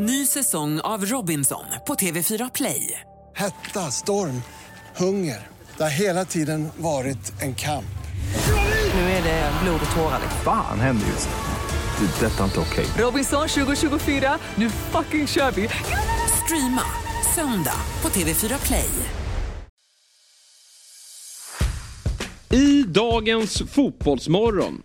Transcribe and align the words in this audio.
Ny 0.00 0.26
säsong 0.26 0.80
av 0.80 1.06
Robinson 1.06 1.64
på 1.86 1.94
TV4 1.94 2.50
Play. 2.54 3.00
Hetta, 3.36 3.80
storm, 3.80 4.42
hunger. 4.96 5.46
Det 5.76 5.82
har 5.82 5.90
hela 5.90 6.24
tiden 6.24 6.68
varit 6.76 7.42
en 7.42 7.54
kamp. 7.54 7.98
Nu 8.94 9.00
är 9.00 9.22
det 9.22 9.52
blod 9.62 9.80
och 9.90 9.96
tårar. 9.96 10.20
Fan 10.44 10.80
händer 10.80 11.06
just 11.06 11.28
nu. 11.28 12.06
Det. 12.06 12.26
är 12.26 12.30
Detta 12.30 12.40
är 12.40 12.44
inte 12.44 12.60
okej. 12.60 12.86
Robinson 12.98 13.48
2024, 13.48 14.38
nu 14.54 14.70
fucking 14.70 15.26
kör 15.26 15.50
vi! 15.50 15.68
Streama 16.44 16.82
söndag 17.34 17.80
på 18.00 18.08
TV4 18.08 18.66
Play. 18.66 18.90
I 22.50 22.82
dagens 22.82 23.62
Fotbollsmorgon. 23.72 24.82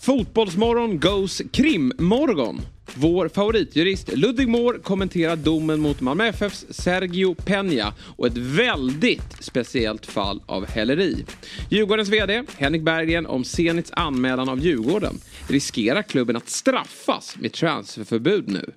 Fotbollsmorgon 0.00 1.00
goes 1.00 1.42
krimmorgon. 1.52 2.75
Vår 2.98 3.28
favoritjurist 3.28 4.16
Ludvig 4.16 4.48
Mår 4.48 4.78
kommenterar 4.82 5.36
domen 5.36 5.80
mot 5.80 6.00
Malmö 6.00 6.26
FFs 6.26 6.66
Sergio 6.70 7.34
Peña 7.34 7.92
och 8.16 8.26
ett 8.26 8.36
väldigt 8.36 9.36
speciellt 9.40 10.06
fall 10.06 10.42
av 10.46 10.66
häleri. 10.66 11.24
Djurgårdens 11.70 12.08
VD 12.08 12.42
Henrik 12.56 12.82
Berggren 12.82 13.26
om 13.26 13.44
Zenits 13.44 13.90
anmälan 13.94 14.48
av 14.48 14.60
Djurgården. 14.60 15.14
Riskerar 15.48 16.02
klubben 16.02 16.36
att 16.36 16.48
straffas 16.48 17.36
med 17.36 17.52
transferförbud 17.52 18.48
nu? 18.48 18.72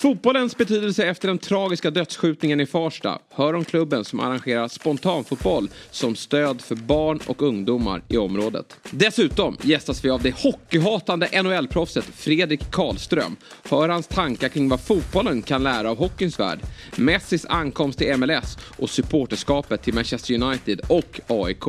Fotbollens 0.00 0.56
betydelse 0.56 1.06
efter 1.06 1.28
den 1.28 1.38
tragiska 1.38 1.90
dödsskjutningen 1.90 2.60
i 2.60 2.66
Farsta. 2.66 3.18
Hör 3.30 3.54
om 3.54 3.64
klubben 3.64 4.04
som 4.04 4.20
arrangerar 4.20 4.68
spontanfotboll 4.68 5.68
som 5.90 6.16
stöd 6.16 6.60
för 6.60 6.74
barn 6.74 7.20
och 7.26 7.42
ungdomar 7.42 8.02
i 8.08 8.16
området. 8.16 8.76
Dessutom 8.90 9.56
gästas 9.62 10.04
vi 10.04 10.10
av 10.10 10.22
det 10.22 10.34
hockeyhatande 10.34 11.28
NHL-proffset 11.42 12.04
Fredrik 12.04 12.70
Karlström. 12.70 13.36
Hör 13.70 13.88
hans 13.88 14.06
tankar 14.06 14.48
kring 14.48 14.68
vad 14.68 14.80
fotbollen 14.80 15.42
kan 15.42 15.62
lära 15.62 15.90
av 15.90 15.98
hockeyns 15.98 16.40
värld. 16.40 16.58
Messis 16.96 17.46
ankomst 17.46 17.98
till 17.98 18.16
MLS 18.16 18.58
och 18.76 18.90
supporterskapet 18.90 19.82
till 19.82 19.94
Manchester 19.94 20.42
United 20.42 20.80
och 20.88 21.20
AIK. 21.26 21.64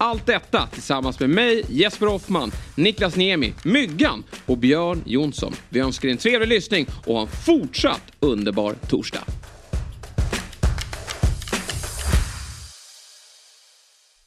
Allt 0.00 0.26
detta 0.26 0.66
tillsammans 0.66 1.20
med 1.20 1.30
mig, 1.30 1.64
Jesper 1.68 2.06
Hoffman, 2.06 2.52
Niklas 2.74 3.16
Niemi, 3.16 3.54
Myggan 3.64 4.24
och 4.46 4.58
Björn 4.58 5.02
Jonsson. 5.06 5.52
Vi 5.68 5.80
önskar 5.80 6.08
er 6.08 6.12
en 6.12 6.18
trevlig 6.18 6.48
lyssning 6.48 6.86
och 7.06 7.14
ha 7.14 7.22
en 7.22 7.28
fortsatt 7.28 8.02
underbar 8.20 8.74
torsdag. 8.88 9.24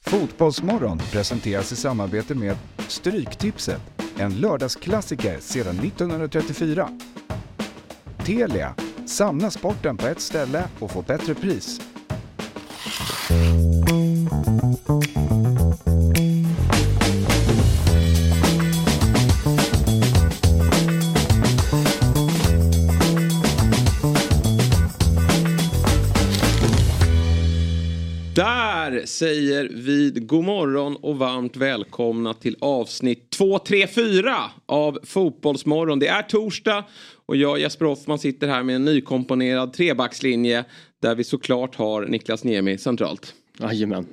Fotbollsmorgon 0.05 0.99
presenteras 1.11 1.71
i 1.71 1.75
samarbete 1.75 2.35
med 2.35 2.57
Stryktipset. 2.87 3.81
En 4.17 4.35
lördagsklassiker 4.35 5.39
sedan 5.39 5.79
1934. 5.79 6.89
Telia. 8.25 8.75
Samla 9.05 9.51
sporten 9.51 9.97
på 9.97 10.07
ett 10.07 10.21
ställe 10.21 10.63
och 10.79 10.91
få 10.91 11.01
bättre 11.01 11.35
pris. 11.35 11.81
Säger 29.05 29.69
vi 29.73 30.11
god 30.15 30.43
morgon 30.43 30.95
och 30.95 31.17
varmt 31.17 31.57
välkomna 31.57 32.33
till 32.33 32.55
avsnitt 32.59 33.29
234 33.29 34.35
av 34.65 34.99
Fotbollsmorgon. 35.03 35.99
Det 35.99 36.07
är 36.07 36.21
torsdag 36.21 36.83
och 37.25 37.35
jag 37.35 37.59
Jesper 37.59 37.85
Hoffman 37.85 38.19
sitter 38.19 38.47
här 38.47 38.63
med 38.63 38.75
en 38.75 38.85
nykomponerad 38.85 39.73
trebackslinje 39.73 40.65
där 41.01 41.15
vi 41.15 41.23
såklart 41.23 41.75
har 41.75 42.05
Niklas 42.05 42.43
Niemi 42.43 42.77
centralt. 42.77 43.33
Jajamän. 43.59 44.07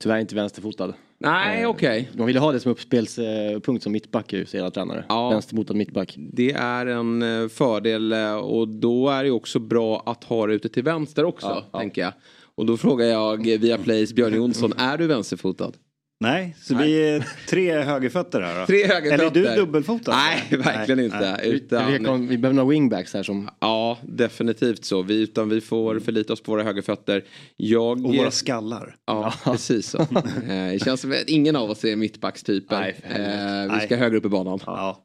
Tyvärr 0.00 0.18
inte 0.18 0.34
vänsterfotad. 0.34 0.92
Nej, 1.18 1.62
Eh, 1.62 1.68
okej. 1.68 2.10
De 2.12 2.26
ville 2.26 2.38
ha 2.40 2.52
det 2.52 2.60
som 2.60 2.72
uppspelspunkt 2.72 3.82
som 3.82 3.92
mittback 3.92 4.32
ju, 4.32 4.46
säger 4.46 4.64
alla 4.64 4.70
tränare. 4.70 5.04
Ja. 5.08 5.30
Vänsterfotad 5.30 5.74
mittback. 5.74 6.14
Det 6.16 6.52
är 6.52 6.86
en 6.86 7.22
eh, 7.42 7.48
fördel 7.48 8.12
eh, 8.12 8.34
och 8.34 8.68
då 8.68 9.08
är 9.08 9.24
det 9.24 9.30
också 9.30 9.58
bra 9.58 10.02
att 10.06 10.24
ha 10.24 10.46
det 10.46 10.54
ute 10.54 10.68
till 10.68 10.82
vänster 10.82 11.24
också, 11.24 11.46
Ja, 11.46 11.64
ja. 11.72 11.78
tänker 11.78 12.02
jag. 12.02 12.12
Och 12.56 12.66
då 12.66 12.76
frågar 12.76 13.06
jag 13.06 13.46
via 13.46 13.78
Plays 13.78 14.12
Björn 14.12 14.34
Jonsson, 14.34 14.72
är 14.76 14.98
du 14.98 15.06
vänsterfotad? 15.06 15.72
Nej, 16.20 16.56
så 16.60 16.76
vi 16.76 17.08
är 17.08 17.26
tre 17.48 17.78
högerfötter 17.82 18.40
här 18.40 18.60
då? 18.60 18.66
Tre 18.66 18.86
högerfötter. 18.86 19.12
Eller 19.14 19.50
är 19.50 19.56
du 19.56 19.60
dubbelfotad? 19.60 20.12
Nej, 20.16 20.58
verkligen 20.62 20.96
Nej, 20.96 21.04
inte. 21.06 21.20
nej. 21.20 21.50
Utan, 21.50 21.92
Vi, 21.92 21.98
kan, 22.04 22.28
vi 22.28 22.38
behöver 22.38 22.56
några 22.56 22.70
wingbacks 22.70 23.14
här 23.14 23.22
som... 23.22 23.48
Ja, 23.60 23.98
definitivt 24.02 24.84
så. 24.84 25.02
Vi, 25.02 25.22
utan 25.22 25.48
vi 25.48 25.60
får 25.60 26.00
förlita 26.00 26.32
oss 26.32 26.42
på 26.42 26.52
våra 26.52 26.62
högerfötter. 26.62 27.24
Jag... 27.56 28.06
Och 28.06 28.16
våra 28.16 28.30
skallar. 28.30 28.96
Ja, 29.06 29.34
precis 29.44 29.88
så. 29.90 29.98
Eh, 30.48 30.70
Det 30.72 30.82
känns 30.84 31.00
som 31.00 31.12
att 31.12 31.24
ingen 31.28 31.56
av 31.56 31.70
oss 31.70 31.84
är 31.84 31.96
mittbackstypen. 31.96 32.80
Nej, 32.80 32.96
Eh, 33.02 33.74
Vi 33.74 33.80
ska 33.80 33.88
Nej. 33.90 33.96
högre 33.98 34.16
upp 34.18 34.24
i 34.26 34.28
banan. 34.28 34.58
Ja. 34.66 35.04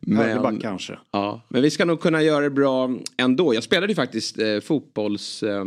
Men- 0.00 0.18
Högerback 0.18 0.60
kanske. 0.62 0.98
Ja, 1.12 1.46
men 1.50 1.62
vi 1.62 1.70
ska 1.70 1.84
nog 1.84 2.00
kunna 2.00 2.22
göra 2.22 2.40
det 2.40 2.50
bra 2.50 2.90
ändå. 3.18 3.54
Jag 3.54 3.62
spelade 3.62 3.88
ju 3.92 3.94
faktiskt 3.94 4.38
eh, 4.38 4.60
fotbolls... 4.60 5.42
Eh, 5.42 5.64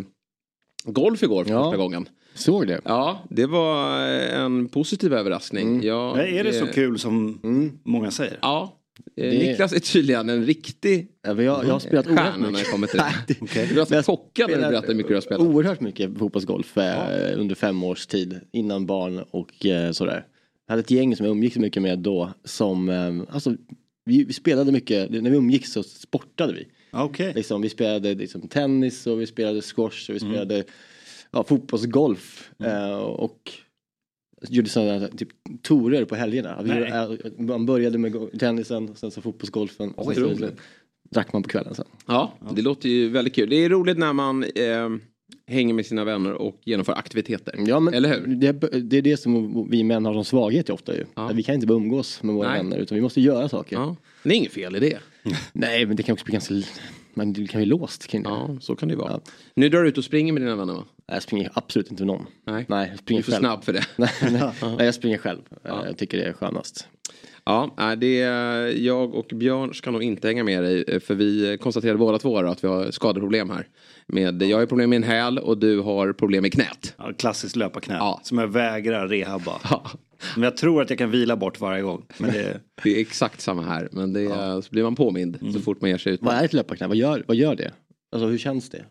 golf 0.85 1.23
igår 1.23 1.43
för 1.43 1.51
Ja. 1.51 1.63
första 1.63 1.77
gången. 1.77 2.09
Såg 2.33 2.67
det? 2.67 2.81
Ja, 2.85 3.23
det 3.29 3.45
var 3.45 3.99
eh, 4.07 4.41
en 4.41 4.67
positiv 4.67 5.13
överraskning. 5.13 5.83
Jag, 5.83 6.17
Nej, 6.17 6.37
är 6.37 6.43
det 6.43 6.53
så 6.53 6.65
eh, 6.65 6.71
kul 6.71 6.99
som 6.99 7.39
Mm. 7.43 7.71
många 7.83 8.11
säger? 8.11 8.37
Ja. 8.41 8.79
Eh, 9.17 9.29
Det- 9.29 9.37
Niklas 9.37 9.73
är 9.73 9.79
tydligen 9.79 10.29
en 10.29 10.45
riktig 10.45 11.07
Ja, 11.27 11.33
men 11.33 11.45
jag, 11.45 11.65
jag 11.65 11.71
har 11.71 11.79
spelat 11.79 12.07
oerhört 12.07 12.19
stjärna 12.25 12.37
när 12.37 12.45
det 12.45 12.51
mycket. 12.51 12.71
kommer 12.71 12.87
till 12.87 12.97
det. 13.27 13.35
Okej. 13.41 13.67
Du 13.69 13.75
var 13.75 13.85
så 13.85 13.93
Jag 13.93 14.05
chockad 14.05 14.49
när 14.49 14.55
du 14.55 14.61
berättade 14.61 14.87
hur 14.87 14.95
mycket 14.95 15.09
du 15.09 15.13
har 15.13 15.21
spelat. 15.21 15.47
Oerhört 15.47 15.81
mycket 15.81 16.17
fotbollsgolf 16.17 16.77
eh, 16.77 17.39
under 17.39 17.55
fem 17.55 17.83
års 17.83 18.07
tid. 18.07 18.39
Innan 18.51 18.85
barn 18.85 19.23
och 19.31 19.65
eh, 19.65 19.91
sådär. 19.91 20.25
Jag 20.67 20.71
hade 20.73 20.79
ett 20.79 20.91
gäng 20.91 21.15
som 21.15 21.25
jag 21.25 21.31
umgicks 21.35 21.55
mycket 21.57 21.81
med 21.81 21.99
då. 21.99 22.29
Som, 22.43 22.89
eh, 22.89 23.33
alltså, 23.33 23.53
vi, 24.05 24.23
vi 24.23 24.33
spelade 24.33 24.71
mycket, 24.71 25.11
när 25.11 25.29
vi 25.29 25.37
umgicks 25.37 25.71
så 25.71 25.83
sportade 25.83 26.53
vi. 26.53 26.67
Okej. 26.95 27.33
Liksom, 27.35 27.61
vi 27.61 27.69
spelade 27.69 28.13
liksom, 28.13 28.47
tennis 28.47 29.07
och 29.07 29.21
vi 29.21 29.27
spelade 29.27 29.61
squash 29.61 30.09
och 30.09 30.15
vi 30.15 30.19
spelade 30.19 30.63
ja, 31.31 31.43
fotbollsgolf. 31.43 32.51
Eh, 32.59 32.97
och 32.97 33.51
gjorde 34.49 34.69
sådana 34.69 35.07
typ 35.07 35.29
torer 35.61 36.05
på 36.05 36.15
helgerna. 36.15 36.61
Vi, 36.63 36.69
Nej. 36.69 36.83
eh, 36.83 37.31
man 37.37 37.65
började 37.65 37.97
med 37.97 38.39
tennisen, 38.39 38.89
och 38.89 38.97
sen 38.97 39.11
så 39.11 39.21
fotbollsgolfen. 39.21 39.91
Och 39.91 40.13
sen 40.13 40.37
så, 40.37 40.47
drack 41.09 41.33
man 41.33 41.43
på 41.43 41.49
kvällen 41.49 41.75
sen. 41.75 41.85
Ja, 42.07 42.33
det 42.55 42.61
låter 42.61 42.89
ju 42.89 43.09
väldigt 43.09 43.35
kul. 43.35 43.49
Det 43.49 43.55
är 43.55 43.69
roligt 43.69 43.97
när 43.97 44.13
man 44.13 44.43
eh, 44.43 44.89
hänger 45.47 45.73
med 45.73 45.85
sina 45.85 46.03
vänner 46.03 46.33
och 46.33 46.59
genomför 46.63 46.93
aktiviteter. 46.93 47.55
Ja, 47.67 47.79
men 47.79 47.93
Eller 47.93 48.09
hur? 48.09 48.35
Det, 48.35 48.51
det 48.81 48.97
är 48.97 49.01
det 49.01 49.17
som 49.17 49.67
vi 49.69 49.83
män 49.83 50.05
har 50.05 50.13
som 50.13 50.25
svaghet 50.25 50.69
ofta 50.69 50.95
ju. 50.95 51.05
Ja. 51.15 51.29
Att 51.29 51.35
vi 51.35 51.43
kan 51.43 51.55
inte 51.55 51.67
bara 51.67 51.77
umgås 51.77 52.23
med 52.23 52.35
våra 52.35 52.49
Nej. 52.49 52.57
vänner 52.57 52.77
utan 52.77 52.95
vi 52.95 53.01
måste 53.01 53.21
göra 53.21 53.49
saker. 53.49 53.75
Ja. 53.75 53.95
Det 54.23 54.29
är 54.29 54.33
inget 54.33 54.51
fel 54.51 54.75
i 54.75 54.79
det. 54.79 54.99
Nej 55.53 55.85
men 55.85 55.95
det 55.95 56.03
kan 56.03 56.13
också 56.13 56.25
bli 56.25 56.31
ganska, 56.31 56.53
man 57.13 57.33
det 57.33 57.47
kan 57.47 57.59
bli 57.59 57.65
låst 57.65 58.07
kring 58.07 58.23
det. 58.23 58.29
Ja, 58.29 58.49
så 58.61 58.75
kan 58.75 58.87
det 58.89 58.93
ju 58.93 58.99
vara. 58.99 59.11
Ja. 59.11 59.31
Nu 59.55 59.69
drar 59.69 59.81
du 59.83 59.89
ut 59.89 59.97
och 59.97 60.03
springer 60.03 60.33
med 60.33 60.41
dina 60.41 60.55
vänner 60.55 60.73
va? 60.73 60.83
Jag 61.07 61.23
springer 61.23 61.51
absolut 61.53 61.91
inte 61.91 62.03
med 62.05 62.07
någon. 62.07 62.25
Nej. 62.47 62.65
Nej, 62.69 62.87
jag 62.87 62.97
Du 62.97 62.97
springer 62.97 63.19
är 63.21 63.23
för 63.23 63.31
själv. 63.31 63.39
snabb 63.41 63.63
för 63.63 63.73
det. 63.73 63.85
Nej, 63.95 64.09
nej, 64.77 64.85
jag 64.85 64.95
springer 64.95 65.17
själv. 65.17 65.39
Eh, 65.65 65.75
Jag 65.85 65.97
tycker 65.97 66.17
det 66.17 66.23
är 66.23 66.33
skönast. 66.33 66.87
Ja, 67.47 67.73
nej, 67.77 67.97
det 67.97 68.21
är, 68.21 68.67
jag 68.85 69.15
och 69.15 69.25
Björn 69.35 69.73
ska 69.73 69.91
nog 69.91 70.03
inte 70.03 70.27
hänga 70.27 70.43
med 70.43 70.63
dig. 70.63 70.83
eh, 70.87 70.99
För 70.99 71.15
vi 71.15 71.57
konstaterade 71.61 71.97
båda 71.99 72.17
två 72.19 72.37
att 72.37 72.63
vi 72.63 72.67
har 72.67 72.91
skadeproblem 72.91 73.49
här. 73.49 73.67
Med, 74.07 74.43
jag 74.43 74.57
har 74.57 74.65
problem 74.65 74.89
med 74.89 74.97
en 74.97 75.03
häl 75.03 75.37
och 75.39 75.57
du 75.57 75.79
har 75.79 76.13
problem 76.13 76.41
med 76.41 76.53
knät. 76.53 76.93
Ja, 76.97 77.11
klassiskt 77.17 77.55
löparknä. 77.55 77.93
Ja. 77.95 78.19
Som 78.23 78.37
jag 78.37 78.47
vägrar 78.47 79.07
rehabba. 79.07 79.51
Ja, 79.69 79.83
Men 80.35 80.43
jag 80.43 80.57
tror 80.57 80.81
att 80.81 80.89
jag 80.89 80.99
kan 80.99 81.11
vila 81.11 81.35
bort 81.35 81.59
varje 81.59 81.81
gång. 81.81 82.05
Men 82.17 82.31
det, 82.31 82.61
det 82.83 82.95
är 82.97 83.01
exakt 83.01 83.41
samma 83.41 83.63
här. 83.63 83.89
Men 83.91 84.13
det 84.13 84.21
är, 84.21 84.61
så 84.61 84.69
blir 84.71 84.83
man 84.83 84.95
påmind 84.95 85.37
så 85.53 85.59
fort 85.59 85.81
man 85.81 85.89
ger 85.89 85.97
sig 85.97 86.13
ut. 86.13 86.21
Vad 86.21 86.33
är 86.35 86.45
ett 86.45 86.53
löparknä? 86.53 86.87
Vad 86.87 86.97
gör, 86.97 87.23
vad 87.27 87.37
gör 87.37 87.55
det? 87.55 87.71
Alltså 88.11 88.27
hur 88.27 88.37
känns 88.37 88.69
det? 88.69 88.85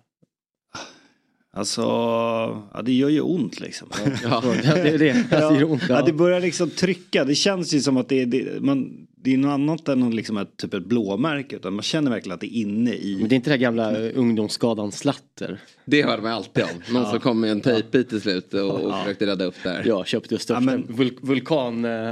alltså, 1.57 1.83
ja, 1.83 2.83
det 2.85 2.93
gör 2.93 3.09
ju 3.09 3.21
ont 3.21 3.61
liksom. 3.61 3.89
Ja. 4.23 4.43
Ja, 4.65 4.75
det 4.75 4.91
är 4.91 4.99
det. 4.99 5.33
Alltså, 5.33 5.55
det 5.59 5.65
ont. 5.65 5.83
Ja, 5.89 5.95
Ja. 5.99 6.03
det 6.07 6.13
börjar 6.13 6.41
liksom 6.41 6.71
trycka. 6.71 7.25
Det 7.25 7.35
känns 7.35 7.75
ju 7.75 7.81
som 7.81 7.97
att 7.97 8.09
det 8.09 8.23
är, 8.23 8.27
det, 8.27 8.61
man, 8.61 9.07
det 9.25 9.35
är 9.35 9.39
något 9.39 9.49
annat 9.51 9.89
än 9.89 10.01
någon 10.01 10.17
liksom 10.17 10.37
ett, 10.37 10.57
typ 10.57 10.75
ett 10.75 10.87
blåmärke. 10.87 11.57
Utan 11.57 11.75
man 11.75 11.83
känner 11.83 12.11
verkligen 12.11 12.35
att 12.35 12.41
det 12.41 12.57
är 12.57 12.61
inne 12.61 12.91
Men 12.91 12.99
i. 13.01 13.27
det 13.29 13.35
är 13.35 13.37
inte 13.37 13.51
det 13.51 13.55
här 13.55 13.61
gamla 13.61 13.99
ungdomsskadan 13.99 14.93
slatter. 14.93 15.61
Det 15.85 16.03
hörde 16.03 16.23
man 16.23 16.33
alltid 16.33 16.65
om. 16.65 16.95
Någon 16.95 17.11
som 17.11 17.21
kom 17.21 17.41
med 17.41 17.51
en 17.51 17.61
tejpbit 17.61 18.09
till 18.09 18.21
slut 18.21 18.55
och, 18.55 18.81
och 18.81 18.95
försökte 18.99 19.27
rädda 19.27 19.45
upp 19.45 19.55
det 19.63 19.69
här. 19.69 19.83
Jag 19.87 20.07
köpte 20.07 20.29
största 20.39 20.55
Ja, 20.55 20.61
men- 20.61 20.87
vul- 20.89 21.19
vulkan... 21.23 21.85
Eh, 21.85 22.11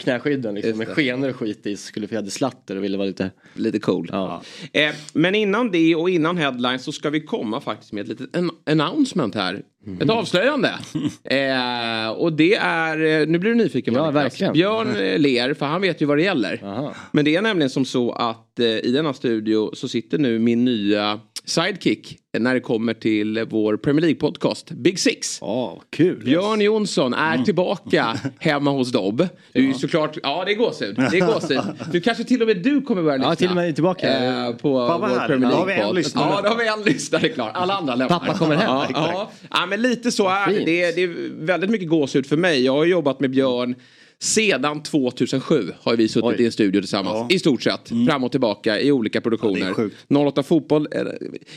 knäskydden 0.00 0.54
liksom, 0.54 0.78
med 0.78 0.88
skenor 0.88 1.28
och 1.28 1.36
skit 1.36 1.66
i. 1.66 1.76
Skulle 1.76 2.06
vi 2.06 2.16
hade 2.16 2.30
slatter 2.30 2.76
och 2.76 2.84
ville 2.84 2.96
vara 2.96 3.06
lite... 3.06 3.30
Lite 3.54 3.78
cool. 3.78 4.08
Ja. 4.12 4.42
Eh, 4.72 4.94
men 5.12 5.34
innan 5.34 5.70
det 5.70 5.94
och 5.94 6.10
innan 6.10 6.36
headlines 6.36 6.84
så 6.84 6.92
ska 6.92 7.10
vi 7.10 7.20
komma 7.20 7.60
faktiskt 7.60 7.92
med 7.92 8.02
ett 8.02 8.08
litet 8.08 8.36
en 8.36 8.50
announcement 8.66 9.34
här. 9.34 9.62
Mhm. 9.86 10.00
Ett 10.02 10.10
avslöjande. 10.10 10.68
eh, 11.24 12.08
och 12.08 12.32
det 12.32 12.54
är, 12.54 13.20
eh, 13.20 13.26
nu 13.26 13.38
blir 13.38 13.50
du 13.50 13.56
nyfiken 13.56 13.94
Ja, 13.94 14.10
verkligen. 14.10 14.52
Björn 14.52 14.96
eh, 14.96 15.18
ler 15.18 15.54
för 15.54 15.66
han 15.66 15.80
vet 15.80 16.02
ju 16.02 16.06
vad 16.06 16.18
det 16.18 16.22
gäller. 16.22 16.60
Aha. 16.64 16.94
Men 17.12 17.24
det 17.24 17.36
är 17.36 17.42
nämligen 17.42 17.70
som 17.70 17.84
så 17.84 18.12
att 18.12 18.60
eh, 18.60 18.66
i 18.66 18.92
denna 18.92 19.14
studio 19.14 19.74
så 19.74 19.88
sitter 19.88 20.18
nu 20.18 20.38
min 20.38 20.64
nya 20.64 21.20
sidekick 21.44 22.18
när 22.38 22.54
det 22.54 22.60
kommer 22.60 22.94
till 22.94 23.46
vår 23.50 23.76
Premier 23.76 24.06
League-podcast 24.06 24.72
Big 24.72 24.98
Six. 24.98 25.38
Ja, 25.40 25.82
kul. 25.90 26.22
Björn 26.24 26.60
Jonsson 26.60 27.14
är 27.14 27.32
Mm. 27.32 27.44
tillbaka 27.44 28.16
hemma 28.38 28.70
hos 28.70 28.92
Dobb. 28.92 29.28
Du 29.52 29.60
är 29.60 29.66
ju 29.66 29.74
såklart, 29.74 30.18
ja 30.22 30.44
det 30.46 30.52
är 30.52 30.56
gåshud. 30.56 30.96
Det 30.96 31.18
är 31.18 31.26
gåshud. 31.26 31.60
Du 31.92 32.00
kanske 32.00 32.24
till 32.24 32.40
och 32.42 32.48
med 32.48 32.56
du 32.62 32.80
kommer 32.82 33.02
börja 33.02 33.16
lyssna. 33.16 33.30
Ja, 33.32 33.34
till 33.36 33.48
och 33.48 33.54
med 33.54 33.74
tillbaka. 33.74 34.24
Eh, 34.46 34.52
på 34.56 34.72
vad 34.72 35.00
vår 35.00 35.06
härligt. 35.06 35.26
Premier 35.26 35.50
League-podd. 35.50 36.02
Ja, 36.14 36.40
då 36.42 36.48
har 36.48 36.56
vi 36.56 36.68
en 36.68 36.82
lyssnare 36.82 37.28
klar. 37.28 37.50
Alla 37.54 37.74
andra 37.74 37.94
lämnar. 37.94 38.18
Pappa 38.18 38.34
kommer 38.38 38.56
hem. 38.56 38.66
Ja, 38.68 38.86
ja. 38.94 39.30
ja, 39.50 39.66
men 39.66 39.82
lite 39.82 40.12
så 40.12 40.28
är 40.28 40.46
det. 40.48 40.54
Fint. 40.54 40.66
det. 40.66 40.82
är- 40.82 40.92
Det 40.92 41.02
är 41.02 41.30
väldigt 41.46 41.70
mycket 41.70 41.88
gåshud 41.88 42.26
för 42.26 42.36
mig. 42.36 42.64
Jag 42.64 42.72
har 42.72 42.84
jobbat 42.84 43.20
med 43.20 43.30
Björn 43.30 43.74
sedan 44.20 44.82
2007 44.82 45.72
har 45.80 45.96
vi 45.96 46.08
suttit 46.08 46.24
Oj. 46.24 46.36
i 46.42 46.46
en 46.46 46.52
studio 46.52 46.80
tillsammans. 46.80 47.14
Ja. 47.30 47.36
I 47.36 47.38
stort 47.38 47.62
sett. 47.62 47.88
Fram 48.08 48.24
och 48.24 48.30
tillbaka 48.30 48.80
i 48.80 48.92
olika 48.92 49.20
produktioner. 49.20 49.58
Ja, 49.58 49.64
det 49.64 49.70
är 49.70 49.74
sjukt. 49.74 49.96
08 50.08 50.42
Fotboll. 50.42 50.88
eh, 50.92 51.02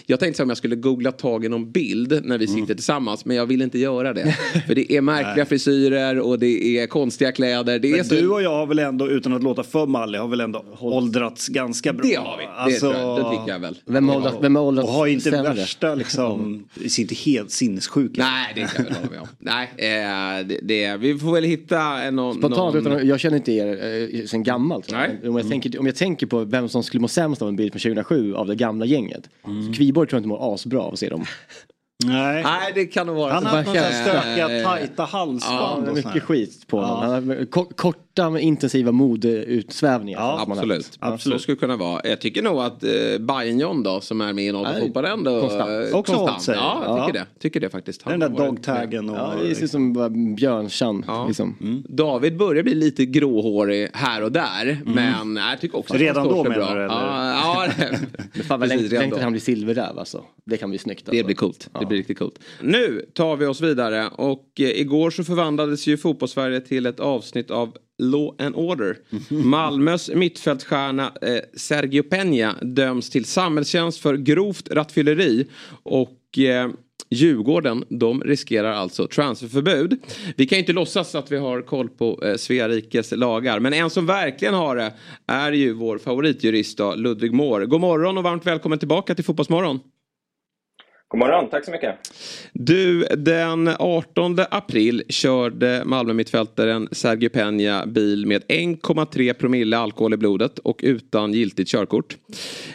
Jag 0.06 0.19
tänkte 0.19 0.38
så 0.38 0.44
om 0.44 0.50
jag 0.50 0.58
skulle 0.58 0.75
googla 0.75 1.12
tag 1.12 1.46
i 1.46 1.50
någon 1.50 1.72
bild 1.72 2.19
när 2.25 2.38
vi 2.38 2.48
sitter 2.48 2.74
tillsammans. 2.74 3.25
Men 3.25 3.38
jag 3.38 3.46
vill 3.46 3.62
inte 3.62 3.80
göra 3.80 4.13
det. 4.13 4.31
För 4.68 4.75
det 4.75 4.94
är 4.94 5.02
märkliga 5.02 5.46
frisyrer 5.46 6.19
och 6.19 6.40
det 6.40 6.78
är 6.80 6.88
konstiga 6.88 7.31
kläder. 7.31 7.80
Det 7.80 7.92
är 7.92 7.96
Men 7.96 8.06
så... 8.06 8.16
du 8.16 8.28
och 8.30 8.42
jag 8.42 8.50
har 8.50 8.66
väl 8.68 8.80
ändå, 8.80 9.07
utan 9.10 9.34
att 9.34 9.44
låta 9.44 9.64
för 9.64 9.86
mallig, 9.86 10.19
har 10.19 10.28
väl 10.28 10.42
ändå 10.42 10.66
åldrats 10.80 11.48
ganska 11.48 11.94
bra. 11.94 12.04
Det 12.10 12.16
har 12.16 12.38
vi. 12.38 12.44
Det 12.44 12.50
Alltså, 12.52 12.92
tror 12.92 12.96
jag. 12.96 13.18
Det 13.25 13.38
tycker 13.38 13.52
jag 13.54 13.60
väl. 13.60 13.78
Vem 13.86 14.10
har 14.10 14.16
åldrats, 14.16 14.38
vem 14.42 14.56
har 14.56 14.64
åldrats 14.64 14.88
Och 14.90 14.94
har 14.94 15.07
inte 15.07 15.31
sämre? 15.31 15.54
värsta 15.54 15.96
liksom, 15.96 16.64
ser 16.90 17.02
inte 17.02 17.16
helt 17.16 17.52
sinnessjuk 17.52 18.12
ut. 18.12 18.18
Nej, 18.18 18.52
det 18.56 18.62
kan 18.62 18.69
jag 18.75 18.84
väl 18.84 18.94
hålla 18.94 19.10
med 19.12 19.22
om. 19.22 19.28
Nej, 19.40 19.69
eh, 19.78 20.48
det, 20.48 20.60
det, 20.64 20.98
vi 20.98 21.19
får 21.19 21.34
väl 21.34 21.44
hitta 21.44 21.80
en, 21.81 22.16
någon... 22.16 22.50
Spontant, 22.56 22.83
någon... 22.86 22.94
utan, 22.94 23.07
jag 23.07 23.19
känner 23.19 23.38
inte 23.38 23.51
er 23.51 23.68
eh, 24.15 24.25
sen 24.25 24.44
gammalt. 24.44 24.92
Nej. 24.92 25.19
Om, 25.30 25.38
jag 25.38 25.50
tänker, 25.50 25.80
om 25.80 25.86
jag 25.86 25.95
tänker 25.95 26.27
på 26.27 26.44
vem 26.44 26.69
som 26.69 26.83
skulle 26.83 27.01
må 27.01 27.07
sämst 27.07 27.42
av 27.42 27.48
en 27.48 27.56
bild 27.56 27.71
från 27.74 27.80
2007 27.80 28.36
av 28.36 28.48
det 28.48 28.56
gamla 28.56 28.86
gänget. 28.86 29.30
Mm. 29.48 29.63
Så 29.68 29.74
Kviborg 29.74 30.07
tror 30.07 30.18
jag 30.18 30.19
inte 30.19 30.27
mår 30.27 30.53
asbra 30.53 30.81
av 30.81 30.94
att 30.94 31.00
se 31.00 31.09
dem. 31.09 31.25
Nej. 32.06 32.44
Nej, 32.44 32.71
det 32.75 32.86
kan 32.86 33.07
nog 33.07 33.15
vara 33.15 33.33
Han 33.33 33.45
har 33.45 33.57
haft 33.57 33.68
några 33.68 33.81
stökiga 33.92 34.48
tajta 34.48 34.94
Ja, 34.98 35.03
halsband 35.06 35.83
det 35.83 35.88
är 35.88 35.89
och 35.89 35.95
mycket 35.95 36.12
sånt 36.12 36.24
skit 36.24 36.68
på 36.68 36.81
honom. 36.81 37.00
Han 37.12 37.27
har 37.30 37.45
ko- 37.45 37.69
korta 38.16 38.30
men 38.30 38.42
intensiva 38.42 38.92
modeutsvävningar. 38.92 40.19
Ja, 40.19 40.36
han 40.40 40.52
Absolut. 40.52 40.98
absolut. 41.00 41.40
Så 41.40 41.44
skulle 41.44 41.56
det 41.56 41.60
kunna 41.60 41.78
vara. 41.78 42.02
Jag 42.04 42.22
tycker 42.22 42.42
nog 42.42 42.60
att 42.60 42.84
eh, 42.84 42.90
Bayern 43.19 43.60
John 43.60 43.84
då 43.84 44.02
som 44.02 44.22
är 44.22 44.34
med 44.34 44.46
i 44.46 44.52
Nej, 44.52 44.81
fotboll 44.81 45.06
ändå 45.06 45.40
konstant. 45.42 45.69
eh, 45.92 45.96
Också 46.00 46.13
hållit 46.13 46.42
sig. 46.42 46.56
Ja, 46.56 46.81
jag 46.86 46.98
Ja. 47.00 47.06
tycker 47.08 47.19
det. 47.19 47.25
Tycker 47.40 47.60
det 47.60 47.69
faktiskt. 47.69 48.06
Den 48.06 48.19
där 48.19 48.30
dogtaggen 48.30 49.10
och... 49.10 49.18
Ja, 49.18 49.34
det 49.44 49.56
ser 49.56 49.63
ut 49.63 49.72
som 49.72 49.94
bara 49.94 50.10
Björnchan. 50.10 51.04
Ja. 51.08 51.25
Liksom. 51.28 51.56
Mm. 51.62 51.84
David 51.90 52.38
börjar 52.38 52.63
bli 52.63 52.74
lite 52.75 53.06
gråhårig 53.06 53.90
här 53.94 54.24
och 54.24 54.31
där. 54.31 54.80
Men 54.86 55.36
jag 55.36 55.62
tycker 55.62 55.78
också 55.78 55.94
Mm. 55.94 56.06
Redan 56.07 56.22
att 56.28 56.31
han 56.31 56.36
står 56.36 56.44
då 56.44 56.50
menar 56.60 56.75
du, 56.75 56.84
eller? 56.84 56.94
Ja, 56.96 57.68
ja 57.78 57.88
det, 58.34 58.44
fan 58.44 58.60
vad 58.60 58.69
längt, 58.69 59.18
han 59.22 59.31
blir 59.31 59.42
silverräv 59.42 60.00
alltså. 60.00 60.24
Det 60.46 60.57
kan 60.57 60.69
bli 60.69 60.80
snyggt. 60.80 61.06
Det 61.06 61.12
Alltså. 61.12 61.25
blir 61.25 61.36
coolt. 61.36 61.60
Det 61.74 61.80
Ja. 61.81 61.88
blir 61.88 61.98
riktigt 61.98 62.19
coolt. 62.19 62.40
Nu 62.62 63.06
tar 63.14 63.36
vi 63.36 63.46
oss 63.46 63.62
vidare 63.62 64.07
och 64.16 64.46
eh, 64.60 64.66
igår 64.81 65.12
så 65.12 65.24
förvandlades 65.24 65.88
ju 65.88 65.98
fotbollssverige 65.98 66.62
till 66.62 66.86
ett 66.86 67.00
avsnitt 67.00 67.52
av 67.52 67.74
Law 68.01 68.36
and 68.39 68.56
Order. 68.56 68.98
Malmös 69.30 70.09
mittfältstjärna 70.13 71.12
eh, 71.21 71.39
Sergio 71.53 72.03
Peña 72.03 72.63
döms 72.63 73.09
till 73.09 73.25
samhällstjänst 73.25 74.00
för 74.00 74.18
grovt 74.18 74.69
rattfylleri 74.71 75.48
och 75.83 76.38
eh, 76.38 76.69
Djurgården, 77.13 77.83
de 77.89 78.24
riskerar 78.24 78.71
alltså 78.71 79.07
transferförbud. 79.07 80.00
Vi 80.36 80.48
kan 80.48 80.56
ju 80.56 80.59
inte 80.59 80.74
låtsas 80.74 81.15
att 81.15 81.31
vi 81.31 81.38
har 81.38 81.62
koll 81.62 81.89
på 81.89 82.19
eh, 82.24 82.36
Svea 82.36 82.69
rikes 82.69 83.12
lagar. 83.12 83.59
Men 83.59 83.74
en 83.74 83.89
som 83.89 84.06
verkligen 84.06 84.54
har 84.54 84.75
det 84.75 84.94
är 85.27 85.51
ju 85.51 85.74
vår 85.74 85.97
favoritjurist 85.97 86.77
då, 86.77 86.95
Ludvig 86.95 87.33
Mår. 87.33 87.65
God 87.65 87.81
morgon 87.81 88.18
och 88.18 88.24
varmt 88.24 88.47
välkommen 88.47 88.80
tillbaka 88.80 89.15
till 89.15 89.25
Fotbollsmorgon. 89.25 89.80
God 91.12 91.19
morgon, 91.19 91.50
tack 91.50 91.66
så 91.66 91.72
mycket. 91.72 91.96
Du, 92.54 93.04
den 93.04 93.68
18 93.80 94.40
april 94.52 95.04
körde 95.10 95.81
Malmö-mittfältaren 95.86 96.88
Sergio 96.92 97.30
Peña 97.30 97.88
bil 97.88 98.25
med 98.25 98.44
1,3 98.44 99.34
promille 99.34 99.78
alkohol 99.78 100.13
i 100.13 100.18
blodet 100.18 100.60
och 100.60 100.80
utan 100.84 101.34
giltigt 101.34 101.72
körkort. 101.72 102.18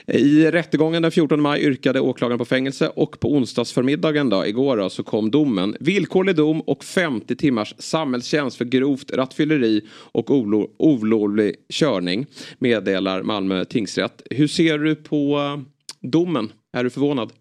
I 0.07 0.51
rättegången 0.51 1.03
den 1.03 1.11
14 1.11 1.41
maj 1.41 1.63
yrkade 1.63 2.01
åklagaren 2.01 2.39
på 2.39 2.45
fängelse 2.45 2.89
och 2.89 3.21
på 3.21 3.33
onsdagsförmiddagen 3.33 4.31
då, 4.31 4.47
igår 4.47 4.77
då, 4.77 4.91
så 4.91 5.03
kom 5.03 5.31
domen. 5.31 5.77
Villkorlig 5.81 6.37
dom 6.37 6.61
och 6.61 6.85
50 6.85 7.37
timmars 7.37 7.75
samhällstjänst 7.79 8.57
för 8.57 8.65
grovt 8.65 9.13
rattfylleri 9.13 9.83
och 9.91 10.31
olovlig 10.79 11.55
körning 11.73 12.27
meddelar 12.59 13.23
Malmö 13.23 13.65
tingsrätt. 13.65 14.23
Hur 14.31 14.49
ser 14.49 14.79
du 14.79 14.95
på 14.95 15.39
eh, 15.39 16.09
domen? 16.11 16.53
Är 16.73 16.85
du 16.85 16.91
förvånad? 16.91 17.33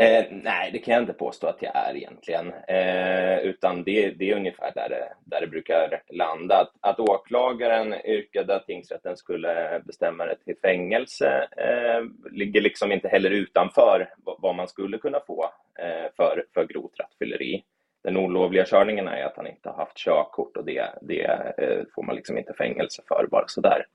Eh, 0.00 0.24
nej, 0.30 0.70
det 0.72 0.78
kan 0.78 0.94
jag 0.94 1.02
inte 1.02 1.12
påstå 1.12 1.46
att 1.46 1.62
jag 1.62 1.76
är 1.76 1.96
egentligen. 1.96 2.52
Eh, 2.68 3.38
utan 3.38 3.84
det, 3.84 4.10
det 4.10 4.30
är 4.30 4.36
ungefär 4.36 4.72
där 4.74 4.88
det, 4.88 5.08
där 5.24 5.40
det 5.40 5.46
brukar 5.46 6.02
landa. 6.08 6.54
Att, 6.54 6.72
att 6.80 7.00
åklagaren 7.00 7.94
yrkade 8.06 8.56
att 8.56 8.66
tingsrätten 8.66 9.16
skulle 9.16 9.82
bestämma 9.84 10.24
det 10.24 10.36
till 10.44 10.56
fängelse 10.62 11.48
eh, 11.56 12.30
ligger 12.32 12.60
liksom 12.60 12.92
inte 12.92 13.08
heller 13.08 13.30
utanför 13.30 14.08
vad, 14.24 14.54
man 14.54 14.68
skulle 14.68 14.98
kunna 14.98 15.20
få 15.20 15.50
eh, 15.78 16.12
för, 16.16 16.44
för 16.54 16.64
grovt 16.64 17.00
rattfylleri. 17.00 17.64
Den 18.04 18.16
olovliga 18.16 18.64
körningen 18.64 19.08
är 19.08 19.24
att 19.24 19.36
han 19.36 19.46
inte 19.46 19.68
har 19.68 19.76
haft 19.76 19.98
körkort 19.98 20.56
och 20.56 20.64
det, 20.64 20.88
det 21.02 21.24
eh, 21.58 21.84
får 21.94 22.02
man 22.02 22.16
liksom 22.16 22.38
inte 22.38 22.54
fängelse 22.54 23.02
för 23.08 23.26
bara 23.30 23.48
sådär. 23.48 23.86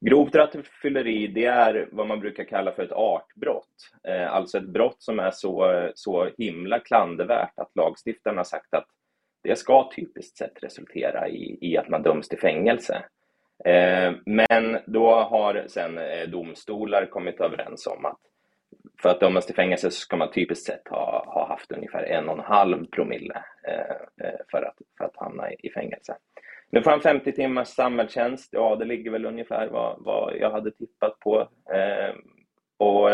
Grovt 0.00 0.34
rattfylleri, 0.34 1.26
det 1.26 1.44
är 1.44 1.88
vad 1.92 2.06
man 2.06 2.20
brukar 2.20 2.44
kalla 2.44 2.72
för 2.72 2.82
ett 2.82 2.92
artbrott. 2.92 3.90
Eh, 4.08 4.32
alltså 4.32 4.58
ett 4.58 4.68
brott 4.68 5.02
som 5.02 5.18
är 5.18 5.30
så, 5.30 5.88
så 5.94 6.30
himla 6.38 6.78
klandervärt 6.78 7.58
att 7.58 7.76
lagstiftarna 7.76 8.38
har 8.38 8.44
sagt 8.44 8.74
att 8.74 8.86
det 9.42 9.56
ska 9.56 9.90
typiskt 9.96 10.36
sett 10.38 10.62
resultera 10.62 11.28
i, 11.28 11.58
i 11.60 11.76
att 11.76 11.88
man 11.88 12.02
döms 12.02 12.28
till 12.28 12.38
fängelse. 12.38 13.02
Eh, 13.64 14.12
men 14.26 14.78
då 14.86 15.14
har 15.14 15.64
sen 15.68 15.98
eh, 15.98 16.28
domstolar 16.28 17.06
kommit 17.06 17.40
överens 17.40 17.86
om 17.86 18.04
att 18.04 18.18
för 19.02 19.08
att 19.08 19.20
dömas 19.20 19.46
till 19.46 19.54
fängelse 19.54 19.90
så 19.90 20.00
ska 20.00 20.16
man 20.16 20.30
typiskt 20.30 20.66
sett 20.66 20.88
ha, 20.88 21.24
ha 21.26 21.48
haft 21.48 21.72
ungefär 21.72 22.02
en 22.02 22.28
och 22.28 22.38
en 22.38 22.44
halv 22.44 22.86
promille 22.86 23.42
eh, 23.68 24.26
eh, 24.26 24.40
för, 24.50 24.62
att, 24.62 24.78
för 24.98 25.04
att 25.04 25.16
hamna 25.16 25.52
i, 25.52 25.56
i 25.58 25.70
fängelse. 25.70 26.16
Nu 26.70 26.82
får 26.82 26.90
han 26.90 27.00
50 27.00 27.32
timmars 27.32 27.68
samhällstjänst. 27.68 28.48
Ja, 28.52 28.76
det 28.76 28.84
ligger 28.84 29.10
väl 29.10 29.26
ungefär 29.26 29.68
vad, 29.68 29.96
vad 29.98 30.36
jag 30.36 30.50
hade 30.50 30.70
tippat 30.70 31.20
på. 31.20 31.48
Ehm, 31.74 32.10
eh, 32.10 32.14
och 32.76 33.10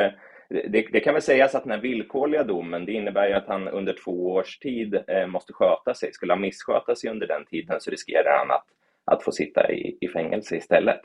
det, 0.49 0.87
det 0.93 1.01
kan 1.01 1.15
väl 1.15 1.23
sägas 1.23 1.55
att 1.55 1.63
den 1.63 1.73
här 1.73 1.81
villkorliga 1.81 2.45
domen, 2.45 2.85
det 2.85 2.93
innebär 2.93 3.29
ju 3.29 3.35
att 3.35 3.47
han 3.47 3.69
under 3.69 3.97
två 4.05 4.33
års 4.33 4.59
tid 4.59 5.03
eh, 5.09 5.27
måste 5.27 5.53
sköta 5.53 5.95
sig. 5.95 6.13
Skulle 6.13 6.33
han 6.33 6.41
missköta 6.41 6.95
sig 6.95 7.11
under 7.11 7.27
den 7.27 7.45
tiden 7.45 7.81
så 7.81 7.91
riskerar 7.91 8.39
han 8.39 8.51
att, 8.51 8.67
att 9.05 9.23
få 9.23 9.33
sitta 9.33 9.73
i, 9.73 9.99
i 10.01 10.09
fängelse 10.09 10.57
istället. 10.57 11.01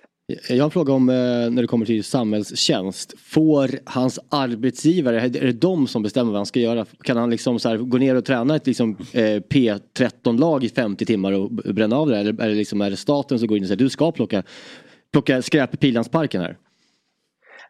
Jag 0.49 0.57
har 0.57 0.63
en 0.63 0.71
fråga 0.71 0.93
om 0.93 1.09
eh, 1.09 1.15
när 1.15 1.61
det 1.61 1.67
kommer 1.67 1.85
till 1.85 2.03
samhällstjänst. 2.03 3.13
Får 3.19 3.69
hans 3.85 4.19
arbetsgivare, 4.29 5.21
är 5.21 5.29
det 5.29 5.51
de 5.51 5.87
som 5.87 6.03
bestämmer 6.03 6.31
vad 6.31 6.39
han 6.39 6.45
ska 6.45 6.59
göra? 6.59 6.85
Kan 7.03 7.17
han 7.17 7.29
liksom 7.29 7.59
så 7.59 7.69
här, 7.69 7.77
gå 7.77 7.97
ner 7.97 8.15
och 8.15 8.25
träna 8.25 8.55
ett 8.55 8.67
liksom, 8.67 8.97
eh, 9.11 9.21
P13-lag 9.23 10.63
i 10.63 10.69
50 10.69 11.05
timmar 11.05 11.31
och 11.31 11.51
bränna 11.51 11.95
av 11.95 12.09
det? 12.09 12.17
Eller 12.17 12.41
är 12.41 12.49
det, 12.49 12.55
liksom, 12.55 12.81
är 12.81 12.89
det 12.89 12.97
staten 12.97 13.39
som 13.39 13.47
går 13.47 13.57
in 13.57 13.63
och 13.63 13.67
säger 13.67 13.79
du 13.79 13.89
ska 13.89 14.11
plocka, 14.11 14.43
plocka 15.11 15.41
skräp 15.41 15.73
i 15.73 15.77
Pildammsparken 15.77 16.41
här? 16.41 16.57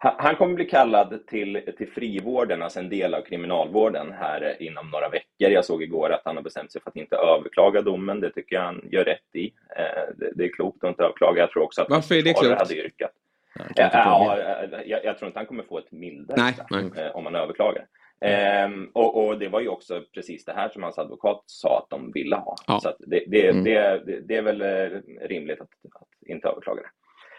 Han 0.04 0.36
kommer 0.36 0.54
bli 0.56 0.66
kallad 0.66 1.28
till, 1.28 1.62
till 1.78 1.92
frivården, 1.92 2.62
alltså 2.62 2.80
en 2.80 2.90
del 2.90 3.14
av 3.14 3.22
kriminalvården 3.22 4.12
här 4.20 4.42
eh, 4.60 4.68
inom 4.68 4.90
några 4.90 5.10
veckor. 5.10 5.50
Jag 5.52 5.66
såg 5.66 5.84
igår 5.84 6.10
att 6.10 6.22
han 6.26 6.36
har 6.36 6.44
bestämt 6.44 6.72
sig 6.72 6.82
för 6.82 6.90
att 6.90 6.96
inte 6.96 7.16
överklaga 7.16 7.82
domen. 7.82 8.20
Det 8.20 8.30
tycker 8.32 8.56
jag 8.56 8.64
han 8.64 8.88
gör 8.92 9.04
rätt 9.04 9.36
i. 9.36 9.46
Eh, 9.78 10.16
det, 10.18 10.32
det 10.36 10.44
är 10.44 10.54
klokt 10.54 10.84
att 10.84 10.90
inte 10.90 11.04
överklaga. 11.04 11.42
Jag 11.42 11.52
tror 11.52 11.64
också 11.64 11.82
att 11.82 11.90
Varför 11.90 12.16
är 12.16 12.22
det 12.22 12.34
klokt? 12.34 12.60
hade 12.62 12.76
yrkat. 12.76 13.12
Ja, 13.56 13.64
kan 13.64 13.74
Ja, 13.76 13.86
inte 13.86 13.98
fråga. 14.04 14.40
ja, 14.72 14.78
eh, 14.78 14.90
jag, 14.92 15.06
jag 15.06 15.18
tror 15.18 15.28
inte 15.28 15.40
han 15.40 15.46
kommer 15.46 15.64
få 15.64 15.78
ett 15.78 15.92
mildare 15.92 16.42
Nej, 16.42 16.54
straff 16.54 16.68
nej. 16.72 17.06
eh, 17.06 17.16
om 17.16 17.26
han 17.26 17.36
överklagar. 17.36 17.86
Ehm, 18.22 18.90
och, 18.94 19.26
och 19.28 19.40
det 19.40 19.48
var 19.48 19.60
ju 19.62 19.68
också 19.68 20.04
precis 20.14 20.46
det 20.46 20.54
här 20.54 20.70
som 20.70 20.84
hans 20.84 20.98
advokat 21.00 21.44
sa 21.46 21.78
att 21.78 21.90
de 21.90 22.12
ville 22.12 22.36
ha. 22.36 22.56
Ja. 22.68 22.80
Så 22.80 22.94
det, 23.00 23.24
det, 23.28 23.48
Mm. 23.50 23.64
det, 23.64 24.02
det, 24.06 24.20
det 24.28 24.36
är 24.36 24.42
väl 24.42 24.62
eh, 24.62 25.00
rimligt 25.28 25.62
att, 25.62 25.70
att 26.02 26.08
inte 26.28 26.48
överklaga 26.48 26.82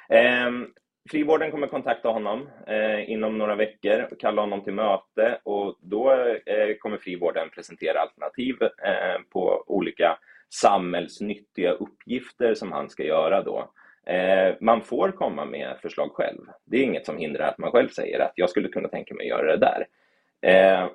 det. 0.09 0.17
Ehm, 0.19 0.67
frivården 1.11 1.51
kommer 1.51 1.67
kontakta 1.67 2.09
honom 2.09 2.49
eh, 2.67 3.11
inom 3.11 3.39
några 3.39 3.55
veckor 3.55 4.09
och 4.11 4.21
kalla 4.21 4.43
honom 4.43 4.65
till 4.65 4.73
möte 4.73 5.39
och 5.43 5.79
då 5.81 6.13
eh, 6.47 6.77
kommer 6.79 6.97
frivården 6.97 7.51
presentera 7.51 8.01
alternativ 8.01 8.57
eh, 8.63 9.23
på 9.33 9.65
olika 9.67 10.19
samhällsnyttiga 10.51 11.73
uppgifter 11.73 12.55
som 12.55 12.73
han 12.73 12.91
ska 12.91 13.05
göra 13.05 13.43
då. 13.43 13.71
Eh, 14.07 14.55
man 14.61 14.83
får 14.83 15.11
komma 15.11 15.45
med 15.45 15.77
förslag 15.83 16.11
själv. 16.13 16.41
Det 16.65 16.77
är 16.77 16.83
inget 16.83 17.07
som 17.07 17.17
hindrar 17.17 17.49
att 17.49 17.59
man 17.59 17.71
själv 17.71 17.89
säger 17.89 18.21
att 18.21 18.33
jag 18.35 18.51
skulle 18.51 18.69
kunna 18.69 18.89
tänka 18.89 19.15
mig 19.15 19.33
att 19.33 19.39
göra 19.39 19.57
det 19.57 19.67
där. 19.67 19.87
Eh, 20.51 20.89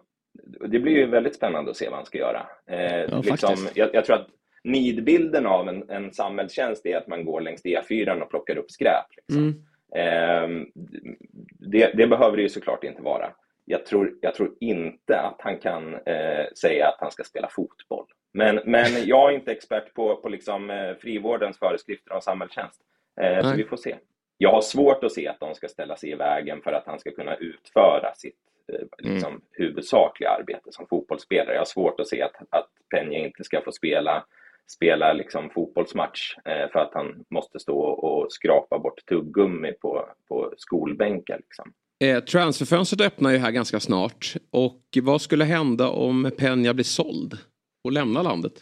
det 0.68 0.80
blir 0.80 0.94
ju 0.94 1.06
väldigt 1.06 1.36
spännande 1.36 1.72
att 1.72 1.78
se 1.78 1.90
vad 1.90 1.96
han 1.96 2.06
ska 2.06 2.18
göra. 2.18 2.48
Eh, 2.66 3.02
Ja, 3.02 3.22
liksom, 3.24 3.56
jag, 3.74 3.90
jag 3.94 4.06
tror 4.06 4.16
att 4.16 4.28
nidbilden 4.64 5.46
av 5.46 5.70
en, 5.70 5.90
en 5.90 6.14
samhällstjänst 6.14 6.86
är 6.86 6.98
att 6.98 7.08
man 7.08 7.26
går 7.26 7.42
längs 7.42 7.66
E4 7.66 8.22
och 8.22 8.30
plockar 8.30 8.58
upp 8.58 8.72
skräp. 8.72 9.06
Liksom. 9.18 9.48
Eh, 9.48 9.54
det, 11.60 11.92
det 11.94 12.08
behöver 12.08 12.38
det 12.38 12.44
ju 12.44 12.50
såklart 12.50 12.84
inte 12.84 13.02
vara. 13.02 13.34
Jag 13.66 13.86
tror, 13.86 14.18
jag 14.22 14.36
tror 14.36 14.56
inte 14.60 15.20
att 15.20 15.36
han 15.40 15.58
kan 15.58 15.94
eh, 15.94 16.46
säga 16.62 16.88
att 16.88 16.98
han 17.00 17.12
ska 17.12 17.24
spela 17.24 17.50
fotboll. 17.50 18.06
Men, 18.34 18.60
men 18.66 19.06
jag 19.06 19.32
är 19.32 19.36
inte 19.36 19.52
expert 19.52 19.94
på, 19.94 20.16
på 20.16 20.30
liksom, 20.30 20.70
eh, 20.70 20.96
frivårdens 20.96 21.60
föreskrifter 21.60 22.14
om 22.14 22.22
samhällstjänst. 22.22 22.82
Eh, 23.22 23.42
så 23.42 23.56
vi 23.56 23.64
får 23.64 23.78
se. 23.78 23.96
Jag 24.38 24.52
har 24.52 24.62
svårt 24.62 25.04
att 25.04 25.12
se 25.12 25.28
att 25.28 25.40
de 25.40 25.56
ska 25.56 25.68
ställa 25.68 25.96
sig 25.96 26.12
i 26.12 26.16
vägen 26.16 26.62
för 26.62 26.72
att 26.72 26.86
han 26.86 27.00
ska 27.00 27.12
kunna 27.12 27.36
utföra 27.36 28.14
sitt 28.16 28.36
liksom, 28.98 29.42
huvudsakliga 29.52 30.30
arbete 30.30 30.72
som 30.72 30.88
fotbollsspelare. 30.88 31.54
Jag 31.54 31.60
har 31.60 31.66
svårt 31.66 32.00
att 32.00 32.08
se 32.08 32.22
att, 32.22 32.36
att 32.50 32.70
Peña 32.96 33.26
inte 33.26 33.44
ska 33.44 33.62
få 33.62 33.72
spela, 33.72 34.26
spela 34.68 35.14
liksom, 35.14 35.50
fotbollsmatch 35.50 36.38
eh, 36.46 36.72
för 36.72 36.80
att 36.80 36.94
han 36.94 37.26
måste 37.30 37.60
stå 37.60 37.80
och 37.80 38.32
skrapa 38.32 38.80
bort 38.80 39.06
tuggummi 39.06 39.72
på, 39.72 40.10
på 40.28 40.54
skolbänken. 40.58 41.38
Liksom. 41.38 41.74
Eh, 42.04 42.24
transferfönstret 42.24 43.02
öppnar 43.02 43.32
ju 43.32 43.38
här 43.38 43.52
ganska 43.52 43.80
snart. 43.80 44.34
Och 44.52 44.82
vad 45.02 45.22
skulle 45.22 45.44
hända 45.44 45.90
om 45.90 46.26
Peña 46.26 46.74
blir 46.74 46.84
såld 46.84 47.34
och 47.84 47.92
lämnar 47.92 48.24
landet? 48.24 48.54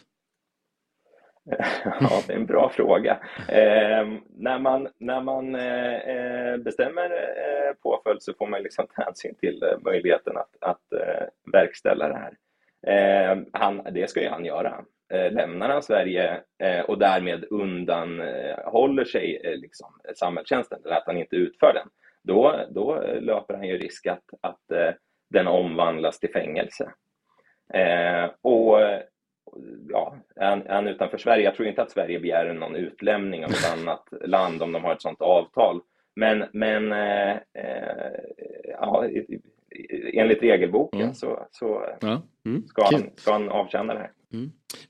Ja, 2.00 2.22
det 2.26 2.32
är 2.32 2.36
en 2.36 2.46
bra 2.46 2.68
fråga. 2.68 3.18
Eh, 3.48 4.08
när 4.36 4.58
man, 4.58 4.88
när 4.98 5.20
man 5.20 5.54
eh, 5.54 5.94
eh, 5.94 6.56
bestämmer 6.56 7.10
eh, 7.10 7.74
påföljd 7.82 8.22
så 8.22 8.34
får 8.34 8.46
man 8.46 8.62
liksom 8.62 8.86
ta 8.86 9.02
hänsyn 9.02 9.34
till 9.34 9.62
eh, 9.62 9.78
möjligheten 9.84 10.36
att, 10.36 10.56
att 10.60 10.82
verkställa 11.52 12.08
det 12.08 12.14
här. 12.14 12.36
Eh, 12.86 13.38
han, 13.52 13.82
det 13.92 14.10
ska 14.10 14.22
ju 14.22 14.28
han 14.28 14.44
göra. 14.44 14.84
Eh, 15.08 15.32
lämnar 15.32 15.68
han 15.68 15.82
Sverige 15.82 16.40
eh, 16.58 16.80
och 16.80 16.98
därmed 16.98 17.44
undanhåller 17.50 19.04
sig 19.04 19.40
eh, 19.44 19.56
liksom, 19.58 20.00
samhällstjänsten, 20.16 20.78
eller 20.84 20.96
att 20.96 21.06
han 21.06 21.16
inte 21.16 21.36
utför 21.36 21.72
den, 21.74 21.88
då, 22.22 22.60
då 22.70 23.02
löper 23.20 23.54
han 23.54 23.68
ju 23.68 23.78
risk 23.78 24.06
att, 24.06 24.24
att 24.40 24.60
den 25.30 25.46
omvandlas 25.46 26.18
till 26.20 26.32
fängelse. 26.32 26.92
Och 28.42 28.78
ja, 29.88 30.16
är 30.36 30.62
han, 30.68 30.88
utanför 30.88 31.18
Sverige, 31.18 31.44
jag 31.44 31.54
tror 31.54 31.68
inte 31.68 31.82
att 31.82 31.90
Sverige 31.90 32.20
begär 32.20 32.54
någon 32.54 32.76
utlämning 32.76 33.44
av 33.44 33.50
ett 33.50 33.72
annat 33.78 34.08
land 34.20 34.62
om 34.62 34.72
de 34.72 34.84
har 34.84 34.92
ett 34.92 35.02
sådant 35.02 35.20
avtal. 35.22 35.80
Men, 36.14 36.44
men 36.52 36.92
eh, 36.92 37.36
ja, 38.80 39.04
enligt 40.12 40.42
regelboken 40.42 41.00
Mm. 41.00 41.14
så, 41.14 41.46
så 41.50 41.86
Ja. 42.00 42.22
Mm. 42.46 42.66
ska, 42.66 42.84
han, 42.84 43.10
ska 43.16 43.32
han 43.32 43.48
avtjäna 43.48 43.94
det 43.94 44.00
här. 44.00 44.10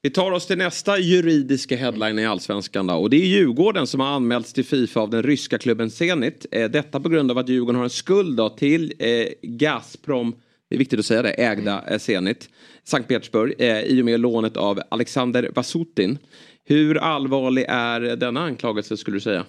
Vi 0.03 0.11
tar 0.11 0.33
oss 0.33 0.47
till 0.47 0.59
nästa 0.59 0.99
juridiska 0.99 1.76
headline 1.76 2.19
i 2.19 2.26
Allsvenskan 2.26 2.87
då. 2.87 2.95
Och 2.95 3.11
det 3.11 3.17
är 3.17 3.26
Djurgården 3.26 3.87
som 3.87 4.00
har 4.00 4.09
anmälts 4.09 4.53
till 4.53 4.65
Fifa 4.65 5.00
av 5.00 5.11
den 5.11 5.23
ryska 5.23 5.59
klubben 5.59 5.91
Zenit. 5.91 6.47
Eh, 6.53 6.71
detta 6.71 7.00
på 7.00 7.09
grund 7.09 7.31
av 7.31 7.38
att 7.38 7.49
Djurgården 7.49 7.76
har 7.76 7.85
en 7.85 7.91
skuld 7.91 8.37
då 8.37 8.49
till 8.49 8.93
eh, 8.99 9.26
Gazprom, 9.43 10.35
det 10.69 10.76
är 10.76 10.79
viktigt 10.79 10.99
att 10.99 11.07
säga 11.07 11.23
det, 11.23 11.31
ägda 11.31 11.85
eh, 11.91 11.99
Zenit, 11.99 12.49
Sankt 12.85 13.09
Petersburg, 13.09 13.55
eh, 13.59 13.81
i 13.81 14.00
och 14.00 14.05
med 14.05 14.21
lånet 14.21 14.57
av 14.57 14.81
Alexander 14.88 15.50
Vasutin. 15.55 16.19
Hur 16.65 16.97
allvarlig 16.99 17.65
är 17.69 18.00
denna 18.00 18.41
anklagelse 18.41 18.97
skulle 18.97 19.17
du 19.17 19.21
säga? 19.21 19.45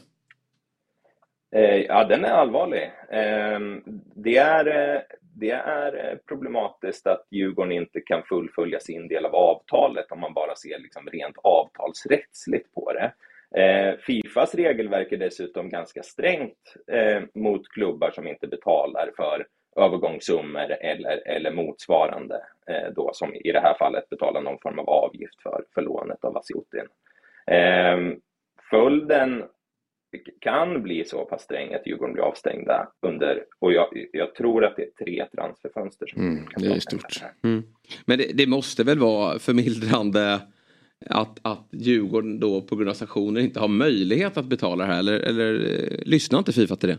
Eh, 1.56 1.82
ja, 1.88 2.04
den 2.04 2.26
är 2.26 2.30
allvarlig. 2.30 2.84
Eh, 3.12 3.60
det, 4.16 4.38
är, 4.38 5.04
det 5.40 5.52
är 5.52 6.06
eh, 6.06 6.18
problematiskt 6.28 7.08
att 7.08 7.28
Djurgården 7.32 7.72
inte 7.72 8.02
kan 8.02 8.24
fullfölja 8.24 8.80
sin 8.80 9.08
del 9.08 9.26
av 9.26 9.36
avtalet 9.36 10.12
om 10.12 10.20
man 10.20 10.34
bara 10.34 10.56
ser 10.56 10.80
liksom 10.80 11.10
rent 11.10 11.38
avtalsrättsligt 11.44 12.74
på 12.74 12.94
det. 12.94 13.14
Eh, 13.62 13.98
Fifas 13.98 14.56
regelverk 14.56 15.12
är 15.12 15.18
dessutom 15.18 15.70
ganska 15.70 16.04
strängt 16.04 16.76
eh, 16.92 17.24
mot 17.34 17.70
klubbar 17.70 18.12
som 18.12 18.28
inte 18.28 18.48
betalar 18.48 19.12
för 19.16 19.48
övergångssummor 19.76 20.72
eller, 20.72 21.28
eller 21.28 21.52
motsvarande, 21.52 22.42
då, 22.96 23.10
som 23.14 23.36
i 23.36 23.52
det 23.52 23.60
här 23.60 23.74
fallet 23.80 24.10
betalar 24.10 24.42
någon 24.42 24.60
form 24.60 24.80
av 24.80 24.90
avgift 24.90 25.42
för, 25.44 25.64
för 25.74 25.82
lånet 25.82 26.24
av 26.24 26.34
Vasiutin. 26.34 26.88
Ehm, 27.48 28.20
följden 28.70 29.44
kan 30.40 30.84
bli 30.84 31.06
så 31.06 31.26
pass 31.26 31.42
sträng 31.42 31.74
att 31.74 31.88
Djurgården 31.88 32.14
blir 32.14 32.24
avstängda 32.24 32.88
under, 33.02 33.44
och 33.60 33.74
jag, 33.74 33.88
jag 34.14 34.36
tror 34.36 34.66
att 34.66 34.76
det 34.76 34.82
är 34.84 35.06
tre 35.06 35.26
transferfönster 35.36 36.08
som 36.08 36.22
Mm, 36.22 36.46
kan 36.48 36.64
det 36.64 36.68
är 36.76 36.80
stort. 36.80 37.06
avstängda. 37.06 37.64
Men 38.06 38.18
det, 38.18 38.32
det 38.34 38.48
måste 38.48 38.84
väl 38.84 39.00
vara 39.00 39.40
förmildrande 39.40 40.40
att, 41.10 41.40
att 41.42 41.68
Djurgården 41.72 42.40
då 42.40 42.62
på 42.62 42.76
grund 42.76 42.90
av 42.90 42.94
sanktioner 42.94 43.42
inte 43.42 43.60
har 43.60 43.68
möjlighet 43.68 44.38
att 44.38 44.46
betala 44.46 44.86
det 44.86 44.92
här 44.92 45.00
eller, 45.00 45.20
eller 45.20 45.54
eh, 45.54 45.98
lyssnar 46.06 46.40
inte 46.40 46.54
Fifa 46.54 46.76
till 46.76 46.90
det? 46.90 46.98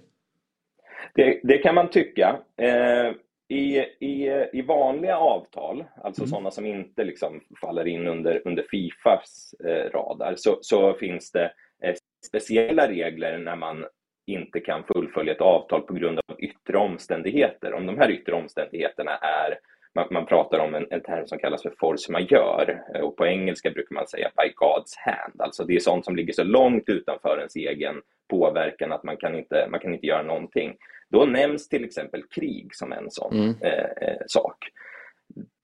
Det, 1.15 1.41
det 1.45 1.59
kan 1.59 1.75
man 1.75 1.91
tycka. 1.91 2.37
Eh, 2.57 3.13
i, 3.51 3.79
i, 4.01 4.29
I 4.53 4.63
vanliga 4.63 5.17
avtal, 5.17 5.85
alltså 6.05 6.27
sådana 6.27 6.51
som 6.51 6.67
inte 6.67 7.05
liksom 7.05 7.41
faller 7.61 7.87
in 7.87 8.07
under, 8.07 8.43
under 8.45 8.65
Fifas 8.71 9.55
eh, 9.65 9.91
radar, 9.91 10.35
så, 10.37 10.59
så 10.61 10.95
finns 10.95 11.33
det 11.33 11.53
speciella 12.27 12.89
regler 12.89 13.39
när 13.39 13.57
man 13.57 13.85
inte 14.27 14.61
kan 14.61 14.85
fullfölja 14.85 15.33
ett 15.33 15.41
avtal 15.41 15.81
på 15.83 15.95
grund 15.95 16.19
av 16.27 16.41
yttre 16.41 16.79
omständigheter. 16.79 17.73
Om 17.75 17.87
de 17.87 17.99
här 17.99 18.11
yttre 18.11 18.33
omständigheterna 18.33 19.17
är, 19.17 19.59
man, 19.95 20.07
man 20.11 20.27
pratar 20.27 20.59
om 20.59 20.75
en, 20.75 20.87
en 20.91 21.01
term 21.03 21.27
som 21.27 21.39
kallas 21.39 21.63
för 21.63 21.75
force 21.81 22.13
majeure 22.13 22.81
eh, 22.95 23.01
och 23.01 23.17
på 23.17 23.27
engelska 23.27 23.71
brukar 23.71 23.95
man 23.95 24.07
säga 24.07 24.31
by 24.37 24.49
God's 24.53 24.95
hand. 24.99 25.41
Alltså 25.41 25.65
det 25.65 25.77
är 25.77 25.81
sånt 25.81 26.05
som 26.05 26.17
ligger 26.17 26.33
så 26.33 26.45
långt 26.45 26.89
utanför 26.89 27.39
ens 27.39 27.57
egen 27.57 28.03
påverkan 28.31 28.93
att 28.93 29.05
man 29.05 29.17
kan 29.17 29.35
inte, 29.35 29.67
man 29.71 29.81
kan 29.81 29.95
inte 29.95 30.07
göra 30.07 30.23
någonting. 30.23 30.77
Då 31.11 31.25
nämns 31.25 31.69
till 31.69 31.85
exempel 31.85 32.23
krig 32.35 32.75
som 32.75 32.93
en 32.93 33.11
sån 33.11 33.37
Mm. 33.37 33.55
eh, 33.63 34.09
eh, 34.09 34.23
sak. 34.27 34.57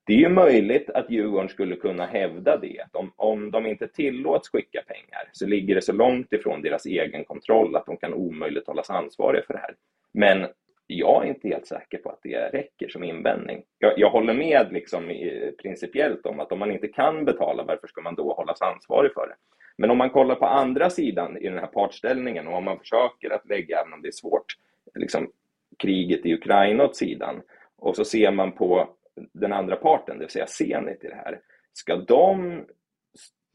Det 0.07 0.13
är 0.13 0.19
ju 0.19 0.29
möjligt 0.29 0.91
att 0.91 1.11
Djurgården 1.11 1.49
skulle 1.49 1.77
kunna 1.77 2.07
hävda 2.07 2.57
det. 2.57 2.81
Att 2.81 2.97
om, 2.97 3.13
om 3.17 3.51
de 3.51 3.67
inte 3.67 3.89
tillåts 3.89 4.49
skicka 4.49 4.83
pengar 4.87 5.29
så 5.33 5.47
ligger 5.47 5.75
det 5.75 5.83
så 5.83 5.93
långt 5.93 6.33
ifrån 6.33 6.63
deras 6.63 6.87
egen 6.87 7.25
kontroll 7.25 7.77
att 7.77 7.87
de 7.87 7.97
kan 7.97 8.15
omöjligt 8.15 8.67
hållas 8.67 8.91
ansvariga 8.91 9.43
för 9.47 9.55
det 9.55 9.61
här. 9.61 9.75
Men 10.13 10.47
jag 10.87 11.25
är 11.25 11.29
inte 11.29 11.49
helt 11.49 11.67
säker 11.67 11.99
på 11.99 12.11
att 12.11 12.21
det 12.23 12.49
räcker 12.53 12.89
som 12.89 13.05
invändning. 13.05 13.63
Jag, 13.79 13.99
jag 13.99 14.11
håller 14.11 14.35
med 14.35 14.67
liksom 14.71 15.11
i, 15.11 15.53
principiellt 15.63 16.27
om 16.27 16.41
att 16.41 16.53
om 16.53 16.59
man 16.59 16.71
inte 16.71 16.89
kan 16.89 17.25
betala, 17.25 17.63
varför 17.63 17.87
ska 17.87 18.01
man 18.01 18.15
då 18.15 18.33
hållas 18.33 18.63
ansvarig 18.63 19.13
för 19.13 19.27
det? 19.27 19.35
Men 19.77 19.91
om 19.91 19.99
man 19.99 20.11
kollar 20.11 20.35
på 20.35 20.47
andra 20.47 20.91
sidan 20.91 21.37
i 21.37 21.49
den 21.49 21.59
här 21.59 21.67
partställningen 21.67 22.49
och 22.49 22.55
om 22.55 22.65
man 22.65 22.79
försöker 22.79 23.31
att 23.31 23.49
lägga, 23.49 23.81
även 23.81 23.93
om 23.93 24.03
det 24.03 24.09
är 24.09 24.13
svårt, 24.13 24.47
liksom 24.95 25.31
kriget 25.79 26.27
i 26.27 26.35
Ukraina 26.35 26.85
åt 26.85 26.97
sidan 26.97 27.43
och 27.77 27.97
så 27.97 28.05
ser 28.05 28.31
man 28.31 28.53
på 28.53 28.89
den 29.33 29.53
andra 29.53 29.77
parten, 29.77 30.19
det 30.19 30.25
vill 30.25 30.31
säga 30.31 30.47
Zenit 30.47 31.05
i 31.05 31.09
det 31.09 31.15
här. 31.25 31.41
Ska 31.73 31.97
de 31.97 32.65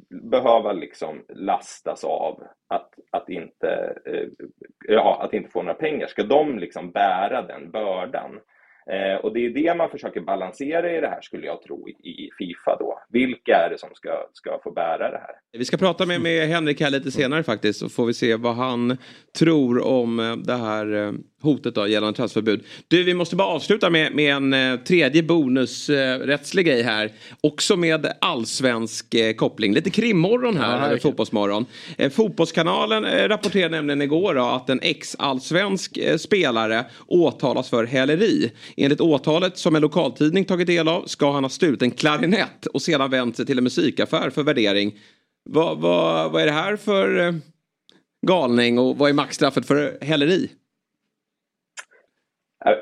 behöva 0.09 0.73
liksom 0.73 1.25
lastas 1.29 2.03
av 2.03 2.43
att, 2.67 2.89
att, 3.11 3.29
inte, 3.29 3.97
eh, 4.05 4.27
ja, 4.87 5.21
att 5.23 5.33
inte 5.33 5.49
få 5.49 5.61
några 5.61 5.73
pengar? 5.73 6.07
Ska 6.07 6.23
de 6.23 6.59
liksom 6.59 6.91
bära 6.91 7.41
den 7.41 7.71
bördan? 7.71 8.39
Eh, 8.91 9.15
och 9.15 9.33
det 9.33 9.45
är 9.45 9.49
det 9.49 9.75
man 9.75 9.89
försöker 9.89 10.21
balansera 10.21 10.97
i 10.97 11.01
det 11.01 11.07
här 11.07 11.21
skulle 11.21 11.45
jag 11.45 11.61
tro 11.61 11.89
i, 11.89 12.29
Fifa 12.37 12.75
då. 12.79 12.99
Vilka 13.09 13.55
är 13.55 13.69
det 13.69 13.77
som 13.77 13.89
ska, 13.93 14.27
ska 14.33 14.59
få 14.63 14.71
bära 14.71 15.11
det 15.11 15.17
här? 15.17 15.35
Vi 15.51 15.65
ska 15.65 15.77
prata 15.77 16.05
med, 16.05 16.21
med 16.21 16.47
Henrik 16.47 16.81
här 16.81 16.89
lite 16.89 17.11
senare 17.11 17.43
faktiskt 17.43 17.79
så 17.79 17.89
får 17.89 18.05
vi 18.05 18.13
se 18.13 18.35
vad 18.35 18.55
han 18.55 18.97
tror 19.39 19.87
om 19.87 20.19
eh, 20.19 20.35
det 20.35 20.55
här 20.55 20.93
eh, 20.93 21.11
hotet 21.41 21.75
då 21.75 21.87
gällande 21.87 22.17
transferförbud. 22.17 22.63
Du, 22.87 23.03
vi 23.03 23.13
måste 23.13 23.35
bara 23.35 23.47
avsluta 23.47 23.89
med, 23.89 24.15
med 24.15 24.35
en 24.35 24.53
eh, 24.53 24.79
tredje 24.79 25.23
bonusrättslig 25.23 26.65
grej 26.65 26.81
här. 26.81 27.11
Också 27.41 27.75
med 27.75 28.13
allsvensk 28.21 29.13
eh, 29.13 29.33
koppling. 29.33 29.73
Lite 29.73 29.89
krimmorgon 29.89 30.57
här, 30.57 30.91
Ja, 30.91 30.97
fotbollsmorgon. 30.97 31.65
Eh, 31.97 32.11
fotbollskanalen 32.11 33.05
eh, 33.05 33.27
rapporterade 33.27 33.75
nämligen 33.75 34.01
igår 34.01 34.35
då, 34.35 34.43
att 34.43 34.69
en 34.69 34.79
ex-allsvensk 34.81 35.97
eh, 35.97 36.17
spelare 36.17 36.85
åtalas 37.07 37.69
för 37.69 37.83
häleri. 37.83 38.51
Enligt 38.77 39.01
åtalet 39.01 39.57
som 39.57 39.75
en 39.75 39.81
lokaltidning 39.81 40.45
tagit 40.45 40.67
del 40.67 40.87
av 40.87 41.03
ska 41.05 41.31
han 41.31 41.43
ha 41.43 41.49
stulit 41.49 41.81
en 41.81 41.91
klarinett 41.91 42.65
och 42.65 42.81
sedan 42.81 43.11
vänt 43.11 43.35
sig 43.35 43.45
till 43.45 43.57
en 43.57 43.63
musikaffär 43.63 44.29
för 44.29 44.43
värdering. 44.43 44.93
Vad, 45.49 45.77
vad, 45.77 46.31
vad 46.31 46.41
är 46.41 46.45
det 46.45 46.51
här 46.51 46.75
för 46.75 47.27
eh, 47.27 47.33
galning 48.27 48.79
och 48.79 48.97
vad 48.97 49.09
är 49.09 49.13
maxstraffet 49.13 49.65
för 49.65 49.97
häleri? 50.01 50.49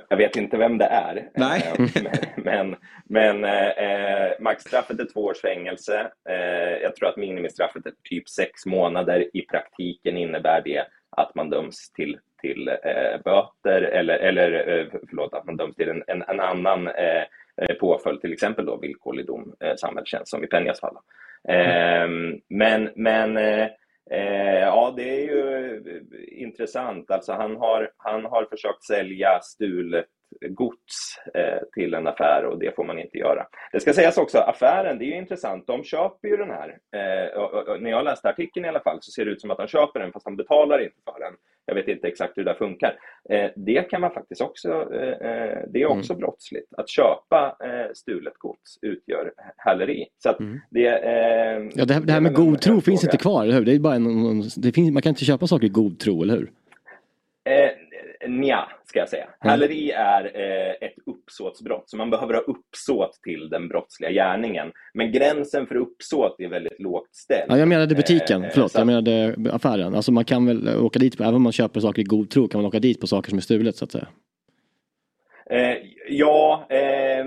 Jag, 0.09 0.17
vet 0.17 0.35
inte 0.35 0.57
vem 0.57 0.77
det 0.77 0.85
är. 0.85 1.29
Nej. 1.35 1.73
Eh, 1.79 2.13
men 2.37 2.75
men 3.05 3.43
eh, 3.43 4.31
maxstraffet 4.39 4.99
är 4.99 5.13
två 5.13 5.21
års 5.25 5.41
fängelse. 5.41 6.11
Eh, 6.29 6.77
jag 6.81 6.95
tror 6.95 7.09
att 7.09 7.17
minimistraffet 7.17 7.85
är 7.85 7.93
typ 8.03 8.29
sex 8.29 8.65
månader. 8.65 9.29
I 9.33 9.41
praktiken 9.41 10.17
innebär 10.17 10.61
det 10.61 10.85
att 11.09 11.35
man 11.35 11.49
döms 11.49 11.91
till, 11.91 12.19
till 12.41 12.67
eh, 12.67 13.21
böter 13.23 13.81
eller, 13.81 14.17
eller 14.17 14.79
eh, 14.79 14.85
förlåt, 15.09 15.33
att 15.33 15.45
man 15.45 15.57
döms 15.57 15.75
till 15.75 15.89
en, 15.89 16.03
en, 16.07 16.21
en 16.21 16.39
annan 16.39 16.87
eh, 16.87 17.23
eh 17.61 17.75
påföljd, 17.79 18.21
till 18.21 18.33
exempel 18.33 18.65
då 18.65 18.77
villkorlig 18.77 19.25
dom, 19.25 19.55
eh, 19.59 19.75
samhällstjänst, 19.75 20.27
som 20.27 20.43
i 20.43 20.47
Penjas 20.47 20.79
fall. 20.79 20.97
Eh, 21.49 22.07
men 22.49 22.89
men 22.95 23.37
eh, 24.11 24.59
ja, 24.59 24.93
det 24.97 25.09
är 25.09 25.23
ju 25.23 25.75
eh, 25.75 26.43
intressant. 26.43 27.11
Alltså 27.11 27.33
han 27.33 27.55
har, 27.55 27.91
han 27.97 28.25
har 28.25 28.45
försökt 28.45 28.83
sälja 28.83 29.39
stulet 29.39 30.05
gods 30.49 31.19
eh, 31.33 31.59
till 31.73 31.93
en 31.93 32.07
affär 32.07 32.45
och 32.45 32.59
det 32.59 32.75
får 32.75 32.83
man 32.83 32.99
inte 32.99 33.17
göra. 33.17 33.47
Det 33.71 33.79
ska 33.79 33.93
sägas 33.93 34.17
också, 34.17 34.37
affären, 34.37 34.99
det 34.99 35.05
är 35.05 35.07
ju 35.07 35.17
intressant, 35.17 35.67
de 35.67 35.83
köper 35.83 36.27
ju 36.27 36.37
den 36.37 36.49
här. 36.49 36.69
Eh, 36.69 37.79
när 37.79 37.89
jag 37.89 38.05
läste 38.05 38.29
artikeln 38.29 38.65
i 38.65 38.69
alla 38.69 38.79
fall 38.79 38.97
så 39.01 39.11
ser 39.11 39.25
det 39.25 39.31
ut 39.31 39.41
som 39.41 39.51
att 39.51 39.57
de 39.57 39.67
köper 39.67 39.99
den 39.99 40.11
fast 40.11 40.25
de 40.25 40.35
betalar 40.35 40.79
inte 40.79 40.97
för 41.05 41.19
den. 41.19 41.33
Jag 41.65 41.75
vet 41.75 41.87
inte 41.87 42.07
exakt 42.07 42.37
hur 42.37 42.43
det 42.43 42.55
funkar. 42.55 42.99
Eh, 43.29 43.51
det 43.55 43.89
kan 43.89 44.01
man 44.01 44.11
faktiskt 44.11 44.41
också, 44.41 44.85
det 45.67 45.81
är 45.81 45.85
också 45.85 46.13
mm. 46.13 46.19
brottsligt. 46.19 46.73
Att 46.77 46.89
köpa 46.89 47.57
stulet 47.93 48.37
gods 48.37 48.79
utgör 48.81 49.31
häleri. 49.57 50.05
Så 50.17 50.35
mm. 50.39 50.59
det, 50.69 50.81
ja, 51.75 51.85
det, 51.85 51.93
här, 51.93 52.01
det 52.01 52.13
här 52.13 52.21
med 52.21 52.33
god 52.33 52.61
tro 52.61 52.81
finns 52.81 53.03
inte 53.03 53.17
kvar, 53.17 53.43
eller 53.43 53.53
hur? 53.53 53.65
Det 53.65 53.75
är 53.75 53.79
bara 53.79 53.95
en, 53.95 54.41
det 54.57 54.71
finns, 54.71 54.91
man 54.91 55.01
kan 55.01 55.09
inte 55.09 55.25
köpa 55.25 55.47
saker 55.47 55.65
i 55.65 55.69
god 55.69 55.99
tro, 55.99 56.23
eller 56.23 56.37
hur? 56.37 56.51
Eh, 58.27 58.31
nja, 58.31 58.69
ska 58.85 58.99
jag 58.99 59.09
säga. 59.09 59.23
Mm. 59.23 59.35
Häleri 59.39 59.91
är 59.91 60.23
eh, 60.23 60.87
ett 60.87 60.95
uppsåtsbrott, 61.05 61.89
så 61.89 61.97
man 61.97 62.09
behöver 62.09 62.33
ha 62.33 62.41
uppsåt 62.41 63.19
till 63.23 63.49
den 63.49 63.67
brottsliga 63.67 64.11
gärningen. 64.11 64.71
Men 64.93 65.11
gränsen 65.11 65.67
för 65.67 65.75
uppsåt 65.75 66.35
är 66.39 66.47
väldigt 66.47 66.79
lågt 66.79 67.15
ställd. 67.15 67.51
Ja, 67.51 67.57
jag 67.57 67.67
menade 67.67 67.95
butiken, 67.95 68.43
eh, 68.43 68.49
förlåt, 68.53 68.71
så... 68.71 68.79
jag 68.79 68.87
menade 68.87 69.35
affären. 69.51 69.95
Alltså 69.95 70.11
man 70.11 70.25
kan 70.25 70.45
väl 70.45 70.77
åka 70.77 70.99
dit, 70.99 71.21
även 71.21 71.35
om 71.35 71.41
man 71.41 71.51
köper 71.51 71.79
saker 71.79 72.01
i 72.01 72.05
god 72.05 72.29
tro, 72.29 72.47
kan 72.47 72.61
man 72.61 72.67
åka 72.67 72.79
dit 72.79 73.01
på 73.01 73.07
saker 73.07 73.29
som 73.29 73.37
är 73.37 73.41
stulet 73.41 73.75
så 73.75 73.85
att 73.85 73.91
säga. 73.91 74.07
Eh, 75.49 75.77
ja, 76.09 76.67
eh, 76.69 77.25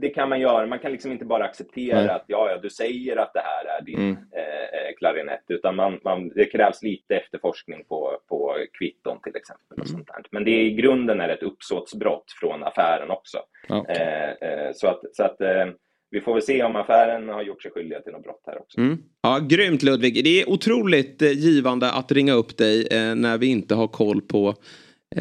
det 0.00 0.08
kan 0.08 0.28
man 0.28 0.40
göra. 0.40 0.66
Man 0.66 0.78
kan 0.78 0.92
liksom 0.92 1.12
inte 1.12 1.24
bara 1.24 1.44
acceptera 1.44 2.00
Nej. 2.00 2.08
att 2.08 2.24
ja, 2.26 2.50
ja, 2.50 2.58
du 2.58 2.70
säger 2.70 3.16
att 3.16 3.32
det 3.34 3.42
här 3.44 3.78
är 3.78 3.84
din 3.84 4.00
mm. 4.00 4.12
eh, 4.12 4.96
klarinett, 4.98 5.44
utan 5.48 5.76
man, 5.76 6.00
man, 6.04 6.28
det 6.28 6.44
krävs 6.44 6.82
lite 6.82 7.16
efterforskning 7.16 7.84
på, 7.88 8.18
på 8.28 8.56
kvitton 8.78 9.18
till 9.22 9.36
exempel. 9.36 9.78
Och 9.80 9.88
mm. 9.88 9.96
sånt 9.96 10.06
där. 10.06 10.22
Men 10.30 10.44
det 10.44 10.50
är, 10.50 10.60
i 10.60 10.70
grunden 10.70 11.20
är 11.20 11.28
ett 11.28 11.42
uppsåtsbrott 11.42 12.32
från 12.40 12.62
affären 12.62 13.10
också. 13.10 13.38
Okay. 13.68 13.96
Eh, 13.96 14.30
eh, 14.30 14.72
så 14.74 14.88
att, 14.88 15.00
så 15.12 15.22
att 15.22 15.40
eh, 15.40 15.66
vi 16.10 16.20
får 16.20 16.34
väl 16.34 16.42
se 16.42 16.62
om 16.62 16.76
affären 16.76 17.28
har 17.28 17.42
gjort 17.42 17.62
sig 17.62 17.70
skyldiga 17.70 18.00
till 18.00 18.12
något 18.12 18.22
brott 18.22 18.42
här 18.46 18.58
också. 18.58 18.80
Mm. 18.80 18.98
Ja, 19.22 19.38
grymt 19.48 19.82
Ludvig. 19.82 20.24
Det 20.24 20.42
är 20.42 20.50
otroligt 20.50 21.22
givande 21.22 21.90
att 21.92 22.12
ringa 22.12 22.32
upp 22.32 22.56
dig 22.56 22.88
när 23.16 23.38
vi 23.38 23.46
inte 23.46 23.74
har 23.74 23.88
koll 23.88 24.20
på 24.20 24.48
Eh, 24.48 24.54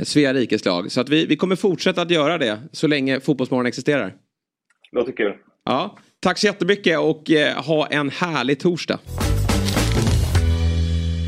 Svea 0.03 0.33
rikes 0.33 0.65
lag. 0.65 0.91
Så 0.91 1.01
att 1.01 1.09
vi, 1.09 1.25
vi 1.25 1.35
kommer 1.35 1.55
fortsätta 1.55 2.01
att 2.01 2.11
göra 2.11 2.37
det 2.37 2.59
så 2.71 2.87
länge 2.87 3.19
Fotbollsmorgon 3.19 3.65
existerar. 3.65 4.15
Låter 4.91 5.11
kul. 5.11 5.33
Ja, 5.65 5.97
tack 6.19 6.37
så 6.37 6.47
jättemycket 6.47 6.99
och 6.99 7.31
eh, 7.31 7.63
ha 7.63 7.87
en 7.87 8.09
härlig 8.09 8.59
torsdag. 8.59 8.99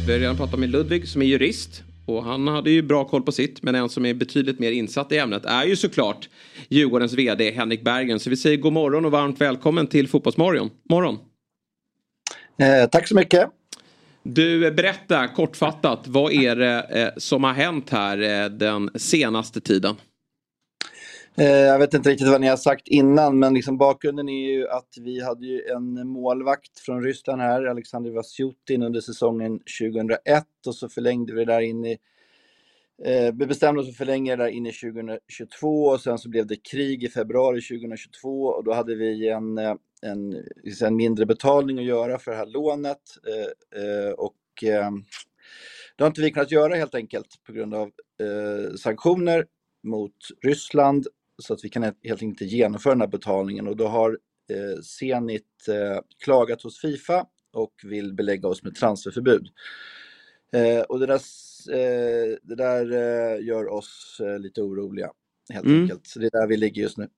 Vi 0.08 0.14
har 0.14 0.20
redan 0.20 0.38
pratat 0.38 0.60
med 0.60 0.70
Ludvig 0.70 1.08
som 1.08 1.22
är 1.22 1.26
jurist. 1.26 1.84
Och 2.06 2.24
han 2.24 2.48
hade 2.48 2.72
ju 2.72 2.82
bra 2.82 3.06
koll 3.06 3.24
på 3.24 3.32
sitt. 3.32 3.64
Men 3.64 3.76
en 3.76 3.90
som 3.90 4.06
är 4.06 4.14
betydligt 4.14 4.60
mer 4.60 4.72
insatt 4.72 5.12
i 5.12 5.18
ämnet 5.18 5.46
är 5.46 5.66
ju 5.66 5.76
såklart 5.76 6.30
Djurgårdens 6.70 7.14
vd 7.14 7.52
Henrik 7.52 7.84
Bergen. 7.84 8.20
Så 8.20 8.30
vi 8.30 8.38
säger 8.38 8.58
god 8.58 8.74
morgon 8.74 9.06
och 9.06 9.12
varmt 9.12 9.42
välkommen 9.42 9.88
till 9.88 10.08
Fotbollsmorgon. 10.08 10.70
Morgon. 10.90 11.18
Eh, 12.60 12.90
tack 12.90 13.08
så 13.08 13.16
mycket. 13.16 13.50
Du, 14.29 14.72
berätta 14.72 15.27
kortfattat, 15.27 16.07
vad 16.07 16.34
är 16.34 16.55
det 16.55 16.81
eh, 16.81 17.10
som 17.17 17.43
har 17.43 17.53
hänt 17.53 17.89
här 17.89 18.22
eh, 18.22 18.50
den 18.50 18.89
senaste 18.96 19.62
tiden? 19.62 19.96
Eh, 21.38 21.46
jag 21.46 21.79
vet 21.79 21.93
inte 21.93 22.10
riktigt 22.10 22.27
vad 22.27 22.41
ni 22.41 22.48
har 22.48 22.57
sagt 22.57 22.88
innan, 22.88 23.39
men 23.39 23.53
liksom 23.53 23.77
bakgrunden 23.77 24.29
är 24.29 24.51
ju 24.51 24.67
att 24.67 24.89
vi 25.01 25.24
hade 25.24 25.46
ju 25.46 25.62
en 25.62 26.07
målvakt 26.07 26.79
från 26.79 27.03
Ryssland 27.03 27.41
här, 27.41 27.65
Alexander 27.65 28.12
Vasjutin, 28.12 28.84
under 28.84 29.01
säsongen 29.01 29.60
2001 29.81 30.43
och 30.67 30.75
så 30.75 30.89
förlängde 30.89 31.34
vi 31.34 31.46
det 31.46 31.53
där 31.53 31.62
in 31.62 31.86
i 31.86 31.98
vi 33.34 33.46
bestämde 33.46 33.81
oss 33.81 33.88
för 33.88 33.91
att 33.91 33.98
förlänga 33.98 34.36
det 34.36 34.43
där 34.43 34.50
in 34.50 34.65
i 34.65 34.72
2022 34.72 35.86
och 35.86 36.01
sen 36.01 36.17
så 36.17 36.29
blev 36.29 36.48
det 36.48 36.55
krig 36.72 37.03
i 37.03 37.10
februari 37.10 37.62
2022 37.62 38.43
och 38.43 38.63
då 38.63 38.74
hade 38.74 38.96
vi 38.96 39.29
en 39.29 39.60
en, 40.01 40.44
en 40.81 40.96
mindre 40.96 41.25
betalning 41.25 41.79
att 41.79 41.86
göra 41.86 42.20
för 42.20 42.31
det 42.31 42.38
här 42.38 42.46
lånet. 42.46 43.01
Eh, 43.27 43.81
eh, 43.83 44.12
och 44.12 44.64
eh, 44.64 44.92
det 45.96 46.03
har 46.03 46.07
inte 46.07 46.22
vi 46.22 46.31
kunnat 46.31 46.51
göra 46.51 46.75
helt 46.75 46.96
enkelt 46.96 47.44
på 47.44 47.53
grund 47.53 47.74
av 47.74 47.92
sanktioner 48.79 49.46
mot 49.83 50.16
Ryssland 50.42 51.07
så 51.38 51.53
att 51.53 51.66
vi 51.66 51.70
kan 51.70 51.83
helt 51.83 51.98
enkelt 52.03 52.22
inte 52.22 52.46
genomföra 52.46 52.94
den 52.94 53.01
här 53.01 53.07
betalningen 53.07 53.68
och 53.68 53.77
då 53.77 53.88
har 53.88 54.20
Zenit 54.83 55.66
klagat 56.24 56.62
hos 56.62 56.81
Fifa 56.81 57.25
och 57.53 57.74
vill 57.83 58.14
belägga 58.14 58.48
oss 58.48 58.64
med 58.64 58.75
transferförbud. 58.75 59.48
och 60.88 61.00
det 61.00 61.05
där, 61.05 61.22
det 62.48 62.55
där 62.55 62.86
gör 63.38 63.68
oss 63.68 64.22
lite 64.40 64.62
oroliga 64.62 65.12
helt 65.53 65.66
mm. 65.66 65.81
enkelt. 65.81 66.07
Så 66.07 66.20
det 66.20 66.25
är 66.25 66.42
där 66.42 66.48
vi 66.48 66.57
ligger 66.57 66.81
just 66.81 66.98
nu. 66.98 67.10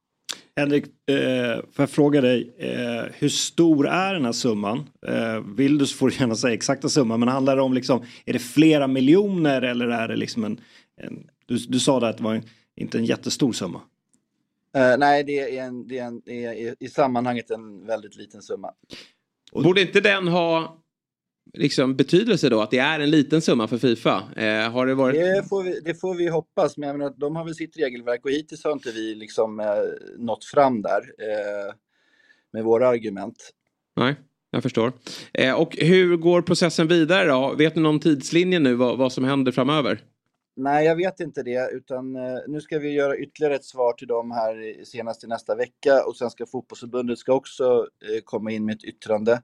Henrik, 0.56 0.86
eh, 0.86 1.56
får 1.56 1.84
jag 1.84 1.90
fråga 1.90 2.22
dig, 2.22 2.56
eh, 2.58 3.04
hur 3.14 3.30
stor 3.30 3.88
är 3.88 4.14
den 4.14 4.26
här 4.26 4.32
summan? 4.32 4.90
Eh, 5.08 5.40
vill 5.56 5.78
du 5.78 5.88
så 5.88 5.98
får 5.98 6.10
du 6.10 6.16
gärna 6.16 6.36
säga 6.36 6.54
exakta 6.54 6.90
summan, 6.90 7.20
men 7.20 7.30
handlar 7.30 7.56
det 7.56 7.62
om 7.62 7.74
liksom, 7.74 8.06
är 8.26 8.34
det 8.34 8.40
flera 8.40 8.88
miljoner 8.88 9.62
eller 9.62 9.88
är 9.88 10.08
det 10.08 10.16
liksom 10.16 10.44
en, 10.44 10.60
en 11.02 11.28
du, 11.46 11.58
du 11.58 11.80
sa 11.80 12.00
det 12.00 12.08
att 12.08 12.18
det 12.18 12.24
var 12.24 12.36
en, 12.36 12.44
inte 12.76 12.98
en 12.98 13.06
jättestor 13.06 13.54
summa? 13.54 13.82
Uh, 14.78 14.98
nej, 14.98 15.24
det 15.24 15.58
är, 15.58 15.64
en, 15.64 15.88
det 15.88 16.00
är, 16.00 16.06
en, 16.06 16.22
det 16.26 16.46
är 16.46 16.76
i 16.80 16.88
sammanhanget 16.88 17.52
en 17.52 17.86
väldigt 17.86 18.16
liten 18.16 18.42
summa. 18.42 18.72
Borde 19.54 19.82
inte 19.82 20.02
den 20.02 20.28
ha 20.28 20.78
liksom, 21.54 21.96
betydelse 21.96 22.50
då? 22.50 22.62
Att 22.62 22.72
det 22.72 22.78
är 22.78 23.00
en 23.00 23.10
liten 23.10 23.42
summa 23.42 23.68
för 23.68 23.78
Fifa? 23.78 24.24
Eh, 24.36 24.72
har 24.72 24.86
det, 24.86 24.96
varit... 24.96 25.16
det, 25.16 25.50
får 25.50 25.64
vi, 25.64 25.80
det 25.80 25.96
får 25.96 26.16
vi 26.16 26.28
hoppas, 26.28 26.78
men 26.78 26.90
jag 26.90 26.98
menar, 26.98 27.14
de 27.18 27.36
har 27.36 27.46
väl 27.46 27.56
sitt 27.56 27.78
regelverk 27.78 28.26
och 28.26 28.32
hittills 28.32 28.64
har 28.64 28.72
inte 28.72 28.92
vi 28.92 29.16
liksom, 29.16 29.60
eh, 29.60 29.68
nått 30.18 30.46
fram 30.46 30.82
där 30.82 31.00
eh, 31.00 31.74
med 32.54 32.64
våra 32.64 32.88
argument. 32.88 33.52
Nej, 33.96 34.16
jag 34.52 34.64
förstår. 34.64 34.94
Eh, 35.34 35.54
och 35.54 35.78
hur 35.78 36.18
går 36.18 36.42
processen 36.42 36.88
vidare 36.88 37.28
då? 37.28 37.56
Vet 37.58 37.76
ni 37.76 37.82
någon 37.82 38.00
tidslinje 38.00 38.60
nu 38.60 38.76
vad, 38.76 38.98
vad 38.98 39.14
som 39.14 39.24
händer 39.24 39.52
framöver? 39.52 40.02
Nej, 40.56 40.86
jag 40.86 40.96
vet 40.96 41.20
inte 41.20 41.44
det, 41.44 41.70
utan 41.72 42.16
eh, 42.16 42.40
nu 42.48 42.62
ska 42.62 42.80
vi 42.80 42.90
göra 42.90 43.18
ytterligare 43.18 43.56
ett 43.56 43.66
svar 43.66 43.94
till 43.94 44.08
dem 44.08 44.32
här 44.32 44.84
senast 44.86 45.24
i 45.24 45.28
nästa 45.28 45.56
vecka 45.56 46.04
och 46.06 46.16
sen 46.16 46.30
ska 46.30 46.46
fotbollsförbundet 46.46 47.20
ska 47.20 47.34
också 47.34 47.88
eh, 48.10 48.22
komma 48.24 48.52
in 48.52 48.66
med 48.66 48.76
ett 48.76 48.84
yttrande 48.84 49.42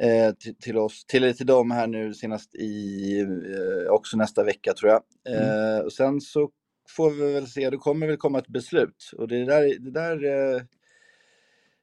eh, 0.00 0.32
till, 0.34 0.54
till, 0.54 0.78
oss, 0.78 1.04
till, 1.04 1.36
till 1.36 1.46
dem 1.46 1.70
här 1.70 1.86
nu 1.86 2.14
senast 2.14 2.54
i, 2.54 3.20
eh, 3.20 3.90
också 3.90 4.16
nästa 4.16 4.44
vecka 4.44 4.74
tror 4.74 4.90
jag. 4.90 5.02
Mm. 5.28 5.76
Eh, 5.76 5.80
och 5.80 5.92
sen 5.92 6.20
så 6.20 6.50
får 6.96 7.10
vi 7.10 7.32
väl 7.32 7.46
se, 7.46 7.70
det 7.70 7.76
kommer 7.76 8.06
väl 8.06 8.16
komma 8.16 8.38
ett 8.38 8.48
beslut 8.48 9.10
och 9.16 9.28
det 9.28 9.44
där, 9.44 9.78
det 9.78 9.90
där 9.90 10.24
eh, 10.24 10.62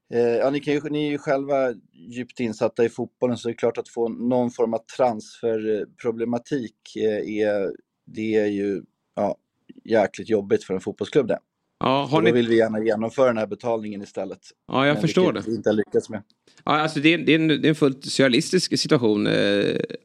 Ja, 0.08 0.50
ni, 0.50 0.60
kan 0.60 0.74
ju, 0.74 0.82
ni 0.90 1.08
är 1.08 1.12
ju 1.12 1.18
själva 1.18 1.74
djupt 1.94 2.40
insatta 2.40 2.86
i 2.86 2.90
fotbollen 2.90 3.38
så 3.38 3.48
det 3.48 3.52
är 3.52 3.58
klart 3.58 3.78
att 3.78 3.90
få 3.90 4.10
någon 4.10 4.52
form 4.52 4.74
av 4.74 4.82
transferproblematik 4.98 6.96
är, 6.96 7.72
det 8.06 8.36
är 8.36 8.46
ju 8.46 8.84
ja, 9.16 9.38
jäkligt 9.84 10.30
jobbigt 10.30 10.64
för 10.64 10.74
en 10.74 10.80
fotbollsklubb 10.80 11.28
det. 11.28 11.40
Ja, 11.86 12.08
har 12.12 12.22
ni... 12.22 12.30
då 12.30 12.36
vill 12.36 12.48
vi 12.48 12.58
gärna 12.58 12.84
genomföra 12.84 13.28
den 13.28 13.38
här 13.38 13.48
betalningen 13.48 14.02
istället. 14.02 14.40
Ja, 14.68 14.88
jag 14.88 14.94
Men 14.94 15.02
förstår 15.02 15.34
det. 15.34 15.44
Vi 15.48 15.56
inte 15.56 15.72
lyckats 15.72 16.10
med. 16.10 16.24
Ja, 16.66 16.72
alltså 16.72 17.00
det, 17.00 17.14
är, 17.14 17.18
det, 17.18 17.32
är 17.32 17.40
en, 17.40 17.48
det 17.48 17.54
är 17.54 17.70
en 17.70 17.76
fullt 17.76 18.06
surrealistisk 18.06 18.80
situation. 18.80 19.28
Eh, 19.28 19.34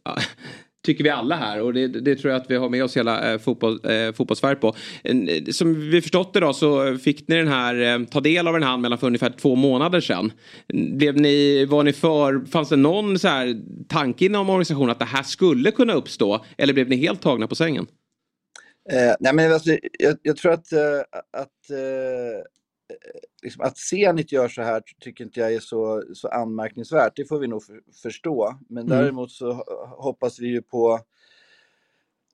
tycker 0.87 1.05
vi 1.05 1.11
alla 1.11 1.37
här 1.37 1.63
och 1.63 1.75
det, 1.75 1.87
det, 1.89 2.17
tror 2.17 2.33
jag 2.33 2.41
att 2.41 2.51
vi 2.51 2.57
har 2.57 2.69
med 2.69 2.85
oss 2.85 2.97
hela 2.97 3.33
eh, 3.33 3.39
fotboll, 3.39 3.81
eh, 3.85 4.13
fotbollssverige 4.13 4.57
på. 4.57 4.75
Eh, 5.05 5.45
som 5.51 5.91
vi 5.91 6.01
förstått 6.01 6.33
det 6.33 6.41
då 6.41 6.53
så 6.53 6.99
fick 6.99 7.29
ni 7.29 7.37
den 7.37 7.49
här, 7.49 8.01
eh, 8.01 8.05
ta 8.05 8.21
del 8.21 8.49
av 8.49 8.55
den 8.55 8.63
här 8.63 8.77
mellan 8.77 8.99
för 8.99 9.07
ungefär 9.07 9.31
två 9.31 9.57
månader 9.57 10.01
sedan. 10.01 10.33
Blev 10.73 11.17
ni, 11.17 11.65
var 11.65 11.83
ni 11.83 11.93
för, 11.93 12.47
fanns 12.51 12.69
det 12.69 12.77
någon 12.77 13.19
så 13.19 13.29
här 13.29 13.61
tanke 13.89 14.25
inom 14.25 14.51
organisationen 14.51 14.91
att 14.91 14.99
det 14.99 15.05
här 15.05 15.23
skulle 15.23 15.71
kunna 15.71 15.93
uppstå? 15.93 16.45
Eller 16.59 16.73
blev 16.73 16.89
ni 16.89 16.97
helt 16.97 17.23
tagna 17.23 17.47
på 17.47 17.55
sängen? 17.55 17.87
Eh, 18.91 19.15
nej 19.21 19.35
men 19.35 19.53
alltså, 19.53 19.71
jag, 19.99 20.17
jag 20.23 20.37
tror 20.37 20.53
att, 20.53 20.73
eh, 20.73 21.01
att, 21.31 21.71
eh, 21.71 22.43
liksom 23.43 23.63
att 23.63 23.79
Zenit 23.79 24.33
gör 24.33 24.49
så 24.49 24.63
här 24.63 24.83
tycker 25.01 25.25
inte 25.25 25.41
jag 25.41 25.55
är 25.55 25.61
så, 25.61 26.03
så 26.15 26.29
anmärkningsvärt. 26.29 27.13
Det 27.17 27.29
får 27.29 27.39
vi 27.39 27.47
nog 27.47 27.65
för, 27.65 27.81
förstå. 28.03 28.59
Men 28.69 28.87
mm. 28.87 28.99
däremot 28.99 29.31
så 29.31 29.53
hoppas 29.99 30.41
vi 30.41 30.49
ju 30.49 30.63
på 30.63 31.01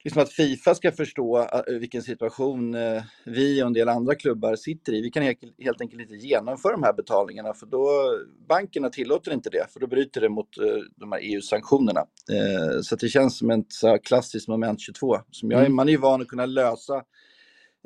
liksom 0.07 0.23
att 0.23 0.33
Fifa 0.33 0.75
ska 0.75 0.92
förstå 0.92 1.38
eh, 1.38 1.62
vilken 1.81 2.03
situation 2.03 2.75
eh, 2.75 3.03
vi 3.25 3.62
och 3.62 3.66
en 3.66 3.73
del 3.73 3.88
andra 3.88 4.14
klubbar 4.14 4.57
sitter 4.57 4.92
i. 4.92 5.03
Vi 5.03 5.11
kan 5.11 5.23
helt, 5.23 5.81
enkelt 5.81 6.03
inte 6.03 6.14
genomföra 6.14 6.73
de 6.73 6.83
här 6.83 6.92
betalningarna 6.92 7.55
för 7.55 7.66
då 7.66 7.88
bankerna 8.49 8.88
tillåter 8.90 9.33
inte 9.33 9.51
det 9.51 9.66
för 9.73 9.81
då 9.81 9.87
bryter 9.87 10.21
det 10.21 10.29
mot 10.29 10.59
eh, 10.59 10.64
de 10.97 11.12
här 11.12 11.21
EU-sanktionerna. 11.23 12.01
Så 12.83 12.97
det 12.97 13.09
känns 13.09 13.38
som 13.38 13.51
ett 13.51 13.66
klassiskt 14.05 14.49
moment 14.49 14.81
22 14.81 15.16
som 15.31 15.51
jag, 15.51 15.64
är- 15.64 15.69
man 15.69 15.88
är 15.88 15.92
ju 15.92 15.99
van 15.99 16.23
att 16.23 16.29
kunna 16.29 16.47
lösa 16.47 17.03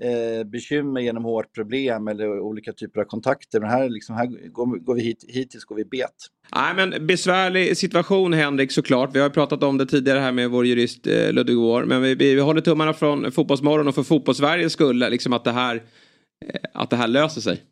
eh, 0.02 0.44
bekymmer 0.44 1.00
genom 1.00 1.24
hårt 1.24 1.54
problem 1.54 2.08
eller 2.08 2.40
olika 2.40 2.72
typer 2.72 3.00
av 3.00 3.04
kontakter. 3.04 3.60
Men 3.60 3.70
här, 3.70 3.88
liksom, 3.88 4.14
här 4.16 4.26
går, 4.48 4.78
går 4.84 4.94
vi 4.94 5.02
hit, 5.02 5.24
hittills 5.28 5.64
går 5.64 5.76
vi 5.76 5.84
bet. 5.84 6.10
Nej 6.54 6.74
men 6.74 7.06
besvärlig 7.06 7.76
situation 7.76 8.32
Henrik 8.32 8.72
såklart. 8.72 9.10
Vi 9.16 9.20
har 9.20 9.30
pratat 9.30 9.62
om 9.62 9.78
det 9.78 9.86
tidigare 9.86 10.18
här 10.18 10.32
med 10.32 10.50
vår 10.50 10.66
jurist 10.66 11.06
eh, 11.06 11.32
Ludvig 11.32 11.56
Wår. 11.56 11.84
Men 11.84 12.02
vi, 12.02 12.14
vi, 12.14 12.34
vi 12.34 12.40
håller 12.40 12.60
tummarna 12.60 12.92
från 12.92 13.32
Fotbollsmorgon 13.32 13.88
och 13.88 13.94
för 13.94 14.02
Fotbollssveriges 14.02 14.72
skull. 14.72 14.98
Liksom 14.98 15.32
att 15.32 15.44
det 15.44 15.52
här, 15.52 15.74
eh, 16.46 16.60
att 16.74 16.90
det 16.90 16.96
här 16.96 17.08
löser 17.08 17.40
sig. 17.40 17.62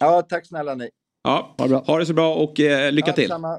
Ja, 0.00 0.22
tack 0.22 0.46
snälla 0.46 0.74
ni. 0.74 0.88
Ja, 1.22 1.54
ha 1.58 1.64
det, 1.64 1.68
bra. 1.70 1.78
Ha 1.86 1.98
det 1.98 2.06
så 2.06 2.14
bra 2.14 2.34
och 2.34 2.60
eh, 2.60 2.92
lycka 2.92 3.08
Ja, 3.10 3.14
till. 3.14 3.28
samma. 3.28 3.58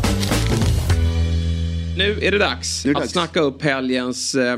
Nu 1.97 2.19
är 2.21 2.31
det 2.31 2.37
dags 2.37 2.85
är 2.85 2.89
det 2.89 2.95
att 2.95 3.01
dags. 3.01 3.11
snacka 3.11 3.39
upp 3.39 3.63
helgens 3.63 4.35
eh, 4.35 4.57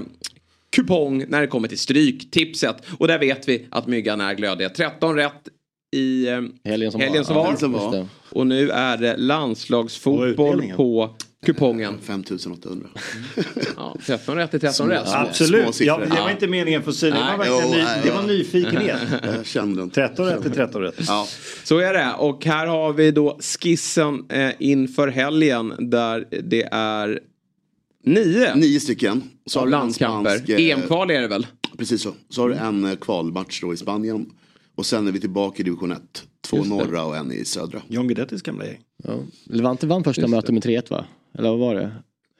kupong 0.75 1.25
när 1.27 1.41
det 1.41 1.47
kommer 1.47 1.67
till 1.67 1.79
Stryktipset. 1.79 2.75
Och 2.97 3.07
där 3.07 3.19
vet 3.19 3.47
vi 3.47 3.67
att 3.71 3.87
Myggan 3.87 4.21
är 4.21 4.33
glödiga. 4.33 4.69
13 4.69 5.15
rätt 5.15 5.31
i 5.93 6.27
eh, 6.27 6.41
Helgen 6.63 6.91
som 6.91 7.01
helgen 7.01 7.25
som 7.25 7.35
var. 7.35 7.55
som 7.55 7.71
var. 7.71 8.07
Och 8.29 8.47
nu 8.47 8.69
är 8.69 8.97
det 8.97 9.17
landslagsfotboll 9.17 10.73
på 10.75 11.15
kupongen. 11.45 11.97
5800. 12.01 12.89
Ja, 13.75 13.95
13 14.05 14.35
rätt 14.35 14.53
är 14.53 14.59
13 14.59 14.89
rätt. 14.89 15.07
Absolut, 15.07 15.81
ja, 15.81 15.97
det 15.97 16.21
var 16.21 16.29
inte 16.29 16.47
meningen 16.47 16.83
för 16.83 16.91
synen. 16.91 17.31
Det 17.31 17.37
var 17.37 17.61
Nej. 17.61 17.71
ny, 17.71 17.77
nej, 17.77 17.99
det 18.03 18.09
ja. 18.09 18.15
var 18.15 18.23
nyfikenhet. 18.23 18.99
Jag 19.23 19.45
kände 19.45 19.81
den. 19.81 19.89
13 19.89 20.25
rätt 20.25 20.45
är 20.45 20.49
13 20.49 20.81
rätt. 20.81 20.95
Ja. 21.07 21.27
Så 21.63 21.77
är 21.77 21.93
det. 21.93 22.13
Och 22.17 22.45
här 22.45 22.67
har 22.67 22.93
vi 22.93 23.11
då 23.11 23.37
skissen 23.39 24.25
eh, 24.29 24.51
inför 24.59 25.07
helgen 25.07 25.73
där 25.79 26.27
det 26.43 26.63
är 26.71 27.19
nio, 28.03 28.55
Nio 28.55 28.79
stycken. 28.79 29.23
Så 29.45 29.59
har 29.59 29.65
av 29.65 29.69
landskamper. 29.71 30.31
spansk, 30.31 30.49
eh, 30.49 30.69
EM-kval 30.69 31.11
är 31.11 31.21
det 31.21 31.27
väl? 31.27 31.47
Precis 31.77 32.01
så. 32.01 32.13
Så 32.29 32.41
har 32.41 32.49
du 32.49 32.55
en 32.55 32.85
eh, 32.85 32.95
kvalmatch 32.95 33.61
då 33.61 33.73
i 33.73 33.77
Spanien. 33.77 34.25
Och 34.75 34.85
sen 34.85 35.07
är 35.07 35.11
vi 35.11 35.19
tillbaka 35.19 35.59
i 35.59 35.63
division 35.63 35.91
1. 35.91 35.99
Två 36.41 36.57
Just 36.57 36.69
det. 36.69 36.75
norra 36.75 37.03
och 37.05 37.15
en 37.17 37.31
i 37.31 37.45
södra. 37.45 37.81
John 37.87 38.07
Guidettis 38.07 38.41
gamla 38.41 38.65
gäng. 38.65 38.79
Ja. 39.03 39.13
Levante 39.45 39.87
vann 39.87 40.03
första 40.03 40.27
mötet 40.27 40.53
med 40.53 40.63
3-1 40.63 40.89
va? 40.89 41.05
Eller 41.37 41.49
vad 41.49 41.59
var 41.59 41.75
det? 41.75 41.91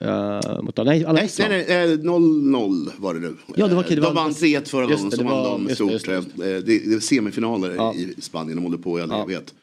Uh, 0.05 0.61
mot, 0.63 0.77
nej, 0.77 1.05
alla 1.05 1.13
Nej, 1.13 1.29
nej, 1.39 1.65
nej, 1.67 1.93
eh, 1.93 1.97
0-0 1.99 2.89
var 2.97 3.13
det 3.13 3.19
nu. 3.19 3.35
Ja, 3.55 3.67
det 3.67 3.75
var 3.75 3.83
okej, 3.83 3.95
det 3.95 4.01
de 4.01 4.05
var- 4.05 4.13
vann 4.23 4.31
3-1 4.33 4.69
förra 4.69 4.83
gången, 4.85 5.11
så 5.11 5.17
det 5.17 5.23
vann 5.23 5.33
var- 5.33 5.49
de 5.51 5.63
just 5.63 5.75
stort. 5.75 5.91
just 5.91 6.05
det, 6.05 6.13
just 6.15 6.27
eh, 6.27 6.33
Det, 6.45 6.61
det 6.61 6.93
är 6.95 6.99
semifinaler 6.99 7.75
Ja. 7.75 7.93
i 7.93 8.13
Spanien, 8.21 8.57
de 8.57 8.63
håller 8.63 8.77
på 8.77 8.99
i 8.99 9.01
all 9.01 9.09
Ja. 9.09 9.23
evighet. 9.23 9.53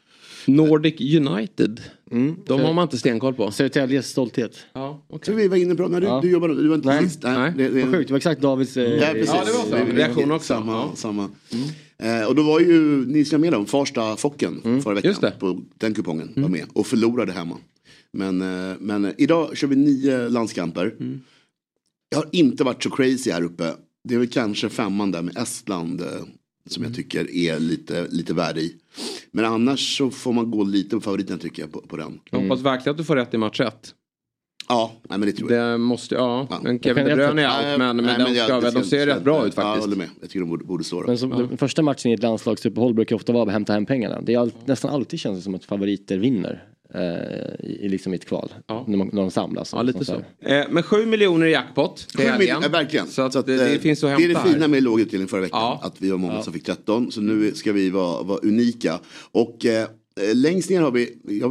Nordic 0.46 1.00
United. 1.00 1.80
Mm. 2.10 2.36
De 2.46 2.60
har 2.60 2.72
man 2.72 2.82
inte 2.82 2.98
stenkoll 2.98 3.34
på. 3.34 3.50
Södertäljes 3.50 4.08
stolthet. 4.08 4.56
Ja, 4.72 5.02
Så 5.22 5.32
vi 5.32 5.48
var 5.48 5.56
inne 5.56 5.74
på, 5.74 5.88
när 5.88 6.00
du, 6.00 6.06
Ja. 6.06 6.20
du 6.22 6.30
jobbade, 6.30 6.62
du 6.62 6.68
var 6.68 6.76
inte 6.76 6.88
Nej. 6.88 7.04
sist. 7.04 7.22
Nej. 7.22 7.52
det, 7.56 7.68
det, 7.68 7.82
Vad 7.84 7.94
sjukt, 7.94 8.08
det 8.08 8.12
var 8.12 8.16
exakt 8.18 8.40
Davids... 8.40 8.76
Eh, 8.76 8.84
Ja, 8.84 9.06
precis. 9.12 9.34
Ja, 9.34 9.42
det 9.44 9.52
var 9.76 9.86
så. 9.86 9.92
Reaktion 9.96 10.30
också. 10.32 10.46
Samma, 10.54 10.72
Ja. 10.72 10.92
samma. 10.94 11.28
Eh, 12.02 12.26
och 12.28 12.34
då 12.34 12.42
var 12.42 12.60
ju, 12.60 13.06
ni 13.06 13.24
ska 13.24 13.38
med 13.38 13.54
om, 13.54 13.66
Farsta 13.66 14.16
Focken 14.16 14.82
förra 14.82 14.94
veckan. 14.94 15.14
På 15.38 15.60
den 15.78 15.94
kupongen 15.94 16.32
var 16.36 16.48
med 16.48 16.64
och 16.72 16.86
förlorade 16.86 17.32
hemma. 17.32 17.56
Men, 18.12 18.40
eh, 18.42 18.76
men 18.80 19.14
idag 19.18 19.56
kör 19.56 19.68
vi 19.68 19.76
nio 19.76 20.28
landskamper. 20.28 20.94
Jag 22.08 22.18
har 22.18 22.28
inte 22.32 22.64
varit 22.64 22.82
så 22.82 22.90
crazy 22.90 23.30
här 23.30 23.42
uppe. 23.42 23.74
Det 24.04 24.14
är 24.14 24.18
väl 24.18 24.28
kanske 24.28 24.68
femman 24.68 25.10
där 25.10 25.22
med 25.22 25.36
Estland 25.36 26.00
eh, 26.00 26.06
som 26.66 26.84
jag 26.84 26.94
tycker 26.94 27.30
är 27.30 27.58
lite, 27.58 28.06
lite 28.10 28.34
värde 28.34 28.60
i. 28.60 28.76
Men 29.30 29.44
annars 29.44 29.96
så 29.98 30.10
får 30.10 30.32
man 30.32 30.50
gå 30.50 30.64
lite 30.64 30.90
på 30.90 31.00
favoriten 31.00 31.38
tycker 31.38 31.62
jag 31.62 31.72
på, 31.72 31.80
på 31.80 31.96
den. 31.96 32.20
Jag 32.30 32.40
hoppas 32.40 32.60
verkligen 32.60 32.90
att 32.90 32.98
du 32.98 33.04
får 33.04 33.16
rätt 33.16 33.34
i 33.34 33.38
match 33.38 33.60
1. 33.60 33.94
Ja, 34.70 34.92
nej, 35.08 35.18
men 35.18 35.28
det 35.28 35.32
tror 35.32 35.52
jag. 35.52 35.70
Det 35.72 35.78
måste, 35.78 36.14
ja. 36.14 36.46
Ja. 36.50 36.60
Men 36.62 36.80
Kevin 36.80 37.04
De 37.04 37.14
Bruyne 37.14 37.42
är 37.42 37.70
out. 37.72 37.78
Men, 37.78 37.96
men 37.96 38.04
nej, 38.06 38.16
de, 38.26 38.34
jag- 38.34 38.44
ska, 38.46 38.60
det 38.60 38.70
de 38.70 38.84
ser 38.84 39.06
rätt 39.06 39.24
bra 39.24 39.46
ut 39.46 39.52
Ja, 39.56 39.62
jag 39.62 39.64
faktiskt. 39.64 39.84
håller 39.86 39.96
med. 39.96 40.08
Jag 40.20 40.30
tycker 40.30 40.40
de 40.40 40.48
borde, 40.48 40.64
borde 40.64 40.84
slå 40.84 40.98
Men 40.98 41.06
dem. 41.06 41.16
som, 41.18 41.30
den 41.30 41.58
första 41.58 41.82
matchen 41.82 42.10
i 42.10 42.14
ett 42.14 42.22
landslagsuppehåll 42.22 42.94
brukar 42.94 43.16
ofta 43.16 43.32
vara 43.32 43.42
att 43.42 43.52
hämta 43.52 43.72
hem 43.72 43.86
pengarna. 43.86 44.20
Det 44.20 44.34
är 44.34 44.38
all, 44.38 44.52
nästan 44.64 44.90
alltid 44.90 45.20
känns 45.20 45.38
det 45.38 45.42
som 45.42 45.54
att 45.54 45.64
favoriter 45.64 46.18
vinner. 46.18 46.64
Eh, 46.94 47.66
i, 47.70 47.88
liksom 47.88 48.12
i 48.12 48.16
ett 48.16 48.24
kval. 48.26 48.52
Ja. 48.66 48.84
När, 48.88 48.96
man, 48.98 49.10
när 49.12 49.20
de 49.22 49.30
samlas. 49.30 49.72
Ja, 49.72 49.82
lite 49.82 50.04
så. 50.04 50.14
Eh, 50.40 50.64
men 50.70 50.82
7 50.82 51.06
miljoner 51.06 51.46
i 51.46 51.50
jackpot 51.52 52.06
helgen. 52.18 52.58
ja, 52.62 52.68
verkligen. 52.68 53.06
Så 53.06 53.22
att 53.22 53.36
att, 53.36 53.46
det, 53.46 53.56
det 53.56 53.74
eh, 53.74 53.80
finns 53.80 54.04
att 54.04 54.16
Det 54.16 54.24
är 54.24 54.28
hämta 54.28 54.42
det 54.44 54.52
fina 54.52 54.68
med 54.68 54.82
låg 54.82 55.00
utdelning 55.00 55.28
förra 55.28 55.40
veckan. 55.40 55.60
Ja. 55.60 55.80
Att 55.82 55.94
vi 56.02 56.10
var 56.10 56.18
många 56.18 56.42
som 56.42 56.52
fick 56.52 56.64
13. 56.64 57.12
Så 57.12 57.20
nu 57.20 57.52
ska 57.54 57.72
vi 57.72 57.90
vara, 57.90 58.22
vara 58.22 58.38
unika. 58.38 58.98
Och 59.32 59.66
eh, 59.66 59.86
längst 60.34 60.70
ner 60.70 60.80
har 60.80 60.90
vi, 60.90 61.18
jag 61.40 61.48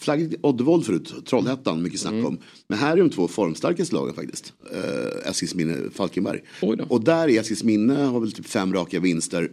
flaggat 0.00 0.34
Oddevold 0.42 0.86
förut, 0.86 1.14
Trollhättan, 1.26 1.82
mycket 1.82 2.00
snack 2.00 2.12
Mm. 2.12 2.26
om. 2.26 2.38
Men 2.68 2.78
här 2.78 2.92
är 2.92 2.96
de 3.00 3.10
två 3.10 3.28
formstarkaste 3.28 3.94
lagen 3.94 4.14
faktiskt. 4.14 4.52
Eh, 4.72 5.30
Eskilsminne, 5.30 5.76
Falkenberg. 5.94 6.40
Och 6.88 7.04
där 7.04 7.28
är 7.28 7.40
Eskilsminne, 7.40 7.94
har 7.94 8.20
väl 8.20 8.32
typ 8.32 8.46
fem 8.46 8.72
raka 8.72 9.00
vinster. 9.00 9.50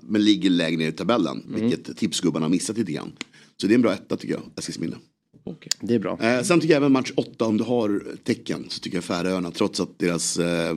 Men 0.00 0.24
ligger 0.24 0.50
lägre 0.50 0.76
ner 0.78 0.88
i 0.88 0.92
tabellen. 0.92 1.42
Mm. 1.48 1.60
Vilket 1.60 1.96
tipsgubbarna 1.96 2.44
har 2.46 2.50
missat 2.50 2.78
lite 2.78 2.92
grann. 2.92 3.12
Så 3.56 3.66
det 3.66 3.72
är 3.72 3.74
en 3.74 3.82
bra 3.82 3.92
etta 3.92 4.16
tycker 4.16 4.34
jag, 4.34 4.42
Eskilsminne. 4.56 4.96
Okej. 5.44 5.68
Det 5.80 5.94
är 5.94 5.98
bra. 5.98 6.18
Eh, 6.20 6.42
sen 6.42 6.60
tycker 6.60 6.74
jag 6.74 6.80
även 6.80 6.92
match 6.92 7.12
8 7.16 7.44
om 7.44 7.56
du 7.56 7.64
har 7.64 8.02
tecken 8.24 8.64
så 8.68 8.80
tycker 8.80 8.96
jag 8.96 9.04
Färöarna 9.04 9.50
trots 9.50 9.80
att 9.80 9.98
deras 9.98 10.38
eh, 10.38 10.74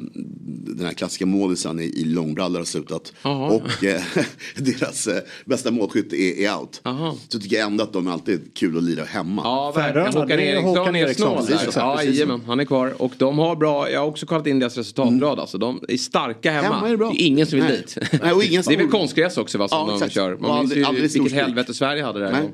den 0.78 0.86
här 0.86 0.93
klassiska 0.93 1.26
målisen 1.26 1.80
i, 1.80 1.84
i 1.84 2.04
långbrallor 2.04 2.58
har 2.60 2.65
slutat 2.65 3.13
Jaha. 3.23 3.52
och 3.52 3.84
eh, 3.84 4.02
deras 4.58 5.08
eh, 5.08 5.21
bästa 5.45 5.71
målskytt 5.71 6.13
är, 6.13 6.39
är 6.39 6.56
out. 6.56 6.82
Jaha. 6.84 7.15
Så 7.30 7.39
tycker 7.39 7.56
jag 7.56 7.65
ändå 7.65 7.84
att 7.84 7.93
de 7.93 8.08
alltid 8.08 8.36
är 8.36 8.45
kul 8.54 8.78
att 8.78 8.84
lira 8.84 9.04
hemma. 9.04 9.41
Ja. 9.45 9.71
Färöarna, 9.76 10.12
Håkan 10.12 10.28
det 10.28 10.43
Eriksson 10.43 10.78
Håkan 10.78 10.95
är 10.95 10.99
Eriksson, 10.99 11.45
snål 11.71 12.06
jajamän, 12.06 12.41
han 12.47 12.60
är 12.60 12.65
kvar. 12.65 12.93
Och 13.02 13.13
de 13.17 13.38
har 13.38 13.56
bra, 13.56 13.89
jag 13.89 13.99
har 13.99 14.08
också 14.08 14.26
kollat 14.26 14.47
in 14.47 14.60
deras 14.60 14.78
resultatrad 14.78 15.39
alltså. 15.39 15.58
De 15.58 15.80
är 15.88 15.97
starka 15.97 16.52
hemma. 16.52 16.76
Hemma 16.76 16.88
är 16.88 16.91
det 16.91 16.97
bra. 16.97 17.12
är 17.12 17.21
ingen 17.21 17.47
som 17.47 17.60
vill 17.60 17.67
Nej. 17.67 17.78
dit. 17.78 17.97
Nej, 18.21 18.34
och 18.34 18.43
ingen 18.43 18.63
det 18.67 18.73
är 18.73 18.78
väl 18.78 18.88
konstgräs 18.88 19.38
också 19.38 19.58
va, 19.58 19.67
som 19.67 19.78
Ja, 19.78 19.86
de 19.86 19.95
exakt. 19.95 20.13
kör. 20.13 20.38
Man 20.38 20.60
minns 20.60 20.76
ju 21.15 21.19
vilket 21.19 21.34
helvete 21.34 21.73
Sverige 21.73 22.04
hade 22.04 22.19
där. 22.19 22.49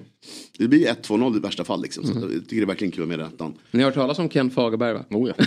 Det 0.60 0.68
blir 0.68 0.88
1-2-0 0.88 1.38
i 1.38 1.40
värsta 1.40 1.64
fall 1.64 1.82
liksom. 1.82 2.06
Så 2.06 2.14
jag 2.20 2.30
tycker 2.30 2.56
det 2.56 2.62
är 2.62 2.66
verkligen 2.66 2.92
kul 2.92 3.06
med 3.06 3.20
ettan. 3.20 3.54
Ni 3.72 3.80
har 3.80 3.86
hört 3.86 3.96
talas 3.96 4.20
om 4.20 4.30
Ken 4.30 4.50
Fagerberg 4.50 4.94
va? 4.94 5.06
Oh, 5.10 5.30
ja. 5.30 5.46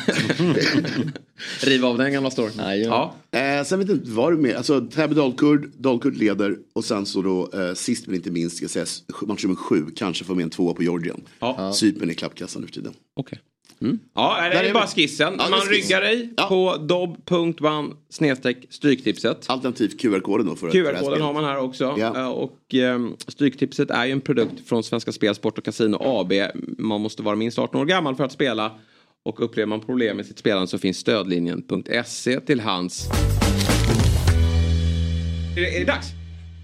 Riva 1.63 1.89
av 1.89 1.99
den 1.99 2.13
gamla 2.13 2.31
storyn. 2.31 2.53
Nej, 2.57 2.83
ja. 2.83 3.15
Ja. 3.31 3.39
Eh, 3.39 3.65
sen 3.65 3.79
vet 3.79 3.89
jag 3.89 3.97
inte 3.99 4.11
vad 4.11 4.33
det 4.33 4.37
är 4.37 4.43
med. 4.43 4.57
Alltså 4.57 4.81
Täby 4.81 5.15
Dalkurd, 5.15 5.71
Dalkurd 5.77 6.17
leder 6.17 6.59
och 6.73 6.85
sen 6.85 7.07
så 7.07 7.23
då 7.23 7.51
eh, 7.55 7.75
sist 7.75 8.07
men 8.07 8.17
inte 8.17 8.31
minst 8.31 8.57
ska 8.57 8.65
jag 8.65 8.71
säga 8.71 8.87
match 9.27 9.45
nummer 9.45 9.57
sju 9.57 9.87
kanske 9.97 10.25
får 10.25 10.35
med 10.35 10.43
en 10.43 10.51
tvåa 10.51 10.75
på 10.75 10.83
Georgien. 10.83 11.21
Ja. 11.39 11.73
Cypern 11.73 12.11
i 12.11 12.15
klappkassan 12.15 12.63
nu 12.63 12.69
för 12.69 12.75
tiden. 12.75 12.93
Okej. 13.17 13.39
Mm. 13.83 13.99
Ja, 14.15 14.37
det 14.41 14.57
är 14.59 14.65
är 14.65 14.73
bara 14.75 14.87
skissen. 14.87 15.35
Ja, 15.39 15.49
Man 15.51 15.61
ryggar 15.61 16.01
dig 16.01 16.31
Ja. 16.37 16.47
på 16.49 17.95
snedstreck 18.11 18.57
stryktipset. 18.71 19.45
Alternativt 19.47 20.01
QR-koden 20.01 20.47
då 20.47 20.55
QR-koden 20.55 21.23
har 21.23 21.33
man 21.33 21.45
här 21.45 21.59
också. 21.59 21.95
Ja. 21.99 22.17
Eh, 22.17 22.29
Och 22.29 22.75
ehm, 22.75 23.17
Stryktipset 23.29 23.91
är 23.91 24.07
ju 24.07 24.13
en 24.13 24.21
produkt 24.21 24.69
från 24.69 24.83
Svenska 24.83 25.13
Spel, 25.13 25.35
Sport 25.35 25.59
och 25.59 25.65
Casino 25.65 25.97
AB. 26.01 26.33
Man 26.79 27.01
måste 27.01 27.23
vara 27.23 27.37
minst 27.37 27.59
18 27.59 27.81
år 27.81 27.85
gammal 27.85 28.17
för 28.17 28.25
att 28.25 28.33
spela. 28.33 28.73
Och 29.25 29.45
upplever 29.45 29.67
man 29.67 29.81
problem 29.81 30.17
med 30.17 30.27
sitt 30.27 30.39
spelande 30.39 30.67
så 30.67 30.79
finns 30.79 30.97
stödlinjen.se 30.97 32.41
till 32.41 32.61
hands. 32.61 33.09
Är 35.57 35.61
det, 35.61 35.77
är 35.77 35.81
det 35.81 35.87
dags? 35.87 36.07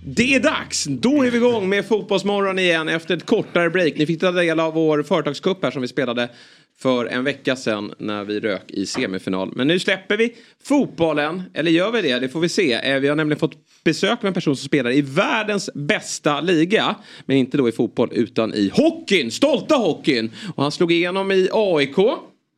Det 0.07 0.35
är 0.35 0.41
dags! 0.41 0.85
Då 0.85 1.23
är 1.23 1.31
vi 1.31 1.37
igång 1.37 1.69
med 1.69 1.87
Fotbollsmorgon 1.89 2.59
igen 2.59 2.89
efter 2.89 3.17
ett 3.17 3.27
kortare 3.27 3.71
break. 3.71 3.93
Ni 3.97 4.07
fick 4.07 4.21
ta 4.21 4.33
del 4.33 4.61
av 4.61 4.75
vår 4.75 5.03
företagscup 5.03 5.63
här 5.63 5.71
som 5.71 5.83
vi 5.83 5.89
spelade 5.89 6.29
för 6.81 7.07
en 7.07 7.25
vecka 7.25 7.57
sedan 7.57 7.95
när 7.99 8.25
vi 8.25 8.41
rök 8.41 8.71
i 8.71 8.87
semifinal. 8.87 9.53
Men 9.57 9.67
nu 9.67 9.79
släpper 9.79 10.17
vi 10.17 10.37
fotbollen, 10.63 11.43
eller 11.55 11.71
gör 11.71 11.93
vi 11.93 12.03
det? 12.03 12.19
Det 12.19 12.29
får 12.29 12.41
vi 12.41 12.49
se. 12.49 12.73
Eh, 12.73 13.01
vi 13.01 13.09
har 13.09 13.17
nämligen 13.17 13.39
fått 13.39 13.57
besök 13.85 14.23
med 14.23 14.29
en 14.29 14.35
person 14.35 14.57
som 14.57 14.67
spelar 14.67 14.91
i 14.91 15.03
världens 15.03 15.71
bästa 15.75 16.41
liga. 16.41 16.95
Men 17.27 17.37
inte 17.37 17.57
då 17.57 17.69
i 17.69 17.73
fotboll 17.73 18.11
utan 18.13 18.55
i 18.55 18.71
hockeyn, 18.75 19.31
stolta 19.31 19.75
hockeyn. 19.75 20.31
Och 20.55 20.63
han 20.63 20.73
slog 20.73 20.93
igenom 20.93 21.33
i 21.33 21.49
AIK. 21.53 21.97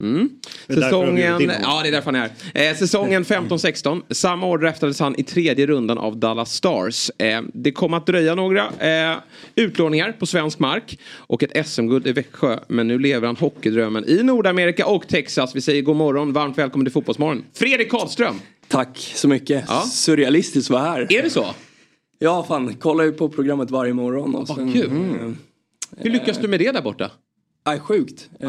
Mm. 0.01 0.31
Säsongen, 0.69 1.41
ja 1.63 1.81
det 1.83 1.89
är 1.89 1.93
därför 1.93 2.13
han 2.13 2.15
är 2.15 2.31
här. 2.55 2.71
Eh, 2.71 2.77
säsongen 2.77 3.25
15-16. 3.25 4.03
Samma 4.11 4.47
år 4.47 4.59
draftades 4.59 5.01
han 5.01 5.15
i 5.19 5.23
tredje 5.23 5.67
rundan 5.67 5.99
av 5.99 6.17
Dallas 6.17 6.53
Stars. 6.55 7.11
Eh, 7.19 7.43
det 7.55 7.73
kom 7.73 7.95
att 7.95 8.07
dröja 8.07 8.35
några 8.35 8.67
eh, 9.13 9.17
utlåningar 9.55 10.13
på 10.13 10.27
svensk 10.27 10.59
mark 10.59 10.99
och 11.17 11.43
ett 11.43 11.67
SM-guld 11.67 12.07
i 12.07 12.13
Växjö. 12.13 12.59
Men 12.69 12.89
nu 12.89 12.99
lever 12.99 13.27
han 13.27 13.37
hockeydrömmen 13.37 14.05
i 14.09 14.23
Nordamerika 14.23 14.87
och 14.87 15.09
Texas. 15.09 15.57
Vi 15.57 15.61
säger 15.61 15.83
god 15.83 15.97
morgon, 15.97 16.33
varmt 16.33 16.59
välkommen 16.59 16.85
till 16.85 16.93
Fotbollsmorgon. 16.93 17.45
Fredrik 17.55 17.91
Karlström. 17.91 18.35
Tack 18.69 18.99
så 19.15 19.29
mycket. 19.29 19.65
Surrealistiskt 19.93 20.71
att 20.71 20.75
vara 20.75 20.83
här. 20.91 21.13
Är 21.13 21.23
det 21.23 21.31
så? 21.31 21.47
Ja, 22.19 22.45
fan. 22.49 22.75
Kollar 22.75 23.05
ju 23.05 23.13
på 23.13 23.29
programmet 23.29 23.71
varje 23.71 23.93
morgon. 23.95 24.35
Och 24.35 24.49
Vad 24.49 24.57
sen, 24.57 24.73
kul. 24.73 24.91
eh, 24.91 25.31
Hur 25.99 26.11
lyckas 26.11 26.39
du 26.39 26.49
med 26.49 26.59
det 26.61 26.73
där 26.73 26.83
borta? 26.83 27.11
Nej, 27.67 27.81
sjukt. 27.81 28.29
Eh, 28.41 28.49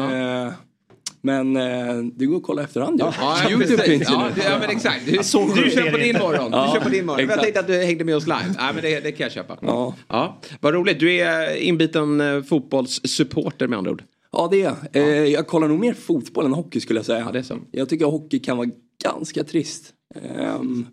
men 1.22 1.56
eh, 1.56 1.96
det 2.16 2.26
går 2.26 2.36
att 2.36 2.42
kolla 2.42 2.62
efterhand 2.62 3.00
ju. 3.00 3.06
Ja, 3.20 3.36
Youtube 3.50 3.66
precis. 3.76 3.84
finns 3.90 4.10
ju 4.10 4.14
ja, 4.14 4.28
nu. 4.36 4.42
ja, 4.44 4.58
men 4.60 4.70
exakt. 4.70 5.06
Du, 5.06 5.12
du 5.12 5.90
på 5.90 5.96
det 5.96 6.02
din 6.04 6.18
morgon. 6.18 6.50
Du 6.50 6.56
Ja, 6.56 6.70
kör 6.74 6.80
på 6.80 6.88
din 6.88 7.06
morgon. 7.06 7.16
Men 7.26 7.28
Jag 7.28 7.38
exakt. 7.38 7.42
tänkte 7.42 7.60
att 7.60 7.66
du 7.66 7.86
hängde 7.86 8.04
med 8.04 8.16
oss 8.16 8.26
live. 8.26 8.54
Ja, 8.58 8.70
men 8.74 8.82
det, 8.82 9.00
det 9.00 9.12
kan 9.12 9.24
jag 9.24 9.32
köpa. 9.32 9.58
Ja. 9.62 9.94
Ja. 10.08 10.40
Vad 10.60 10.74
roligt. 10.74 11.00
Du 11.00 11.12
är 11.20 11.56
inbiten 11.56 12.20
eh, 12.20 12.42
fotbollssupporter 12.42 13.66
med 13.68 13.78
andra 13.78 13.90
ord. 13.90 14.02
Ja, 14.32 14.48
det 14.50 14.62
är 14.62 14.64
jag. 14.64 14.76
eh, 15.02 15.24
Jag 15.24 15.46
kollar 15.46 15.68
nog 15.68 15.78
mer 15.78 15.94
fotboll 15.94 16.44
än 16.44 16.52
hockey 16.52 16.80
skulle 16.80 16.98
jag 16.98 17.06
säga. 17.06 17.22
Ja, 17.26 17.32
det 17.32 17.38
är 17.38 17.42
så. 17.42 17.58
Jag 17.72 17.88
tycker 17.88 18.04
att 18.04 18.10
hockey 18.12 18.38
kan 18.38 18.56
vara 18.56 18.68
ganska 19.04 19.44
trist. 19.44 19.84
Ehm, 20.14 20.86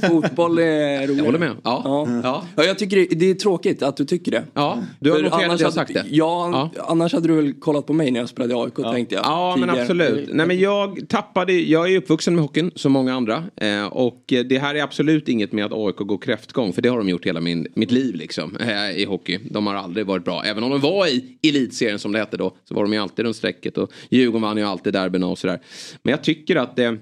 fotboll 0.00 0.58
är 0.58 1.06
roligare. 1.06 1.16
Jag 1.16 1.24
håller 1.24 1.38
med. 1.38 1.56
Ja. 1.64 1.82
Ja. 1.84 2.20
Ja. 2.22 2.44
Ja, 2.56 2.64
jag 2.64 2.78
tycker 2.78 2.96
det, 2.96 3.06
det 3.06 3.30
är 3.30 3.34
tråkigt 3.34 3.82
att 3.82 3.96
du 3.96 4.04
tycker 4.04 4.30
det. 4.32 4.44
Ja, 4.54 4.78
du 5.00 5.10
har 5.10 5.22
noterat 5.22 5.52
att 5.52 5.60
jag 5.60 5.72
sagt 5.72 5.94
det. 5.94 6.04
Ja, 6.10 6.70
annars 6.78 7.12
hade 7.12 7.28
du 7.28 7.34
väl 7.34 7.52
kollat 7.54 7.86
på 7.86 7.92
mig 7.92 8.10
när 8.10 8.20
jag 8.20 8.28
spelade 8.28 8.54
i 8.54 8.56
AIK 8.56 8.74
tänkte 8.74 9.14
jag. 9.14 9.24
Ja, 9.24 9.56
men 9.58 9.68
tidigare. 9.68 9.82
absolut. 9.82 10.28
Nej, 10.32 10.46
men 10.46 10.58
jag 10.58 11.08
tappade, 11.08 11.52
jag 11.52 11.92
är 11.92 11.98
uppvuxen 11.98 12.34
med 12.34 12.42
hockeyn 12.44 12.70
som 12.74 12.92
många 12.92 13.14
andra. 13.14 13.44
Eh, 13.56 13.86
och 13.86 14.22
det 14.26 14.58
här 14.58 14.74
är 14.74 14.82
absolut 14.82 15.28
inget 15.28 15.52
med 15.52 15.64
att 15.64 15.72
AIK 15.72 15.96
går 15.96 16.18
kräftgång. 16.18 16.72
För 16.72 16.82
det 16.82 16.88
har 16.88 16.98
de 16.98 17.08
gjort 17.08 17.26
hela 17.26 17.40
min, 17.40 17.66
mitt 17.74 17.90
liv 17.90 18.14
liksom, 18.14 18.56
eh, 18.56 18.90
i 18.90 19.04
hockey. 19.04 19.38
De 19.50 19.66
har 19.66 19.74
aldrig 19.74 20.06
varit 20.06 20.24
bra. 20.24 20.42
Även 20.44 20.64
om 20.64 20.70
de 20.70 20.80
var 20.80 21.06
i 21.06 21.38
elitserien 21.42 21.98
som 21.98 22.12
det 22.12 22.18
hette 22.18 22.36
då. 22.36 22.56
Så 22.68 22.74
var 22.74 22.82
de 22.82 22.92
ju 22.92 22.98
alltid 22.98 23.24
runt 23.24 23.36
strecket. 23.36 23.78
Och 23.78 23.90
Djurgården 24.10 24.42
vann 24.42 24.56
ju 24.56 24.62
alltid 24.64 24.92
derbyna 24.92 25.26
och 25.26 25.38
sådär. 25.38 25.60
Men 26.02 26.10
jag 26.10 26.24
tycker 26.24 26.56
att 26.56 26.78
eh, 26.78 26.92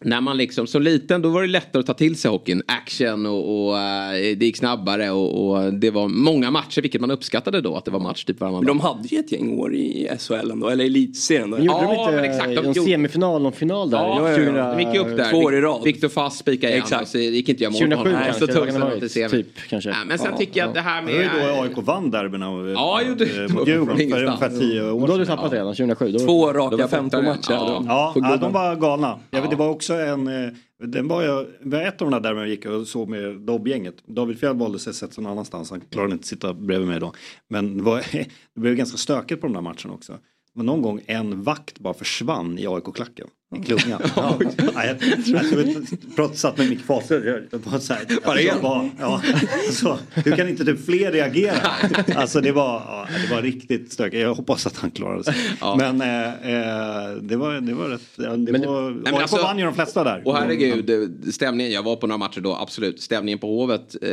när 0.00 0.20
man 0.20 0.36
liksom 0.36 0.66
som 0.66 0.82
liten 0.82 1.22
då 1.22 1.28
var 1.28 1.42
det 1.42 1.48
lättare 1.48 1.80
att 1.80 1.86
ta 1.86 1.94
till 1.94 2.16
sig 2.16 2.30
hockeyn. 2.30 2.62
Action 2.66 3.26
och, 3.26 3.66
och 3.68 3.78
eh, 3.78 4.12
det 4.12 4.46
gick 4.46 4.56
snabbare 4.56 5.10
och, 5.10 5.50
och 5.56 5.72
det 5.74 5.90
var 5.90 6.08
många 6.08 6.50
matcher 6.50 6.82
vilket 6.82 7.00
man 7.00 7.10
uppskattade 7.10 7.60
då 7.60 7.76
att 7.76 7.84
det 7.84 7.90
var 7.90 8.00
match 8.00 8.24
typ 8.24 8.40
varannan 8.40 8.58
Men 8.60 8.66
de 8.66 8.80
hade 8.80 9.08
ju 9.08 9.18
ett 9.18 9.32
gäng 9.32 9.58
år 9.58 9.74
i 9.74 10.08
SHL 10.18 10.50
ändå, 10.50 10.68
eller 10.68 10.84
elitserien 10.84 11.50
då. 11.50 11.58
Gjorde 11.58 11.66
Ja, 11.72 11.82
de 11.82 12.00
inte 12.00 12.12
men 12.16 12.24
exakt, 12.24 12.48
de 12.48 12.54
någon 12.54 12.72
gjorde- 12.72 12.90
semifinal, 12.90 13.42
någon 13.42 13.52
final 13.52 13.90
där? 13.90 13.98
Ja, 13.98 14.30
ja, 14.30 14.38
ja. 14.40 14.74
de 14.74 14.80
gick 14.84 14.94
ju 14.94 15.00
upp 15.00 15.16
där. 15.16 15.30
Två 15.30 15.36
år 15.38 15.54
i 15.54 15.60
rad. 15.60 15.82
Viktor 15.84 16.08
Fast 16.08 16.38
spikade 16.38 16.72
igen. 16.72 16.82
Exakt. 16.82 17.08
Så 17.08 17.18
gick 17.18 17.48
inte 17.48 17.62
jag 17.64 17.72
mål 17.72 17.80
på 17.80 17.86
2007 17.86 18.10
honom. 18.10 18.24
kanske, 18.24 18.40
Så 18.40 18.46
det 18.46 18.52
tog 18.52 18.62
kan 18.64 18.72
sig 18.72 18.80
ha 18.80 18.88
de 18.88 18.90
varit, 18.90 19.00
till 19.00 19.10
semin. 19.10 19.30
typ, 19.30 19.46
kanske. 19.68 19.90
Ja, 19.90 19.96
men 20.06 20.18
sen 20.18 20.28
Ja, 20.32 20.38
tycker 20.38 20.60
jag 20.60 20.68
att 20.68 20.74
det 20.74 20.80
här 20.80 21.02
Det 21.02 21.12
var 21.12 21.20
ju 21.20 21.26
med... 21.28 21.56
då 21.56 21.62
AIK 21.62 21.86
vann 21.86 22.10
derbyna 22.10 22.48
av 22.48 22.68
Ja, 22.70 23.00
gjorde 23.08 23.24
det. 23.24 23.44
eh, 23.44 23.48
mot 23.54 23.68
Djurgården 23.68 24.10
för 24.10 24.24
ungefär 24.24 24.48
tio 24.48 24.90
år 24.90 25.06
Då 25.06 25.12
har 25.12 25.18
du 25.18 25.24
sedan. 25.26 25.36
tappat 25.36 25.52
redan, 25.52 25.66
2007. 25.74 26.10
Då... 26.12 26.18
Två 26.18 26.52
Det 26.52 26.58
raka 26.58 26.76
var 26.76 26.88
15 26.88 27.24
fortare. 27.24 27.58
matcher. 27.58 27.84
Ja. 27.88 28.36
de 28.40 28.52
var 28.52 28.76
galna. 28.76 29.18
Jag 29.30 29.40
vet, 29.40 29.50
det 29.50 29.56
var 29.56 29.68
också 29.68 29.85
en, 29.94 30.28
eh, 30.28 30.52
den 30.84 31.08
var 31.08 31.22
jag, 31.22 31.46
var 31.60 31.82
ett 31.82 32.02
av 32.02 32.10
de 32.10 32.22
där 32.22 32.28
derbyna 32.28 32.40
jag 32.40 32.48
gick 32.48 32.66
och 32.66 32.86
såg 32.86 33.08
med 33.08 33.40
Dobb-gänget. 33.40 33.94
David 34.06 34.38
Fjell 34.38 34.56
valde 34.56 34.78
sig 34.78 34.94
sätta 34.94 35.20
någon 35.20 35.32
annanstans, 35.32 35.70
han 35.70 35.80
klarade 35.80 36.12
inte 36.12 36.22
att 36.22 36.26
sitta 36.26 36.54
bredvid 36.54 36.88
mig 36.88 37.00
då. 37.00 37.12
Men 37.48 37.76
det, 37.76 37.82
var, 37.82 37.96
det 38.54 38.60
blev 38.60 38.74
ganska 38.74 38.98
stökigt 38.98 39.40
på 39.40 39.46
de 39.46 39.52
där 39.52 39.60
matcherna 39.60 39.94
också. 39.94 40.18
Men 40.54 40.66
någon 40.66 40.82
gång 40.82 41.00
en 41.06 41.42
vakt 41.42 41.78
bara 41.78 41.94
försvann 41.94 42.58
i 42.58 42.66
AIK-klacken. 42.66 43.26
I 43.54 43.58
klungan. 43.64 44.00
Ja. 44.16 44.38
Ja, 44.74 44.84
jag, 44.84 44.96
jag, 45.26 45.44
jag 45.44 46.16
pratade, 46.16 46.36
satt 46.38 46.58
med. 46.58 46.66
Jag 46.66 47.82
så 47.82 47.94
här, 47.94 48.26
Var 48.26 48.36
det 48.36 48.50
alltså, 48.50 48.62
bara, 48.62 48.90
ja, 49.00 49.22
alltså, 49.66 49.98
Hur 50.14 50.36
kan 50.36 50.48
inte 50.48 50.64
typ 50.64 50.84
fler 50.84 51.12
reagera? 51.12 51.70
Alltså 52.14 52.40
det 52.40 52.52
var, 52.52 52.72
ja, 52.86 53.06
det 53.28 53.34
var 53.34 53.42
riktigt 53.42 53.92
stökigt. 53.92 54.22
Jag 54.22 54.34
hoppas 54.34 54.66
att 54.66 54.76
han 54.76 54.90
klarade 54.90 55.24
sig. 55.24 55.34
Ja. 55.60 55.76
Men 55.78 56.00
eh, 56.00 56.26
eh, 56.26 57.14
det, 57.22 57.36
var, 57.36 57.60
det 57.60 57.74
var 57.74 57.88
rätt... 57.88 58.16
Det 58.16 58.52
Men- 58.52 58.66
var, 58.66 58.90
men 58.90 59.14
AIK 59.14 59.22
alltså- 59.22 59.36
vann 59.36 59.58
ju 59.58 59.64
de 59.64 59.74
flesta 59.74 60.04
där. 60.04 60.22
Och 60.24 60.36
herregud, 60.36 61.14
stämningen, 61.34 61.72
jag 61.72 61.82
var 61.82 61.96
på 61.96 62.06
några 62.06 62.18
matcher 62.18 62.40
då, 62.40 62.54
absolut. 62.54 63.00
Stämningen 63.00 63.38
på 63.38 63.46
Hovet. 63.46 63.96
Eh, 64.02 64.10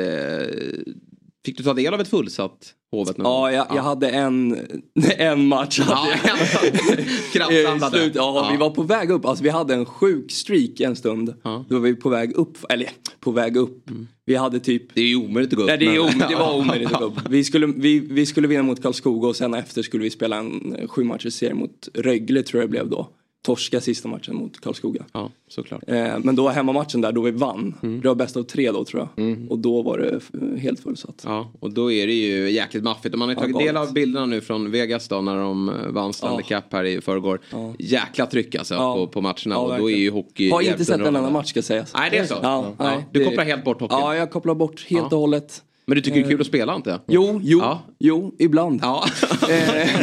fick 1.45 1.57
du 1.57 1.63
ta 1.63 1.73
del 1.73 1.93
av 1.93 2.01
ett 2.01 2.07
fullsatt 2.07 2.73
Hovet? 2.91 3.17
någon 3.17 3.25
Ja, 3.31 3.51
jag, 3.51 3.67
jag 3.77 3.83
hade 3.83 4.09
en, 4.09 4.59
en 5.17 5.47
match. 5.47 5.79
Ja, 5.87 5.95
Hade 5.95 7.03
kraftsamlade. 7.33 7.97
slut, 7.97 8.11
ja, 8.15 8.33
Ja. 8.45 8.49
vi 8.51 8.57
var 8.57 8.69
på 8.69 8.83
väg 8.83 9.11
upp. 9.11 9.25
Alltså 9.25 9.43
vi 9.43 9.49
hade 9.49 9.73
en 9.73 9.85
sjuk 9.85 10.31
streak 10.31 10.79
en 10.79 10.95
stund. 10.95 11.33
Ja. 11.43 11.65
Då 11.69 11.75
var 11.75 11.81
vi 11.81 11.95
på 11.95 12.09
väg 12.09 12.33
upp. 12.35 12.57
Eller 12.69 12.89
på 13.19 13.31
väg 13.31 13.57
upp. 13.57 13.89
Vi 14.25 14.35
hade 14.35 14.59
typ 14.59 14.95
Det 14.95 15.01
är 15.01 15.05
ju 15.07 15.15
omöjligt 15.15 15.53
att 15.53 15.57
gå 15.57 15.63
upp. 15.63 15.67
Nej, 15.67 15.77
det, 15.77 15.85
är 15.95 15.99
om, 15.99 16.23
det 16.29 16.35
var 16.35 16.55
omöjligt 16.57 16.91
att 16.93 16.99
gå 16.99 17.05
upp. 17.05 17.19
Vi 17.29 17.43
skulle, 17.43 17.67
vi, 17.67 17.99
vi 17.99 18.25
skulle 18.25 18.47
vinna 18.47 18.63
mot 18.63 18.81
Karlskoga 18.81 19.27
och 19.27 19.35
sen 19.35 19.53
efter 19.53 19.81
skulle 19.81 20.03
vi 20.03 20.09
spela 20.09 20.37
en 20.37 20.77
sju 20.87 21.03
matchers 21.03 21.33
serie 21.33 21.53
mot 21.53 21.89
Rögle 21.93 22.43
tror 22.43 22.61
jag 22.63 22.69
det 22.69 22.71
blev 22.71 22.89
då. 22.89 23.09
Torska 23.45 23.81
sista 23.81 24.07
matchen 24.07 24.35
mot 24.35 24.59
Karlskoga. 24.61 25.03
Ja, 25.13 25.31
såklart. 25.47 25.83
Eh, 25.87 26.19
men 26.19 26.35
då 26.35 26.49
hemmamatchen 26.49 27.01
där 27.01 27.11
då 27.11 27.21
vi 27.21 27.31
vann. 27.31 27.75
Mm. 27.83 28.01
Det 28.01 28.07
var 28.07 28.15
bäst 28.15 28.37
av 28.37 28.43
tre 28.43 28.71
då 28.71 28.85
tror 28.85 29.07
jag. 29.15 29.37
Och 29.49 29.57
då 29.59 29.81
var 29.81 29.97
det 29.97 30.59
helt 30.59 30.79
fullsatt. 30.79 31.21
Ja, 31.25 31.51
och 31.59 31.71
då 31.73 31.91
är 31.91 32.07
det 32.07 32.13
ju 32.13 32.51
jäkligt 32.51 32.83
maffigt. 32.83 33.13
Och 33.15 33.19
man 33.19 33.27
har 33.29 33.35
ju 33.35 33.39
Ja, 33.39 33.53
tagit 33.53 33.67
del 33.67 33.77
av 33.77 33.93
bilderna 33.93 34.25
nu 34.25 34.41
från 34.41 34.71
Vegas 34.71 35.07
då 35.07 35.21
när 35.21 35.37
de 35.37 35.69
eh, 35.69 35.75
vann 35.89 36.13
Stanley 36.13 36.45
Ja. 36.49 36.61
Cup 36.61 36.73
här 36.73 36.83
i 36.83 37.01
förrgår. 37.01 37.39
Ja. 37.51 37.73
Jäkla 37.79 38.25
tryck 38.25 38.55
alltså 38.55 38.73
Ja. 38.73 38.95
på, 38.95 39.07
på 39.07 39.21
matcherna. 39.21 39.35
Ja, 39.45 39.57
och 39.57 39.77
då 39.77 39.91
är 39.91 39.97
ju 39.97 40.11
hockey 40.11 40.49
Har 40.49 40.61
inte 40.61 40.85
sett 40.85 40.99
en 40.99 41.05
enda 41.15 41.29
match 41.29 41.49
ska 41.49 41.61
sägas. 41.61 41.93
Nej, 41.93 42.09
det 42.11 42.17
är 42.17 42.25
så? 42.25 42.35
Ja, 42.41 42.73
nej, 42.79 43.05
Du 43.11 43.25
kopplar 43.25 43.45
helt 43.45 43.63
bort 43.63 43.81
hockeyn? 43.81 43.99
Ja, 43.99 44.15
jag 44.15 44.31
kopplar 44.31 44.55
bort 44.55 44.85
helt 44.89 45.13
och 45.13 45.19
hållet. 45.19 45.61
Men 45.85 45.95
du 45.95 46.01
tycker 46.01 46.15
det 46.17 46.21
är 46.21 46.25
Eh, 46.25 46.29
kul 46.29 46.41
att 46.41 46.47
spela 46.47 46.75
inte? 46.75 46.99
Jo, 47.07 47.39
jo, 47.43 47.59
Ja. 47.59 47.81
jo, 47.99 48.35
ibland. 48.39 48.79
Ja. 48.83 49.05
Eh, 49.31 49.49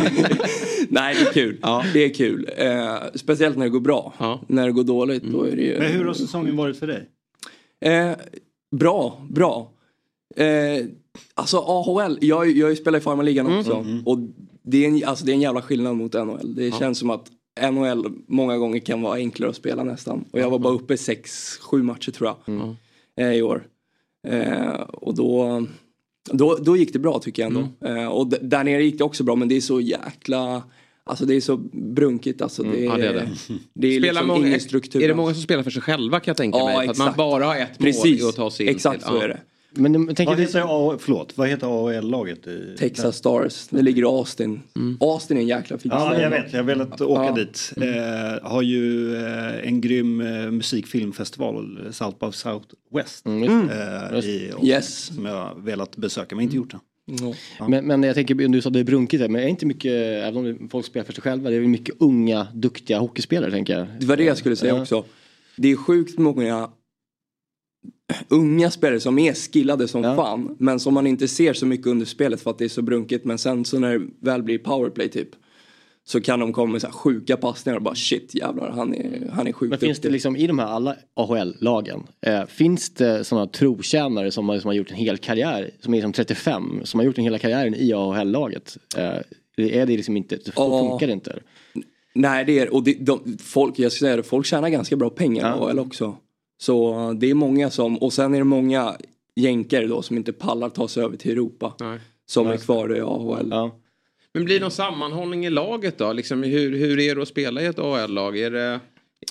Nej, 0.88 1.14
det 1.14 1.20
är 1.28 1.32
kul. 1.32 1.58
Ja. 1.62 1.84
Det 1.92 2.04
är 2.04 2.14
kul. 2.14 2.50
Eh, 2.56 2.94
speciellt 3.14 3.56
när 3.56 3.64
det 3.64 3.70
går 3.70 3.80
bra. 3.80 4.14
Ja. 4.18 4.40
När 4.48 4.66
det 4.66 4.72
går 4.72 4.84
dåligt 4.84 5.22
då 5.22 5.42
är 5.42 5.56
det 5.56 5.62
ju... 5.62 5.78
Men 5.78 5.92
hur 5.92 6.04
har 6.04 6.14
säsongen 6.14 6.56
varit 6.56 6.76
för 6.78 6.86
dig? 6.86 7.08
Eh, 7.84 8.10
bra, 8.76 9.26
bra. 9.30 9.70
Eh, 10.36 10.84
alltså 11.34 11.56
AHL, 11.58 12.18
jag, 12.20 12.50
jag 12.50 12.76
spelar 12.78 12.98
i 12.98 13.02
farmarligan 13.02 13.58
också. 13.58 13.84
Och 14.06 14.18
det 14.62 14.84
är, 14.84 14.88
en, 14.88 15.04
alltså, 15.04 15.24
det 15.24 15.32
är 15.32 15.34
en 15.34 15.40
jävla 15.40 15.62
skillnad 15.62 15.96
mot 15.96 16.12
NHL. 16.12 16.54
Det 16.54 16.74
känns 16.74 16.98
som 16.98 17.10
att 17.10 17.26
NHL 17.72 18.06
många 18.28 18.56
gånger 18.58 18.78
kan 18.78 19.02
vara 19.02 19.14
enklare 19.16 19.50
att 19.50 19.56
spela 19.56 19.84
nästan. 19.84 20.24
Och 20.32 20.40
jag 20.40 20.50
var 20.50 20.58
bara 20.58 20.72
uppe 20.74 20.94
i 20.94 20.96
sex, 20.96 21.56
sju 21.58 21.82
matcher 21.82 22.10
tror 22.10 22.34
jag. 22.46 22.76
Eh, 23.26 23.32
I 23.36 23.42
år. 23.42 23.66
Eh, 24.28 24.70
och 24.80 25.14
då, 25.14 25.66
då, 26.32 26.54
då 26.56 26.76
gick 26.76 26.92
det 26.92 26.98
bra 26.98 27.18
tycker 27.18 27.42
jag 27.42 27.48
ändå. 27.56 27.68
Eh, 27.86 28.06
och 28.06 28.28
där 28.28 28.64
nere 28.64 28.84
gick 28.84 28.98
det 28.98 29.04
också 29.04 29.24
bra 29.24 29.36
men 29.36 29.48
det 29.48 29.56
är 29.56 29.60
så 29.60 29.80
jäkla 29.80 30.62
Alltså 31.04 31.26
det 31.26 31.34
är 31.34 31.40
så 31.40 31.56
brunkigt 31.72 32.42
alltså. 32.42 32.62
Det 32.62 32.80
är, 32.80 32.84
ja, 32.84 32.96
det 32.96 33.06
är 33.06 33.12
det. 33.14 33.28
det 33.74 33.96
är 33.96 34.00
liksom 34.00 34.26
många, 34.26 34.46
ingen 34.46 34.60
struktur. 34.60 35.02
Är 35.02 35.08
det 35.08 35.14
många 35.14 35.34
som 35.34 35.42
spelar 35.42 35.62
för 35.62 35.70
sig 35.70 35.82
själva 35.82 36.20
kan 36.20 36.30
jag 36.32 36.36
tänka 36.36 36.58
Ja, 36.58 36.64
mig? 36.64 36.74
För 36.74 36.80
att 36.92 36.98
man 36.98 37.06
exakt. 37.06 37.16
bara 37.16 37.44
har 37.44 37.56
ett 37.56 37.78
Precis. 37.78 38.20
mål 38.22 38.28
att 38.28 38.36
ta 38.36 38.50
sig 38.50 38.66
in 38.66 38.74
Exakt 38.74 38.98
till. 39.00 39.08
så 39.08 39.16
Ja. 39.16 39.22
är 39.22 39.28
det. 39.28 39.40
Men 39.72 40.06
Vad 40.06 40.16
du... 40.16 40.42
heter, 40.42 40.62
A- 40.94 40.96
förlåt, 41.00 41.32
vad 41.38 41.48
heter 41.48 41.66
AHL-laget? 41.66 42.46
i- 42.46 42.76
Texas 42.78 43.16
Stars. 43.16 43.68
Det 43.70 43.82
ligger 43.82 44.02
i 44.02 44.04
Austin. 44.04 44.62
Austin 45.00 45.36
är 45.36 45.40
en 45.40 45.46
jäkla 45.48 45.78
fin 45.78 45.90
Ja, 45.94 46.20
jag 46.20 46.30
vet. 46.30 46.52
Jag 46.52 46.58
har 46.58 46.64
velat 46.64 47.00
åka 47.00 47.22
Ja. 47.22 47.32
dit. 47.34 47.72
Eh, 47.76 48.48
har 48.50 48.62
ju 48.62 49.14
eh, 49.16 49.68
en 49.68 49.80
grym 49.80 50.20
eh, 50.20 50.50
musikfilmfestival, 50.50 51.78
South 51.92 52.16
by 52.26 52.32
Southwest. 52.32 53.26
Mm, 53.26 53.42
Mm. 53.42 53.68
Eh, 53.70 53.76
i 53.76 54.50
Austin, 54.52 54.66
Yes. 54.68 54.94
Som 55.06 55.24
jag 55.26 55.34
har 55.34 55.54
velat 55.60 55.96
besöka, 55.96 56.34
men 56.36 56.42
inte 56.44 56.56
gjort 56.56 56.70
det. 56.70 56.78
Ja. 57.58 57.68
Men, 57.68 57.86
men 57.86 58.02
jag 58.02 58.14
tänker, 58.14 58.34
du 58.34 58.60
sa 58.62 58.70
det 58.70 58.80
är 58.80 58.84
brunkigt 58.84 59.20
här, 59.20 59.28
men 59.28 59.42
är 59.42 59.46
inte 59.48 59.66
mycket, 59.66 59.92
även 60.24 60.36
om 60.36 60.44
det- 60.44 60.68
folk 60.70 60.86
spelar 60.86 61.04
för 61.04 61.12
sig 61.12 61.22
själva, 61.22 61.50
det 61.50 61.56
är 61.56 61.60
väl 61.60 61.68
mycket 61.68 61.94
unga, 61.98 62.46
duktiga 62.54 62.98
hockeyspelare 62.98 63.50
tänker 63.50 63.78
jag. 63.78 63.86
Det 64.00 64.06
var 64.06 64.16
det 64.16 64.24
jag 64.24 64.36
skulle 64.38 64.56
säga 64.56 64.74
Ja. 64.74 64.80
också. 64.82 65.04
Det 65.56 65.68
är 65.72 65.76
sjukt 65.76 66.18
många 66.18 66.70
unga 68.28 68.70
spelare 68.70 69.00
som 69.00 69.18
är 69.18 69.34
skillade 69.34 69.88
som 69.88 70.02
Ja. 70.04 70.16
fan. 70.16 70.56
Men 70.58 70.80
som 70.80 70.94
man 70.94 71.06
inte 71.06 71.28
ser 71.28 71.52
så 71.52 71.66
mycket 71.66 71.86
under 71.86 72.06
spelet 72.06 72.40
för 72.40 72.50
att 72.50 72.58
det 72.58 72.64
är 72.64 72.68
så 72.68 72.82
brunkigt. 72.82 73.24
Men 73.24 73.38
sen 73.38 73.64
så 73.64 73.78
när 73.78 73.98
det 73.98 74.06
väl 74.20 74.42
blir 74.42 74.58
powerplay 74.58 75.08
typ. 75.08 75.28
Så 76.04 76.20
kan 76.20 76.40
de 76.40 76.52
komma 76.52 76.72
med 76.72 76.80
så 76.80 76.86
här 76.86 76.94
sjuka 76.94 77.36
passningar 77.36 77.76
och 77.76 77.82
bara 77.82 77.94
shit 77.94 78.34
jävlar 78.34 78.70
han 78.70 78.94
är, 78.94 79.30
han 79.32 79.46
är 79.46 79.52
sjukt 79.52 79.70
Men 79.70 79.78
finns 79.78 79.98
det 80.00 80.10
liksom 80.10 80.36
i 80.36 80.46
de 80.46 80.58
här 80.58 80.66
alla 80.66 80.96
AHL-lagen, 81.16 82.02
eh, 82.26 82.46
finns 82.46 82.90
det 82.94 83.24
sådana 83.24 83.46
trotjänare 83.46 84.30
som, 84.30 84.48
har- 84.48 84.58
som 84.58 84.68
har 84.68 84.74
gjort 84.74 84.90
en 84.90 84.96
hel 84.96 85.18
karriär, 85.18 85.70
som 85.80 85.94
är 85.94 85.98
liksom 85.98 86.12
35, 86.12 86.80
som 86.84 87.00
har 87.00 87.04
gjort 87.04 87.18
en 87.18 87.24
hela 87.24 87.38
karriären 87.38 87.74
i 87.74 87.92
AHL-laget? 87.92 88.76
Eh, 88.96 89.04
är 89.56 89.86
det 89.86 89.96
liksom 89.96 90.16
inte, 90.16 90.38
så 90.44 90.52
Ja. 90.56 90.88
funkar 90.88 91.06
det 91.06 91.12
inte? 91.12 91.38
Nej 92.14 92.44
det 92.44 92.58
är 92.58 92.74
och 92.74 92.84
det, 92.84 92.94
de, 93.00 93.36
folk, 93.40 93.78
jag 93.78 93.92
ska 93.92 93.98
säga 94.00 94.16
det, 94.16 94.22
folk 94.22 94.46
tjänar 94.46 94.68
ganska 94.68 94.96
bra 94.96 95.10
pengar 95.10 95.42
i 95.56 95.60
AHL 95.60 95.78
också. 95.78 96.16
Så 96.60 97.12
det 97.20 97.30
är 97.30 97.34
många 97.34 97.70
som, 97.70 97.96
och 97.98 98.12
sen 98.12 98.34
är 98.34 98.38
det 98.38 98.44
många 98.44 98.96
jänkare 99.36 99.86
då 99.86 100.02
som 100.02 100.16
inte 100.16 100.32
pallar 100.32 100.68
ta 100.68 100.88
sig 100.88 101.02
över 101.04 101.16
till 101.16 101.30
Europa. 101.32 101.74
Som 102.26 102.46
är 102.46 102.56
kvar 102.56 102.96
i 102.96 103.00
AHL. 103.00 103.52
Men 104.34 104.44
blir 104.44 104.54
det 104.54 104.60
någon 104.60 104.70
sammanhållning 104.70 105.46
i 105.46 105.50
laget 105.50 105.98
då? 105.98 106.12
Liksom, 106.12 106.42
hur, 106.42 106.76
hur 106.76 106.98
är 106.98 107.14
det 107.14 107.22
att 107.22 107.28
spela 107.28 107.62
i 107.62 107.66
ett 107.66 107.78
AHL-lag? 107.78 108.38
Är 108.38 108.50
det, 108.50 108.80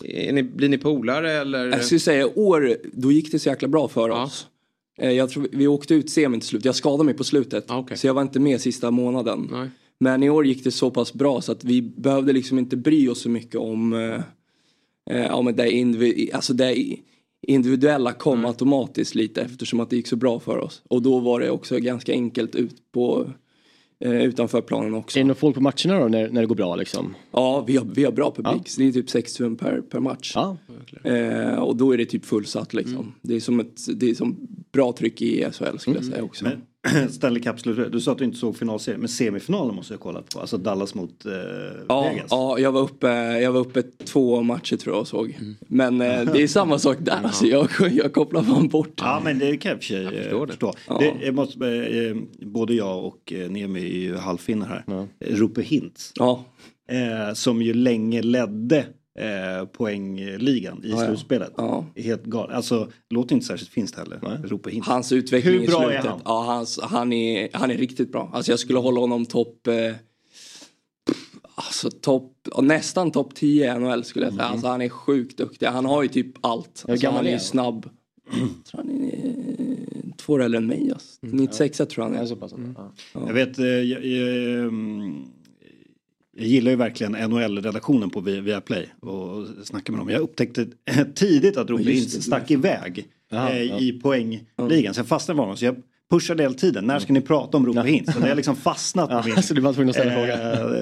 är 0.03 0.33
ni, 0.33 0.43
blir 0.43 0.69
ni 0.69 0.77
polare 0.77 1.31
eller? 1.31 1.65
Jag 1.67 1.85
skulle 1.85 1.99
säga 1.99 2.27
år, 2.35 2.77
då 2.93 3.11
gick 3.11 3.31
det 3.31 3.39
så 3.39 3.49
jäkla 3.49 3.67
bra 3.67 3.87
för 3.87 4.09
oss. 4.09 4.47
Eh, 4.97 5.11
Jag 5.11 5.29
tror 5.29 5.47
vi 5.51 5.67
åkte 5.67 5.93
ut 5.95 6.09
semin 6.09 6.39
till 6.39 6.49
slut. 6.49 6.65
Jag 6.65 6.75
skadade 6.75 7.03
mig 7.03 7.13
på 7.13 7.23
slutet. 7.23 7.71
Så 7.97 8.07
jag 8.07 8.13
var 8.13 8.21
inte 8.21 8.39
med 8.39 8.61
sista 8.61 8.91
månaden. 8.91 9.49
Men 9.99 10.23
i 10.23 10.29
år 10.29 10.45
gick 10.45 10.63
det 10.63 10.71
så 10.71 10.91
pass 10.91 11.13
bra 11.13 11.41
så 11.41 11.51
att 11.51 11.63
vi 11.63 11.81
behövde 11.81 12.33
liksom 12.33 12.59
inte 12.59 12.77
bry 12.77 13.09
oss 13.09 13.21
så 13.21 13.29
mycket 13.29 13.55
om, 13.55 13.93
eh, 13.93 14.21
eh, 15.25 15.33
om 15.33 15.55
det, 15.55 15.71
individ, 15.71 16.29
alltså 16.33 16.53
det 16.53 16.95
individuella 17.41 18.13
kom 18.13 18.45
automatiskt 18.45 19.15
lite 19.15 19.41
eftersom 19.41 19.79
att 19.79 19.89
det 19.89 19.95
gick 19.95 20.07
så 20.07 20.15
bra 20.15 20.39
för 20.39 20.57
oss. 20.57 20.81
Och 20.87 21.01
då 21.01 21.19
var 21.19 21.39
det 21.39 21.49
också 21.49 21.77
ganska 21.77 22.11
enkelt 22.11 22.55
ut 22.55 22.91
på 22.91 23.29
eh, 23.99 24.23
utanför 24.23 24.61
planen 24.61 24.93
också. 24.93 25.19
Är 25.19 25.23
det 25.23 25.27
någon 25.27 25.35
folk 25.35 25.55
på 25.55 25.61
matcherna 25.61 25.99
då 25.99 26.07
när, 26.07 26.29
när 26.29 26.41
det 26.41 26.47
går 26.47 26.55
bra 26.55 26.75
liksom? 26.75 27.15
Ja, 27.31 27.63
vi 27.67 27.77
har, 27.77 27.85
vi 27.85 28.03
har 28.03 28.11
bra 28.11 28.33
publik. 28.35 28.69
Så 28.69 28.81
det 28.81 28.87
är 28.87 28.91
typ 28.91 29.09
6000 29.09 29.55
per, 29.55 29.81
per 29.81 29.99
match. 29.99 30.33
Eh, 31.03 31.59
och 31.59 31.75
då 31.75 31.93
är 31.93 31.97
det 31.97 32.05
typ 32.05 32.25
fullsatt 32.25 32.73
liksom. 32.73 33.13
Det, 33.21 33.35
är 33.35 33.39
som 33.39 33.59
ett, 33.59 33.99
det 33.99 34.09
är 34.09 34.15
som 34.15 34.37
bra 34.71 34.91
tryck 34.91 35.21
i 35.21 35.45
SHL 35.51 35.77
skulle 35.77 35.95
jag 35.95 36.05
säga 36.05 36.23
också. 36.23 36.43
Men 36.43 36.61
Stanley 37.09 37.41
Cup 37.43 37.59
slutet, 37.59 37.91
du 37.91 38.01
sa 38.01 38.11
att 38.11 38.17
du 38.17 38.23
inte 38.25 38.37
såg 38.37 38.57
finalserien, 38.57 38.99
men 39.01 39.09
semifinalen 39.09 39.75
måste 39.75 39.93
jag 39.93 39.99
kolla 40.01 40.21
på. 40.21 40.39
Alltså 40.39 40.57
Dallas 40.57 40.95
mot 40.95 41.25
eh, 41.25 41.31
Ja, 41.87 42.01
Vegas. 42.09 42.27
ja 42.29 42.59
jag, 42.59 42.71
var 42.71 42.81
uppe, 42.81 43.07
jag 43.39 43.51
var 43.51 43.59
uppe 43.59 43.81
två 43.81 44.41
matcher 44.41 44.77
tror 44.77 44.95
jag 44.95 45.01
och 45.01 45.07
såg. 45.07 45.37
Men 45.67 46.01
eh, 46.01 46.21
det 46.33 46.41
är 46.43 46.47
samma 46.47 46.79
sak 46.79 46.97
där. 46.99 47.19
Alltså, 47.23 47.45
jag, 47.45 47.67
jag 47.91 48.13
kopplar 48.13 48.43
fan 48.43 48.67
bort. 48.67 48.93
Ja 48.97 49.21
men 49.23 49.39
det 49.39 49.57
kan 49.57 49.69
jag 49.69 49.75
i 49.77 49.79
och 49.79 49.83
för 49.83 49.87
sig 49.93 50.05
eh, 50.05 50.11
förstår 50.23 50.45
det. 50.45 50.51
förstå. 50.51 50.73
Ja. 50.87 50.97
Det, 50.99 51.25
jag 51.25 51.35
måste, 51.35 51.67
eh, 51.67 52.15
både 52.47 52.73
jag 52.73 53.05
och 53.05 53.33
eh, 53.33 53.49
Nemi 53.51 53.79
är 53.81 53.99
ju 53.99 54.15
halvfinnar 54.15 54.67
här. 54.67 54.83
Ja. 54.87 55.07
Rupe 55.19 55.61
Hintz. 55.61 56.11
Ja. 56.15 56.43
Eh, 56.91 57.33
som 57.33 57.61
ju 57.61 57.73
länge 57.73 58.21
ledde 58.21 58.85
eh, 59.19 59.65
poängligan 59.65 60.81
i 60.83 60.89
Ja, 60.89 60.99
ja. 61.01 61.05
slutspelet. 61.07 61.53
Helt 61.95 62.23
galet. 62.25 62.55
Alltså, 62.55 62.89
låter 63.09 63.35
inte 63.35 63.47
särskilt 63.47 63.71
finskt 63.71 63.97
heller. 63.97 64.69
Hintz. 64.69 64.87
Hans 64.87 65.11
utveckling 65.11 65.53
Hur 65.53 65.63
i 65.63 65.67
bra 65.67 65.79
slutet. 65.83 66.05
är 66.05 66.09
han? 66.09 66.21
Ja, 66.25 66.43
hans, 66.43 66.79
han, 66.81 67.13
är, 67.13 67.49
han 67.53 67.71
är 67.71 67.77
riktigt 67.77 68.11
bra. 68.11 68.31
Alltså 68.33 68.51
jag 68.51 68.59
skulle 68.59 68.79
hålla 68.79 68.99
honom 68.99 69.25
topp... 69.25 69.67
Eh, 69.67 69.93
alltså 71.55 71.89
topp... 71.91 72.33
ja, 72.55 72.61
Nästan 72.61 73.11
topp 73.11 73.35
10 73.35 73.75
i 73.75 73.79
NHL 73.79 74.03
skulle 74.03 74.25
jag 74.25 74.33
säga. 74.33 74.45
Alltså 74.45 74.67
han 74.67 74.81
är 74.81 74.89
sjukt 74.89 75.37
duktig. 75.37 75.65
Han 75.65 75.85
har 75.85 76.03
ju 76.03 76.09
typ 76.09 76.45
allt. 76.45 76.85
Alltså, 76.89 77.09
han 77.09 77.27
är 77.27 77.31
ju 77.31 77.39
snabb. 77.39 77.89
Jag 78.31 78.65
tror 78.65 78.81
han 78.81 78.89
är 79.05 80.17
två 80.17 80.33
år 80.33 80.43
äldre 80.43 80.57
än 80.57 80.67
mig. 80.67 80.91
Alltså. 80.93 81.17
96 81.21 81.77
tror 81.77 81.89
jag 81.97 82.03
han 82.03 82.27
är. 82.27 82.53
Mm. 82.55 82.75
Jag 83.27 83.33
vet, 83.33 83.59
eh, 83.59 83.65
jag, 83.65 84.05
jag, 84.05 84.59
mm, 84.59 85.25
jag 86.37 86.47
gillar 86.47 86.71
ju 86.71 86.77
verkligen 86.77 87.11
NHL-redaktionen 87.11 88.09
på 88.09 88.21
Vi- 88.21 88.39
Viaplay 88.41 88.89
och 88.99 89.47
snackar 89.63 89.93
med 89.93 89.99
dem. 90.01 90.09
Jag 90.09 90.21
upptäckte 90.21 90.67
tidigt 91.15 91.57
att 91.57 91.67
det. 91.67 92.23
stack 92.23 92.51
iväg 92.51 93.05
Jaha, 93.31 93.49
eh, 93.49 93.63
ja. 93.63 93.79
i 93.79 93.91
poängligan. 93.91 94.93
Så 94.93 94.99
jag 94.99 95.07
fastnade 95.07 95.35
med 95.35 95.43
honom. 95.43 95.57
Så 95.57 95.65
jag 95.65 95.75
pushade 96.11 96.43
hela 96.43 96.55
tiden. 96.55 96.85
När 96.85 96.99
ska 96.99 97.13
ni 97.13 97.21
prata 97.21 97.57
om 97.57 97.65
Rupe 97.65 97.81
Hintz? 97.81 98.15
Det 98.15 98.27
har 98.29 98.35
liksom 98.35 98.55
fastnat 98.55 99.09
på 99.23 99.27
min 99.29 99.43
så 99.43 99.53
du 99.53 99.61
var 99.61 99.73
tvungen 99.73 99.89
att 99.89 99.95
ställa 99.95 100.27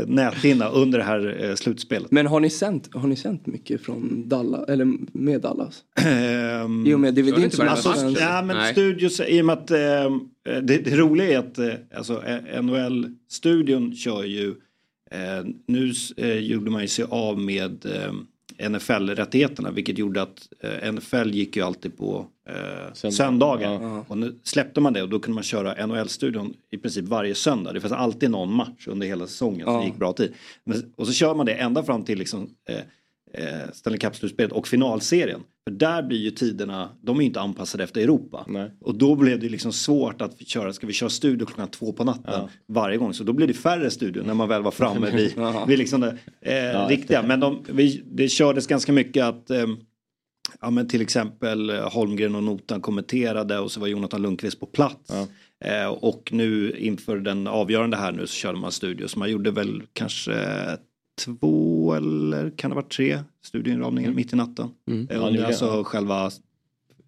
eh, 0.01 0.07
näthinna 0.07 0.69
under 0.69 0.97
det 0.97 1.03
här 1.03 1.45
eh, 1.49 1.55
slutspelet. 1.55 2.11
Men 2.11 2.27
har 2.27 2.39
ni 2.39 2.49
sänt, 2.49 2.89
har 2.93 3.07
ni 3.07 3.15
sänt 3.15 3.47
mycket 3.47 3.81
från 3.81 4.29
Dallas, 4.29 4.69
eller 4.69 4.87
med 5.13 5.41
Dallas? 5.41 5.83
Ehm, 6.01 6.87
I 6.87 6.93
och 6.93 6.99
med 6.99 7.17
inte 7.17 7.69
alltså, 7.69 7.95
ja, 8.19 8.41
men 8.41 8.57
Nej. 8.57 8.71
studios, 8.71 9.21
i 9.27 9.41
och 9.41 9.45
med 9.45 9.53
att 9.53 9.71
ehm, 9.71 10.19
det, 10.61 10.77
det 10.77 10.95
roliga 10.95 11.27
är 11.33 11.37
att 11.37 11.57
eh, 11.57 11.73
alltså, 11.97 12.23
eh, 12.25 12.61
NHL-studion 12.63 13.95
kör 13.95 14.23
ju, 14.23 14.47
eh, 14.49 14.55
nu 15.65 15.93
eh, 16.17 16.37
gjorde 16.39 16.71
man 16.71 16.81
ju 16.81 16.87
sig 16.87 17.05
av 17.09 17.39
med 17.39 17.85
eh, 17.85 18.69
NFL-rättigheterna 18.69 19.71
vilket 19.71 19.97
gjorde 19.97 20.21
att 20.21 20.47
eh, 20.59 20.91
NFL 20.93 21.29
gick 21.31 21.55
ju 21.55 21.61
alltid 21.63 21.97
på 21.97 22.27
eh, 22.49 22.93
Söndag. 22.93 23.15
söndagar. 23.15 23.71
Ja. 23.71 24.05
Och 24.07 24.17
nu 24.17 24.35
släppte 24.43 24.81
man 24.81 24.93
det 24.93 25.01
och 25.03 25.09
då 25.09 25.19
kunde 25.19 25.35
man 25.35 25.43
köra 25.43 25.85
NHL-studion 25.87 26.53
i 26.71 26.77
princip 26.77 27.05
varje 27.05 27.35
söndag. 27.35 27.73
Det 27.73 27.79
fanns 27.81 27.93
alltid 27.93 28.31
någon 28.31 28.53
match 28.53 28.87
under 28.87 29.07
hela 29.07 29.27
säsongen 29.27 29.65
som 29.65 29.73
Ja. 29.73 29.85
gick 29.85 29.95
bra 29.95 30.13
tid. 30.13 30.33
Men, 30.63 30.93
och 30.95 31.07
så 31.07 31.13
kör 31.13 31.35
man 31.35 31.45
det 31.45 31.53
ända 31.53 31.83
fram 31.83 32.03
till 32.03 32.17
liksom, 32.19 32.49
eh, 32.69 32.77
eh, 33.37 33.71
Stanley 33.73 33.99
Cup-slutspelet 33.99 34.51
och 34.51 34.67
finalserien. 34.67 35.41
För 35.67 35.71
där 35.71 36.03
blir 36.03 36.17
ju 36.17 36.31
tiderna, 36.31 36.89
de 37.01 37.17
är 37.17 37.21
ju 37.21 37.27
inte 37.27 37.39
anpassade 37.41 37.83
efter 37.83 38.01
Europa. 38.01 38.45
Och 38.81 38.95
då 38.95 39.15
blev 39.15 39.39
det 39.39 39.49
liksom 39.49 39.73
svårt 39.73 40.21
att 40.21 40.47
köra, 40.47 40.73
ska 40.73 40.87
vi 40.87 40.93
köra 40.93 41.09
studio 41.09 41.45
klockan 41.45 41.67
två 41.67 41.93
på 41.93 42.03
natten 42.03 42.49
varje 42.67 42.97
gång. 42.97 43.13
Så 43.13 43.23
då 43.23 43.33
blir 43.33 43.47
det 43.47 43.53
färre 43.53 43.89
studior 43.89 44.23
när 44.23 44.33
man 44.33 44.49
väl 44.49 44.63
var 44.63 44.71
framme 44.71 45.11
vid, 45.11 45.33
Ja. 45.37 45.65
vid 45.65 45.77
liksom 45.77 46.01
det 46.01 46.17
eh, 46.41 46.87
riktiga. 46.87 47.23
Men 47.23 47.39
de, 47.39 47.63
vi, 47.69 48.03
det 48.05 48.27
kördes 48.29 48.67
ganska 48.67 48.91
mycket 48.91 49.25
att 49.25 49.49
eh, 49.49 49.65
Ja 50.61 50.69
men 50.69 50.87
till 50.87 51.01
exempel 51.01 51.69
Holmgren 51.71 52.35
och 52.35 52.43
Notan 52.43 52.81
kommenterade 52.81 53.59
och 53.59 53.71
så 53.71 53.79
var 53.79 53.87
Jonathan 53.87 54.21
Lundqvist 54.21 54.59
på 54.59 54.65
plats. 54.65 55.11
Eh, 55.65 55.87
och 55.87 56.29
nu 56.31 56.71
inför 56.77 57.17
den 57.17 57.47
avgörande 57.47 57.97
här 57.97 58.11
nu 58.11 58.27
så 58.27 58.33
körde 58.33 58.57
man 58.59 58.71
studio. 58.71 59.07
Så 59.07 59.19
man 59.19 59.31
gjorde 59.31 59.51
väl 59.51 59.83
kanske 59.93 60.33
två 61.25 61.66
eller 61.93 62.49
kan 62.57 62.69
det 62.71 62.75
vara 62.75 62.85
tre 62.85 63.19
studioinramningar 63.43 64.11
mitt 64.11 64.33
i 64.33 64.35
natten. 64.35 64.69
Mm. 64.87 65.07
Eh, 65.11 65.15
Ja, 65.17 65.27
under 65.27 65.43
alltså 65.45 65.83
själva 65.83 66.25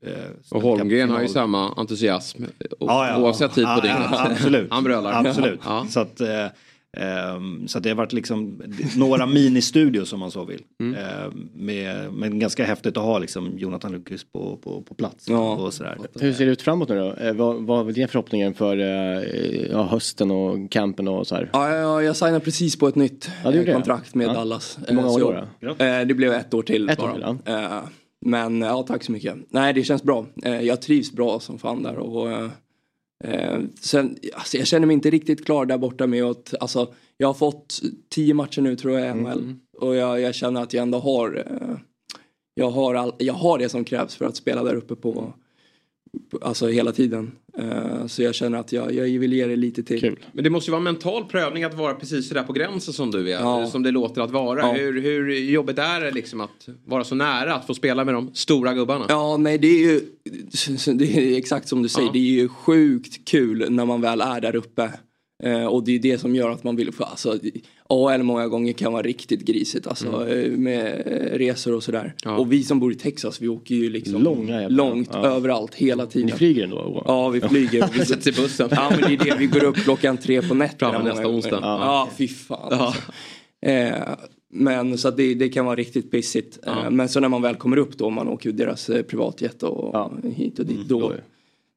eh, 0.05 0.13
Och 0.51 0.61
Holmgren 0.61 1.09
har 1.09 1.21
ju 1.21 1.27
samma 1.27 1.73
entusiasm 1.77 2.43
Ja, 2.79 3.07
ja. 3.07 3.17
oavsett 3.17 3.53
tid 3.53 3.63
på 3.65 3.69
Ja, 3.69 3.81
dygnet. 3.81 4.07
ja, 4.11 4.27
absolut. 4.31 4.67
Han 4.71 4.83
brölar. 4.83 5.27
Absolut. 5.27 5.59
Ja. 5.65 5.85
Så 5.89 5.99
att, 5.99 6.21
ehm, 6.97 7.67
så 7.67 7.77
att 7.77 7.83
det 7.83 7.89
har 7.89 7.95
varit 7.95 8.13
liksom 8.13 8.61
några 8.97 9.25
ministudios 9.25 10.13
om 10.13 10.19
man 10.19 10.31
så 10.31 10.45
vill. 10.45 10.61
Mm. 10.81 10.95
Eh, 10.95 11.31
med, 11.55 12.13
men 12.13 12.39
ganska 12.39 12.65
häftigt 12.65 12.97
att 12.97 13.03
ha 13.03 13.19
liksom 13.19 13.57
Jonathan 13.57 13.91
Lundqvist 13.91 14.31
på, 14.31 14.57
på, 14.57 14.81
på 14.81 14.93
plats. 14.95 15.29
Och 15.29 15.73
sådär. 15.73 15.97
Hur 16.19 16.33
ser 16.33 16.45
det 16.45 16.51
ut 16.51 16.61
framåt 16.61 16.89
nu 16.89 16.95
då? 16.99 17.13
Eh, 17.13 17.33
vad, 17.33 17.55
vad 17.63 17.89
är 17.89 17.93
dina 17.93 18.07
förhoppningar 18.07 18.53
för 18.53 18.77
ja, 19.71 19.83
hösten 19.83 20.31
och 20.31 20.71
campen 20.71 21.07
och 21.07 21.27
så 21.27 21.35
här? 21.35 21.49
Ja, 21.53 21.75
jag, 21.75 22.03
jag 22.03 22.15
signade 22.15 22.39
precis 22.39 22.79
på 22.79 22.87
ett 22.87 22.95
nytt 22.95 23.29
Ja, 23.43 23.53
eh, 23.53 23.65
det? 23.65 23.73
kontrakt 23.73 24.15
med 24.15 24.27
Ja. 24.27 24.33
Dallas. 24.33 24.79
Hur 24.87 24.95
många 24.95 25.07
år 25.07 25.19
så- 25.19 25.67
då 25.67 25.75
det 26.05 26.13
blev 26.13 26.33
ett 26.33 26.53
år 26.53 26.61
till 26.61 26.89
Ett 26.89 26.99
år 26.99 27.07
bara. 27.07 27.37
till, 27.37 27.53
Eh, 27.53 27.79
Men 28.25 28.61
ja, 28.61 28.83
tack 28.87 29.03
så 29.03 29.11
mycket. 29.11 29.35
Nej, 29.49 29.73
det 29.73 29.83
känns 29.83 30.03
bra. 30.03 30.25
Jag 30.61 30.81
trivs 30.81 31.11
bra 31.11 31.39
som 31.39 31.59
fan 31.59 31.83
där. 31.83 31.97
Och, 31.97 32.49
eh, 33.23 33.59
sen, 33.81 34.17
alltså, 34.33 34.57
jag 34.57 34.67
känner 34.67 34.87
mig 34.87 34.93
inte 34.93 35.09
riktigt 35.09 35.45
klar 35.45 35.65
där 35.65 35.77
borta 35.77 36.07
med 36.07 36.23
att, 36.23 36.53
alltså, 36.59 36.93
jag 37.17 37.27
har 37.27 37.33
fått 37.33 37.81
tio 38.09 38.33
matcher 38.33 38.61
nu 38.61 38.75
tror 38.75 38.99
jag 38.99 39.17
i 39.17 39.19
NHL. 39.19 39.39
Mm. 39.39 39.59
Och 39.77 39.95
jag, 39.95 40.21
jag 40.21 40.35
känner 40.35 40.61
att 40.61 40.73
jag 40.73 40.81
ändå 40.81 40.99
har, 40.99 41.43
eh, 41.47 41.77
jag 42.53 42.69
har, 42.69 42.95
all, 42.95 43.13
jag 43.17 43.33
har 43.33 43.57
det 43.57 43.69
som 43.69 43.83
krävs 43.83 44.15
för 44.15 44.25
att 44.25 44.35
spela 44.35 44.63
där 44.63 44.75
uppe 44.75 44.95
på 44.95 45.33
alltså 46.41 46.67
hela 46.67 46.91
tiden. 46.91 47.31
Eh, 47.57 48.05
Så 48.07 48.23
jag 48.23 48.35
känner 48.35 48.57
att 48.57 48.71
jag, 48.71 48.93
jag 48.93 49.19
vill 49.19 49.33
ge 49.33 49.45
det 49.47 49.55
lite 49.55 49.83
till. 49.83 50.15
Men 50.31 50.43
det 50.43 50.49
måste 50.49 50.69
ju 50.69 50.71
vara 50.71 50.77
en 50.79 50.83
mental 50.83 51.25
prövning 51.25 51.63
att 51.63 51.73
vara 51.73 51.93
precis 51.93 52.27
sådär 52.27 52.43
på 52.43 52.53
gränsen 52.53 52.93
som 52.93 53.11
du 53.11 53.19
är. 53.27 53.39
Ja. 53.39 53.67
Som 53.67 53.83
det 53.83 53.91
låter 53.91 54.21
att 54.21 54.31
vara. 54.31 54.59
Ja. 54.59 54.73
Hur, 54.73 55.01
hur 55.01 55.33
jobbigt 55.33 55.77
är 55.79 56.01
det 56.01 56.11
liksom 56.11 56.41
att 56.41 56.69
vara 56.85 57.03
så 57.03 57.15
nära 57.15 57.55
att 57.55 57.67
få 57.67 57.73
spela 57.73 58.05
med 58.05 58.13
de 58.13 58.31
stora 58.33 58.73
gubbarna? 58.73 59.05
Ja, 59.09 59.37
nej 59.37 59.57
det 59.57 59.67
är 59.67 59.79
ju 59.79 60.01
det 60.97 61.17
är 61.17 61.37
exakt 61.37 61.67
som 61.67 61.81
du 61.83 61.89
säger. 61.89 62.07
Ja. 62.07 62.13
Det 62.13 62.19
är 62.19 62.41
ju 62.41 62.47
sjukt 62.47 63.25
kul 63.29 63.65
när 63.69 63.85
man 63.85 64.01
väl 64.01 64.21
är 64.21 64.41
där 64.41 64.55
uppe. 64.55 64.91
Eh, 65.43 65.65
och 65.65 65.83
det 65.83 65.95
är 65.95 65.99
det 65.99 66.17
som 66.17 66.35
gör 66.35 66.49
att 66.49 66.63
man 66.63 66.75
vill 66.75 66.91
få, 66.91 67.03
alltså 67.03 67.39
AL 67.89 68.23
många 68.23 68.47
gånger 68.47 68.73
kan 68.73 68.93
vara 68.93 69.03
riktigt 69.03 69.45
grisigt 69.45 69.87
alltså 69.87 70.07
Mm. 70.07 70.51
eh, 70.51 70.57
med 70.57 71.03
eh, 71.05 71.37
resor 71.37 71.73
och 71.75 71.83
sådär. 71.83 72.13
Och 72.37 72.51
vi 72.51 72.63
som 72.63 72.79
bor 72.79 72.91
i 72.91 72.95
Texas 72.95 73.41
vi 73.41 73.47
åker 73.47 73.75
ju 73.75 73.89
liksom 73.89 74.23
Långa 74.23 74.67
långt 74.67 75.09
ja. 75.13 75.25
överallt 75.25 75.75
hela 75.75 76.05
tiden. 76.05 76.25
Ni 76.25 76.31
flyger 76.31 76.63
ändå? 76.63 77.03
Ja, 77.05 77.29
vi 77.29 77.41
flyger. 77.41 77.89
Vi 77.93 78.05
sätter 78.05 78.29
i 78.31 78.41
bussen. 78.41 78.69
Ja, 78.71 78.91
men 78.91 78.99
det 79.01 79.13
är 79.13 79.25
det. 79.25 79.35
Vi 79.39 79.45
går 79.45 79.63
upp 79.63 79.75
klockan 79.75 80.17
tre 80.17 80.41
på 80.41 80.53
nätterna. 80.53 80.91
Framme 80.91 81.09
nästa 81.09 81.27
onsdag. 81.27 81.49
gånger. 81.55 81.67
Ja. 81.67 81.79
Ja, 81.85 82.09
fy 82.17 82.27
fan. 82.27 82.67
Ja. 82.71 82.77
Alltså. 82.77 83.01
Eh, 83.61 83.93
men 84.51 84.97
så 84.97 85.11
det, 85.11 85.33
det 85.33 85.49
kan 85.49 85.65
vara 85.65 85.75
riktigt 85.75 86.11
pissigt. 86.11 86.59
Ja. 86.65 86.83
Eh, 86.83 86.91
men 86.91 87.09
så 87.09 87.19
när 87.19 87.29
man 87.29 87.41
väl 87.41 87.55
kommer 87.55 87.77
upp 87.77 87.97
då, 87.97 88.09
man 88.09 88.27
åker 88.27 88.49
ju 88.49 88.55
deras 88.55 88.89
eh, 88.89 89.01
privatjet 89.01 89.63
och 89.63 90.09
hit 90.35 90.59
och 90.59 90.65
dit. 90.65 90.87
Då, 90.87 90.99
Då, 90.99 91.13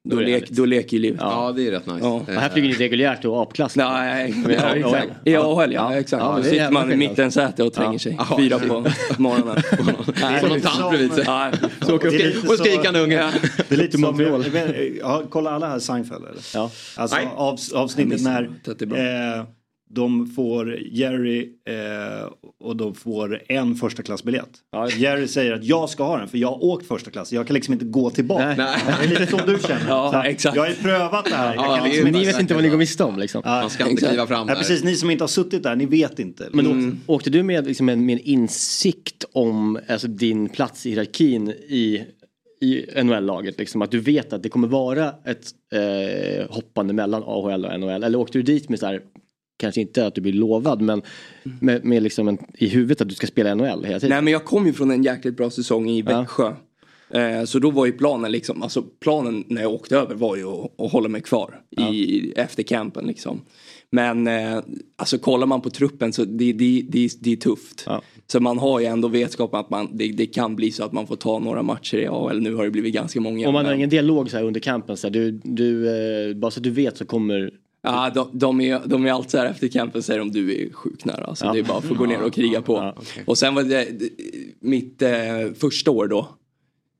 Då 0.09 0.17
är 0.17 0.21
det 0.21 0.31
lek, 0.31 0.49
då 0.49 0.65
leker 0.65 0.97
ju 0.97 1.03
livet. 1.03 1.21
Ja, 1.23 1.53
det 1.55 1.67
är 1.67 1.71
rätt 1.71 1.85
nice. 1.85 1.99
Ja. 2.01 2.07
Och 2.13 2.27
här 2.27 2.49
flyger 2.49 2.69
ni 2.69 2.75
reguljärt 2.75 3.25
och 3.25 3.41
apklass. 3.41 3.75
Nej, 3.75 4.33
Men 4.45 4.51
ja, 4.53 4.75
exakt. 4.75 5.11
I 5.25 5.35
AHL 5.35 5.73
ja, 5.73 5.95
exakt. 5.95 6.23
Ja, 6.23 6.31
Då 6.31 6.37
det 6.37 6.49
sitter 6.49 6.71
man 6.71 6.91
i 6.91 6.95
mittensäte 6.95 7.63
och 7.63 7.73
tränger 7.73 7.97
sig. 7.97 8.17
Ja. 8.29 8.37
Fyra 8.37 8.59
på 8.59 8.85
morgonen. 9.17 9.55
Nej, 10.21 10.41
Får 10.41 10.47
någon 10.47 10.61
tant 10.61 10.89
bredvid 10.89 11.13
sig. 11.13 11.25
Så 11.81 11.95
åker 11.95 12.11
det 12.11 12.49
och 12.49 12.57
skrikande 12.59 12.99
unge. 12.99 13.31
Det 13.69 13.75
är 13.75 13.77
lite 13.77 13.97
som, 13.97 14.17
vet- 14.17 14.97
ja, 14.99 15.23
kolla 15.29 15.51
alla 15.51 15.67
här 15.69 15.79
Seinfeld 15.79 16.25
eller? 16.25 16.41
Ja. 16.53 16.71
Alltså 16.95 17.17
avsnittet 17.73 18.21
när 18.21 18.49
de 19.93 20.27
får 20.27 20.79
Jerry 20.91 21.49
eh, 21.69 22.31
och 22.59 22.75
de 22.77 22.95
får 22.95 23.41
en 23.47 23.75
första 23.75 24.03
klassbiljett. 24.03 24.49
Jerry 24.97 25.27
säger 25.27 25.51
att 25.53 25.63
jag 25.63 25.89
ska 25.89 26.03
ha 26.03 26.17
den 26.17 26.27
för 26.27 26.37
jag 26.37 26.47
har 26.47 26.63
åkt 26.63 26.87
första 26.87 27.11
klass. 27.11 27.33
Jag 27.33 27.47
kan 27.47 27.53
liksom 27.53 27.73
inte 27.73 27.85
gå 27.85 28.09
tillbaka. 28.09 28.55
Nej. 28.57 28.77
Det 28.99 29.05
är 29.05 29.09
lite 29.19 29.27
som 29.27 29.39
du 29.45 29.57
känner. 29.67 29.87
Ja, 29.87 30.25
exakt. 30.25 30.55
Jag 30.55 30.63
har 30.63 30.69
ju 30.69 30.75
prövat 30.75 31.25
det 31.25 31.35
här. 31.35 31.55
Ja, 31.55 31.81
liksom 31.85 32.09
Ni 32.09 32.25
vet 32.25 32.39
inte 32.39 32.53
vad 32.53 32.63
ni 32.63 32.69
går 32.69 32.77
miste 32.77 33.03
om 33.03 33.19
liksom. 33.19 33.41
Man 33.45 33.69
ska 33.69 33.89
inte 33.89 34.05
kliva 34.07 34.27
fram 34.27 34.47
Ja, 34.47 34.53
där. 34.53 34.61
precis, 34.61 34.83
ni 34.83 34.95
som 34.95 35.09
inte 35.09 35.23
har 35.23 35.27
suttit 35.29 35.63
där, 35.63 35.75
ni 35.75 35.85
vet 35.85 36.19
inte. 36.19 36.49
Men 36.51 36.65
Mm. 36.65 36.99
åkte, 37.05 37.29
du 37.29 37.43
med, 37.43 37.65
liksom, 37.67 37.85
med, 37.85 37.97
med 37.97 38.13
en 38.13 38.19
insikt 38.25 39.25
om 39.33 39.79
alltså, 39.87 40.07
din 40.07 40.49
plats 40.49 40.85
i 40.85 40.89
hierarkin 40.89 41.49
i, 41.49 42.01
i 42.61 42.85
NHL-laget? 43.03 43.57
Liksom, 43.59 43.81
att 43.81 43.91
du 43.91 43.99
vet 43.99 44.33
att 44.33 44.43
det 44.43 44.49
kommer 44.49 44.67
vara 44.67 45.07
ett 45.25 45.47
eh, 45.73 46.55
hoppande 46.55 46.93
mellan 46.93 47.23
AHL 47.23 47.65
och 47.65 47.79
NHL? 47.79 48.03
Eller 48.03 48.17
åkte 48.19 48.37
du 48.37 48.41
dit 48.41 48.69
med 48.69 48.79
så 48.79 48.85
här, 48.85 49.01
kanske 49.63 49.81
inte 49.81 50.05
att 50.07 50.15
du 50.15 50.21
blir 50.21 50.33
lovad, 50.33 50.81
men 50.81 51.01
med, 51.59 51.85
med 51.85 52.03
liksom 52.03 52.27
en, 52.27 52.37
i 52.57 52.67
huvudet 52.67 53.01
att 53.01 53.09
du 53.09 53.15
ska 53.15 53.27
spela 53.27 53.55
NHL 53.55 53.63
hela 53.85 53.99
tiden? 53.99 54.09
Nej 54.09 54.21
men 54.21 54.33
jag 54.33 54.45
kom 54.45 54.65
ju 54.67 54.73
från 54.73 54.91
en 54.91 55.03
jäkligt 55.03 55.37
bra 55.37 55.49
säsong 55.49 55.89
i 55.89 56.03
Ja. 56.07 56.19
Växjö. 56.19 56.53
Eh, 57.13 57.43
Så 57.45 57.59
då 57.59 57.71
var 57.71 57.85
ju 57.85 57.91
planen 57.91 58.31
liksom, 58.31 58.61
alltså 58.61 58.81
planen 58.99 59.43
när 59.47 59.61
jag 59.61 59.71
åkte 59.73 59.97
över 59.97 60.15
var 60.15 60.35
ju 60.35 60.45
att, 60.47 60.79
att 60.81 60.91
hålla 60.91 61.09
mig 61.09 61.21
kvar 61.21 61.61
i, 61.91 62.31
efter 62.35 62.63
campen 62.63 63.05
liksom. 63.07 63.41
Men 63.91 64.27
eh, 64.27 64.59
alltså 64.95 65.17
kollar 65.17 65.47
man 65.47 65.61
på 65.61 65.69
truppen 65.69 66.13
så 66.13 66.25
det, 66.25 66.53
det, 66.53 66.85
det, 66.89 67.09
det 67.19 67.31
är 67.31 67.35
tufft. 67.35 67.83
Ja. 67.85 68.01
Så 68.27 68.39
man 68.39 68.57
har 68.57 68.79
ju 68.79 68.85
ändå 68.85 69.07
vetskap 69.07 69.53
att 69.55 69.69
man, 69.69 69.89
det, 69.97 70.07
det 70.11 70.25
kan 70.25 70.55
bli 70.55 70.71
så 70.71 70.83
att 70.83 70.91
man 70.93 71.07
får 71.07 71.15
ta 71.15 71.39
några 71.39 71.63
matcher 71.63 71.97
i 71.97 72.07
AHL. 72.07 72.39
Nu 72.41 72.55
har 72.55 72.63
det 72.63 72.71
blivit 72.71 72.93
ganska 72.93 73.21
många. 73.21 73.47
Om 73.47 73.53
man 73.53 73.65
har 73.65 73.71
men- 73.71 73.77
ingen 73.79 73.89
dialog 73.89 74.29
så 74.31 74.37
här 74.37 74.43
under 74.43 74.59
campen, 74.59 74.97
så 74.97 75.07
här, 75.07 75.11
du, 75.13 75.31
du, 75.43 75.87
eh, 76.29 76.35
bara 76.35 76.51
så 76.51 76.59
att 76.59 76.63
du 76.63 76.69
vet 76.71 76.97
så 76.97 77.05
kommer 77.05 77.51
Ja, 77.83 78.11
de, 78.15 78.29
de, 78.33 78.61
är, 78.61 78.81
de 78.85 79.05
är 79.05 79.11
alltid 79.11 79.31
så 79.31 79.37
här 79.37 79.45
efter 79.45 79.67
campen 79.67 80.03
säger 80.03 80.19
de 80.19 80.31
du 80.31 80.61
är 80.63 80.73
sjukt 80.73 81.05
nära. 81.05 81.25
Alltså, 81.25 81.45
Ja. 81.45 81.53
Det 81.53 81.59
är 81.59 81.63
bara 81.63 81.81
för 81.81 81.91
att 81.91 81.97
gå 81.97 82.05
ner 82.05 82.21
och 82.21 82.33
kriga 82.33 82.61
på. 82.61 82.73
Ja, 82.73 82.95
Och 83.25 83.37
sen 83.37 83.55
var 83.55 83.63
det 83.63 83.87
mitt 84.59 85.01
eh, 85.01 85.11
första 85.59 85.91
år 85.91 86.07
då. 86.07 86.27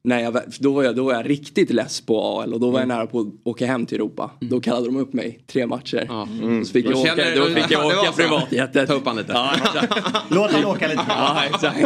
När 0.05 0.19
jag, 0.19 0.37
då, 0.59 0.71
var 0.73 0.83
jag, 0.83 0.95
då 0.95 1.03
var 1.03 1.13
jag 1.13 1.29
riktigt 1.29 1.69
less 1.73 2.01
på 2.01 2.21
AL 2.41 2.53
och 2.53 2.59
då 2.59 2.69
var 2.69 2.79
Mm. 2.79 2.89
jag 2.89 2.97
nära 2.97 3.07
på 3.07 3.19
att 3.19 3.27
åka 3.43 3.65
hem 3.65 3.85
till 3.85 3.95
Europa. 3.97 4.31
Då 4.39 4.59
kallade 4.59 4.85
de 4.85 4.97
upp 4.97 5.13
mig 5.13 5.39
tre 5.47 5.67
matcher. 5.67 6.05
Ja. 6.09 6.27
Så 6.65 6.71
fick 6.73 6.85
jag 6.85 6.97
åka, 6.97 7.15
då 7.35 7.45
fick 7.45 7.57
jag 7.57 7.89
det 7.89 7.95
var 7.95 7.99
åka 8.01 8.11
privatjetet. 8.11 8.87
Ta 8.87 8.93
upp 8.93 9.05
han 9.05 9.15
lite. 9.17 9.31
Ja. 9.33 9.51
Låt 10.29 10.51
han 10.51 10.65
åka 10.65 10.87
lite. 10.87 11.01
Ja, 11.07 11.37
exakt. 11.45 11.79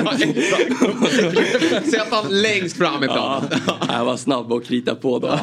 Sätt 1.91 2.07
han 2.11 2.41
längst 2.41 2.77
fram 2.77 3.03
i 3.03 3.05
Ja, 3.05 3.13
planen. 3.47 3.59
jag 3.99 4.05
var 4.05 4.17
snabb 4.17 4.51
och 4.53 4.65
krita 4.65 4.95
på 4.95 5.19
då. 5.19 5.39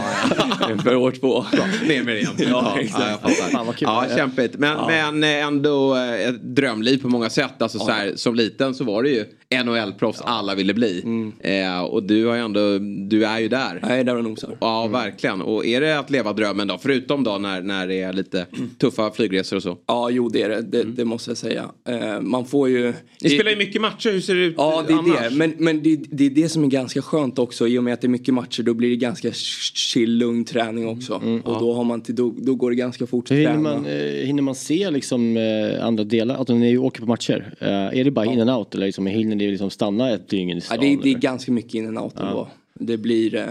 För 0.82 0.96
år 0.96 1.10
två. 1.10 1.44
Ner 1.88 2.02
med 2.04 2.14
det 2.16 2.20
igen. 2.20 2.32
Ja, 2.50 2.76
exakt. 2.78 3.80
Ja, 3.80 4.04
kämpigt. 4.16 4.58
Men, 4.58 4.70
Ja. 4.70 4.86
men 4.88 5.24
eh, 5.24 5.46
ändå 5.46 5.96
eh, 5.96 6.28
ett 6.28 6.42
drömliv 6.56 7.02
på 7.02 7.08
många 7.08 7.30
sätt. 7.30 7.62
Alltså, 7.62 7.78
så 7.78 7.90
här, 7.90 8.12
som 8.16 8.34
liten 8.34 8.74
så 8.74 8.84
var 8.84 9.02
det 9.02 9.08
ju 9.08 9.24
NHL-proffs 9.64 10.22
alla 10.24 10.54
ville 10.54 10.74
bli. 10.74 11.02
Mm. 11.04 11.32
Eh, 11.40 11.80
och 11.84 12.02
du, 12.02 12.26
har 12.26 12.34
ju 12.34 12.40
ändå, 12.40 12.60
du 13.08 13.24
är 13.24 13.38
ju 13.40 13.48
där. 13.48 13.78
Jag 13.82 13.98
är 13.98 14.04
där 14.04 14.16
och 14.16 14.24
nosar. 14.24 14.56
Ja, 14.60 14.86
verkligen. 14.86 15.40
Och 15.40 15.66
är 15.66 15.80
det 15.80 15.98
att 15.98 16.10
leva 16.10 16.32
drömmen 16.32 16.68
då? 16.68 16.78
Förutom 16.82 17.24
då 17.24 17.38
när, 17.38 17.62
när 17.62 17.86
det 17.88 18.00
är 18.00 18.12
lite 18.12 18.46
tuffa 18.78 19.10
flygresor 19.10 19.56
och 19.56 19.62
så. 19.62 19.78
Ja, 19.86 20.10
jo 20.10 20.28
det 20.28 20.42
är 20.42 20.48
det. 20.48 20.62
Det, 20.62 20.82
det 20.82 21.04
måste 21.04 21.30
jag 21.30 21.38
säga. 21.38 21.64
Eh, 21.88 22.20
man 22.20 22.44
får 22.46 22.68
ju... 22.68 22.84
Ni 22.86 22.94
det- 23.20 23.28
spelar 23.28 23.50
ju 23.50 23.56
mycket 23.56 23.80
matcher. 23.82 24.10
Hur 24.10 24.20
ser 24.20 24.34
det 24.34 24.44
ut 24.44 24.54
Ja, 24.58 24.84
det 24.88 24.94
annars? 24.94 25.20
är 25.20 25.30
det. 25.30 25.36
Men, 25.36 25.54
men 25.58 25.82
det, 25.82 25.96
det 26.10 26.26
är 26.26 26.30
det 26.30 26.48
som 26.48 26.64
är 26.64 26.68
ganska 26.68 27.02
skönt 27.02 27.38
också. 27.38 27.68
I 27.68 27.78
och 27.78 27.84
med 27.84 27.94
att 27.94 28.00
det 28.00 28.06
är 28.06 28.08
mycket 28.08 28.34
matcher 28.34 28.62
då 28.62 28.74
blir 28.74 28.90
det 28.90 28.96
ganska 28.96 29.32
chill, 29.32 30.18
lugn 30.18 30.44
träning 30.44 30.88
också. 30.88 31.14
och 31.44 31.60
då, 31.60 31.72
har 31.74 31.84
man 31.84 32.00
till, 32.00 32.14
då, 32.14 32.34
då 32.38 32.54
går 32.54 32.70
det 32.70 32.76
ganska 32.76 33.06
fort 33.06 33.24
att 33.30 33.36
hinner 33.36 33.46
träna. 33.50 33.62
man, 33.62 33.86
eh, 33.86 34.26
hinner 34.26 34.42
man 34.42 34.54
se 34.54 34.90
liksom, 34.90 35.36
eh, 35.36 35.86
andra 35.86 36.04
delar? 36.04 36.34
Att 36.34 36.48
när 36.48 36.56
ni 36.56 36.78
åker 36.78 37.00
på 37.00 37.06
matcher, 37.06 37.54
eh, 37.60 37.68
är 37.68 38.04
det 38.04 38.10
bara 38.10 38.26
in 38.26 38.40
and 38.40 38.50
out 38.50 38.74
eller 38.74 38.86
liksom, 38.86 39.06
hinner 39.06 39.36
ni 39.36 39.50
liksom 39.50 39.70
stanna 39.70 40.10
ett 40.10 40.28
dygn 40.28 40.50
i 40.50 40.54
Ja, 40.54 40.60
stan? 40.60 40.78
det, 40.80 40.92
är- 40.92 40.98
det 41.02 41.10
är 41.10 41.14
ganska 41.18 41.52
mycket 41.52 41.74
in 41.74 41.86
and 41.86 41.98
out 41.98 42.14
ändå. 42.20 42.48
Det 42.80 42.96
blir, 42.98 43.34
eh, 43.34 43.48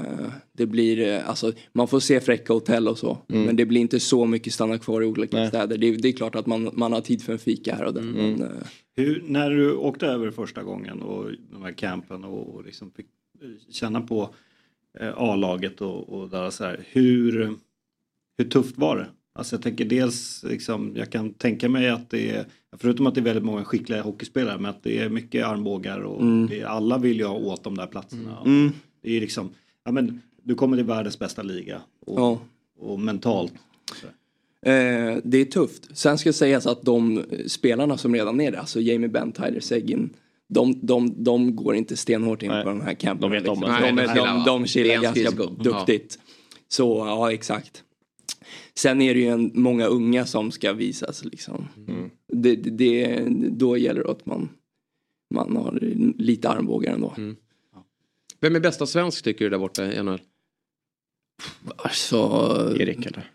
det 0.53 0.65
blir 0.65 0.99
eh, 1.07 1.29
alltså, 1.29 1.51
man 1.73 1.87
får 1.87 1.99
se 1.99 2.19
fräcka 2.19 2.53
hotell 2.53 2.87
och 2.87 2.97
så. 2.97 3.17
Men 3.27 3.55
det 3.55 3.65
blir 3.65 3.81
inte 3.81 3.99
så 3.99 4.25
mycket 4.25 4.53
stanna 4.53 4.77
kvar 4.77 5.01
i 5.01 5.05
olika 5.05 5.37
Nej. 5.37 5.47
städer. 5.47 5.77
Det, 5.77 5.87
är- 5.87 5.97
det 5.97 6.07
är 6.07 6.11
klart 6.13 6.35
att 6.35 6.45
man, 6.45 6.69
man 6.73 6.93
har 6.93 7.01
tid 7.01 7.21
för 7.21 7.33
en 7.33 7.39
fika 7.39 7.75
här 7.75 7.85
och 7.85 7.93
där. 7.93 8.01
Men, 8.01 8.41
eh, 8.41 8.47
Hur, 8.95 9.23
när 9.27 9.49
du 9.49 9.73
åkte 9.73 10.05
över 10.07 10.31
första 10.31 10.63
gången 10.63 11.01
och 11.01 11.31
de 11.51 11.61
här 11.63 11.71
campen 11.71 12.23
och, 12.23 12.55
och 12.55 12.65
liksom 12.65 12.91
fick 12.91 13.05
känna 13.69 14.01
på 14.01 14.29
eh, 14.99 15.13
A-laget 15.17 15.81
och, 15.81 16.09
och 16.09 16.29
där 16.29 16.49
så 16.49 16.63
här, 16.63 16.79
hur, 16.91 17.53
hur 18.37 18.45
tufft 18.45 18.77
var 18.77 18.97
det? 18.97 19.07
Alltså 19.35 19.55
jag 19.55 19.63
tänker 19.63 19.85
dels, 19.85 20.43
liksom, 20.49 20.91
jag 20.95 21.11
kan 21.11 21.33
tänka 21.33 21.69
mig 21.69 21.89
att 21.89 22.09
det 22.09 22.29
är, 22.29 22.45
förutom 22.77 23.07
att 23.07 23.15
det 23.15 23.21
är 23.21 23.25
väldigt 23.25 23.43
många 23.43 23.65
skickliga 23.65 24.01
hockeyspelare, 24.01 24.57
men 24.59 24.69
att 24.71 24.83
det 24.83 24.99
är 24.99 25.09
mycket 25.09 25.45
armbågar 25.45 25.99
och 25.99 26.21
Mm. 26.21 26.47
det 26.47 26.63
alla 26.63 26.97
vill 26.97 27.17
ju 27.17 27.25
ha 27.25 27.35
åt 27.35 27.63
de 27.63 27.77
där 27.77 27.87
platserna. 27.87 28.37
Mm. 28.45 28.71
Det 29.03 29.17
är 29.17 29.21
liksom, 29.21 29.49
ja 29.85 29.91
men 29.91 30.21
du 30.43 30.55
kommer 30.55 30.77
till 30.77 30.85
världens 30.85 31.19
bästa 31.19 31.41
liga 31.43 31.81
och, 32.05 32.19
Ja. 32.19 32.39
och 32.79 32.99
mentalt. 32.99 33.53
Eh, 34.65 35.17
det 35.23 35.37
är 35.37 35.45
tufft. 35.45 35.97
Sen 35.97 36.17
ska 36.17 36.33
sägas 36.33 36.67
att 36.67 36.81
de 36.81 37.23
spelarna 37.47 37.97
som 37.97 38.15
redan 38.15 38.41
är 38.41 38.51
där, 38.51 38.59
alltså 38.59 38.81
Jamie 38.81 39.09
Benn, 39.09 39.31
Tyler 39.31 39.59
Seguin, 39.59 40.09
de, 40.49 40.79
de, 40.85 41.23
de 41.23 41.55
går 41.55 41.75
inte 41.75 41.97
stenhårt 41.97 42.43
in 42.43 42.49
Nej. 42.49 42.63
på 42.63 42.69
de 42.69 42.81
här 42.81 42.93
campen. 42.93 43.21
De 43.21 43.31
vet 43.31 43.47
om 43.47 43.59
liksom. 43.59 43.81
de, 43.81 43.91
Nej, 43.91 44.07
de, 44.07 44.15
de 44.15 44.43
de, 44.45 44.65
chillar 44.65 45.01
ganska 45.01 45.31
duktigt. 45.63 46.19
Så 46.67 46.97
ja, 47.07 47.31
exakt. 47.31 47.83
Sen 48.75 49.01
är 49.01 49.13
det 49.13 49.19
ju 49.19 49.27
en, 49.27 49.51
många 49.53 49.85
unga 49.85 50.25
som 50.25 50.51
ska 50.51 50.73
visas 50.73 51.25
liksom. 51.25 51.67
Mm. 51.87 52.09
Det, 52.33 52.55
det, 52.55 52.69
det, 52.69 53.29
då 53.49 53.77
gäller 53.77 54.03
det 54.03 54.11
att 54.11 54.25
man, 54.25 54.49
man 55.33 55.57
har 55.57 55.79
lite 56.17 56.49
armbågar 56.49 56.93
ändå. 56.93 57.13
Mm. 57.17 57.35
Vem 58.43 58.55
är 58.55 58.59
bästa 58.59 58.85
svensk 58.85 59.23
tycker 59.23 59.45
du 59.45 59.49
där 59.49 59.57
borta 59.57 59.85
i 59.85 60.03
NHL? 60.03 60.21
Alltså, 61.75 62.17
Erik 62.79 63.05
eller? 63.05 63.31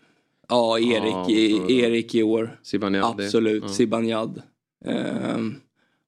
ja 0.47 0.79
Erik, 0.79 1.13
Ja, 1.13 1.69
Erik 1.69 2.15
i 2.15 2.23
år. 2.23 2.59
Zibanejad? 2.63 3.05
Absolut, 3.21 3.63
Ja. 3.63 3.69
Zibanejad. 3.69 4.41
Ehm, 4.85 5.55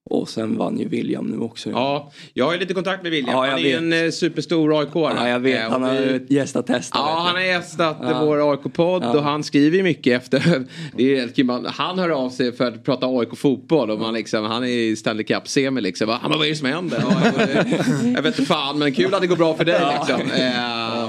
och 0.09 0.29
sen 0.29 0.57
vann 0.57 0.79
ju 0.79 0.87
William 0.87 1.25
nu 1.25 1.39
också. 1.39 1.69
Ja, 1.69 2.11
jag 2.33 2.45
har 2.45 2.57
lite 2.57 2.73
kontakt 2.73 3.03
med 3.03 3.11
William. 3.11 3.35
Ja, 3.35 3.45
han 3.49 3.59
är 3.59 3.63
ju 3.63 3.71
en 3.73 3.93
eh, 4.05 4.11
superstor 4.11 4.79
aik 4.79 4.89
Ja, 4.93 5.29
jag 5.29 5.39
vet. 5.39 5.69
Han 5.69 5.83
har 5.83 6.19
gästat 6.33 6.67
testet. 6.67 6.91
Ja, 6.93 7.05
vet 7.05 7.25
han 7.25 7.35
har 7.35 7.41
gästat 7.41 7.97
Ja. 8.01 8.25
vår 8.25 8.51
AIK-podd 8.51 9.03
Ja. 9.03 9.09
och 9.17 9.23
han 9.23 9.43
skriver 9.43 9.77
ju 9.77 9.83
mycket 9.83 10.21
efter. 10.23 10.63
Det 10.97 11.03
är 11.13 11.19
helt 11.19 11.35
kul. 11.35 11.45
Man- 11.45 11.65
Han 11.69 11.99
hör 11.99 12.09
av 12.09 12.29
sig 12.29 12.51
för 12.51 12.65
att 12.67 12.83
prata 12.85 13.05
AIK-fotboll 13.07 13.89
och 13.91 13.99
man 13.99 14.13
liksom, 14.13 14.45
han 14.45 14.63
är 14.63 14.67
i 14.67 14.95
Stanley 14.95 15.23
Cup-semi 15.23 15.81
liksom. 15.81 16.07
Va, 16.07 16.19
vad 16.23 16.45
är 16.45 16.49
det 16.49 16.55
som 16.55 16.67
händer? 16.67 17.03
Ja, 17.09 17.21
jag- 17.55 18.13
jag 18.15 18.21
vet 18.21 18.39
inte 18.39 18.53
fan 18.53 18.79
men 18.79 18.93
kul 18.93 19.13
att 19.13 19.21
det 19.21 19.27
går 19.27 19.35
bra 19.35 19.53
för 19.53 19.65
dig 19.65 19.81
liksom. 19.99 20.21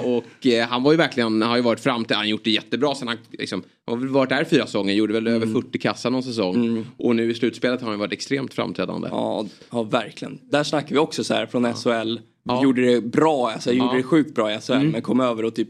Och 0.04 0.46
eh, 0.46 0.68
han 0.68 0.82
var 0.82 0.92
ju 0.92 0.98
verkligen, 0.98 1.42
har 1.42 1.56
ju 1.56 1.62
varit 1.62 1.80
fram 1.80 2.04
till, 2.04 2.16
han 2.16 2.24
har 2.24 2.30
gjort 2.30 2.44
det 2.44 2.50
jättebra 2.50 2.94
sen 2.94 3.08
han 3.08 3.16
liksom, 3.30 3.62
han 3.86 3.94
har 3.94 4.00
väl 4.04 4.08
varit 4.12 4.28
där 4.28 4.44
fyra 4.44 4.66
säsonger, 4.66 4.94
gjorde 4.94 5.12
väl 5.12 5.26
över 5.26 5.46
40 5.46 5.78
kassar 5.78 6.10
någon 6.10 6.22
säsong. 6.22 6.86
Och 6.96 7.16
nu 7.16 7.30
i 7.30 7.34
slutspelet 7.34 7.80
har 7.82 7.90
han 7.90 7.98
varit 7.98 8.12
extremt 8.12 8.54
framträdande. 8.54 9.08
Ja, 9.10 9.46
ja, 9.70 9.82
verkligen. 9.82 10.38
Där 10.50 10.64
snackar 10.64 10.90
vi 10.94 10.98
också 10.98 11.24
så 11.24 11.34
här 11.34 11.46
från 11.46 11.74
SHL. 11.74 12.18
Ja. 12.44 12.62
Gjorde 12.62 12.82
det 12.94 13.00
bra, 13.00 13.50
alltså, 13.50 13.72
gjorde 13.72 13.90
Ja. 13.90 13.96
det 13.96 14.02
sjukt 14.02 14.34
bra 14.34 14.52
i 14.54 14.58
SHL. 14.60 14.72
Mm. 14.72 14.88
Men 14.90 15.02
kom 15.02 15.20
över 15.20 15.44
och 15.44 15.54
typ, 15.54 15.68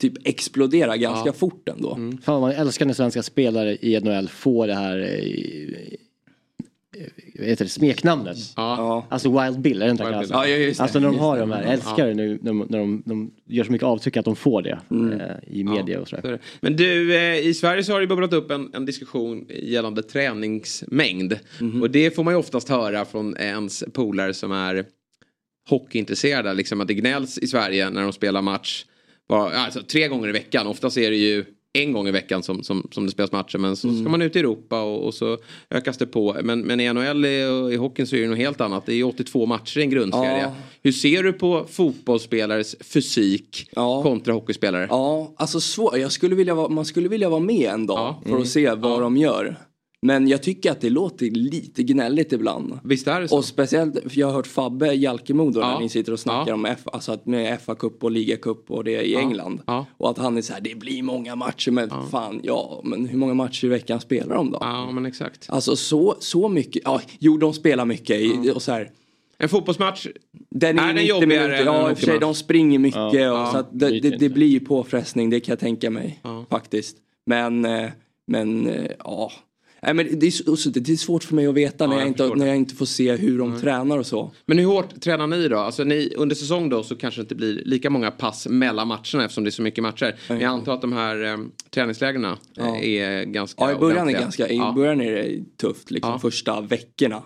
typ 0.00 0.12
explodera 0.28 0.96
ganska 0.96 1.28
Ja. 1.28 1.32
fort 1.32 1.68
ändå. 1.68 1.98
Fan 2.24 2.40
man 2.40 2.50
älskar 2.52 2.86
när 2.86 2.94
svenska 2.94 3.22
spelare 3.22 3.76
i 3.80 4.00
NHL 4.00 4.28
får 4.28 4.66
det 4.66 4.74
här 4.74 4.98
eh, 4.98 5.96
heter 7.42 7.64
det, 7.64 7.70
smeknamnet. 7.70 8.36
Ja. 8.56 9.06
Alltså 9.08 9.40
Wild 9.40 9.60
Bill, 9.60 9.82
är 9.82 9.86
det 9.86 9.90
inte 9.90 10.04
Wild 10.04 10.18
Bill. 10.18 10.28
Ja, 10.30 10.46
ja, 10.46 10.56
just 10.56 10.78
det. 10.78 10.82
Alltså 10.82 10.98
när 10.98 11.06
de 11.06 11.12
Just 11.12 11.22
har 11.22 11.34
det. 11.36 11.40
de 11.40 11.52
här, 11.52 11.62
jag 11.62 11.72
älskar 11.72 12.06
det 12.06 12.14
nu 12.14 12.38
när 12.42 12.50
de, 12.50 12.66
när 12.68 12.78
de, 12.78 13.02
de 13.06 13.30
gör 13.48 13.64
så 13.64 13.72
mycket 13.72 13.86
avtryck 13.86 14.16
att 14.16 14.24
de 14.24 14.36
får 14.36 14.62
det 14.62 14.78
eh, 14.90 15.54
i 15.58 15.64
media 15.64 16.00
och 16.00 16.08
Så 16.08 16.16
sådär. 16.16 16.40
Men 16.60 16.76
du, 16.76 17.16
eh, 17.16 17.46
i 17.46 17.54
Sverige 17.54 17.84
så 17.84 17.92
har 17.92 18.00
det 18.00 18.06
bubblat 18.06 18.32
upp 18.32 18.50
en, 18.50 18.70
en 18.74 18.86
diskussion 18.86 19.46
gällande 19.62 20.02
träningsmängd. 20.02 21.38
Och 21.82 21.90
det 21.90 22.14
får 22.14 22.24
man 22.24 22.34
ju 22.34 22.38
oftast 22.38 22.68
höra 22.68 23.04
från 23.04 23.36
ens 23.36 23.84
polare 23.92 24.34
som 24.34 24.52
är 24.52 24.84
hockeyintresserade. 25.68 26.54
Liksom 26.54 26.80
att 26.80 26.88
det 26.88 26.94
gnälls 26.94 27.38
i 27.38 27.46
Sverige 27.46 27.90
när 27.90 28.02
de 28.02 28.12
spelar 28.12 28.42
match. 28.42 28.84
Bara, 29.28 29.56
alltså, 29.56 29.82
tre 29.82 30.08
gånger 30.08 30.28
i 30.28 30.32
veckan. 30.32 30.66
Oftast 30.66 30.96
är 30.98 31.10
det 31.10 31.16
ju 31.16 31.44
en 31.74 31.92
gång 31.92 32.08
i 32.08 32.10
veckan 32.10 32.42
som, 32.42 32.62
som, 32.62 32.88
som 32.92 33.04
det 33.06 33.12
spelas 33.12 33.32
matcher. 33.32 33.58
Men 33.58 33.76
så 33.76 33.88
Mm. 33.88 34.00
ska 34.02 34.10
man 34.10 34.22
ut 34.22 34.36
i 34.36 34.38
Europa 34.38 34.82
och, 34.82 35.04
och 35.06 35.14
så 35.14 35.38
ökas 35.70 35.98
det 35.98 36.06
på. 36.06 36.36
Men, 36.42 36.60
men 36.60 36.80
i 36.80 36.92
NHL 36.92 37.24
och 37.64 37.72
i 37.72 37.76
hockeyn 37.76 38.06
så 38.06 38.16
är 38.16 38.20
det 38.20 38.28
något 38.28 38.38
helt 38.38 38.60
annat. 38.60 38.86
Det 38.86 38.94
är 38.94 39.04
82 39.04 39.46
matcher 39.46 39.78
i 39.78 39.82
en 39.82 39.90
grundserie. 39.90 40.42
Ja. 40.42 40.54
Hur 40.82 40.92
ser 40.92 41.22
du 41.22 41.32
på 41.32 41.66
fotbollsspelares 41.70 42.76
fysik 42.80 43.68
kontra 44.02 44.32
hockeyspelare? 44.34 44.86
Ja, 44.90 45.32
alltså 45.36 45.60
svår. 45.60 45.98
Jag 45.98 46.12
skulle 46.12 46.34
vilja 46.34 46.54
vara, 46.54 46.68
man 46.68 46.84
skulle 46.84 47.08
vilja 47.08 47.28
vara 47.28 47.40
med 47.40 47.70
en 47.70 47.86
dag 47.86 48.14
för 48.22 48.28
Mm. 48.30 48.42
att 48.42 48.48
se 48.48 48.74
vad 48.74 49.00
de 49.02 49.16
gör. 49.16 49.56
Men 50.06 50.28
jag 50.28 50.42
tycker 50.42 50.70
att 50.70 50.80
det 50.80 50.90
låter 50.90 51.26
lite 51.30 51.82
gnälligt 51.82 52.32
ibland. 52.32 52.78
Visst 52.84 53.08
är 53.08 53.20
det 53.20 53.28
så? 53.28 53.36
Och 53.36 53.44
speciellt, 53.44 53.94
för 53.94 54.18
jag 54.18 54.26
har 54.26 54.34
hört 54.34 54.46
Fabbe 54.46 54.92
Jalkemo 54.94 55.50
då 55.50 55.60
Ja. 55.60 55.72
när 55.74 55.80
ni 55.80 55.88
sitter 55.88 56.12
och 56.12 56.20
snackar 56.20 56.48
Ja. 56.50 56.54
om 56.54 56.64
F, 56.66 56.78
alltså 56.84 57.12
att 57.12 57.26
med 57.26 57.58
FA-cup 57.60 58.02
och 58.04 58.10
ligacup 58.10 58.70
och 58.70 58.84
det 58.84 59.02
i 59.02 59.12
Ja. 59.12 59.20
England. 59.20 59.60
Ja. 59.66 59.86
Och 59.96 60.10
att 60.10 60.18
han 60.18 60.36
är 60.36 60.42
så 60.42 60.52
här, 60.52 60.60
det 60.60 60.78
blir 60.78 61.02
många 61.02 61.36
matcher 61.36 61.70
men 61.70 61.90
fan, 62.10 62.40
ja, 62.42 62.80
men 62.84 63.06
hur 63.06 63.18
många 63.18 63.34
matcher 63.34 63.64
i 63.64 63.68
veckan 63.68 64.00
spelar 64.00 64.34
de 64.36 64.50
då? 64.50 64.58
Ja, 64.60 64.90
men 64.92 65.06
exakt. 65.06 65.46
Alltså 65.48 65.76
så, 65.76 66.16
så 66.18 66.48
mycket, 66.48 66.82
ja, 66.84 67.00
jo 67.18 67.36
de 67.36 67.52
spelar 67.54 67.84
mycket 67.84 68.20
i, 68.20 68.50
och 68.54 68.62
så 68.62 68.72
här. 68.72 68.90
En 69.38 69.48
fotbollsmatch, 69.48 70.06
Den 70.50 70.78
är, 70.78 70.82
Är 70.82 70.86
den 70.86 70.96
90 70.96 71.08
jobbigare 71.08 71.42
minuter. 71.48 71.64
Ja, 71.64 71.90
i 71.90 71.94
och 71.94 71.98
för 71.98 72.06
sig, 72.06 72.18
de 72.18 72.34
springer 72.34 72.78
mycket. 72.78 73.12
Ja. 73.12 73.42
Och 73.42 73.48
så 73.48 73.64
det, 73.72 74.00
det 74.00 74.10
det 74.10 74.28
blir 74.28 74.46
ju 74.46 74.60
påfrestning, 74.60 75.30
det 75.30 75.40
kan 75.40 75.52
jag 75.52 75.58
tänka 75.58 75.90
mig. 75.90 76.20
Faktiskt. 76.50 76.96
Men, 77.26 77.64
eh, 77.64 77.88
men 78.26 78.66
eh, 78.68 78.90
ja. 78.98 79.32
Nej, 79.84 79.94
men 79.94 80.06
det, 80.18 80.26
är, 80.26 80.80
det 80.80 80.92
är 80.92 80.96
svårt 80.96 81.24
för 81.24 81.34
mig 81.34 81.46
att 81.46 81.54
veta 81.54 81.86
när, 81.86 81.94
Ja, 81.94 82.00
jag 82.00 82.06
jag 82.18 82.26
inte, 82.26 82.34
när 82.38 82.46
jag 82.46 82.56
inte 82.56 82.74
får 82.74 82.86
se 82.86 83.16
hur 83.16 83.38
de 83.38 83.60
tränar 83.60 83.98
och 83.98 84.06
så. 84.06 84.32
Men 84.46 84.58
hur 84.58 84.66
hårt 84.66 85.00
tränar 85.00 85.26
ni 85.26 85.48
då? 85.48 85.58
Alltså 85.58 85.84
ni, 85.84 86.12
under 86.16 86.34
säsong 86.36 86.68
då 86.68 86.82
så 86.82 86.96
kanske 86.96 87.20
det 87.20 87.22
inte 87.22 87.34
blir 87.34 87.62
lika 87.64 87.90
många 87.90 88.10
pass 88.10 88.46
mellan 88.48 88.88
matcherna 88.88 89.24
eftersom 89.24 89.44
det 89.44 89.48
är 89.48 89.50
så 89.50 89.62
mycket 89.62 89.82
matcher. 89.82 90.16
Men 90.28 90.40
jag 90.40 90.48
antar 90.50 90.74
att 90.74 90.80
de 90.80 90.92
här 90.92 91.24
eh, 91.24 91.36
träningslägren 91.70 92.24
eh, 92.24 92.32
Ja. 92.54 92.76
är 92.76 93.24
ganska 93.24 93.64
Ja, 93.64 93.72
i 93.72 93.74
början 93.74 93.96
är, 93.96 94.02
ordentliga. 94.02 94.20
ganska, 94.20 94.48
i 94.48 94.56
Ja. 94.56 94.72
början 94.76 95.00
är 95.00 95.12
det 95.12 95.40
tufft, 95.60 95.90
liksom 95.90 96.20
första 96.20 96.60
veckorna. 96.60 97.22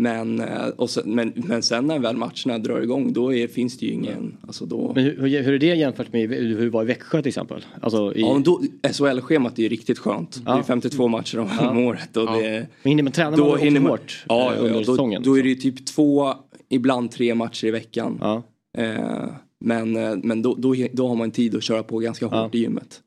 Men, 0.00 0.40
eh, 0.40 0.86
sen, 0.86 1.14
men, 1.14 1.32
men 1.36 1.62
sen 1.62 1.86
när 1.86 1.98
väl 1.98 2.16
matcherna 2.16 2.58
drar 2.58 2.80
igång 2.80 3.12
då 3.12 3.34
är, 3.34 3.48
finns 3.48 3.78
det 3.78 3.86
ju 3.86 3.92
ingen, 3.92 4.36
alltså 4.46 4.66
då... 4.66 4.92
Men 4.94 5.04
hur, 5.04 5.42
hur, 5.42 5.54
är 5.54 5.58
det 5.58 5.66
jämfört 5.66 6.12
med 6.12 6.30
hur 6.30 6.64
det 6.64 6.70
var 6.70 6.82
i 6.82 6.86
Växjö 6.86 7.22
till 7.22 7.28
exempel? 7.28 7.64
Alltså 7.80 8.14
i... 8.14 8.20
Ja, 8.20 8.42
då, 8.44 8.62
SHL-schemat 8.92 9.58
är 9.58 9.62
ju 9.62 9.68
riktigt 9.68 9.98
skönt. 9.98 10.44
Det 10.44 10.50
är 10.50 10.62
52 10.62 11.08
matcher 11.08 11.38
om, 11.38 11.48
Ja. 11.60 11.70
om 11.70 11.78
året. 11.86 12.16
Och 12.16 12.22
Ja. 12.22 12.36
det, 12.36 12.66
Men 12.82 12.90
hinner 12.90 13.02
man 13.02 13.12
träna 13.12 13.30
man 13.30 13.40
också 13.40 13.64
hinner 13.64 13.80
hårt, 13.80 14.24
ja, 14.28 14.52
eh, 14.52 14.56
ja, 14.56 14.62
under 14.62 14.80
ja, 14.80 14.84
säsongen, 14.86 15.22
Då, 15.22 15.30
då 15.30 15.38
är 15.38 15.42
det 15.42 15.48
ju 15.48 15.54
typ 15.54 15.86
två, 15.86 16.34
ibland 16.68 17.10
tre 17.10 17.34
matcher 17.34 17.66
i 17.66 17.70
veckan. 17.70 18.42
Eh, 18.78 19.24
men 19.60 19.96
eh, 19.96 20.16
men 20.22 20.42
då, 20.42 20.54
då, 20.54 20.74
då 20.92 21.08
har 21.08 21.14
man 21.16 21.30
tid 21.30 21.56
att 21.56 21.62
köra 21.62 21.82
på 21.82 21.98
ganska 21.98 22.26
hårt 22.26 22.54
i 22.54 22.58
gymmet. 22.58 23.00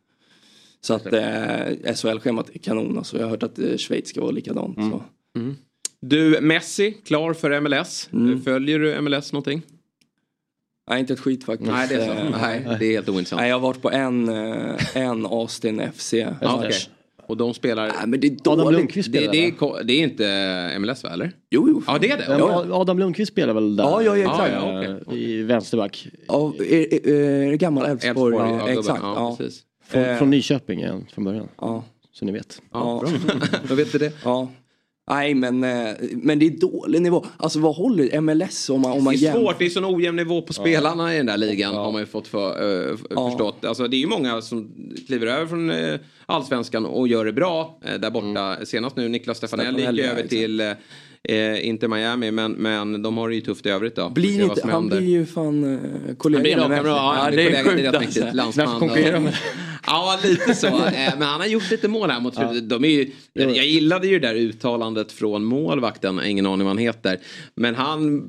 Så 0.81 0.93
att 0.93 1.13
eh, 1.13 1.93
SHL-schemat 1.95 2.49
är 2.53 2.59
kanon. 2.59 2.97
Alltså, 2.97 3.17
jag 3.17 3.23
har 3.23 3.29
hört 3.29 3.43
att 3.43 3.59
eh, 3.59 3.77
Schweiz 3.77 4.07
ska 4.07 4.21
vara 4.21 4.31
likadant. 4.31 4.75
Så. 4.75 5.03
Mm. 5.39 5.55
Du, 6.01 6.41
Messi, 6.41 6.91
klar 7.05 7.33
för 7.33 7.61
MLS. 7.61 8.09
Följer 8.43 8.79
du 8.79 9.01
MLS 9.01 9.33
någonting? 9.33 9.61
Nej, 10.89 10.99
inte 10.99 11.13
ett 11.13 11.19
skit 11.19 11.43
faktiskt. 11.43 11.71
Nej, 11.71 11.87
det 11.89 11.95
är 11.95 12.05
så. 12.05 12.11
Eh, 12.13 12.41
Nej, 12.41 12.67
det 12.79 12.85
är 12.85 12.91
helt 12.91 13.09
ointressant. 13.09 13.39
Nej, 13.39 13.49
jag 13.49 13.55
har 13.55 13.67
varit 13.67 13.81
på 13.81 13.91
en, 13.91 14.29
eh, 14.29 14.97
en 14.97 15.25
Austin 15.25 15.81
FC. 15.95 16.13
Okej. 16.41 16.71
Och 17.27 17.37
de 17.37 17.53
spelar... 17.53 17.87
Nej, 17.87 17.95
men 18.07 18.19
det 18.19 18.27
är 18.27 18.31
Adam 18.31 18.57
dåligt. 18.65 18.79
Lundqvist 18.79 19.11
Det, 19.11 19.17
spelar 19.17 19.33
det, 19.33 19.47
är, 19.47 19.51
va? 19.51 19.57
ko- 19.59 19.77
det 19.83 19.93
är 19.93 20.03
inte 20.03 20.79
MLS 20.79 21.03
va, 21.03 21.09
eller? 21.09 21.31
Jo, 21.49 21.65
jo. 21.69 21.83
Ja, 21.87 21.97
det 22.01 22.11
är 22.11 22.17
det. 22.17 22.25
Ja, 22.39 22.65
Adam 22.71 22.99
Lundqvist 22.99 23.31
spelar 23.31 23.53
väl 23.53 23.75
där? 23.75 23.83
Ja, 23.83 24.01
ja, 24.03 24.17
ja, 24.17 24.31
exakt. 24.31 24.53
Ja, 24.53 24.83
ja, 24.83 25.13
Eh, 25.13 25.17
I 25.17 25.43
vänsterback. 25.43 26.07
Ja, 26.27 26.53
är, 26.59 26.93
är, 26.93 27.07
är 27.47 27.51
det 27.51 27.57
gammal 27.57 27.85
Elfsborg? 27.85 28.35
Ja, 28.35 28.69
exakt. 28.69 28.99
ja. 29.03 29.37
Från, 29.87 30.01
Eh, 30.03 30.17
från 30.17 30.29
Nyköping 30.29 30.81
är 30.81 30.87
han 30.87 31.05
från 31.13 31.23
början. 31.23 31.47
Ja. 31.61 31.83
Så 32.13 32.25
ni 32.25 32.31
vet. 32.31 32.61
Ja. 32.71 33.03
Då 33.67 33.75
vet 33.75 33.91
du 33.91 33.97
det. 33.97 34.11
Ja. 34.23 34.51
Nej 35.11 35.33
men, 35.33 35.63
eh, 35.63 35.95
men 36.13 36.39
det 36.39 36.45
är 36.45 36.49
dålig 36.49 37.01
nivå. 37.01 37.25
Alltså 37.37 37.59
vad 37.59 37.75
håller 37.75 38.21
MLS 38.21 38.69
om 38.69 38.81
man, 38.81 38.91
om 38.91 39.03
man 39.03 39.13
Det 39.13 39.19
är 39.19 39.21
jämför? 39.21 39.39
svårt, 39.39 39.59
det 39.59 39.65
är 39.65 39.69
sån 39.69 39.85
ojämn 39.95 40.15
nivå 40.15 40.41
på 40.41 40.53
spelarna 40.53 41.13
i 41.13 41.17
den 41.17 41.25
där 41.25 41.37
ligan 41.37 41.75
har 41.75 41.91
man 41.91 42.01
ju 42.01 42.05
fått 42.07 42.27
för, 42.27 42.89
eh, 42.89 42.97
förstått. 43.29 43.65
Alltså, 43.65 43.87
det 43.87 43.95
är 43.95 43.99
ju 43.99 44.07
många 44.07 44.41
som 44.41 44.71
kliver 45.07 45.27
över 45.27 45.45
från 45.47 45.71
eh, 45.71 45.99
allsvenskan 46.25 46.85
och 46.85 47.07
gör 47.07 47.25
det 47.25 47.33
bra 47.33 47.79
eh, 47.85 47.99
där 47.99 48.11
borta. 48.11 48.65
Senast 48.65 48.95
nu 48.95 49.09
Niklas 49.09 49.37
Stefanelli 49.37 49.81
gick 49.81 50.05
över 50.05 50.13
exakt. 50.13 50.29
till 50.29 50.75
eh, 51.29 51.67
Inter 51.67 51.87
Miami 51.87 52.31
men, 52.31 52.51
men 52.51 53.01
de 53.01 53.17
har 53.17 53.29
det 53.29 53.35
ju 53.35 53.41
tufft 53.41 53.65
i 53.65 53.69
övrigt 53.69 53.95
då. 53.95 54.09
Blir 54.09 54.43
inte, 54.43 54.61
han 54.63 54.71
händer. 54.71 54.97
blir 54.97 55.09
ju 55.09 55.25
fan 55.25 55.73
eh, 56.09 56.15
kollega 56.17 56.59
Han 56.59 56.69
blir 56.69 56.77
med 56.77 56.85
lagkamrat, 56.85 56.95
Messi. 56.95 57.23
ja, 57.23 57.31
blir 57.31 57.51
det 57.51 57.57
är 57.57 57.99
sjukt 57.99 58.17
alltså. 58.23 58.35
Landsman 58.37 58.81
och- 58.81 59.21
med. 59.21 59.33
Ja, 59.87 60.19
lite 60.23 60.55
så. 60.55 60.67
Eh, 60.67 61.13
Men 61.17 61.21
han 61.21 61.39
har 61.41 61.47
gjort 61.47 61.71
lite 61.71 61.87
mål 61.87 62.09
här 62.09 62.19
mot 62.19 62.35
slutet. 62.35 62.69
De 62.69 62.83
är 62.83 62.89
ju, 62.89 63.11
jag, 63.33 63.57
jag 63.57 63.65
gillade 63.65 64.07
ju 64.07 64.19
det 64.19 64.27
där 64.27 64.35
uttalandet 64.35 65.11
från 65.11 65.43
målvakten, 65.43 66.21
ingen 66.25 66.45
aning 66.45 66.59
vad 66.59 66.67
han 66.67 66.77
heter. 66.77 67.19
Men 67.55 67.75
han 67.75 68.23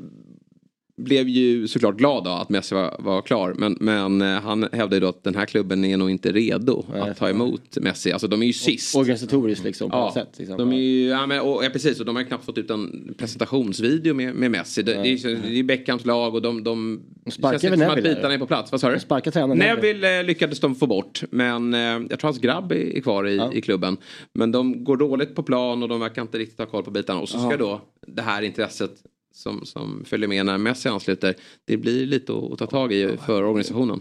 blev 1.04 1.28
ju 1.28 1.68
såklart 1.68 1.96
glad 1.96 2.24
då 2.24 2.30
att 2.30 2.48
Messi 2.48 2.74
var, 2.74 2.96
var 2.98 3.22
klar. 3.22 3.54
Men, 3.58 3.76
men 3.80 4.22
eh, 4.22 4.40
han 4.40 4.62
hävdade 4.72 4.96
ju 4.96 5.00
då 5.00 5.08
att 5.08 5.24
den 5.24 5.34
här 5.34 5.46
klubben 5.46 5.84
är 5.84 5.96
nog 5.96 6.10
inte 6.10 6.32
redo 6.32 6.84
att 6.94 7.16
ta 7.18 7.28
emot 7.30 7.78
Messi. 7.80 8.12
Alltså 8.12 8.28
de 8.28 8.42
är 8.42 8.46
ju 8.46 8.52
sist. 8.52 8.96
Organisatoriskt 8.96 9.64
liksom 9.64 9.90
på 9.90 9.96
Ja, 9.96 10.04
något 10.04 10.14
sätt. 10.14 10.28
Liksom. 10.38 10.56
de 10.58 10.72
är 10.72 10.76
ju, 10.76 11.06
ja, 11.08 11.26
men, 11.26 11.40
och, 11.40 11.64
ja, 11.64 11.68
precis, 11.72 12.00
och 12.00 12.06
de 12.06 12.16
har 12.16 12.22
ju 12.22 12.28
knappt 12.28 12.44
fått 12.44 12.58
ut 12.58 12.70
en 12.70 13.14
presentationsvideo 13.18 14.14
med, 14.14 14.34
med 14.34 14.50
Messi. 14.50 14.82
Det, 14.82 14.92
det, 14.94 14.98
är, 15.08 15.26
ju- 15.28 15.36
det 15.36 15.58
är 15.58 15.62
Beckhams 15.62 16.04
lag 16.04 16.34
och 16.34 16.42
de, 16.42 16.64
de 16.64 17.02
sparkar 17.30 17.58
känns 17.58 17.74
inte 17.74 17.86
som 17.86 17.96
att 17.98 18.02
bitarna 18.04 18.34
är 18.34 18.38
på 18.38 18.46
plats. 18.46 18.72
Vad 18.72 18.80
sa 18.80 18.90
du? 18.90 18.98
Sparka 19.00 19.30
tränaren 19.30 19.58
Neville 19.58 20.18
eh, 20.20 20.24
lyckades 20.26 20.60
de 20.60 20.74
få 20.74 20.86
bort. 20.86 21.22
Men 21.30 21.74
eh, 21.74 21.80
jag 21.80 22.08
tror 22.10 22.22
hans 22.22 22.38
grabb 22.38 22.72
är, 22.72 22.96
är 22.96 23.00
kvar 23.00 23.26
i, 23.28 23.40
i 23.52 23.60
klubben. 23.60 23.96
Men 24.34 24.52
de 24.52 24.84
går 24.84 24.96
dåligt 24.96 25.34
på 25.34 25.42
plan 25.42 25.82
och 25.82 25.88
de 25.88 26.00
verkar 26.00 26.22
inte 26.22 26.38
riktigt 26.38 26.58
ha 26.58 26.66
koll 26.66 26.84
på 26.84 26.90
bitarna. 26.90 27.20
Och 27.20 27.28
så 27.28 27.38
ska 27.38 27.50
Ja. 27.50 27.56
då 27.56 27.80
det 28.06 28.22
här 28.22 28.42
intresset 28.42 28.90
som, 29.32 29.66
som 29.66 30.04
följer 30.04 30.28
med 30.28 30.46
när 30.46 30.58
Messi 30.58 30.88
ansluter. 30.88 31.34
Det 31.64 31.76
blir 31.76 32.06
lite 32.06 32.32
att, 32.32 32.52
att 32.52 32.58
ta 32.58 32.66
tag 32.66 32.92
i 32.92 33.16
för 33.26 33.42
organisationen. 33.42 34.00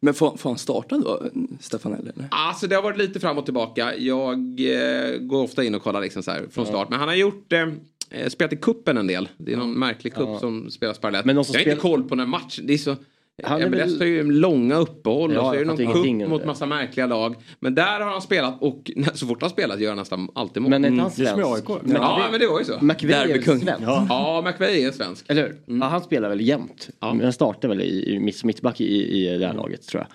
Men 0.00 0.14
får, 0.14 0.36
får 0.36 0.50
han 0.50 0.58
starta 0.58 0.98
då, 0.98 1.22
Stefanelli? 1.60 2.10
Eller? 2.16 2.28
Alltså 2.30 2.66
det 2.66 2.74
har 2.74 2.82
varit 2.82 2.98
lite 2.98 3.20
fram 3.20 3.38
och 3.38 3.44
tillbaka. 3.44 3.96
Jag 3.96 4.60
eh, 4.60 5.16
går 5.18 5.42
ofta 5.42 5.64
in 5.64 5.74
och 5.74 5.82
kollar 5.82 6.00
liksom 6.00 6.22
så 6.22 6.30
här 6.30 6.42
från 6.50 6.66
start. 6.66 6.90
Men 6.90 6.98
han 6.98 7.08
har 7.08 7.14
gjort 7.14 7.52
eh, 7.52 8.28
spelat 8.28 8.52
i 8.52 8.56
kuppen 8.56 8.96
en 8.96 9.06
del. 9.06 9.28
Det 9.36 9.52
är 9.52 9.56
någon 9.56 9.78
märklig 9.78 10.14
kupp 10.14 10.28
Ja. 10.28 10.38
som 10.40 10.70
spelas 10.70 10.98
parallellt. 10.98 11.26
Men 11.26 11.36
jag 11.36 11.38
har 11.40 11.44
som 11.44 11.58
inte 11.58 11.70
spel- 11.70 11.80
koll 11.80 12.04
på 12.04 12.14
den 12.14 12.28
matchen. 12.28 12.66
Det 12.66 12.72
är 12.74 12.78
så... 12.78 12.96
Han 13.42 13.62
är 13.62 13.66
MLS 13.68 13.80
väl- 13.80 13.98
har 13.98 14.06
ju 14.06 14.32
långa 14.32 14.74
uppehåll 14.76 15.32
Ja, 15.34 15.40
och 15.40 15.46
så 15.46 15.54
är 15.54 15.58
det 15.58 15.64
någon 15.64 15.76
cup 15.76 15.86
ingenting. 16.06 16.28
mot 16.28 16.44
massa 16.44 16.66
märkliga 16.66 17.06
lag. 17.06 17.34
Men 17.60 17.74
där 17.74 18.00
har 18.00 18.10
han 18.10 18.22
spelat 18.22 18.62
och 18.62 18.90
så 19.14 19.26
fort 19.26 19.40
han 19.40 19.50
spelat 19.50 19.80
gör 19.80 19.88
han 19.88 19.98
nästan 19.98 20.28
alltid 20.34 20.62
mål. 20.62 20.70
Men 20.70 20.84
är 20.84 20.88
inte 20.88 21.02
han 21.02 21.10
Mm. 21.18 21.54
svensk? 21.56 21.70
Ja, 22.00 22.28
men 22.30 22.40
det 22.40 22.46
var 22.46 22.58
ju 22.58 22.64
så. 22.64 22.78
McVeigh 22.80 23.30
är 23.30 23.42
svensk? 23.42 23.66
Ja, 24.08 24.42
McVeigh 24.46 24.86
är 24.86 24.90
svensk. 24.90 25.24
Eller 25.30 25.42
hur? 25.42 25.78
Ja, 25.80 25.86
han 25.86 26.00
spelar 26.02 26.28
väl 26.28 26.40
jämt. 26.40 26.90
Men 27.00 27.20
han 27.20 27.32
startar 27.32 27.68
väl 27.68 27.80
i, 27.80 28.14
i 28.14 28.18
mitt, 28.18 28.44
mittback 28.44 28.80
i, 28.80 28.84
i 29.26 29.38
det 29.38 29.46
här 29.46 29.54
laget 29.54 29.86
tror 29.86 30.00
jag. 30.02 30.08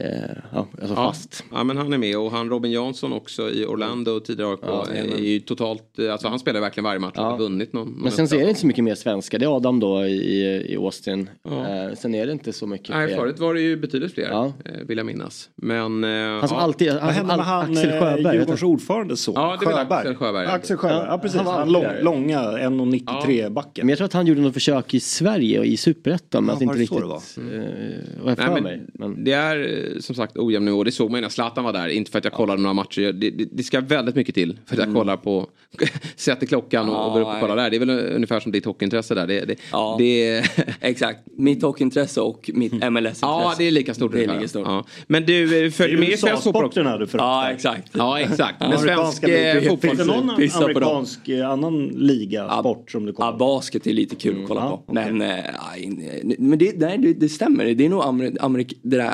Eh, 0.00 0.08
ja, 0.52 0.66
alltså 0.80 0.94
Ja. 0.94 1.08
fast. 1.08 1.44
ja, 1.52 1.64
men 1.64 1.76
han 1.76 1.92
är 1.92 1.98
med 1.98 2.18
och 2.18 2.30
han 2.30 2.48
Robin 2.50 2.72
Jansson 2.72 3.12
också 3.12 3.50
i 3.50 3.64
Orlando 3.66 4.10
och 4.12 4.24
tidigare 4.24 4.50
AIK. 4.50 4.60
Ja, 4.66 4.86
är 4.92 5.18
ju 5.18 5.40
totalt, 5.40 5.98
alltså 6.10 6.28
han 6.28 6.38
spelar 6.38 6.60
verkligen 6.60 6.84
varje 6.84 6.98
match 6.98 7.16
och 7.16 7.24
har 7.24 7.38
vunnit 7.38 7.72
någon. 7.72 7.88
Men 8.02 8.12
sen 8.12 8.28
så 8.28 8.34
är 8.36 8.40
det 8.42 8.48
inte 8.48 8.60
så 8.60 8.66
mycket 8.66 8.84
mer 8.84 8.94
svenska. 8.94 9.38
Det 9.38 9.44
är 9.44 9.56
Adam 9.56 9.80
då 9.80 10.04
i, 10.06 10.42
i 10.72 10.76
Austin. 10.76 11.30
Eh, 11.50 11.96
sen 11.96 12.14
är 12.14 12.26
det 12.26 12.32
inte 12.32 12.52
så 12.52 12.66
mycket 12.66 12.88
Nej, 12.88 13.06
fler. 13.06 13.16
förut 13.16 13.38
var 13.38 13.54
det 13.54 13.60
ju 13.60 13.76
betydligt 13.76 14.14
fler, 14.14 14.28
Ja. 14.30 14.52
eh, 14.64 14.72
vill 14.86 14.96
jag 14.98 15.06
minnas. 15.06 15.50
Men... 15.56 16.04
eh, 16.04 16.10
Han 16.10 16.48
som 16.48 16.56
ja. 16.56 16.62
alltid, 16.62 16.90
han, 16.90 17.00
Vad 17.06 17.14
hände 17.14 17.36
med 17.36 17.44
han, 17.46 17.70
Axel 17.72 17.90
eh, 17.90 17.98
Sjöberg. 18.00 18.34
Djurgårdens 18.36 18.62
ordförande 18.62 19.16
så? 19.16 19.32
Ja, 19.34 19.56
det 19.60 19.66
är 19.66 19.70
väl 19.84 19.92
Axel 19.92 20.14
Sjöberg. 20.14 20.44
ja. 20.44 20.50
Axel 20.52 20.76
Sjöberg, 20.76 21.06
ja, 21.08 21.18
precis. 21.18 21.36
han 21.36 21.46
var 21.46 21.52
Han 21.58 21.72
lång, 21.72 21.84
långa 22.02 22.40
1,93 22.40 23.50
backen. 23.50 23.86
Men 23.86 23.88
jag 23.88 23.96
tror 23.98 24.06
att 24.06 24.12
han 24.12 24.26
gjorde 24.26 24.40
något 24.40 24.54
försök 24.54 24.94
i 24.94 25.00
Sverige 25.00 25.58
och 25.58 25.66
i 25.66 25.76
Superettan. 25.76 26.44
Men 26.44 26.48
Ja, 26.52 26.56
att 26.56 26.62
inte 26.62 26.74
var 26.74 26.78
riktigt... 26.78 26.98
det 26.98 27.04
var? 27.06 27.16
Eh, 27.58 28.22
vad 28.22 28.30
jag 28.30 28.38
för 28.38 28.60
men 28.60 28.62
mig. 28.62 28.80
Det 29.24 29.32
är 29.32 29.58
eh, 29.58 29.89
som 30.00 30.14
sagt 30.14 30.36
ojämn 30.38 30.64
nivå. 30.64 30.84
Det 30.84 30.92
såg 30.92 31.10
man 31.10 31.18
ju 31.18 31.22
när 31.22 31.28
Zlatan 31.28 31.64
var 31.64 31.72
där. 31.72 31.88
Inte 31.88 32.10
för 32.10 32.18
att 32.18 32.24
jag 32.24 32.32
kollade 32.34 32.62
några 32.62 32.74
matcher. 32.74 33.12
Det, 33.12 33.30
det, 33.30 33.48
det 33.52 33.62
ska 33.62 33.80
väldigt 33.80 34.14
mycket 34.14 34.34
till 34.34 34.58
för 34.66 34.76
att 34.80 34.86
jag 34.86 34.94
kollar 34.94 35.16
på... 35.16 35.48
sätter 36.16 36.46
klockan 36.46 36.88
och, 36.88 37.06
och 37.06 37.12
går 37.12 37.20
upp 37.20 37.26
och 37.26 37.34
Ja, 37.34 37.40
kollar 37.40 37.56
där. 37.56 37.70
Det 37.70 37.76
är 37.76 37.78
väl 37.78 37.90
ungefär 37.90 38.40
som 38.40 38.52
ditt 38.52 38.64
hockeyintresse 38.64 39.14
där. 39.14 39.26
Det, 39.26 39.44
det, 39.44 39.56
Ja. 39.72 39.96
det, 39.98 40.44
Exakt. 40.80 41.20
Mitt 41.36 41.62
hockeyntresse 41.62 42.20
och 42.20 42.50
mitt 42.54 42.72
MLS-intresse. 42.72 43.18
ja, 43.26 43.54
det 43.58 43.64
är 43.64 43.70
lika 43.70 43.94
stort 43.94 44.12
Det 44.12 44.24
är 44.24 44.34
lika 44.34 44.48
stort. 44.48 44.66
Ja. 44.66 44.84
Men 45.06 45.26
du 45.26 45.70
följer 45.70 45.98
med 45.98 46.08
i 46.08 46.16
svensk 46.16 46.42
fotboll 46.42 46.64
också? 46.64 46.82
Du 46.82 47.06
Ja, 47.12 47.50
exakt. 47.50 47.90
Ja, 47.92 48.20
exakt. 48.20 48.60
Men 48.60 48.78
svensk 48.78 49.22
eh, 49.22 49.62
fotboll... 49.62 49.78
Finns 49.78 49.98
det 49.98 50.04
någon 50.04 50.30
amerikansk 50.30 51.28
eh, 51.28 51.50
annan 51.50 51.86
liga, 51.86 52.58
sport 52.60 52.90
som 52.90 53.06
du 53.06 53.10
Ja, 53.10 53.14
kollar 53.14 53.32
på? 53.32 53.38
basket 53.38 53.86
är 53.86 53.92
lite 53.92 54.16
kul 54.16 54.42
att 54.42 54.48
kolla 54.48 54.60
Ja, 54.60 54.82
på. 54.86 54.92
Men, 54.94 55.20
eh, 55.22 55.36
nej, 55.72 56.36
men 56.38 56.58
det, 56.58 56.78
nej, 56.78 56.98
det, 56.98 57.28
stämmer. 57.28 57.64
Det 57.64 57.84
är 57.84 57.88
nog 57.88 58.02
amer, 58.02 58.36
amerik, 58.40 58.78
det 58.82 58.96
där 58.96 59.10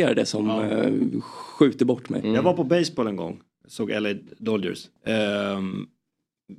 amerikaniserade 0.00 0.26
som 0.26 0.50
eh, 0.50 1.20
skjuter 1.22 1.84
bort 1.84 2.08
mig. 2.08 2.20
Jag 2.26 2.42
var 2.42 2.52
på 2.52 2.64
baseball 2.64 3.06
en 3.06 3.16
gång. 3.16 3.40
Såg 3.68 3.90
LA 3.90 4.14
Dodgers. 4.38 4.88
Ehm, 5.06 5.86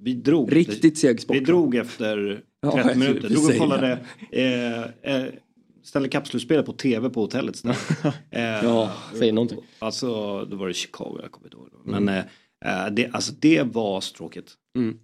vi 0.01 0.13
drog. 0.13 0.55
Riktigt 0.55 0.97
seg 0.97 1.21
sport. 1.21 1.35
Vi 1.35 1.39
drog 1.39 1.75
efter 1.75 2.43
Ja, 2.61 2.71
30 2.71 2.89
jag 2.89 2.97
minuter. 2.97 3.29
Drog 3.29 3.45
och 3.45 3.57
kollade. 3.57 3.99
Eh, 4.31 4.81
eh, 4.81 5.25
Stanley 5.83 6.09
Cup-slutspelet 6.09 6.65
på 6.65 6.73
tv 6.73 7.09
på 7.09 7.21
hotellet. 7.21 7.63
Eh, 8.31 8.41
Ja, 8.41 8.91
säg 9.13 9.31
någonting. 9.31 9.59
Alltså, 9.79 10.07
då 10.45 10.55
var 10.55 10.67
det 10.67 10.73
Chicago, 10.73 11.19
jag 11.21 11.31
kommer 11.31 11.47
inte 11.47 11.57
ihåg. 11.57 11.69
Mm. 11.87 12.03
Men 12.05 12.17
eh, 12.65 12.91
det, 12.93 13.09
alltså, 13.13 13.33
det 13.39 13.63
var 13.63 14.01
stråkigt. 14.01 14.53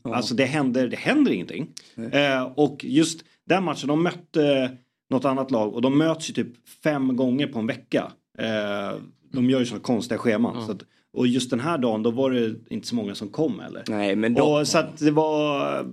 Alltså 0.03 0.35
det 0.35 0.45
händer, 0.45 0.87
det 0.87 0.97
händer 0.97 1.31
ingenting. 1.31 1.67
Eh, 2.11 2.43
och 2.55 2.85
just 2.85 3.23
den 3.45 3.63
matchen, 3.63 3.87
de 3.87 4.03
mötte 4.03 4.77
något 5.09 5.25
annat 5.25 5.51
lag 5.51 5.73
och 5.73 5.81
de 5.81 5.97
möts 5.97 6.29
ju 6.29 6.33
typ 6.33 6.69
fem 6.83 7.15
gånger 7.15 7.47
på 7.47 7.59
en 7.59 7.67
vecka. 7.67 8.11
Eh, 8.39 8.97
de 9.31 9.49
gör 9.49 9.59
ju 9.59 9.65
sådana 9.65 9.83
konstiga 9.83 10.17
scheman. 10.17 10.65
Så 10.65 10.71
att, 10.71 10.83
och 11.13 11.27
just 11.27 11.49
den 11.49 11.59
här 11.59 11.77
dagen 11.77 12.03
då 12.03 12.11
var 12.11 12.31
det 12.31 12.55
inte 12.69 12.87
så 12.87 12.95
många 12.95 13.15
som 13.15 13.29
kom 13.29 13.59
heller. 13.59 13.83
Nej, 13.87 14.15
men 14.15 14.33
då- 14.33 14.43
och, 14.43 14.67
så 14.67 14.77
att 14.77 14.97
det 14.97 15.11
var, 15.11 15.85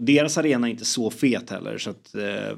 deras 0.00 0.38
arena 0.38 0.66
är 0.66 0.70
inte 0.70 0.84
så 0.84 1.10
fet 1.10 1.50
heller 1.50 1.78
så 1.78 1.90
att 1.90 2.14
eh, 2.14 2.56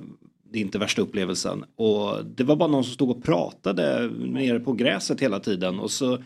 det 0.53 0.59
är 0.59 0.62
inte 0.62 0.79
värsta 0.79 1.03
upplevelsen. 1.03 1.65
Och 1.77 2.25
det 2.37 2.45
var 2.45 2.57
bara 2.57 2.69
någon 2.69 2.85
som 2.85 2.93
stod 2.95 3.11
och 3.11 3.25
pratade 3.25 4.11
nere 4.19 4.61
på 4.61 4.73
gräset 4.73 5.21
hela 5.21 5.41
tiden 5.41 5.79
och 5.79 5.91
så 5.91 6.19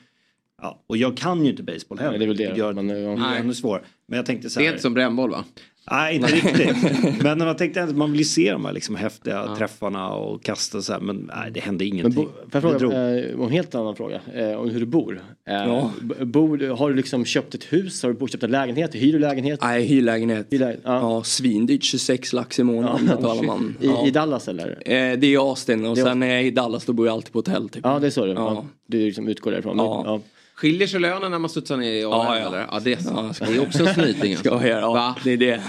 Ja, 0.62 0.82
och 0.86 0.96
jag 0.96 1.16
kan 1.16 1.44
ju 1.44 1.50
inte 1.50 1.62
baseball 1.62 1.98
heller. 1.98 2.10
Nej, 2.10 2.18
det 2.18 2.24
är 2.24 2.26
väl 2.28 2.36
det. 2.36 2.56
gör 2.58 2.72
Man- 2.72 2.86
det 2.86 3.14
Nej. 3.16 3.40
ännu 3.40 3.54
svårare. 3.54 3.82
Men 4.06 4.16
jag 4.16 4.26
tänkte 4.26 4.50
så 4.50 4.58
Det 4.60 4.64
här. 4.64 4.70
är 4.70 4.72
inte 4.74 4.82
som 4.82 4.94
brännboll 4.94 5.30
va? 5.30 5.44
Nej, 5.90 6.14
inte 6.16 6.28
riktigt. 6.32 6.76
Men 7.22 7.38
man 7.38 7.56
tänkte 7.56 7.82
att 7.82 7.96
man 7.96 8.12
vill 8.12 8.28
se 8.28 8.52
de 8.52 8.64
här 8.64 8.72
liksom 8.72 8.96
häftiga 8.96 9.54
träffarna 9.58 10.08
och 10.10 10.42
kasta 10.42 10.82
så 10.82 10.92
här. 10.92 11.00
Men 11.00 11.30
nej, 11.36 11.50
det 11.50 11.60
hände 11.60 11.84
Men 11.84 11.94
ingenting. 11.94 12.24
bo, 12.24 12.60
får 12.60 12.70
jag 12.72 12.80
fråga 12.80 13.18
eh, 13.18 13.34
om 13.40 13.42
en 13.46 13.50
helt 13.52 13.74
annan 13.74 13.96
fråga? 13.96 14.20
Eh, 14.34 14.52
om 14.52 14.70
hur 14.70 14.80
du 14.80 14.86
bor. 14.86 15.22
Eh, 15.48 15.54
Ja. 15.54 15.90
bor. 16.24 16.76
Har 16.76 16.90
du 16.90 16.96
liksom 16.96 17.24
köpt 17.24 17.54
ett 17.54 17.64
hus? 17.64 18.02
Har 18.02 18.12
du 18.12 18.28
köpt 18.28 18.42
en 18.42 18.50
lägenhet? 18.50 18.94
Hyr 18.94 19.12
du 19.12 19.18
lägenhet? 19.18 19.60
Nej, 19.62 19.84
hyrlägenhet. 19.84 20.46
ja. 20.50 20.72
Ja, 20.84 21.22
svindyrt. 21.22 21.84
26 21.84 22.32
lax 22.32 22.58
i 22.58 22.62
månaden 22.62 23.06
Ja, 23.10 23.16
betalar 23.16 23.42
man. 23.42 23.76
I- 23.80 23.86
ja. 23.86 24.06
i 24.06 24.10
Dallas 24.10 24.48
eller? 24.48 24.68
Eh, 24.70 24.74
det 24.90 24.96
är 24.96 25.24
i 25.24 25.36
Austin 25.36 25.86
och 25.86 25.94
Det 25.96 26.00
är 26.00 26.04
sen 26.04 26.20
när 26.20 26.26
jag 26.26 26.40
är 26.40 26.44
i 26.44 26.50
Dallas 26.50 26.84
då 26.84 26.92
bor 26.92 27.06
jag 27.06 27.12
alltid 27.12 27.32
på 27.32 27.38
hotell. 27.38 27.68
Typ. 27.68 27.80
Ja, 27.84 27.98
det 27.98 28.06
är 28.06 28.10
så 28.10 28.24
det 28.26 28.32
Ja. 28.32 28.54
ja. 28.54 28.64
Du 28.86 28.98
liksom 28.98 29.28
utgår 29.28 29.50
därifrån. 29.50 29.76
Ja. 29.78 30.20
Skiljer 30.60 30.86
sig 30.88 31.00
lönen 31.00 31.30
när 31.30 31.38
man 31.38 31.50
studsar 31.50 31.76
ner 31.76 31.92
i 31.92 32.04
AL 32.04 32.10
Ja, 32.12 32.38
ja. 32.38 32.66
Ja, 32.70 32.80
det 32.84 32.92
är. 32.92 32.98
Ja, 33.04 33.32
det 33.46 33.56
är 33.56 33.62
också 33.62 33.86
en 33.86 33.94
snyting 33.94 34.32
alltså. 34.32 34.58
Ska 34.58 34.68
jag, 34.68 34.82
ja, 34.82 34.92
Va? 34.92 35.16
det 35.24 35.32
är 35.32 35.36
det. 35.36 35.60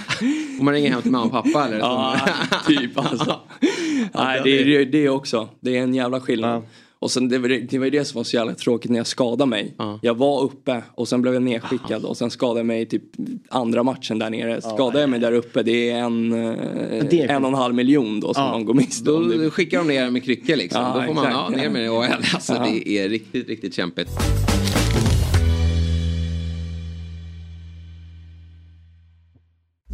Får 0.57 0.63
man 0.63 0.73
ringa 0.73 0.89
hem 0.89 1.01
till 1.01 1.11
mamma 1.11 1.25
och 1.25 1.31
pappa 1.31 1.65
eller? 1.67 1.79
Ja, 1.79 2.15
typ 2.67 2.97
alltså. 2.97 3.39
Nej, 4.13 4.41
det 4.43 4.59
är 4.61 4.65
det, 4.65 4.85
det 4.85 5.09
också. 5.09 5.49
Det 5.59 5.77
är 5.77 5.81
en 5.81 5.93
jävla 5.95 6.21
skillnad. 6.21 6.63
Och 6.99 7.11
sen 7.11 7.29
det 7.29 7.37
var 7.37 7.49
det, 7.49 7.59
det 7.59 7.77
var 7.77 7.85
ju 7.85 7.91
det 7.91 8.05
som 8.05 8.19
var 8.19 8.23
så 8.23 8.35
jävla 8.35 8.53
tråkigt 8.53 8.91
när 8.91 8.97
jag 8.97 9.07
skadade 9.07 9.49
mig. 9.49 9.75
Jag 10.01 10.17
var 10.17 10.41
uppe 10.43 10.83
och 10.95 11.07
sen 11.07 11.21
blev 11.21 11.33
jag 11.33 11.43
nedskickad 11.43 12.05
och 12.05 12.17
sen 12.17 12.31
skadade 12.31 12.59
jag 12.59 12.65
mig 12.65 12.85
typ 12.85 13.03
andra 13.49 13.83
matchen 13.83 14.19
där 14.19 14.29
nere. 14.29 14.61
Skadade 14.61 14.99
jag 14.99 15.09
mig 15.09 15.19
där 15.19 15.31
uppe 15.31 15.63
det 15.63 15.89
är 15.89 15.97
en, 15.99 16.33
eh, 16.33 17.35
en 17.35 17.43
och 17.43 17.49
en 17.49 17.55
halv 17.55 17.75
miljon 17.75 18.19
då 18.19 18.33
som 18.33 18.43
Ja. 18.43 18.51
man 18.51 18.65
går 18.65 18.73
miste 18.73 19.11
om. 19.11 19.43
Då 19.43 19.49
skickar 19.49 19.77
de 19.77 19.87
ner 19.87 20.09
med 20.09 20.23
kryckor 20.23 20.55
liksom. 20.55 20.83
Då 20.95 21.01
får 21.01 21.13
man 21.13 21.31
ja, 21.31 21.49
ner 21.49 21.69
med 21.69 21.81
det 21.81 21.85
i 21.85 21.89
AL. 21.89 22.03
Alltså 22.33 22.53
det 22.53 22.89
är 22.89 23.09
riktigt, 23.09 23.47
riktigt 23.47 23.73
kämpigt. 23.75 24.09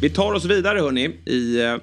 Vi 0.00 0.10
tar 0.10 0.32
oss 0.32 0.44
vidare 0.44 0.78
hörni 0.78 1.10
i 1.26 1.60
eh, 1.60 1.76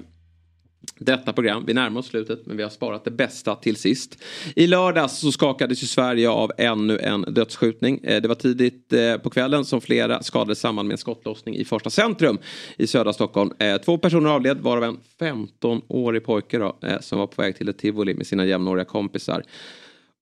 detta 0.98 1.32
program. 1.32 1.64
Vi 1.66 1.74
närmar 1.74 2.00
oss 2.00 2.06
slutet 2.06 2.46
men 2.46 2.56
vi 2.56 2.62
har 2.62 2.70
sparat 2.70 3.04
det 3.04 3.10
bästa 3.10 3.54
till 3.54 3.76
sist. 3.76 4.22
I 4.54 4.66
lördags 4.66 5.18
så 5.18 5.32
skakades 5.32 5.82
ju 5.82 5.86
Sverige 5.86 6.30
av 6.30 6.52
ännu 6.58 6.98
en 6.98 7.22
dödsskjutning. 7.22 8.00
Eh, 8.04 8.22
det 8.22 8.28
var 8.28 8.34
tidigt 8.34 8.92
eh, 8.92 9.16
på 9.16 9.30
kvällen 9.30 9.64
som 9.64 9.80
flera 9.80 10.22
skadades 10.22 10.60
samman 10.60 10.86
med 10.86 10.94
en 10.94 10.98
skottlossning 10.98 11.56
i 11.56 11.64
första 11.64 11.90
centrum 11.90 12.38
i 12.76 12.86
södra 12.86 13.12
Stockholm. 13.12 13.50
Två 13.84 13.98
personer 13.98 14.30
avled 14.30 14.58
varav 14.60 14.84
en 14.84 14.98
15-årig 15.20 16.24
pojke 16.24 16.58
då, 16.58 16.78
som 17.00 17.18
var 17.18 17.26
på 17.26 17.42
väg 17.42 17.56
till 17.56 17.68
ett 17.68 17.78
tivoli 17.78 18.14
med 18.14 18.26
sina 18.26 18.44
jämnåriga 18.44 18.84
kompisar. 18.84 19.42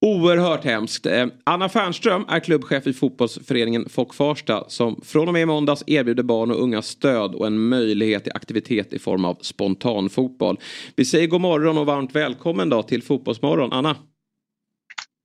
Oerhört 0.04 0.64
hemskt. 0.64 1.06
Eh, 1.06 1.26
Anna 1.44 1.68
Fernström 1.68 2.24
är 2.28 2.40
klubbchef 2.40 2.86
i 2.86 2.92
fotbollsföreningen 2.92 3.88
Fock 3.88 4.14
Farsta 4.14 4.64
som 4.68 5.00
från 5.04 5.28
och 5.28 5.32
med 5.32 5.42
i 5.42 5.46
måndags 5.46 5.84
erbjuder 5.86 6.22
barn 6.22 6.50
och 6.50 6.62
unga 6.62 6.82
stöd 6.82 7.34
och 7.34 7.46
en 7.46 7.68
möjlighet 7.68 8.24
till 8.24 8.32
aktivitet 8.34 8.92
i 8.92 8.98
form 8.98 9.24
av 9.24 9.38
spontanfotboll. 9.40 10.60
Vi 10.96 11.04
säger 11.04 11.26
god 11.26 11.40
morgon 11.40 11.78
och 11.78 11.86
varmt 11.86 12.14
välkommen 12.14 12.68
då 12.68 12.82
till 12.82 13.02
Fotbollsmorgon. 13.02 13.72
Anna. 13.72 13.96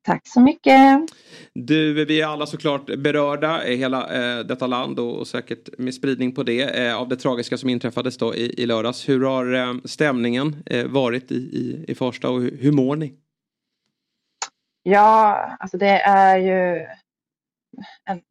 Tack 0.05 0.21
så 0.27 0.41
mycket. 0.41 0.99
Du, 1.53 2.05
vi 2.05 2.21
är 2.21 2.27
alla 2.27 2.45
såklart 2.45 2.85
berörda 2.85 3.67
i 3.67 3.75
hela 3.75 4.37
eh, 4.37 4.45
detta 4.45 4.67
land 4.67 4.99
och, 4.99 5.19
och 5.19 5.27
säkert 5.27 5.69
med 5.77 5.93
spridning 5.93 6.35
på 6.35 6.43
det 6.43 6.61
eh, 6.61 6.97
av 6.97 7.07
det 7.07 7.15
tragiska 7.15 7.57
som 7.57 7.69
inträffades 7.69 8.17
då 8.17 8.35
i, 8.35 8.61
i 8.61 8.65
lördags. 8.65 9.09
Hur 9.09 9.25
har 9.25 9.53
eh, 9.53 9.73
stämningen 9.85 10.55
eh, 10.65 10.85
varit 10.87 11.31
i, 11.31 11.35
i, 11.35 11.85
i 11.87 11.95
Farsta 11.95 12.29
och 12.29 12.41
hur, 12.41 12.57
hur 12.61 12.71
mår 12.71 12.95
ni? 12.95 13.13
Ja, 14.83 15.35
alltså 15.59 15.77
det 15.77 16.01
är 16.01 16.37
ju 16.37 16.85
en, 18.05 18.21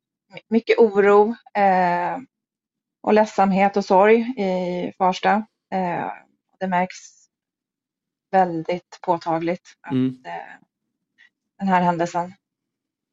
mycket 0.49 0.79
oro 0.79 1.35
eh, 1.55 2.19
och 3.03 3.15
ledsamhet 3.15 3.77
och 3.77 3.85
sorg 3.85 4.21
i 4.21 4.93
Farsta. 4.99 5.47
Eh, 5.75 6.13
det 6.61 6.67
märks 6.69 6.97
väldigt 8.31 8.99
påtagligt 9.03 9.75
att 9.81 9.93
Mm. 9.93 10.23
eh, 10.25 10.33
den 11.59 11.69
här 11.69 11.83
händelsen. 11.83 12.35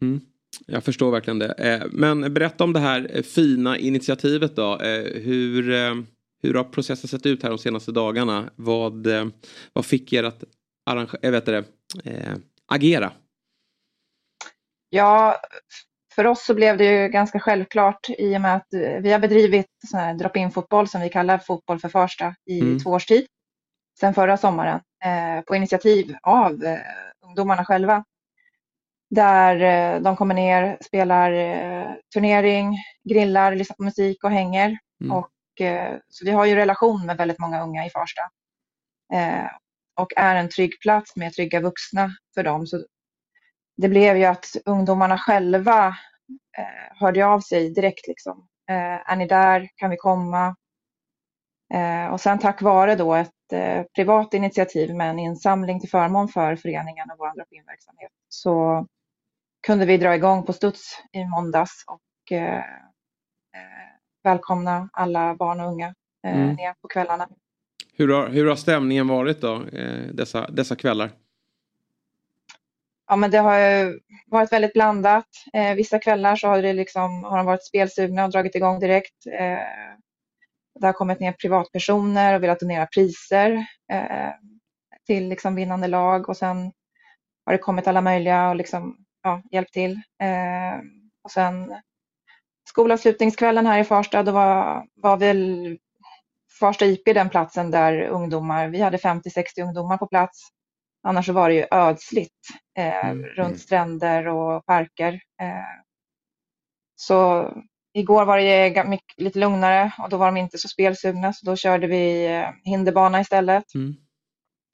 Mm. 0.01 0.21
Jag 0.67 0.83
förstår 0.83 1.11
verkligen 1.11 1.39
det. 1.39 1.51
Eh, 1.53 1.83
Men 1.91 2.33
berätta 2.33 2.63
om 2.63 2.73
det 2.73 2.79
här 2.79 3.09
eh, 3.13 3.23
fina 3.23 3.77
initiativet 3.77 4.55
då. 4.55 4.79
Eh, 4.79 5.21
Hur, 5.21 5.63
hur 6.43 6.53
har 6.53 6.63
processen 6.63 7.07
sett 7.07 7.25
ut 7.25 7.43
här 7.43 7.49
de 7.49 7.57
senaste 7.57 7.91
dagarna? 7.91 8.49
Vad, 8.55 9.07
vad 9.73 9.85
fick 9.85 10.13
er 10.13 10.23
att 10.23 10.43
arrange- 10.89 11.17
jag 11.21 11.31
vet 11.31 11.45
det, 11.45 11.63
agera? 12.67 13.11
Ja, 14.95 15.41
för 16.15 16.27
oss 16.27 16.45
så 16.45 16.53
blev 16.53 16.77
det 16.77 16.85
ju 16.85 17.07
ganska 17.09 17.39
självklart 17.39 18.09
i 18.09 18.37
och 18.37 18.41
med 18.41 18.55
att 18.55 18.73
eh, 18.73 19.01
vi 19.01 19.11
har 19.11 19.19
bedrivit 19.19 19.67
drop-in 20.19 20.51
fotboll 20.51 20.87
som 20.87 21.01
vi 21.01 21.09
kallar 21.09 21.37
fotboll 21.37 21.79
för 21.79 21.89
Farsta 21.89 22.35
i 22.45 22.59
Mm. 22.61 22.79
två 22.79 22.89
års 22.89 23.05
tid. 23.05 23.27
Sedan 23.99 24.13
förra 24.13 24.37
sommaren 24.37 24.79
eh, 25.05 25.41
på 25.41 25.55
initiativ 25.55 26.15
av 26.23 26.63
eh, 26.63 26.79
ungdomarna 27.27 27.65
själva. 27.65 28.03
Där 29.09 29.55
eh, 29.61 30.01
de 30.01 30.15
kommer 30.15 30.35
ner, 30.35 30.77
spelar 30.81 31.31
eh, 31.31 31.87
turnering, 32.13 32.77
grillar, 33.09 33.55
lyssnar 33.55 33.75
på 33.75 33.83
musik 33.83 34.23
och 34.23 34.31
hänger. 34.31 34.77
Mm. 35.01 35.11
Och, 35.17 35.61
eh, 35.61 35.95
så 36.09 36.25
vi 36.25 36.31
har 36.31 36.45
ju 36.45 36.55
relation 36.55 37.05
med 37.05 37.17
väldigt 37.17 37.39
många 37.39 37.63
unga 37.63 37.85
i 37.85 37.89
Farsta. 37.89 38.21
Och 39.97 40.13
är 40.17 40.35
en 40.35 40.49
trygg 40.49 40.81
plats 40.81 41.15
med 41.15 41.33
trygga 41.33 41.59
vuxna 41.59 42.09
för 42.33 42.43
dem. 42.43 42.67
Så 42.67 42.85
det 43.77 43.89
blev 43.89 44.17
ju 44.17 44.25
att 44.25 44.45
ungdomarna 44.65 45.17
själva 45.17 45.87
eh, 46.57 46.97
hörde 46.99 47.25
av 47.25 47.39
sig 47.39 47.69
direkt. 47.73 48.07
Liksom. 48.07 48.47
Eh, 48.69 49.11
är 49.11 49.15
ni 49.15 49.27
där? 49.27 49.69
Kan 49.75 49.89
vi 49.89 49.97
komma? 49.97 50.55
Eh, 51.73 52.07
och 52.07 52.21
sen 52.21 52.39
tack 52.39 52.61
vare 52.61 52.95
då 52.95 53.13
ett 53.15 53.53
eh, 53.53 53.83
privat 53.95 54.33
initiativ 54.33 54.95
med 54.95 55.09
en 55.09 55.19
insamling 55.19 55.79
till 55.79 55.89
förmån 55.89 56.27
för 56.27 56.55
föreningen 56.55 57.09
och 57.11 57.17
vår 57.17 57.35
drop-in-verksamhet 57.35 58.11
så 58.29 58.87
kunde 59.67 59.85
vi 59.85 59.97
dra 59.97 60.15
igång 60.15 60.43
på 60.45 60.53
studs 60.53 61.03
i 61.11 61.25
måndags 61.25 61.83
och 61.87 62.31
eh, 62.37 62.57
eh, 62.57 62.63
välkomna 64.23 64.89
alla 64.93 65.35
barn 65.35 65.59
och 65.59 65.67
unga 65.67 65.87
eh, 65.87 66.37
Mm. 66.37 66.55
ner 66.55 66.73
på 66.81 66.87
kvällarna. 66.87 67.27
Hur 67.93 68.13
har, 68.13 68.29
hur 68.29 68.47
har 68.47 68.55
stämningen 68.55 69.07
varit 69.07 69.41
då 69.41 69.63
eh, 69.63 70.07
dessa, 70.13 70.47
dessa 70.51 70.75
kvällar? 70.75 71.11
Ja, 73.07 73.15
men 73.15 73.31
det 73.31 73.37
har 73.37 73.93
varit 74.25 74.51
väldigt 74.51 74.73
blandat. 74.73 75.27
Eh, 75.53 75.75
vissa 75.75 75.99
kvällar 75.99 76.35
så 76.35 76.47
har, 76.47 76.61
det 76.61 76.73
liksom, 76.73 77.23
har 77.23 77.37
de 77.37 77.45
varit 77.45 77.65
spelsugna 77.65 78.25
och 78.25 78.31
dragit 78.31 78.55
igång 78.55 78.79
direkt. 78.79 79.25
Eh, 79.39 79.59
det 80.79 80.85
har 80.85 80.93
kommit 80.93 81.19
ner 81.19 81.31
privatpersoner 81.31 82.35
och 82.35 82.43
velat 82.43 82.59
donera 82.59 82.85
priser 82.85 83.65
eh, 83.91 84.31
till 85.05 85.29
liksom 85.29 85.55
vinnande 85.55 85.87
lag 85.87 86.29
och 86.29 86.37
sen 86.37 86.71
har 87.45 87.53
det 87.53 87.57
kommit 87.57 87.87
alla 87.87 88.01
möjliga 88.01 88.49
och 88.49 88.55
liksom, 88.55 88.97
ja, 89.23 89.41
hjälpt 89.51 89.73
till. 89.73 89.91
Eh, 90.21 90.79
och 91.23 91.31
sen 91.31 91.75
skolavslutningskvällen 92.69 93.65
här 93.65 93.79
i 93.79 93.83
Farsta, 93.83 94.23
då 94.23 94.31
var, 94.31 94.85
var 94.95 95.17
väl 95.17 95.77
Farsta 96.59 96.85
IP 96.85 97.05
den 97.05 97.29
platsen 97.29 97.71
där 97.71 98.01
ungdomar, 98.01 98.67
vi 98.67 98.81
hade 98.81 98.97
50-60 98.97 99.61
ungdomar 99.63 99.97
på 99.97 100.07
plats. 100.07 100.49
Annars 101.07 101.29
var 101.29 101.49
det 101.49 101.55
ju 101.55 101.65
ödsligt 101.71 102.47
eh, 102.77 103.13
runt 103.13 103.59
stränder 103.59 104.27
och 104.27 104.65
parker. 104.65 105.13
Eh, 105.13 105.83
så 106.95 107.49
igår 107.93 108.25
var 108.25 108.37
det 108.37 108.83
mycket, 108.87 109.17
lite 109.17 109.39
lugnare 109.39 109.91
och 109.97 110.09
då 110.09 110.17
var 110.17 110.25
de 110.25 110.37
inte 110.37 110.57
så 110.57 110.67
spelsugna 110.67 111.33
så 111.33 111.45
då 111.45 111.55
körde 111.55 111.87
vi 111.87 112.25
eh, 112.25 112.49
hinderbana 112.63 113.21
istället. 113.21 113.75
Mm. 113.75 113.95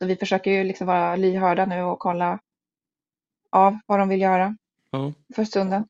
Så 0.01 0.07
vi 0.07 0.15
försöker 0.15 0.51
ju 0.51 0.63
liksom 0.63 0.88
vara 0.88 1.15
lyhörda 1.15 1.65
nu 1.65 1.82
och 1.82 1.99
kolla 1.99 2.39
av 3.49 3.79
vad 3.86 3.99
de 3.99 4.09
vill 4.09 4.21
göra 4.21 4.57
Ja. 4.91 5.13
för 5.36 5.43
stunden. 5.43 5.86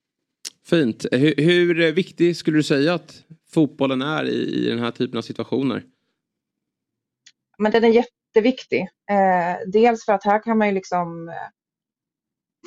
Fint. 0.65 1.05
Hur, 1.11 1.35
hur 1.37 1.91
viktig 1.91 2.37
skulle 2.37 2.57
du 2.57 2.63
säga 2.63 2.93
att 2.93 3.23
fotbollen 3.49 4.01
är 4.01 4.23
i, 4.23 4.65
i 4.65 4.69
den 4.69 4.79
här 4.79 4.91
typen 4.91 5.17
av 5.17 5.21
situationer? 5.21 5.83
Men 7.57 7.71
den 7.71 7.83
är 7.83 7.87
jätteviktig. 8.32 8.82
Eh, 9.09 9.57
dels 9.67 10.05
för 10.05 10.13
att 10.13 10.23
här 10.23 10.43
kan 10.43 10.57
man 10.57 10.67
ju 10.67 10.73
liksom 10.73 11.29
eh, 11.29 11.36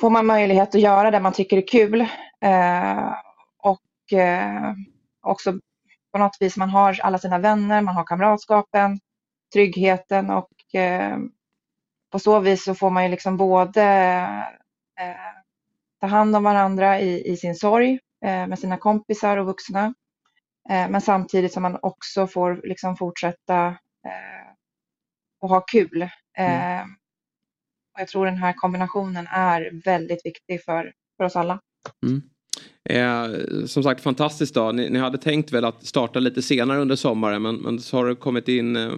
får 0.01 0.09
man 0.09 0.25
möjlighet 0.25 0.75
att 0.75 0.81
göra 0.81 1.11
det 1.11 1.19
man 1.19 1.33
tycker 1.33 1.57
är 1.57 1.67
kul. 1.67 2.01
Eh, 2.41 3.13
och 3.57 4.13
eh, 4.19 4.73
också 5.21 5.53
på 6.11 6.17
något 6.19 6.37
vis 6.39 6.57
man 6.57 6.69
har 6.69 6.99
alla 7.01 7.17
sina 7.17 7.39
vänner, 7.39 7.81
man 7.81 7.95
har 7.95 8.03
kamratskapen, 8.03 8.99
tryggheten 9.53 10.29
och 10.29 10.75
eh, 10.75 11.17
på 12.11 12.19
så 12.19 12.39
vis 12.39 12.63
så 12.63 12.75
får 12.75 12.89
man 12.89 13.03
ju 13.03 13.09
liksom 13.09 13.37
både 13.37 13.83
eh, 14.99 15.15
ta 16.01 16.07
hand 16.07 16.35
om 16.35 16.43
varandra 16.43 16.99
i, 16.99 17.31
i 17.31 17.37
sin 17.37 17.55
sorg 17.55 17.99
eh, 18.25 18.47
med 18.47 18.59
sina 18.59 18.77
kompisar 18.77 19.37
och 19.37 19.45
vuxna. 19.45 19.93
Eh, 20.69 20.89
men 20.89 21.01
samtidigt 21.01 21.53
som 21.53 21.63
man 21.63 21.79
också 21.81 22.27
får 22.27 22.61
liksom 22.63 22.97
fortsätta 22.97 23.67
eh, 24.05 24.44
och 25.45 25.49
ha 25.49 25.61
kul. 25.61 26.01
Eh, 26.37 26.81
och 27.93 27.99
jag 27.99 28.07
tror 28.07 28.25
den 28.25 28.37
här 28.37 28.53
kombinationen 28.53 29.27
är 29.31 29.81
väldigt 29.85 30.25
viktig 30.25 30.63
för, 30.63 30.93
för 31.17 31.23
oss 31.23 31.35
alla. 31.35 31.59
Mm. 32.03 32.21
Eh, 32.89 33.65
som 33.65 33.83
sagt 33.83 34.01
fantastiskt 34.01 34.55
dag. 34.55 34.75
Ni, 34.75 34.89
ni 34.89 34.99
hade 34.99 35.17
tänkt 35.17 35.51
väl 35.51 35.65
att 35.65 35.85
starta 35.85 36.19
lite 36.19 36.41
senare 36.41 36.79
under 36.79 36.95
sommaren 36.95 37.41
men, 37.41 37.55
men 37.55 37.79
så 37.79 37.97
har 37.97 38.05
det 38.05 38.15
kommit 38.15 38.47
in 38.47 38.75
eh, 38.75 38.91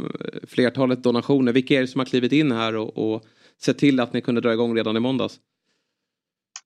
flertalet 0.47 1.03
donationer. 1.03 1.53
Vilka 1.53 1.73
är 1.73 1.81
det 1.81 1.87
som 1.87 1.99
har 1.99 2.05
klivit 2.05 2.31
in 2.31 2.51
här 2.51 2.75
och, 2.75 2.97
och 2.97 3.23
sett 3.61 3.77
till 3.77 3.99
att 3.99 4.13
ni 4.13 4.21
kunde 4.21 4.41
dra 4.41 4.53
igång 4.53 4.75
redan 4.75 4.97
i 4.97 4.99
måndags? 4.99 5.39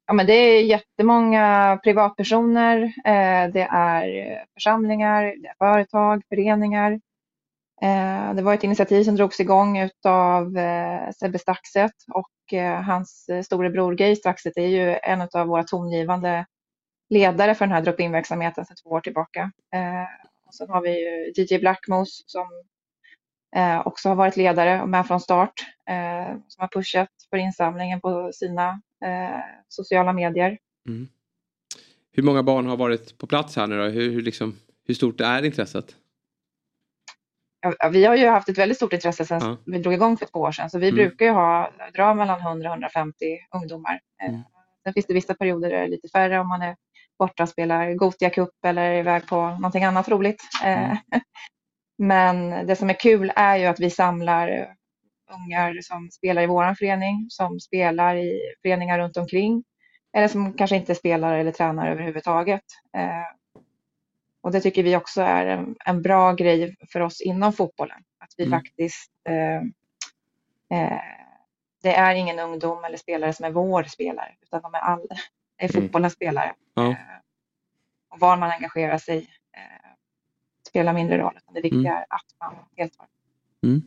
Ja, 0.08 0.14
men 0.14 0.26
det 0.26 0.34
är 0.34 0.64
jättemånga 0.64 1.80
privatpersoner, 1.84 2.82
eh, 2.84 3.52
det 3.54 3.68
är 3.72 4.06
församlingar, 4.54 5.24
det 5.24 5.48
är 5.48 5.56
företag, 5.58 6.22
föreningar. 6.30 7.00
Eh, 7.84 8.36
det 8.36 8.42
var 8.42 8.54
ett 8.54 8.64
initiativ 8.64 9.04
som 9.04 9.16
drogs 9.16 9.40
igång 9.40 9.80
utav 9.80 10.58
eh, 10.58 11.10
Sebbe 11.20 11.40
Staxet 11.40 11.92
och 12.14 12.54
eh, 12.54 12.82
hans 12.82 13.30
storebror 13.44 14.02
Geir 14.02 14.16
Staxet 14.16 14.58
är 14.58 14.68
ju 14.68 14.98
en 15.04 15.22
av 15.22 15.48
våra 15.48 15.64
tongivande 15.64 16.46
ledare 17.10 17.56
för 17.56 17.66
den 17.66 17.76
här 17.76 17.82
drop-in-verksamheten 17.82 18.66
sedan 18.66 18.76
två 18.84 18.90
år 18.90 19.02
tillbaka. 19.02 19.52
Och 20.48 20.56
sen 20.56 20.70
har 20.70 20.82
vi 20.82 20.90
ju 20.90 21.34
DJ 21.36 21.60
Blackmos 21.60 22.24
som 22.28 22.48
också 23.86 24.10
har 24.10 24.16
varit 24.16 24.38
ledare 24.38 24.82
och 24.82 24.90
med 24.90 25.08
från 25.08 25.20
start, 25.20 25.54
som 26.48 26.62
har 26.62 26.68
pushat 26.68 27.10
för 27.30 27.38
insamlingen 27.38 28.02
på 28.02 28.32
sina 28.34 28.82
sociala 29.68 30.14
medier. 30.14 30.58
Mm. 30.88 31.08
Hur 32.12 32.24
många 32.24 32.44
barn 32.44 32.66
har 32.66 32.78
varit 32.78 33.18
på 33.18 33.28
plats 33.28 33.56
här 33.56 33.68
nu 33.68 33.78
då? 33.78 33.84
Hur, 33.84 34.12
hur, 34.12 34.22
liksom, 34.22 34.56
hur 34.88 34.94
stort 34.94 35.22
är 35.22 35.46
intresset? 35.46 35.96
Ja, 37.62 37.90
Vi 37.90 38.06
har 38.06 38.16
ju 38.16 38.28
haft 38.28 38.50
ett 38.50 38.58
väldigt 38.58 38.78
stort 38.78 38.94
intresse 38.94 39.26
sedan 39.26 39.42
Ja. 39.42 39.58
vi 39.66 39.78
drog 39.80 39.94
igång 39.94 40.18
för 40.18 40.26
två 40.26 40.40
år 40.40 40.52
sedan, 40.52 40.70
så 40.70 40.80
vi 40.80 40.88
Mm. 40.90 40.96
brukar 40.96 41.26
ju 41.26 41.32
ha, 41.32 41.72
dra 41.94 42.14
mellan 42.14 42.42
100 42.42 42.70
och 42.70 42.74
150 42.76 43.16
ungdomar. 43.56 44.00
Eh, 44.24 44.30
Mm. 44.30 44.42
Sen 44.84 44.94
finns 44.94 45.06
det 45.06 45.14
vissa 45.14 45.34
perioder 45.34 45.70
där 45.70 45.78
det 45.78 45.84
är 45.84 45.88
lite 45.88 46.08
färre 46.08 46.40
om 46.40 46.48
man 46.48 46.62
är 46.62 46.76
borta 47.20 47.44
och 47.44 47.50
spelar 47.50 47.94
Gotia 47.94 48.30
Cup 48.30 48.50
eller 48.66 48.82
är 48.82 49.00
iväg 49.00 49.28
på 49.28 49.42
någonting 49.50 49.84
annat 49.84 50.10
roligt. 50.10 50.42
Eh, 50.66 50.98
Men 51.98 52.68
det 52.68 52.76
som 52.76 52.90
är 52.90 52.94
kul 52.94 53.32
är 53.36 53.56
ju 53.58 53.66
att 53.66 53.80
vi 53.80 53.90
samlar 53.90 54.48
eh, 54.48 54.66
ungar 55.36 55.78
som 55.82 56.10
spelar 56.12 56.42
i 56.42 56.46
vår 56.48 56.74
förening, 56.74 57.26
som 57.30 57.60
spelar 57.60 58.16
i 58.16 58.42
föreningar 58.62 59.00
runt 59.00 59.18
omkring 59.18 59.64
eller 60.18 60.28
som 60.28 60.54
kanske 60.54 60.76
inte 60.76 60.96
spelar 60.96 61.34
eller 61.38 61.52
tränar 61.52 61.88
överhuvudtaget. 61.92 62.62
Eh, 64.44 64.48
Och 64.48 64.52
det 64.52 64.62
tycker 64.62 64.84
vi 64.84 64.96
också 64.96 65.22
är 65.22 65.46
en, 65.46 65.76
en 65.86 66.02
bra 66.02 66.34
grej 66.34 66.76
för 66.92 67.00
oss 67.00 67.22
inom 67.22 67.54
fotbollen. 67.54 68.04
Att 68.20 68.34
vi 68.38 68.44
Mm. 68.46 68.60
faktiskt, 68.60 69.12
eh, 69.30 69.56
eh, 70.80 71.00
det 71.84 71.96
är 71.96 72.16
ingen 72.16 72.40
ungdom 72.40 72.84
eller 72.84 72.98
spelare 72.98 73.34
som 73.34 73.46
är 73.46 73.52
vår 73.52 73.84
spelare, 73.84 74.36
utan 74.42 74.62
de 74.62 74.74
är 74.74 74.80
all, 74.80 75.08
är 75.58 75.70
Mm. 75.76 75.84
fotbollens 75.84 76.14
spelare. 76.14 76.54
Ja. 76.74 76.96
Och 78.10 78.20
var 78.20 78.38
man 78.38 78.52
engagerar 78.52 78.98
sig 78.98 79.18
eh, 79.54 79.90
spelar 80.70 80.94
mindre 80.94 81.18
roll. 81.18 81.40
Det 81.54 81.62
viktiga 81.62 81.80
Mm. 81.80 81.94
är 81.94 82.06
att 82.10 82.26
man 82.40 82.56
deltar. 82.76 83.06
Mm. 83.64 83.82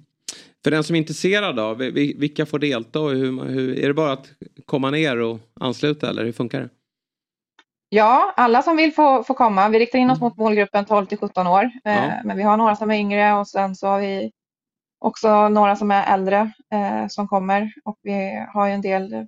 För 0.65 0.71
den 0.71 0.85
som 0.85 0.97
är 0.97 1.01
intresserad 1.01 1.57
då, 1.57 1.75
vi- 1.75 1.91
vi- 1.91 2.15
vilka 2.19 2.47
får 2.47 2.59
delta 2.59 3.01
och 3.01 3.11
hur, 3.11 3.45
hur, 3.45 3.79
är 3.79 3.89
det 3.89 3.95
bara 3.95 4.13
att 4.13 4.31
komma 4.67 4.91
ner 4.91 5.17
och 5.21 5.39
ansluta 5.61 6.11
eller 6.11 6.25
hur 6.25 6.33
funkar 6.33 6.61
det? 6.61 6.69
Ja, 7.95 8.33
alla 8.37 8.63
som 8.63 8.77
vill 8.77 8.95
får, 8.95 9.23
får 9.23 9.35
komma. 9.35 9.69
Vi 9.69 9.79
riktar 9.79 9.99
in 9.99 10.11
oss 10.11 10.21
mot 10.21 10.37
målgruppen 10.37 10.85
12 10.85 11.07
till 11.07 11.19
17 11.19 11.47
år. 11.47 11.63
Eh, 11.85 11.95
Ja. 11.95 12.13
Men 12.25 12.37
vi 12.37 12.43
har 12.43 12.57
några 12.57 12.77
som 12.77 12.91
är 12.91 12.95
yngre 12.95 13.33
och 13.35 13.49
sen 13.49 13.75
så 13.77 13.87
har 13.87 14.01
vi 14.01 14.33
också 14.99 15.49
några 15.49 15.77
som 15.77 15.91
är 15.91 16.15
äldre 16.15 16.53
eh, 16.73 17.07
som 17.09 17.29
kommer. 17.29 17.73
Och 17.85 17.99
vi 18.03 18.45
har 18.55 18.67
ju 18.67 18.73
en 18.73 18.81
del 18.81 19.27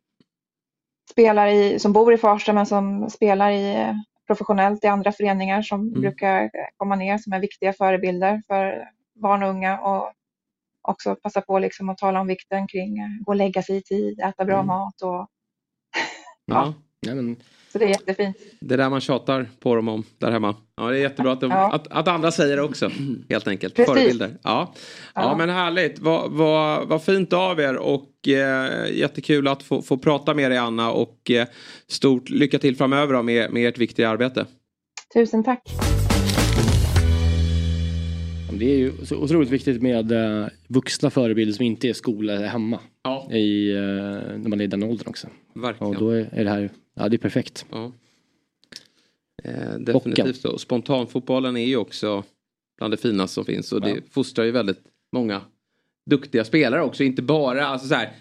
spelare 1.11 1.53
i, 1.53 1.79
som 1.79 1.93
bor 1.93 2.15
i 2.15 2.19
Farsta 2.19 2.53
men 2.53 2.67
som 2.67 3.11
spelar 3.11 3.51
i, 3.51 3.75
eh, 3.77 3.95
professionellt 4.27 4.85
i 4.85 4.87
andra 4.87 5.13
föreningar 5.13 5.63
som 5.63 5.81
Mm. 5.81 6.01
brukar 6.01 6.43
eh, 6.43 6.51
komma 6.77 6.97
ner 6.97 7.19
som 7.19 7.33
är 7.33 7.41
viktiga 7.41 7.73
förebilder 7.73 8.43
för 8.47 8.89
barn 9.15 9.43
och 9.43 9.49
unga. 9.49 9.81
Och 9.81 10.13
också 10.89 11.17
passa 11.23 11.41
på 11.41 11.59
liksom 11.59 11.89
att 11.89 11.99
tala 11.99 12.21
om 12.21 12.27
vikten 12.27 12.69
kring 12.69 12.97
gå 13.25 13.33
och 13.33 13.37
lägga 13.37 13.63
sig 13.63 13.77
i 13.77 13.83
tid, 13.83 14.21
äta 14.21 14.45
bra 14.45 14.55
Mm. 14.55 14.67
mat. 14.67 15.03
Och, 15.03 15.27
Ja. 16.47 16.73
så 17.73 17.79
det 17.79 17.85
är 17.85 17.89
jättefint. 17.89 18.37
Det 18.61 18.75
är 18.75 18.79
där 18.79 18.91
man 18.91 19.01
tjatar 19.01 19.47
på 19.61 19.75
dem 19.75 19.89
om 19.89 20.05
där 20.19 20.31
hemma. 20.31 20.55
Ja, 20.77 20.91
det 20.91 20.99
är 20.99 21.01
jättebra 21.01 21.33
att, 21.33 21.41
de, 21.41 21.51
Ja. 21.51 21.73
att, 21.73 21.87
att 21.89 22.09
andra 22.09 22.31
säger 22.31 22.57
det 22.57 22.63
också. 22.63 22.91
Helt 23.29 23.49
enkelt. 23.49 23.75
Precis. 23.75 23.95
Förebilder. 23.95 24.31
Ja. 24.43 24.75
Ja. 25.15 25.23
Ja. 25.23 25.37
men 25.37 25.49
härligt. 25.49 25.99
Vad, 25.99 26.31
vad, 26.31 26.89
vad 26.89 27.03
fint 27.03 27.33
av 27.33 27.61
er 27.61 27.77
och 27.77 28.29
eh, 28.29 28.93
jättekul 28.93 29.49
att 29.49 29.63
få, 29.63 29.83
få 29.83 29.99
prata 29.99 30.35
med 30.35 30.51
dig 30.51 30.59
Anna 30.59 30.93
och 30.93 31.31
eh, 31.31 31.47
stort 31.87 32.31
lycka 32.31 32.59
till 32.59 32.77
framöver 32.77 33.15
då 33.15 33.23
med, 33.23 33.53
med 33.53 33.69
ert 33.69 33.79
viktiga 33.79 34.09
arbete. 34.09 34.47
Tusen 35.15 35.45
tack. 35.45 35.63
Det 38.59 38.73
är 38.73 38.79
ju 38.79 38.93
så 39.05 39.17
otroligt 39.17 39.51
viktigt 39.51 39.83
med 39.83 40.13
uh, 40.13 40.47
vuxna 40.69 41.11
förebilder 41.11 41.53
som 41.53 41.65
inte 41.65 41.89
är 41.89 41.93
skola 41.93 42.33
eller 42.33 42.47
hemma. 42.47 42.81
Ja. 43.03 43.33
I, 43.33 43.71
eh, 43.71 43.81
när 44.37 44.49
man 44.49 44.61
är 44.61 44.65
i 44.65 44.67
den 44.67 44.83
åldern 44.83 45.09
också. 45.09 45.29
Verkligen. 45.55 45.95
Och 45.95 46.01
då 46.01 46.11
är, 46.11 46.29
är 46.33 46.45
det 46.45 46.51
här, 46.51 46.71
ja 46.97 47.09
det 47.09 47.17
är 47.17 47.19
perfekt. 47.19 47.67
Ja. 47.71 47.93
Eh, 49.43 49.75
definitivt 49.79 50.41
så. 50.41 50.59
Spontanfotbollen 50.59 51.57
är 51.57 51.65
ju 51.67 51.77
också 51.77 52.25
bland 52.79 52.93
det 52.93 52.97
finaste 52.97 53.35
som 53.35 53.45
finns 53.45 53.73
och 53.73 53.81
det 53.81 53.91
Ja. 53.91 53.97
fostrar 54.11 54.45
ju 54.45 54.51
väldigt 54.51 54.81
många 55.13 55.41
duktiga 56.11 56.45
spelare 56.45 56.83
också. 56.83 57.05
Inte 57.05 57.23
bara, 57.23 57.67
alltså 57.67 57.89
så 57.89 57.95
här, 57.95 58.13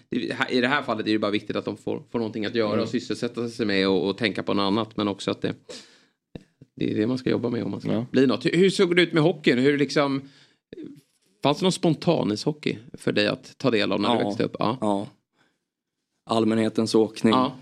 i 0.50 0.62
det 0.62 0.68
här 0.68 0.84
fallet 0.84 1.08
är 1.08 1.12
det 1.12 1.20
bara 1.20 1.32
viktigt 1.32 1.56
att 1.56 1.66
de 1.66 1.78
får, 1.78 2.04
får 2.12 2.20
någonting 2.20 2.46
att 2.46 2.56
göra 2.56 2.70
Mm. 2.74 2.84
och 2.84 2.90
sysselsätta 2.90 3.50
sig 3.50 3.66
med 3.66 3.88
och, 3.90 4.08
och 4.10 4.18
tänka 4.18 4.44
på 4.44 4.54
något 4.54 4.64
annat. 4.64 4.98
Men 4.98 5.08
också 5.08 5.32
att 5.32 5.42
det, 5.42 5.54
det 6.76 6.92
är 6.92 6.96
det 6.96 7.08
man 7.08 7.18
ska 7.18 7.30
jobba 7.30 7.50
med 7.50 7.64
om 7.64 7.72
man 7.72 7.82
ska 7.82 8.06
bli 8.12 8.28
något. 8.28 8.46
Hur, 8.46 8.52
hur 8.52 8.70
såg 8.70 8.96
det 8.96 9.02
ut 9.02 9.14
med 9.14 9.24
hockeyn? 9.24 9.58
Hur 9.58 9.78
liksom, 9.78 10.22
fanns 11.44 11.58
det 11.60 11.64
någon 11.66 11.72
spontan 11.72 12.32
ishockey 12.32 12.78
för 12.94 13.12
dig 13.12 13.28
att 13.28 13.58
ta 13.58 13.72
del 13.72 13.92
av 13.92 14.02
när 14.02 14.10
du 14.16 14.22
Ja. 14.22 14.28
växte 14.28 14.44
upp? 14.44 14.56
Ja. 14.60 14.78
Ja. 14.82 15.08
Allmänhetens 16.30 16.96
åkning. 16.96 17.34
Ja. 17.34 17.56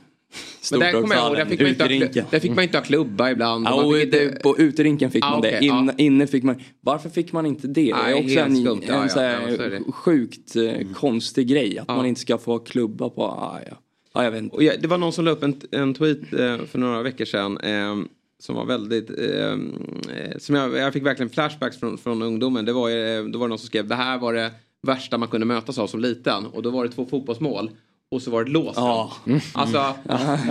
Men 0.71 0.79
där 0.79 0.91
kommer 0.91 1.15
jag 1.15 1.25
ihåg, 1.27 1.35
där 1.37 1.45
fick, 1.45 1.59
man 1.61 1.91
inte 1.91 2.21
ha, 2.21 2.27
där 2.31 2.39
fick 2.39 2.55
man 2.55 2.63
inte 2.63 2.77
ha 2.77 2.83
klubba 2.85 3.31
ibland. 3.31 3.65
Ja, 3.67 3.83
och 3.83 3.93
fick 3.93 4.03
inte- 4.03 4.25
det, 4.25 4.43
på 4.43 4.57
uterinken 4.57 5.11
fick 5.11 5.25
Ah, 5.25 5.29
man 5.29 5.39
okej, 5.39 5.51
det. 5.59 5.65
In, 5.65 5.85
ja. 5.87 5.93
Inne 5.97 6.27
fick 6.27 6.43
man 6.43 6.55
Varför 6.81 7.09
fick 7.09 7.31
man 7.31 7.45
inte 7.45 7.67
det? 7.67 7.73
det 7.81 7.93
Nej, 8.03 8.13
är 8.13 8.23
också 8.23 8.39
en, 8.39 8.55
skumt. 8.55 8.81
En 8.87 9.01
ja, 9.01 9.09
så 9.09 9.19
här 9.19 9.41
ja, 9.59 9.69
det. 9.69 9.91
sjukt 9.91 10.55
eh, 10.55 10.87
konstig 10.93 11.47
grej. 11.47 11.79
Att 11.79 11.87
man 11.87 12.05
inte 12.05 12.21
ska 12.21 12.37
få 12.37 12.51
ha 12.51 12.59
klubba 12.59 13.09
på. 13.09 13.23
Ah, 13.23 13.59
ja. 13.69 13.77
Ja, 14.13 14.23
jag 14.23 14.31
vet 14.31 14.43
inte. 14.43 14.63
Jag, 14.63 14.81
det 14.81 14.87
var 14.87 14.97
någon 14.97 15.13
som 15.13 15.25
la 15.25 15.31
upp 15.31 15.43
en, 15.43 15.61
en 15.71 15.93
tweet 15.93 16.33
eh, 16.33 16.57
för 16.65 16.77
några 16.79 17.01
veckor 17.01 17.25
sedan. 17.25 17.57
Eh, 17.57 17.95
som 18.39 18.55
var 18.55 18.65
väldigt, 18.65 19.09
eh, 19.09 19.51
eh, 19.51 20.37
som 20.37 20.55
jag, 20.55 20.77
jag 20.77 20.93
fick 20.93 21.05
verkligen 21.05 21.29
flashbacks 21.29 21.79
från, 21.79 21.97
från 21.97 22.21
ungdomen. 22.21 22.65
Det 22.65 22.73
var, 22.73 22.89
eh, 22.89 23.23
då 23.25 23.39
var 23.39 23.45
det 23.47 23.49
någon 23.49 23.59
som 23.59 23.67
skrev 23.67 23.87
det 23.87 23.95
här 23.95 24.17
var 24.17 24.33
det 24.33 24.51
värsta 24.81 25.17
man 25.17 25.29
kunde 25.29 25.45
mötas 25.45 25.77
av 25.77 25.87
som 25.87 25.99
liten. 25.99 26.45
Och 26.45 26.61
då 26.63 26.69
var 26.69 26.83
det 26.85 26.91
två 26.91 27.05
fotbollsmål. 27.05 27.71
Och 28.13 28.21
så 28.21 28.31
var 28.31 28.43
det 28.43 28.51
låst. 28.51 28.73
Ja. 28.75 29.13
Alltså, 29.53 29.93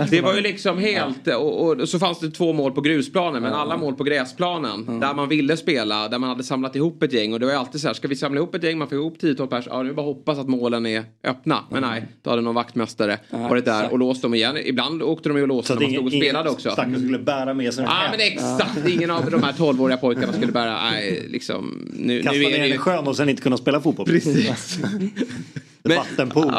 det 0.09 0.21
var 0.21 0.35
ju 0.35 0.41
liksom 0.41 0.77
helt... 0.77 1.27
Och, 1.27 1.71
och 1.71 1.89
så 1.89 1.99
fanns 1.99 2.19
det 2.19 2.31
två 2.31 2.53
mål 2.53 2.71
på 2.71 2.81
grusplanen 2.81 3.43
men 3.43 3.53
alla 3.53 3.77
mål 3.77 3.95
på 3.95 4.03
gräsplanen. 4.03 4.99
Där 4.99 5.13
man 5.13 5.29
ville 5.29 5.57
spela, 5.57 6.07
där 6.07 6.19
man 6.19 6.29
hade 6.29 6.43
samlat 6.43 6.75
ihop 6.75 7.03
ett 7.03 7.13
gäng. 7.13 7.33
Och 7.33 7.39
det 7.39 7.45
var 7.45 7.53
ju 7.53 7.59
alltid 7.59 7.81
så 7.81 7.87
här, 7.87 7.93
ska 7.93 8.07
vi 8.07 8.15
samla 8.15 8.37
ihop 8.37 8.55
ett 8.55 8.63
gäng, 8.63 8.77
man 8.77 8.87
får 8.87 8.97
ihop 8.97 9.17
10-12 9.21 9.47
pers. 9.47 9.65
Ja, 9.69 9.83
nu 9.83 9.93
bara 9.93 10.05
hoppas 10.05 10.39
att 10.39 10.47
målen 10.47 10.85
är 10.85 11.03
öppna. 11.23 11.59
Men 11.71 11.81
nej, 11.81 12.07
då 12.21 12.29
hade 12.29 12.41
någon 12.41 12.55
vaktmästare 12.55 13.19
varit 13.29 13.65
där 13.65 13.91
och 13.91 13.99
låst 13.99 14.21
dem 14.21 14.33
igen. 14.33 14.57
Ibland 14.65 15.03
åkte 15.03 15.29
de 15.29 15.37
ju 15.37 15.41
och 15.41 15.47
låste 15.47 15.73
Så 15.73 15.79
när 15.79 15.81
man 15.81 15.91
stod 15.91 16.05
och 16.05 16.11
spelade 16.11 16.49
också. 16.49 16.69
Stackaren 16.71 16.99
skulle 16.99 17.19
bära 17.19 17.53
med 17.53 17.73
sig 17.73 17.83
Ja 17.83 18.07
men 18.11 18.19
exakt, 18.19 18.87
ingen 18.89 19.11
av 19.11 19.31
de 19.31 19.43
här 19.43 19.53
12-åriga 19.53 19.97
pojkarna 19.97 20.33
skulle 20.33 20.51
bära, 20.51 20.81
nej 20.91 21.25
liksom. 21.29 21.87
Nu, 21.93 22.21
Kasta 22.23 22.37
nu 22.37 22.45
är 22.45 22.59
ner 22.59 22.75
i 22.75 22.77
sjön 22.77 23.07
och 23.07 23.15
sen 23.15 23.29
inte 23.29 23.41
kunna 23.41 23.57
spela 23.57 23.81
fotboll. 23.81 24.05
Precis. 24.05 24.79
Vattenpool. 25.89 26.53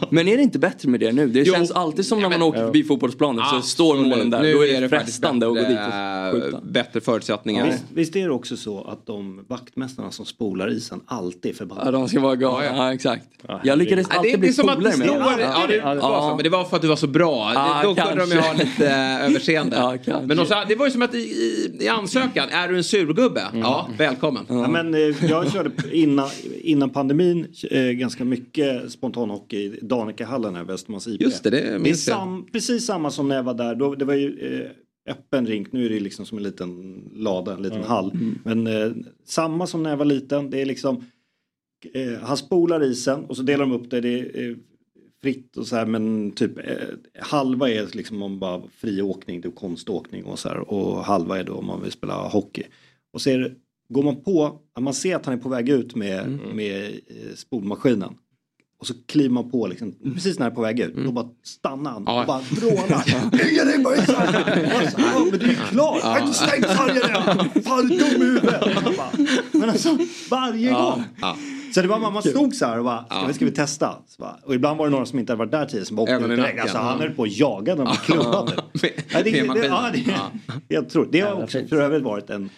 Men 0.10 0.28
är 0.28 0.36
det 0.36 0.42
inte 0.42 0.58
bättre 0.58 0.88
med 0.88 1.00
det 1.00 1.12
nu? 1.12 1.26
Det 1.28 1.40
Jo. 1.40 1.54
känns 1.54 1.70
alltid 1.70 2.06
som 2.06 2.20
när 2.22 2.28
man 2.30 2.42
åker 2.42 2.64
förbi 2.64 2.84
fotbollsplanen 2.84 3.44
så 3.50 3.60
står 3.62 3.96
målen 3.96 4.30
där. 4.30 4.42
Nu 4.42 4.52
Då 4.52 4.66
är 4.66 4.80
det 4.80 4.88
faktiskt 4.88 5.16
frestande 5.16 5.46
att 5.46 5.52
gå 5.54 5.58
dit 5.60 5.68
bättre, 5.68 6.30
och 6.32 6.42
skjuta. 6.42 6.60
bättre 6.64 7.00
förutsättningar. 7.00 7.66
Visst, 7.66 7.84
visst 7.94 8.16
är 8.16 8.24
det 8.24 8.30
också 8.30 8.56
så 8.56 8.84
att 8.84 9.06
de 9.06 9.44
vaktmästarna 9.48 10.10
som 10.10 10.26
spolar 10.26 10.70
isen 10.72 11.00
alltid 11.06 11.50
är 11.52 11.56
förbannade? 11.56 11.86
Ja, 11.86 11.92
de 11.92 12.08
ska 12.08 12.20
vara 12.20 12.36
galna. 12.36 12.64
Ja, 12.64 12.94
exakt. 12.94 13.26
Jag 13.64 13.78
lyckades 13.78 14.06
Ja, 14.10 14.16
alltid 14.16 14.32
det, 14.32 14.36
det 14.36 14.40
bli 14.40 14.48
det 14.50 14.62
polare 14.62 14.96
med 14.96 15.08
dem. 15.08 15.16
ja, 15.40 15.66
det, 15.68 15.74
Ja. 15.76 15.94
var 15.94 16.30
så, 16.30 16.34
men 16.36 16.42
det 16.44 16.48
var 16.50 16.64
för 16.64 16.76
att 16.76 16.82
du 16.82 16.88
var 16.88 16.96
så 16.96 17.06
bra. 17.06 17.50
Ja, 17.54 17.80
Det- 17.82 17.88
Då 17.88 17.94
kunde 18.08 18.26
de 18.26 18.30
ju 18.34 18.40
ha 18.40 18.52
lite 18.52 18.88
eh, 18.90 19.24
överseende. 19.24 19.98
Ja, 20.04 20.20
men 20.26 20.36
det 20.68 20.74
var 20.74 20.86
ju 20.86 20.90
som 20.92 21.02
att 21.02 21.14
i, 21.14 21.18
i, 21.18 21.76
i 21.80 21.88
ansökan, 21.88 22.48
är 22.50 22.68
du 22.68 22.76
en 22.76 22.84
surgubbe? 22.84 23.42
Ja, 23.54 23.88
välkommen. 23.98 24.46
Ja, 24.48 24.68
men, 24.68 24.94
eh, 24.94 25.00
jag 25.30 25.52
körde 25.52 25.70
innan, 25.92 26.28
innan 26.60 26.90
pandemin 26.90 27.46
eh, 27.70 27.80
ganska 27.82 28.24
mycket 28.24 28.59
spontanhockey 28.88 29.56
i 29.56 29.78
Danikahallen 29.82 30.54
här, 30.54 30.64
Västmanlands 30.64 31.06
IP. 31.06 31.22
Just 31.22 31.42
det, 31.42 31.50
det 31.50 31.60
är 31.60 31.78
minns 31.78 32.08
jag. 32.08 32.16
sam, 32.16 32.46
precis 32.52 32.86
samma 32.86 33.10
som 33.10 33.28
när 33.28 33.36
jag 33.36 33.42
var 33.42 33.54
där. 33.54 33.74
Då, 33.74 33.94
det 33.94 34.04
var 34.04 34.14
ju 34.14 34.38
eh, 34.38 34.70
öppen 35.12 35.46
rink, 35.46 35.72
nu 35.72 35.86
är 35.86 35.90
det 35.90 36.00
liksom 36.00 36.26
som 36.26 36.38
en 36.38 36.44
liten 36.44 37.02
lada, 37.14 37.54
en 37.54 37.62
liten 37.62 37.82
hall. 37.82 38.12
Men 38.44 38.66
eh, 38.66 38.92
samma 39.24 39.66
som 39.66 39.82
när 39.82 39.90
jag 39.90 39.96
var 39.96 40.04
liten, 40.04 40.50
det 40.50 40.60
är 40.60 40.66
liksom 40.66 41.04
eh, 41.92 42.18
han 42.22 42.36
spolar 42.36 42.84
isen 42.84 43.24
och 43.24 43.36
så 43.36 43.42
delar 43.42 43.66
de 43.66 43.72
upp 43.72 43.90
det. 43.90 44.00
Det 44.00 44.20
är 44.20 44.50
eh, 44.50 44.56
fritt 45.22 45.56
och 45.56 45.66
så 45.66 45.76
här 45.76 45.86
men 45.86 46.30
typ 46.30 46.58
eh, 46.58 46.88
halva 47.20 47.70
är 47.70 47.96
liksom 47.96 48.22
om 48.22 48.38
bara 48.38 48.62
fri 48.76 49.02
åkning, 49.02 49.40
det 49.40 49.48
är 49.48 49.52
konståkning 49.52 50.24
och 50.24 50.38
så 50.38 50.48
här 50.48 50.58
och 50.58 51.04
halva 51.04 51.38
är 51.38 51.44
då 51.44 51.54
om 51.54 51.66
man 51.66 51.82
vill 51.82 51.92
spela 51.92 52.28
hockey. 52.28 52.62
Och 53.12 53.20
så 53.20 53.30
är 53.30 53.38
det, 53.38 53.52
går 53.88 54.02
man 54.02 54.16
på, 54.16 54.60
man 54.80 54.94
ser 54.94 55.16
att 55.16 55.26
han 55.26 55.34
är 55.34 55.38
på 55.42 55.48
väg 55.48 55.68
ut 55.68 55.94
med, 55.94 56.40
med 56.54 56.84
eh, 56.86 57.34
spolmaskinen. 57.34 58.14
Och 58.80 58.86
så 58.86 58.94
kliver 59.08 59.30
man 59.30 59.50
på 59.50 59.66
liksom, 59.66 59.94
precis 60.14 60.38
när 60.38 60.44
han 60.44 60.52
är 60.52 60.56
på 60.56 60.62
väg 60.62 60.80
ut. 60.80 60.94
Då 60.96 61.12
bara 61.12 61.26
stannar 61.44 61.90
han 61.90 62.08
och 62.08 62.26
bara 62.26 62.40
vrålar. 62.50 63.04
Lägg 63.36 63.84
dig 63.84 64.06
så, 64.06 64.12
"Ja, 65.02 65.24
Men 65.30 65.38
du 65.38 65.50
är 65.50 65.54
klar! 65.70 65.98
Jag 66.02 66.08
har 66.08 66.20
inte 66.20 66.34
stängt 66.34 66.66
sargen! 66.66 67.62
Fan 67.64 67.88
du 67.88 67.96
dum 67.98 68.22
i 68.22 68.24
huvudet! 68.24 68.62
Men 69.52 69.70
alltså 69.70 69.98
varje 70.30 70.72
gång! 70.72 71.04
Så 71.74 71.82
det 71.82 71.88
var 71.88 71.98
man, 71.98 72.12
man 72.12 72.22
stod 72.22 72.54
så 72.54 72.66
här 72.66 72.78
och 72.78 72.84
bara, 72.84 73.04
ska, 73.04 73.26
vi, 73.26 73.34
ska 73.34 73.44
vi 73.44 73.50
testa? 73.50 73.94
Så 74.08 74.22
bara, 74.22 74.36
och 74.44 74.54
ibland 74.54 74.78
var 74.78 74.86
det 74.86 74.90
några 74.90 75.06
som 75.06 75.18
inte 75.18 75.32
hade 75.32 75.38
varit 75.38 75.50
där 75.50 75.64
tidigare 75.66 75.86
som 75.86 75.96
bara 75.96 76.16
åkte 76.16 76.28
direkt. 76.28 76.60
Alltså 76.60 76.78
han 76.78 76.96
Ja. 76.98 77.04
höll 77.06 77.14
på 77.14 77.22
att 77.22 77.36
jaga 77.36 77.74
när 77.74 77.84
man 77.84 77.96
klubbade. 77.96 78.52
Ja, 79.12 79.22
det, 79.24 79.30
det, 79.30 79.30
det, 79.54 79.66
ja, 79.66 79.90
det, 79.92 79.98
det, 80.68 80.74
jag 80.74 80.88
tror, 80.90 81.08
det 81.12 81.20
har 81.20 81.42
också 81.42 81.58
för 81.68 81.76
övrigt 81.76 82.02
varit 82.02 82.30
en, 82.30 82.50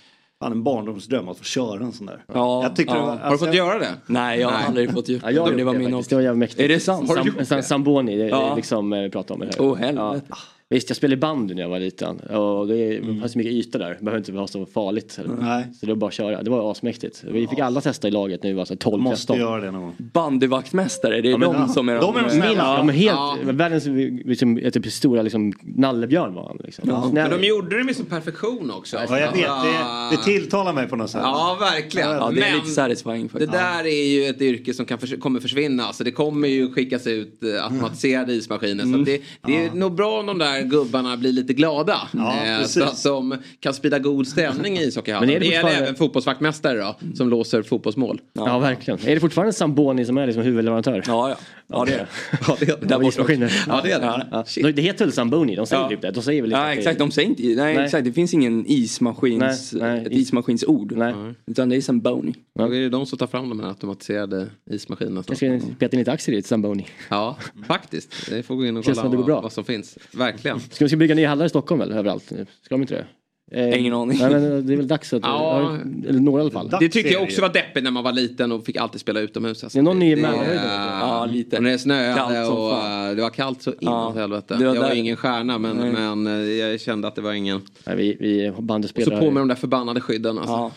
fan, 0.43 0.53
en 0.53 0.63
barndomsdröm 0.63 1.29
att 1.29 1.39
få 1.39 1.45
köra 1.45 1.85
en 1.85 1.93
sån 1.93 2.07
där. 2.07 2.25
Ja, 2.35 2.63
jag 2.63 2.77
tyckte 2.77 2.95
ja. 2.95 3.01
det 3.01 3.07
var, 3.07 3.17
Har 3.17 3.31
du 3.31 3.39
fått 3.39 3.55
göra 3.55 3.79
det? 3.79 3.95
Nej, 4.07 4.41
jag 4.41 4.49
har 4.49 4.59
Nej. 4.59 4.67
aldrig 4.67 4.93
fått 4.93 5.09
gjort 5.09 5.23
Ja, 5.25 5.31
jag 5.31 5.43
har 5.43 5.53
det. 5.53 5.65
var 5.65 5.73
det 5.73 5.79
min 5.79 5.91
faktiskt. 5.91 6.11
Det 6.11 6.17
var 6.17 6.23
jävligt 6.23 6.39
mäktigt. 6.39 6.61
Är 6.61 6.69
det 6.69 6.81
sant? 6.81 7.09
Sam, 7.09 7.17
Har 7.17 7.25
du 7.25 7.31
gjort 7.31 7.47
Sam, 7.47 7.57
det? 7.57 7.63
Samboni, 7.63 8.17
det, 8.17 8.27
Ja. 8.29 8.49
det 8.51 8.57
liksom 8.57 8.93
eh, 8.93 9.11
pratade 9.11 9.35
om 9.35 9.41
det 9.41 9.47
här. 9.47 9.67
Åh, 9.67 9.77
helvete. 9.77 10.23
Ja. 10.29 10.37
Visst, 10.73 10.91
jag 10.91 10.97
spelade 10.97 11.17
bandy 11.17 11.55
när 11.55 11.63
jag 11.63 11.69
var 11.69 11.79
liten 11.81 12.21
och 12.21 12.69
det 12.69 13.01
fanns 13.21 13.33
så 13.33 13.39
mycket 13.39 13.53
yta 13.53 13.79
där. 13.79 13.89
Det 13.99 14.05
behöver 14.05 14.19
inte 14.19 14.33
vara 14.33 14.47
så 14.47 14.67
farligt. 14.67 15.19
Eller. 15.19 15.35
Nej. 15.35 15.65
Så 15.81 15.87
det 15.87 15.93
var 15.93 15.97
bara 15.97 16.07
att 16.09 16.13
köra. 16.15 16.43
Det 16.43 16.51
var 16.51 16.71
asmäktigt. 16.71 17.25
Vi 17.33 17.47
fick 17.49 17.59
alla 17.59 17.81
testa 17.81 18.09
i 18.09 18.11
laget 18.11 18.43
nu, 18.43 18.55
var 18.55 18.65
så 18.65 18.77
12 18.77 19.03
Måste 19.03 19.27
13. 19.27 19.39
göra 19.39 19.61
det 19.61 19.71
någon 19.71 19.83
gång. 19.83 19.95
Bandyvaktmästare, 19.99 21.21
det 21.21 21.29
är 21.29 21.31
Ja, 21.31 21.39
men- 21.39 21.53
de 21.53 21.69
som 21.69 21.89
är 21.89 22.01
de 22.01 22.17
är 22.17 22.23
de 22.23 22.31
snälla. 22.31 22.55
Ja. 22.57 22.77
De 22.77 22.89
är 22.89 22.93
helt, 22.93 23.45
världens 23.61 23.87
liksom, 24.27 24.61
typ, 24.73 24.87
stora 24.93 25.23
liksom, 25.23 25.53
nallebjörn 25.63 26.35
var 26.35 26.47
han. 26.49 26.59
Liksom. 26.65 26.85
Snäll. 27.11 27.29
Men 27.31 27.41
de 27.41 27.47
gjorde 27.47 27.79
det 27.79 27.85
med 27.85 27.97
sån 27.97 28.07
perfektion 28.07 28.71
också. 28.71 28.97
Ja, 29.09 29.19
jag 29.21 29.33
vet. 29.33 29.41
Det, 29.47 30.17
det 30.17 30.23
tilltalar 30.25 30.73
mig 30.73 30.89
på 30.89 30.97
något 30.97 31.11
sätt. 31.11 31.21
Ja, 31.25 31.57
verkligen. 31.61 32.11
Ja, 32.11 32.31
det 32.35 32.41
är 32.41 32.51
Men 32.51 32.55
lite 32.55 32.71
satisfying 32.71 33.23
det 33.23 33.29
faktiskt. 33.29 33.53
där 33.53 33.87
är 33.87 34.07
ju 34.09 34.27
ett 34.27 34.41
yrke 34.43 34.75
som 34.75 34.87
kan 34.87 34.99
förs- 34.99 35.21
kommer 35.21 35.41
försvinna. 35.41 35.93
Så 35.93 36.05
det 36.05 36.11
kommer 36.11 36.49
ju 36.49 36.73
skickas 36.73 37.07
ut 37.07 37.43
eh, 37.43 37.65
automatiserade 37.65 38.33
ismaskiner. 38.33 38.85
Så 38.85 38.99
att 39.01 39.07
det, 39.07 39.21
det 39.47 39.65
är 39.67 39.71
nog 39.75 39.95
bra 39.95 40.21
om 40.21 40.27
de 40.27 40.39
där 40.39 40.62
gubbarna 40.63 41.17
blir 41.17 41.33
lite 41.33 41.53
glada. 41.53 42.09
Ja, 42.13 42.45
eh, 42.45 42.95
de 43.05 43.37
kan 43.61 43.75
sprida 43.75 43.99
god 43.99 44.27
stämning 44.27 44.79
i 44.79 44.83
ishockeyhallen. 44.85 45.29
Men 45.29 45.37
är 45.37 45.41
det 45.41 45.47
Det 45.47 45.53
fortfarande- 45.57 45.81
även 45.87 45.95
fotbollsvaktmästare 45.95 46.79
då, 46.79 46.97
som 47.15 47.29
låser 47.29 47.63
fotbollsmål. 47.63 48.21
Ja. 48.33 48.59
verkligen. 48.59 49.01
Är 49.07 49.15
det 49.15 49.21
fortfarande 49.21 49.53
Samboni 49.53 50.05
som 50.05 50.19
är 50.19 50.27
liksom 50.27 50.43
huvudleverantör? 50.43 51.03
Ja, 51.07 51.29
ja. 51.29 51.37
Ja, 51.75 51.85
det 51.85 51.93
är 51.95 51.99
det. 51.99 52.07
Ja, 52.49 52.57
det 52.61 52.69
är 52.69 52.77
det. 52.81 52.87
Där 52.87 52.99
borta. 52.99 53.25
Ja, 53.69 53.81
det 53.85 53.93
är 53.93 54.01
det. 54.01 54.27
Ja. 54.57 54.73
Det 54.73 54.83
heter 54.83 55.05
väl 55.05 55.13
Samboni? 55.13 55.57
De 55.57 55.67
säger 55.67 55.83
Ja. 55.83 55.89
typ 55.89 56.01
det. 56.01 56.11
De 56.11 56.23
säger 56.23 56.43
väl 56.43 56.49
liksom 56.51 56.63
Ja 56.65 56.69
det- 56.71 56.79
exakt, 56.79 56.99
de 56.99 57.11
säger 57.11 57.29
inte, 57.29 57.43
nej, 57.43 57.55
Nej. 57.75 57.85
exakt, 57.85 58.05
det 58.05 58.13
finns 58.13 58.35
ingen 58.35 58.65
ismaskins, 58.67 59.73
Nej, 59.73 59.81
nej. 59.91 60.07
ett 60.07 60.13
ismaskinsord. 60.13 60.93
Nej. 60.97 61.15
Utan 61.47 61.69
det 61.69 61.77
är 61.77 61.81
Zamboni. 61.81 62.35
Ja, 62.59 62.69
det 62.69 62.77
är 62.77 62.91
de 62.91 63.07
som 63.07 63.19
tar 63.19 63.27
fram 63.27 63.49
de 63.49 63.61
här 63.61 63.69
automatiserade 63.69 64.47
ismaskinerna. 64.71 65.23
Kanske 65.23 65.61
peta 65.79 65.97
in 65.97 65.99
lite 65.99 66.13
aktier 66.13 66.37
i 66.37 66.39
ett 66.39 66.47
Samboni. 66.47 66.87
Ja, 67.09 67.37
faktiskt. 67.69 68.31
Det 68.31 68.43
får 68.43 68.55
gå 68.57 68.67
in 68.67 68.77
och 68.77 68.85
kolla 68.85 68.95
som 68.95 69.11
det 69.11 69.17
vad, 69.17 69.27
bra. 69.27 69.41
vad 69.41 69.53
som 69.53 69.65
finns. 69.65 69.99
Verkligen. 70.13 70.52
Ska 70.61 70.85
vi 70.85 70.89
ska 70.89 70.97
bygga 70.97 71.15
nya 71.15 71.29
hallar 71.29 71.47
i 71.47 71.49
Stockholm 71.49 71.79
väl? 71.79 71.93
Överallt? 71.93 72.25
Ska 72.63 72.75
de 72.75 72.81
inte 72.83 72.95
det? 72.95 73.07
Eh, 73.55 73.81
Ingen 73.81 73.95
aning. 73.95 74.19
Nej, 74.21 74.31
men 74.31 74.67
det 74.67 74.73
är 74.73 74.77
väl 74.77 74.89
dags 74.89 75.13
att... 75.13 75.23
Ja. 75.23 75.79
Eller 76.09 76.21
några 76.21 76.39
i 76.39 76.43
alla 76.43 76.51
fall. 76.51 76.71
Det 76.81 76.89
tyckte 76.89 77.13
jag 77.13 77.23
också 77.23 77.41
var 77.41 77.49
deppigt 77.49 77.85
när 77.85 77.91
man 77.91 78.05
var 78.05 78.13
liten 78.13 78.53
och 78.53 78.65
fick 78.65 78.77
alltid 78.77 79.01
spela 79.01 79.21
utomhus. 79.21 79.65
Alltså. 79.65 79.79
Det 79.79 79.81
är 79.81 79.83
någon 79.83 79.99
ny 79.99 80.13
i 80.13 80.15
Det- 80.15 80.23
Mälarhöjden. 80.23 80.65
Ja, 81.01 81.27
lite. 81.27 81.57
Och 81.57 81.63
när 81.63 81.71
det 81.71 81.79
snöade 81.79 82.47
och 82.47 82.71
fan. 82.71 83.09
eh, 83.11 83.17
det 83.17 83.23
var 83.23 83.31
kallt 83.31 83.63
så 83.63 83.71
in 83.71 83.77
Ja. 83.81 84.13
helvete. 84.17 84.57
Det 84.59 84.67
var 84.67 84.75
jag 84.75 84.83
var 84.83 84.95
ingen 84.95 85.17
stjärna 85.17 85.59
men, 85.59 85.77
Nej. 85.77 85.93
men 85.93 86.27
eh, 86.27 86.33
jag 86.53 86.81
kände 86.81 87.09
att 87.09 87.15
det 87.15 87.23
var 87.23 87.33
ingen. 87.33 87.61
Nej, 87.87 87.97
vi, 87.97 88.17
vi 88.21 88.51
Och 88.51 89.03
så 89.05 89.11
på 89.11 89.31
med 89.31 89.41
de 89.41 89.49
där 89.49 89.55
förbannade 89.55 90.01
skydden. 90.01 90.39
Alltså. 90.39 90.53
Ja. 90.53 90.73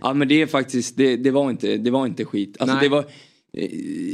ja 0.00 0.12
men 0.14 0.28
det 0.28 0.42
är 0.42 0.46
faktiskt, 0.46 0.96
det, 0.96 1.16
det, 1.16 1.30
var, 1.30 1.50
inte, 1.50 1.76
det 1.76 1.90
var 1.90 2.06
inte 2.06 2.24
skit. 2.24 2.56
Alltså 2.60 2.76
Nej. 2.76 2.84
det 2.84 2.90
var, 2.90 2.98
eh, 2.98 3.04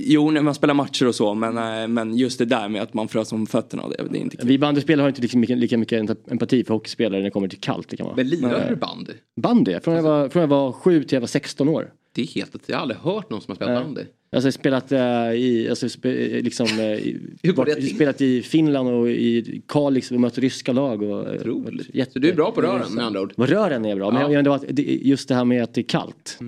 jo 0.06 0.30
när 0.30 0.42
man 0.42 0.54
spelar 0.54 0.74
matcher 0.74 1.06
och 1.08 1.14
så 1.14 1.34
men, 1.34 1.58
eh, 1.82 1.88
men 1.88 2.16
just 2.16 2.38
det 2.38 2.44
där 2.44 2.68
med 2.68 2.82
att 2.82 2.94
man 2.94 3.08
frös 3.08 3.32
om 3.32 3.46
fötterna 3.46 3.88
det, 3.88 4.04
det 4.10 4.18
är 4.18 4.22
inte 4.22 4.36
kul. 4.36 4.48
Vi 4.48 4.58
bandyspelare 4.58 5.04
har 5.04 5.08
inte 5.08 5.22
liksom 5.22 5.40
lika, 5.40 5.54
lika 5.54 5.78
mycket 5.78 6.10
empati 6.30 6.64
för 6.64 6.74
hockeyspelare 6.74 7.18
när 7.20 7.24
det 7.24 7.30
kommer 7.30 7.48
till 7.48 7.60
kallt. 7.60 7.88
Det 7.88 7.96
kan 7.96 8.06
vara. 8.06 8.16
Men 8.16 8.28
lirar 8.28 8.48
Nej. 8.58 8.66
du 8.68 8.76
bandy? 8.76 9.12
Bandy? 9.40 9.80
Från 9.80 9.94
jag, 9.94 10.02
var, 10.02 10.28
från 10.28 10.40
jag 10.40 10.48
var 10.48 10.72
sju 10.72 11.02
till 11.04 11.16
jag 11.16 11.20
var 11.20 11.26
16 11.28 11.68
år. 11.68 11.90
Det 12.14 12.22
är 12.22 12.26
helt 12.26 12.54
Jag 12.66 12.76
har 12.76 12.82
aldrig 12.82 13.00
hört 13.00 13.30
någon 13.30 13.40
som 13.40 13.50
har 13.50 13.56
spelat 13.56 13.74
Nej. 13.74 13.84
bandy. 13.84 14.00
Alltså 14.00 14.46
jag 14.46 14.52
har 14.52 14.58
spelat 14.58 14.92
eh, 14.92 15.00
i, 15.40 15.66
alltså, 15.70 15.88
spe, 15.88 16.40
liksom, 16.40 16.66
eh, 16.66 16.84
i, 16.84 17.20
går 17.42 17.64
det 17.64 17.74
bort- 17.74 17.90
spelat 17.94 18.20
i 18.20 18.42
Finland 18.42 18.88
och 18.88 19.10
i 19.10 19.62
Kalix 19.68 20.10
och 20.10 20.20
mött 20.20 20.38
ryska 20.38 20.72
lag. 20.72 21.02
Och, 21.02 21.34
Otroligt. 21.34 21.94
jätte- 21.94 22.12
Så 22.12 22.18
du 22.18 22.28
är 22.28 22.34
bra 22.34 22.50
på 22.52 22.60
rören 22.62 22.94
med 22.94 23.04
andra 23.06 23.20
ord? 23.20 23.32
Rören 23.36 23.84
är 23.84 23.96
bra, 23.96 24.10
men 24.10 24.20
Ja. 24.20 24.26
jag, 24.26 24.32
jag, 24.38 24.44
det 24.44 24.50
var, 24.50 24.60
det, 24.68 24.82
just 24.82 25.28
det 25.28 25.34
här 25.34 25.44
med 25.44 25.62
att 25.62 25.74
det 25.74 25.80
är 25.80 25.82
kallt. 25.82 26.38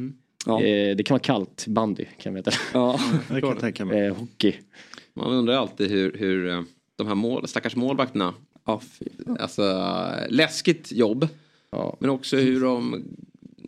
Ja. 0.47 0.63
Eh, 0.63 0.97
det 0.97 1.03
kan 1.03 1.15
vara 1.15 1.23
kallt 1.23 1.67
bandy 1.67 2.05
kan 2.05 2.33
jag 2.33 2.33
veta. 2.33 2.51
Ja. 2.75 3.01
Det 3.29 3.41
kan 3.41 3.51
jag 3.51 3.61
tänka 3.61 3.85
mig. 3.85 4.07
Eh, 4.07 4.15
hockey. 4.17 4.55
Man 5.15 5.33
undrar 5.33 5.55
alltid 5.55 5.91
hur, 5.91 6.13
hur 6.19 6.49
eh, 6.49 6.63
de 6.97 7.07
här 7.07 7.15
mål, 7.15 7.49
stackars 7.49 7.77
målvakterna. 7.77 8.35
Fy. 8.81 9.05
Alltså 9.39 9.63
läskigt 10.29 10.93
jobb. 10.93 11.29
Ja. 11.71 11.97
Men 12.01 12.11
också 12.11 12.37
hur 12.37 12.61
de 12.61 13.05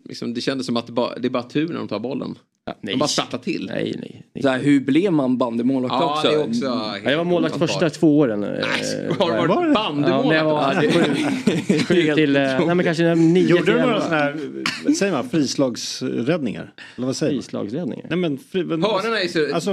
liksom, 0.05 0.33
det 0.33 0.41
kändes 0.41 0.65
som 0.65 0.77
att 0.77 0.87
det, 0.87 0.93
bara, 0.93 1.19
det 1.19 1.27
är 1.27 1.29
bara 1.29 1.43
tur 1.43 1.67
när 1.67 1.75
de 1.75 1.87
tar 1.87 1.99
bollen. 1.99 2.37
Nej. 2.81 2.93
De 2.93 2.97
bara 2.99 3.07
startar 3.07 3.37
till. 3.37 3.69
Nej, 3.73 3.95
nej. 3.99 4.25
nej. 4.33 4.43
Så 4.43 4.49
här, 4.49 4.59
hur 4.59 4.79
blev 4.79 5.13
man 5.13 5.37
bandymålvakt 5.37 5.93
Ja, 5.93 6.13
också? 6.13 6.29
det 6.31 6.37
också 6.37 6.65
Ja, 6.65 7.11
jag 7.11 7.17
var 7.17 7.23
målvakt 7.25 7.57
första 7.57 7.89
två 7.89 8.17
åren. 8.19 8.43
eh, 8.43 8.49
Har 9.19 9.41
du 9.41 9.47
varit 9.47 9.73
bandymålvakt? 9.73 10.83
Ja, 10.83 10.91
Ja, 11.67 11.79
sju, 11.87 12.13
till, 12.15 12.35
eh, 12.35 12.41
nej 12.41 12.75
men 12.75 12.83
kanske 12.85 13.15
nio 13.15 13.49
Gjorde 13.49 13.63
till 13.63 13.73
du 13.73 13.79
några 13.81 14.01
sådana 14.01 14.15
här, 14.21 14.35
säger 14.99 15.11
man, 15.11 15.29
frislagsräddningar? 15.29 16.73
Eller 16.97 17.05
vad 17.07 17.15
säger 17.15 17.33
man? 17.33 17.41
Frislagsräddningar? 17.43 18.05
Nej 18.09 18.17
men, 18.19 18.37
fri, 18.37 18.63
men 18.63 18.83
Hörnorna 18.83 19.21
är 19.21 19.27
så... 19.27 19.55
Alltså, 19.55 19.71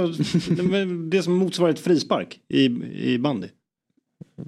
nej, 0.63 0.85
det 0.85 1.23
som 1.23 1.33
motsvarar 1.33 1.69
ett 1.71 1.79
frispark 1.79 2.39
i, 2.49 2.65
i 3.13 3.17
bandy. 3.19 3.47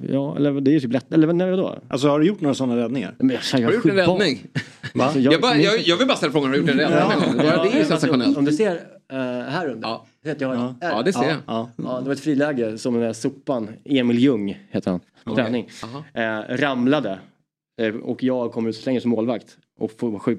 Ja, 0.09 0.35
eller 0.35 0.61
det 0.61 0.71
är 0.71 0.73
ju 0.73 0.79
typ 0.79 0.93
lätt. 0.93 1.13
Eller 1.13 1.33
när 1.33 1.57
då? 1.57 1.79
Alltså 1.87 2.07
har 2.09 2.19
du 2.19 2.27
gjort 2.27 2.41
några 2.41 2.53
sådana 2.55 2.77
räddningar? 2.77 3.15
Men 3.19 3.29
jag, 3.29 3.59
jag, 3.59 3.65
Har 3.65 3.69
du 3.71 3.75
gjort 3.75 3.85
en 3.85 3.95
räddning? 3.95 4.47
Alltså, 4.99 5.19
Jag, 5.19 5.41
bara, 5.41 5.57
jag, 5.57 5.79
jag 5.79 5.97
vill 5.97 6.07
bara 6.07 6.17
ställa 6.17 6.31
frågan, 6.31 6.49
har 6.49 6.53
du 6.53 6.61
gjort 6.61 6.69
en 6.69 6.77
räddning 6.77 6.97
Ja. 7.37 7.43
Bara 7.43 7.63
det 7.63 7.69
är 7.69 7.73
ju 7.73 7.79
alltså, 7.79 7.85
sensationellt. 7.85 8.37
Om 8.37 8.45
du 8.45 8.51
ser 8.51 8.75
eh, 9.11 9.17
här 9.49 9.69
under. 9.69 9.87
Ja. 9.87 10.05
Att 10.31 10.41
jag 10.41 10.55
Ja. 10.55 10.75
Ja, 10.81 11.01
det 11.01 11.13
ser 11.13 11.23
jag. 11.23 11.37
Ja. 11.47 11.69
Ja, 11.77 11.99
det 11.99 12.05
var 12.05 12.13
ett 12.13 12.19
friläge 12.19 12.77
som 12.77 12.93
den 12.93 13.03
där 13.03 13.13
sopan, 13.13 13.69
Emil 13.85 14.19
Ljung 14.19 14.67
heter 14.69 14.91
han, 14.91 14.99
Okej. 15.23 15.43
träning, 15.43 15.69
eh, 16.13 16.57
ramlade. 16.57 17.19
Eh, 17.81 17.95
och 17.95 18.23
jag 18.23 18.51
kommer 18.51 18.69
ut 18.69 18.75
så 18.75 18.85
länge 18.85 19.01
som 19.01 19.11
målvakt 19.11 19.57
och 19.79 19.91
får 19.91 20.19
sju 20.19 20.37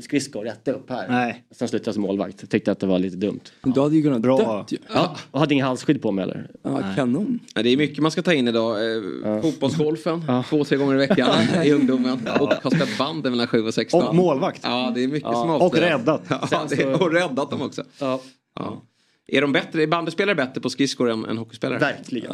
skridskor 0.00 0.44
rätt 0.44 0.68
upp 0.68 0.90
här. 0.90 1.08
Nej. 1.08 1.44
Sen 1.50 1.68
slutade 1.68 1.88
jag 1.88 1.94
som 1.94 2.02
målvakt. 2.02 2.50
Tyckte 2.50 2.72
att 2.72 2.78
det 2.80 2.86
var 2.86 2.98
lite 2.98 3.16
dumt. 3.16 3.40
Du 3.62 3.80
hade 3.80 3.96
ju 3.96 4.02
kunnat 4.02 4.20
Bra. 4.20 4.38
dött. 4.70 4.80
Ja, 4.94 5.16
och 5.30 5.40
hade 5.40 5.54
ingen 5.54 5.66
halsskydd 5.66 6.02
på 6.02 6.12
mig 6.12 6.22
eller? 6.22 6.50
Ja, 6.62 6.80
kanon. 6.96 7.40
Ja, 7.54 7.62
det 7.62 7.68
är 7.70 7.76
mycket 7.76 7.98
man 7.98 8.10
ska 8.10 8.22
ta 8.22 8.32
in 8.32 8.48
idag. 8.48 8.96
Eh, 8.96 9.42
Fotbollsgolfen 9.42 10.22
två, 10.48 10.64
tre 10.64 10.76
gånger 10.76 10.94
i 10.94 10.98
veckan 11.06 11.28
i 11.64 11.72
ungdomen. 11.72 12.18
Och 12.40 12.48
har 12.62 12.70
spelat 12.70 12.98
band 12.98 13.22
mellan 13.30 13.46
7 13.46 13.62
och 13.66 13.74
16. 13.74 14.02
Och 14.08 14.14
målvakt. 14.14 14.60
Ja, 14.64 14.92
det 14.94 15.04
är 15.04 15.08
mycket 15.08 15.28
Ja. 15.32 15.40
som 15.40 15.50
Och 15.50 15.62
avslöjas. 15.62 15.90
räddat. 15.90 16.22
Ja, 16.50 16.66
det 16.68 16.82
är, 16.82 17.02
och 17.02 17.12
räddat 17.12 17.50
dem 17.50 17.62
också. 17.62 17.82
Ja. 17.98 18.20
Ja. 18.58 18.82
Är 19.26 19.40
de 19.40 19.52
bättre, 19.52 19.82
är 19.82 19.86
bandyspelare 19.86 20.34
bättre 20.34 20.60
på 20.60 20.70
skridskor 20.70 21.10
än, 21.10 21.24
än 21.24 21.38
hockeyspelare? 21.38 21.78
Verkligen. 21.78 22.32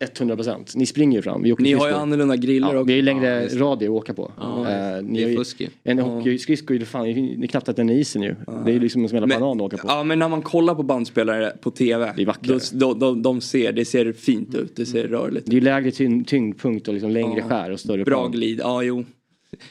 100 0.00 0.36
procent. 0.36 0.72
Ni 0.76 0.86
springer 0.86 1.18
ju 1.18 1.22
fram. 1.22 1.42
Vi 1.42 1.52
åker 1.52 1.62
Ni 1.62 1.72
har 1.72 1.88
ju 1.88 1.94
annorlunda 1.94 2.36
griller 2.36 2.66
Ja, 2.68 2.74
också. 2.74 2.84
vi 2.84 2.92
har 2.92 2.96
ju 2.96 3.02
längre 3.02 3.26
Ja, 3.26 3.48
det. 3.48 3.56
radie 3.56 3.88
att 3.88 3.92
åka 3.92 4.14
på. 4.14 4.32
Ja, 4.40 4.58
Eh, 4.70 5.02
ni 5.02 5.18
det 5.18 5.22
är 5.22 5.24
har 5.24 5.30
ju- 5.30 5.36
fusk 5.36 5.60
ju. 5.60 5.68
En 5.84 5.98
hockeyskridsko 5.98 6.74
är 6.74 6.80
fan, 6.80 7.04
det 7.04 7.44
är 7.44 7.46
knappt 7.46 7.68
att 7.68 7.76
den 7.76 7.90
är 7.90 7.94
isen 7.94 8.22
ju. 8.22 8.34
Det 8.64 8.70
är 8.70 8.74
ju 8.74 8.80
liksom 8.80 9.02
en 9.02 9.08
smälla 9.08 9.26
Men- 9.26 9.40
banan 9.40 9.66
att 9.66 9.74
åka 9.74 9.82
på. 9.82 9.88
Ja 9.88 10.04
men 10.04 10.18
när 10.18 10.28
man 10.28 10.42
kollar 10.42 10.74
på 10.74 10.82
bandspelare 10.82 11.52
på 11.60 11.70
TV. 11.70 12.12
Det 12.16 12.22
är 12.22 12.26
vackrare. 12.26 12.58
då, 12.72 12.92
de, 12.94 12.98
de, 12.98 13.22
de 13.22 13.40
ser, 13.40 13.72
det 13.72 13.84
ser 13.84 14.12
fint 14.12 14.54
ut. 14.54 14.76
Det 14.76 14.86
ser 14.86 15.08
rörligt 15.08 15.46
Det 15.46 15.52
är 15.52 15.54
ju 15.54 15.60
lägre 15.60 15.90
tyngd, 15.90 16.26
tyngdpunkt 16.28 16.88
och 16.88 16.94
liksom 16.94 17.10
längre 17.10 17.38
Ja. 17.38 17.48
skär 17.48 17.70
och 17.70 17.80
större 17.80 18.04
Bra 18.04 18.18
plan. 18.20 18.32
glid, 18.32 18.60
ja 18.62 18.82
jo. 18.82 19.04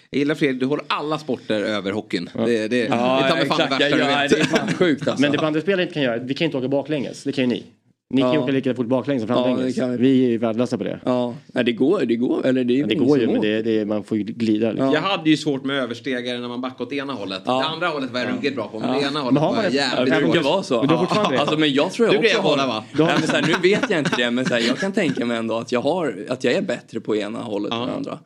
Jag 0.10 0.20
gillar 0.20 0.36
Fredrik, 0.36 0.60
du 0.60 0.66
håller 0.66 0.86
alla 0.88 1.18
sporter 1.18 1.62
över 1.62 1.92
hockeyn. 1.92 2.30
Det, 2.34 2.46
det, 2.46 2.68
det, 2.68 2.78
Ja, 2.78 3.24
är 3.26 3.30
ta 3.30 3.36
mig 3.36 3.46
fan 3.46 3.58
det 3.58 3.64
värsta 3.70 3.90
Ja, 3.90 3.96
du 3.96 4.02
ja, 4.02 4.08
vet. 4.22 4.30
det 4.30 4.40
är 4.40 4.44
fan 4.44 4.68
sjukt 4.74 5.08
alltså. 5.08 5.22
Men 5.22 5.32
det 5.32 5.38
bandyspelare 5.38 5.82
inte 5.82 5.94
kan 5.94 6.04
göra, 6.04 6.18
vi 6.18 6.34
kan 6.34 6.46
inte 6.46 6.58
åka 6.58 6.68
baklänges. 6.68 7.24
Det 7.24 7.32
kan 7.32 7.44
ju 7.44 7.48
ni. 7.50 7.64
Ni 8.10 8.22
kan 8.22 8.32
ju 8.32 8.38
Ja. 8.38 8.44
åka 8.44 8.52
lika 8.52 8.76
fort 8.76 8.88
baklänges 8.88 9.24
som 9.28 9.36
Ja, 9.36 9.44
framlänges. 9.44 9.76
kan 9.76 9.92
vi. 9.92 9.98
vi 9.98 10.26
är 10.26 10.30
ju 10.30 10.38
värdelösa 10.38 10.78
på 10.78 10.84
det. 10.84 11.00
Ja, 11.06 11.34
nej, 11.48 11.64
det 11.64 11.72
går, 11.72 12.02
det 12.06 12.16
går. 12.16 12.46
Eller 12.46 12.64
det, 12.64 12.74
är 12.74 12.80
Men 12.80 12.90
det 12.90 12.96
går 12.96 13.20
ju, 13.20 13.28
men 13.28 13.38
åker. 13.38 13.50
det, 13.50 13.62
det, 13.62 13.86
man 13.86 14.04
får 14.04 14.18
ju 14.18 14.24
glida. 14.24 14.72
Liksom. 14.72 14.92
Jag 14.92 15.02
hade 15.02 15.30
ju 15.30 15.38
svårt 15.38 15.64
med 15.64 15.76
överstegare 15.84 16.40
när 16.40 16.48
man 16.48 16.62
backade 16.62 16.84
åt 16.84 16.94
ena 16.94 17.14
hållet. 17.14 17.42
Ja. 17.46 17.60
Det 17.60 17.66
andra 17.66 17.88
hållet 17.88 18.12
var 18.12 18.20
jag 18.20 18.30
ruggigt 18.30 18.56
bra 18.56 18.68
på, 18.68 18.80
men 18.80 18.90
Ja. 18.94 19.00
det 19.00 19.08
ena 19.08 19.20
hållet 19.20 19.42
var 19.42 19.64
ett- 19.64 19.74
Ja, 19.74 19.82
jävligt 19.96 20.14
det 20.16 20.22
brukar 20.22 20.42
vara 20.44 20.64
så. 20.64 20.78
Men 20.80 20.88
du 20.88 20.96
har? 20.96 21.34
Alltså, 21.34 21.58
men 21.58 21.74
jag 21.74 21.92
tror 21.92 22.08
jag 22.14 22.22
Du 22.24 22.28
också 22.28 22.42
har... 22.42 22.50
båda, 22.50 22.68
va? 22.68 22.84
Nej, 22.98 23.08
men 23.20 23.28
så 23.28 23.36
här, 23.36 23.42
nu 23.42 23.70
vet 23.70 23.90
jag 23.90 24.00
inte 24.00 24.12
det 24.18 24.32
men 24.32 24.46
så 24.46 24.54
här, 24.54 24.62
jag 24.68 24.78
kan 24.78 24.92
tänka 24.92 25.26
mig 25.26 25.38
ändå 25.38 25.56
att 25.58 25.72
jag, 25.72 25.82
har, 25.82 26.16
att 26.30 26.44
jag 26.44 26.54
är 26.54 26.62
bättre 26.62 27.00
på 27.00 27.16
ena 27.16 27.40
hållet 27.40 27.72
än 27.74 27.78
Ja. 27.80 27.90
andra. 27.98 28.20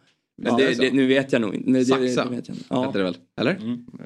Men 0.43 0.51
Ja, 0.51 0.57
det, 0.67 0.73
det 0.73 0.91
nu 0.93 1.07
vet 1.07 1.31
jag 1.31 1.41
nog 1.41 1.55
inte. 1.55 1.71
Det, 1.71 1.79
det, 1.79 1.85
Saxa. 1.85 2.29
det 2.29 2.35
vet 2.35 2.47
jag. 2.47 2.57
Ja. 2.69 2.85
Heter 2.85 2.99
det 2.99 3.05
väl? 3.05 3.17
Eller? 3.41 3.59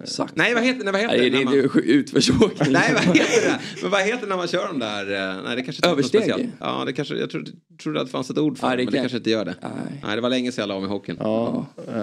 Sax. 0.05 0.31
Nej, 0.36 0.53
vad 0.53 0.63
heter, 0.63 0.83
nej, 0.83 0.91
vad 0.93 1.01
heter 1.01 1.17
Nej, 1.17 1.29
det? 1.29 1.45
man... 1.45 1.53
det 1.53 1.59
är 1.59 1.77
utförsåkning. 1.81 2.71
Nej, 2.73 2.93
vad 2.93 3.03
heter 3.17 3.47
det? 3.49 3.59
Men 3.81 3.91
vad 3.91 4.01
heter 4.01 4.21
det 4.21 4.27
när 4.27 4.38
man 4.38 4.47
kör 4.47 4.67
de 4.67 4.79
där? 4.79 5.11
eh, 5.38 5.43
Nej, 5.43 5.55
det 5.55 5.61
kanske 5.61 5.88
inte 5.88 5.88
är 5.88 5.89
något 5.89 6.15
Översteg? 6.15 6.49
Ja, 6.59 6.83
det 6.86 6.93
kanske, 6.93 7.15
jag 7.15 7.29
trodde, 7.29 7.51
trodde 7.83 7.99
att 8.01 8.05
det 8.07 8.11
fanns 8.11 8.29
ett 8.29 8.38
ord 8.38 8.57
för 8.57 8.67
Nej, 8.67 8.77
det, 8.77 8.83
men 8.83 8.91
det 8.91 8.97
kan- 8.97 9.03
kanske 9.03 9.17
inte 9.17 9.29
gör 9.29 9.45
det. 9.45 9.55
Nej. 9.61 10.01
Nej, 10.03 10.15
det 10.15 10.21
var 10.21 10.29
länge 10.29 10.51
sedan 10.51 10.61
jag 10.61 10.67
la 10.67 10.75
av 10.75 10.81
med 10.81 10.89
hockeyn. 10.89 11.17
Ja, 11.19 11.65
eh, 11.88 11.93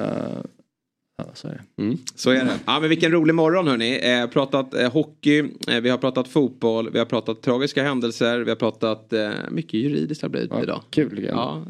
ja, 1.19 1.25
så 1.35 1.49
är 1.49 1.53
det. 1.77 1.83
Mm, 1.83 1.99
så 2.15 2.31
är 2.31 2.35
det. 2.45 2.51
Ja, 2.67 2.81
men 2.81 2.89
vilken 2.89 3.13
rolig 3.13 3.35
morgon 3.35 3.67
hörni. 3.69 4.01
Eh, 4.03 4.27
pratat 4.27 4.75
eh, 4.75 4.93
hockey, 4.93 5.39
eh, 5.69 5.81
vi 5.81 5.89
har 5.91 5.99
pratat 5.99 6.29
fotboll, 6.29 6.91
vi 6.93 6.99
har 6.99 7.07
pratat 7.07 7.43
tragiska 7.43 7.83
händelser, 7.83 8.41
vi 8.41 8.51
har 8.51 8.57
pratat 8.57 9.13
eh, 9.13 9.31
mycket 9.51 9.75
juridiskt 9.75 10.23
har 10.23 10.29
blivit 10.29 10.51
Ja, 10.51 10.63
idag. 10.63 10.83
kul 10.91 11.25
jag. 11.25 11.35
Ja, 11.35 11.65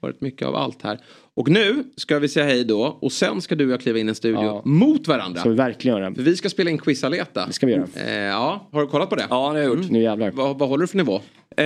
har 0.00 0.08
varit 0.08 0.20
mycket 0.20 0.48
av 0.48 0.54
allt 0.56 0.82
här. 0.82 0.98
Och 1.38 1.48
nu 1.48 1.84
ska 1.96 2.18
vi 2.18 2.28
säga 2.28 2.46
hej 2.46 2.64
då 2.64 2.98
och 3.00 3.12
sen 3.12 3.40
ska 3.40 3.54
du 3.54 3.66
och 3.66 3.72
jag 3.72 3.80
kliva 3.80 3.98
in 3.98 4.08
i 4.08 4.10
en 4.10 4.14
studio 4.14 4.42
Ja. 4.42 4.62
mot 4.64 5.08
varandra. 5.08 5.40
Ska 5.40 5.48
vi 5.48 5.54
verkligen 5.56 5.96
göra. 5.98 6.14
För 6.14 6.22
vi 6.22 6.36
ska 6.36 6.48
spela 6.48 6.70
in 6.70 6.78
Quizaleta. 6.78 7.46
Det 7.46 7.52
ska 7.52 7.66
vi 7.66 7.72
göra. 7.72 7.86
Eh, 7.94 8.12
ja, 8.14 8.68
har 8.72 8.80
du 8.80 8.86
kollat 8.86 9.10
på 9.10 9.16
det? 9.16 9.26
Ja, 9.30 9.36
det 9.52 9.58
har 9.58 9.58
jag 9.58 9.66
gjort. 9.78 9.90
Nu 9.90 10.02
jävlar. 10.02 10.30
Vad, 10.30 10.58
vad 10.58 10.68
håller 10.68 10.80
du 10.82 10.86
för 10.86 10.96
nivå? 10.96 11.20
Eh, 11.56 11.64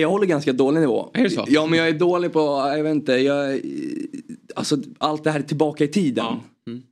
jag 0.00 0.10
håller 0.10 0.26
ganska 0.26 0.52
dålig 0.52 0.80
nivå. 0.80 1.10
Är 1.14 1.22
det 1.24 1.30
så? 1.30 1.44
Ja, 1.48 1.66
men 1.66 1.78
jag 1.78 1.88
är 1.88 1.92
dålig 1.92 2.32
på, 2.32 2.40
jag 2.76 2.82
vet 2.82 2.90
inte, 2.92 3.12
jag, 3.12 3.60
alltså 4.54 4.76
allt 4.98 5.24
det 5.24 5.30
här 5.30 5.40
tillbaka 5.42 5.84
i 5.84 5.88
tiden. 5.88 6.24
Ja. 6.24 6.40
Mm. 6.66 6.82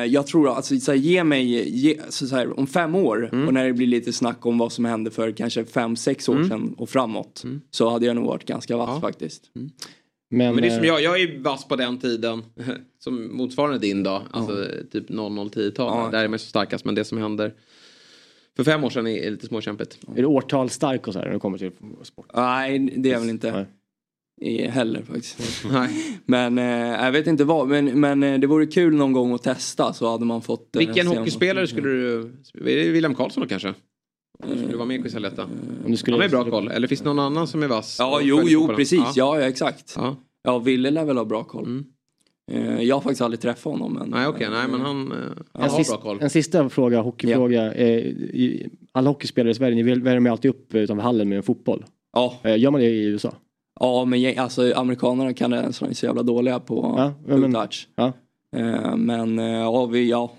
Eh, 0.00 0.04
jag 0.04 0.26
tror 0.26 0.48
alltså, 0.56 0.78
så 0.80 0.90
här, 0.92 0.98
ge 0.98 1.24
mig, 1.24 1.68
ge, 1.78 1.96
så, 2.08 2.26
så 2.26 2.36
här, 2.36 2.58
om 2.60 2.66
fem 2.66 2.94
år 2.94 3.28
Mm. 3.32 3.46
och 3.48 3.54
när 3.54 3.64
det 3.66 3.72
blir 3.72 3.86
lite 3.86 4.12
snack 4.12 4.46
om 4.46 4.58
vad 4.58 4.72
som 4.72 4.84
hände 4.84 5.10
för 5.10 5.30
kanske 5.30 5.64
fem, 5.64 5.96
sex 5.96 6.28
år 6.28 6.34
Mm. 6.36 6.48
sedan 6.48 6.74
och 6.78 6.88
framåt. 6.88 7.44
Så 7.70 7.88
hade 7.88 8.06
jag 8.06 8.16
nog 8.16 8.26
varit 8.26 8.44
ganska 8.44 8.76
vass 8.76 8.90
Ja. 8.92 9.00
faktiskt. 9.00 9.42
Men, 10.28 10.54
Men 10.54 10.62
det 10.62 10.68
är 10.68 10.70
som 10.70 10.82
eh, 10.82 10.88
jag, 10.88 11.02
jag 11.02 11.20
är 11.20 11.38
vass 11.38 11.68
på 11.68 11.76
den 11.76 11.98
tiden. 11.98 12.42
Som 12.98 13.36
motsvarande 13.36 13.78
din 13.78 14.02
dag. 14.02 14.22
Alltså 14.30 14.66
typ 14.92 15.10
00-10-tal. 15.10 15.98
Ja. 16.04 16.08
Där 16.18 16.24
är 16.24 16.28
man 16.28 16.38
så 16.38 16.46
starkast. 16.46 16.84
Men 16.84 16.94
det 16.94 17.04
som 17.04 17.18
händer 17.18 17.54
för 18.56 18.64
fem 18.64 18.84
år 18.84 18.90
sedan 18.90 19.06
är, 19.06 19.30
lite 19.30 19.46
småkämpigt. 19.46 19.98
Är 20.16 20.20
du 20.22 20.24
årtalsstark 20.24 21.06
och 21.06 21.12
så 21.12 21.18
här 21.18 21.26
när 21.26 21.32
det 21.32 21.38
kommer 21.40 21.58
till 21.58 21.70
sport? 22.02 22.30
Nej, 22.34 22.78
det 22.96 23.08
är 23.08 23.12
jag 23.12 23.20
väl 23.20 23.28
inte. 23.30 23.52
Nej. 23.52 23.66
I- 24.40 24.66
Heller 24.68 25.02
faktiskt. 25.02 25.64
Nej. 25.72 26.20
Men 26.24 26.58
eh, 26.58 27.04
jag 27.04 27.12
vet 27.12 27.26
inte 27.26 27.44
vad. 27.44 27.68
Men, 27.68 28.00
men 28.00 28.22
eh, 28.22 28.38
det 28.40 28.46
vore 28.46 28.66
kul 28.66 28.94
någon 28.94 29.12
gång 29.12 29.34
att 29.34 29.42
testa 29.42 29.92
så 29.92 30.10
hade 30.10 30.24
man 30.24 30.42
fått. 30.42 30.76
eh, 30.76 30.78
Vilken 30.78 31.06
hockeyspelare 31.06 31.66
skulle 31.66 31.88
du... 31.88 32.18
Är 32.54 32.64
det 32.84 32.90
William 32.90 33.14
Karlsson 33.14 33.42
då 33.42 33.48
kanske? 33.48 33.74
Eller 34.44 34.56
Skulle 34.56 34.70
du 34.72 34.76
vara 34.76 34.86
med 34.88 35.00
i 35.00 35.02
Quizaleta? 35.02 35.44
Om 35.84 35.90
du 35.90 35.96
skulle, 35.96 36.14
Han 36.14 36.20
har 36.20 36.24
ju 36.28 36.30
bra 36.30 36.44
koll. 36.50 36.68
Eller 36.68 36.88
finns 36.88 37.00
det 37.00 37.06
någon 37.08 37.18
annan 37.18 37.46
som 37.46 37.62
är 37.62 37.68
vass? 37.68 37.96
Ja, 37.98 38.20
jo, 38.22 38.40
jo, 38.44 38.68
precis. 38.68 38.98
Ja. 38.98 39.12
Ja, 39.16 39.40
ja 39.40 39.46
exakt. 39.48 39.94
Ja. 39.96 40.16
Ja, 40.44 40.58
Ville 40.58 40.90
lär 40.90 41.04
väl 41.04 41.16
ha 41.16 41.24
bra 41.24 41.44
koll. 41.44 41.64
Mm. 41.64 41.84
Eh, 42.52 42.82
jag 42.82 42.96
har 42.96 43.00
faktiskt 43.00 43.20
aldrig 43.22 43.40
träffat 43.40 43.72
honom. 43.72 43.92
Men, 43.92 44.08
Nej, 44.08 44.26
okej. 44.26 44.48
Nej, 44.50 44.68
men 44.68 44.80
han, 44.80 45.12
eh, 45.12 45.18
han 45.52 45.62
en, 45.64 45.70
har 45.70 45.78
sist, 45.78 45.90
bra 45.90 46.00
koll. 46.00 46.18
en 46.20 46.30
sista 46.30 46.68
fråga, 46.68 47.00
hockeyfråga. 47.00 47.72
Eh, 47.74 47.88
i- 47.98 48.68
alla 48.92 49.10
hockeyspelare 49.10 49.50
i 49.50 49.54
Sverige, 49.54 49.74
ni 49.84 49.94
värmer 50.00 50.30
alltid 50.30 50.48
upp 50.50 50.74
utanför 50.74 51.02
hallen 51.02 51.28
med 51.28 51.36
en 51.36 51.42
fotboll. 51.42 51.84
Ja, 52.12 52.34
Eh, 52.42 52.58
gör 52.58 52.70
man 52.70 52.80
det 52.80 52.86
i 52.86 53.04
USA? 53.04 53.32
ja 53.80 54.04
men 54.04 54.38
alltså, 54.38 54.72
amerikanerna 54.76 55.32
kan 55.34 55.50
det 55.50 55.72
så 55.72 55.84
de 55.84 55.90
är 55.90 55.94
så 55.94 56.06
jävla 56.06 56.22
dåliga 56.22 56.60
på 56.60 56.94
Ja, 56.98 57.14
ja, 57.28 57.36
men- 57.36 57.52
touch. 57.52 57.88
Ja. 57.96 58.12
Eh, 58.56 58.96
men 58.96 59.38
eh, 59.38 59.44
ja, 59.46 59.86
vi, 59.86 60.10
ja, 60.10 60.32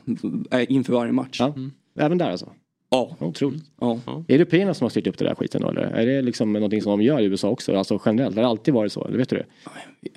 eh, 0.51 0.71
inför 0.71 0.93
varje 0.93 1.11
match. 1.11 1.39
Ja. 1.39 1.53
Även 1.99 2.17
där 2.17 2.31
alltså? 2.31 2.49
Ja. 2.89 3.15
Otroligt. 3.19 3.63
Ja. 3.81 3.99
Är 4.05 4.23
det 4.27 4.33
européerna 4.35 4.73
som 4.73 4.85
har 4.85 4.89
styrt 4.89 5.07
upp 5.07 5.17
det 5.17 5.25
där 5.25 5.35
skiten 5.35 5.61
då, 5.61 5.69
eller? 5.69 5.81
Är 5.81 6.05
det 6.05 6.21
liksom 6.21 6.53
någonting 6.53 6.81
som 6.81 6.89
de 6.99 7.01
gör 7.05 7.19
i 7.19 7.25
USA 7.25 7.49
också? 7.49 7.75
Alltså 7.75 8.01
generellt? 8.05 8.35
Har 8.35 8.41
det 8.43 8.49
alltid 8.49 8.73
varit 8.73 8.91
så? 8.91 9.05
Eller 9.05 9.17
vet 9.17 9.29
du 9.29 9.35
det? 9.35 9.45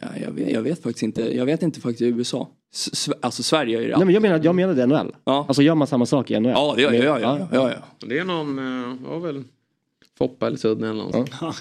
Ja, 0.00 0.06
jag, 0.24 0.30
vet, 0.32 0.50
jag 0.52 0.62
vet 0.62 0.82
faktiskt 0.82 1.02
inte. 1.02 1.36
Jag 1.36 1.46
vet 1.46 1.62
inte 1.62 1.80
faktiskt 1.80 2.02
i 2.02 2.06
USA. 2.06 2.48
S- 2.74 3.08
alltså 3.20 3.42
Sverige 3.42 3.78
är 3.78 3.82
ju 3.82 3.88
det. 3.88 3.96
Nej 3.96 4.04
men 4.06 4.14
jag 4.14 4.22
menar, 4.22 4.40
jag 4.44 4.54
menade 4.54 4.86
NHL. 4.86 5.14
Ja. 5.24 5.44
Alltså 5.48 5.62
gör 5.62 5.74
man 5.74 5.86
samma 5.86 6.06
sak 6.06 6.30
i 6.30 6.40
NHL? 6.40 6.50
Ja, 6.52 6.72
det 6.76 6.82
gör 6.82 6.92
jag. 6.92 7.04
Ja, 7.20 7.38
ja, 7.38 7.48
ja, 7.52 7.70
ja. 8.00 8.06
Det 8.08 8.18
är 8.18 8.24
någon, 8.24 8.58
eh, 8.58 8.96
ja 9.10 9.18
väl, 9.18 9.44
Foppa 10.18 10.46
eller 10.46 10.56
Sudden 10.58 10.90
eller 10.90 11.02
någon. 11.02 11.26
Ja. 11.40 11.54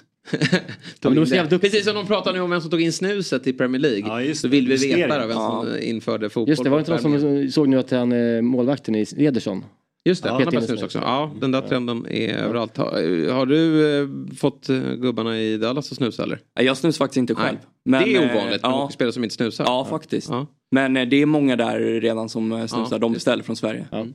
Duktiga. 1.09 1.59
Precis 1.59 1.85
som 1.85 1.95
de 1.95 2.05
pratar 2.07 2.33
nu 2.33 2.39
om 2.41 2.49
vem 2.49 2.61
som 2.61 2.69
tog 2.71 2.81
in 2.81 2.93
snuset 2.93 3.47
i 3.47 3.53
Premier 3.53 3.81
League. 3.81 4.23
Ja, 4.27 4.35
så 4.35 4.47
vill 4.47 4.67
vi 4.67 4.75
veta 4.95 5.19
då, 5.21 5.27
vem 5.27 5.37
som 5.37 5.67
Ja. 5.71 5.79
införde 5.79 6.29
fotboll. 6.29 6.49
Just 6.49 6.63
det, 6.63 6.69
var 6.69 6.77
det 6.77 6.91
inte 6.93 7.07
någon 7.07 7.19
som 7.21 7.51
såg 7.51 7.67
nu 7.67 7.79
att 7.79 7.91
han, 7.91 8.11
eh, 8.11 8.41
målvakten 8.41 8.95
i 8.95 9.05
Ederson? 9.17 9.63
Just 10.09 10.23
det, 10.23 10.29
Ja. 10.29 10.41
han 10.45 10.55
har 10.55 10.61
snus 10.61 10.83
också. 10.83 10.99
Ja, 10.99 11.31
den 11.41 11.51
där 11.51 11.61
trenden 11.61 12.05
är 12.09 12.37
överallt. 12.37 12.77
Har, 12.77 13.31
har 13.31 13.45
du 13.45 13.87
eh, 14.01 14.07
fått 14.37 14.69
eh, 14.69 14.79
gubbarna 14.79 15.39
i 15.39 15.57
Dallas 15.57 15.91
att 15.91 15.97
snusa 15.97 16.23
eller? 16.23 16.39
Jag 16.53 16.77
snusar 16.77 16.97
faktiskt 17.05 17.17
inte 17.17 17.35
själv. 17.35 17.57
Men, 17.85 18.03
det 18.03 18.15
är 18.15 18.21
eh, 18.21 18.31
ovanligt 18.31 18.61
med 18.61 18.71
ja. 18.71 18.81
hockeyspelare 18.81 19.13
som 19.13 19.23
inte 19.23 19.35
snusar. 19.35 19.63
Ja, 19.65 19.85
faktiskt. 19.85 20.29
Ja. 20.29 20.47
Men 20.71 20.97
eh, 20.97 21.07
det 21.07 21.21
är 21.21 21.25
många 21.25 21.55
där 21.55 21.79
redan 21.79 22.29
som 22.29 22.67
snusar. 22.67 22.87
Ja, 22.91 22.97
de 22.97 23.13
beställer 23.13 23.43
från 23.43 23.55
Sverige. 23.55 23.87
Ja. 23.91 24.05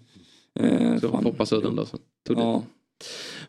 Eh, 0.60 0.98
Så 1.00 1.08
fan. 1.08 1.22
Foppa 1.22 1.46
Sudden 1.46 1.76
då. 1.76 1.86
Så. 1.86 1.96
Tog. 2.28 2.38
Ja. 2.38 2.62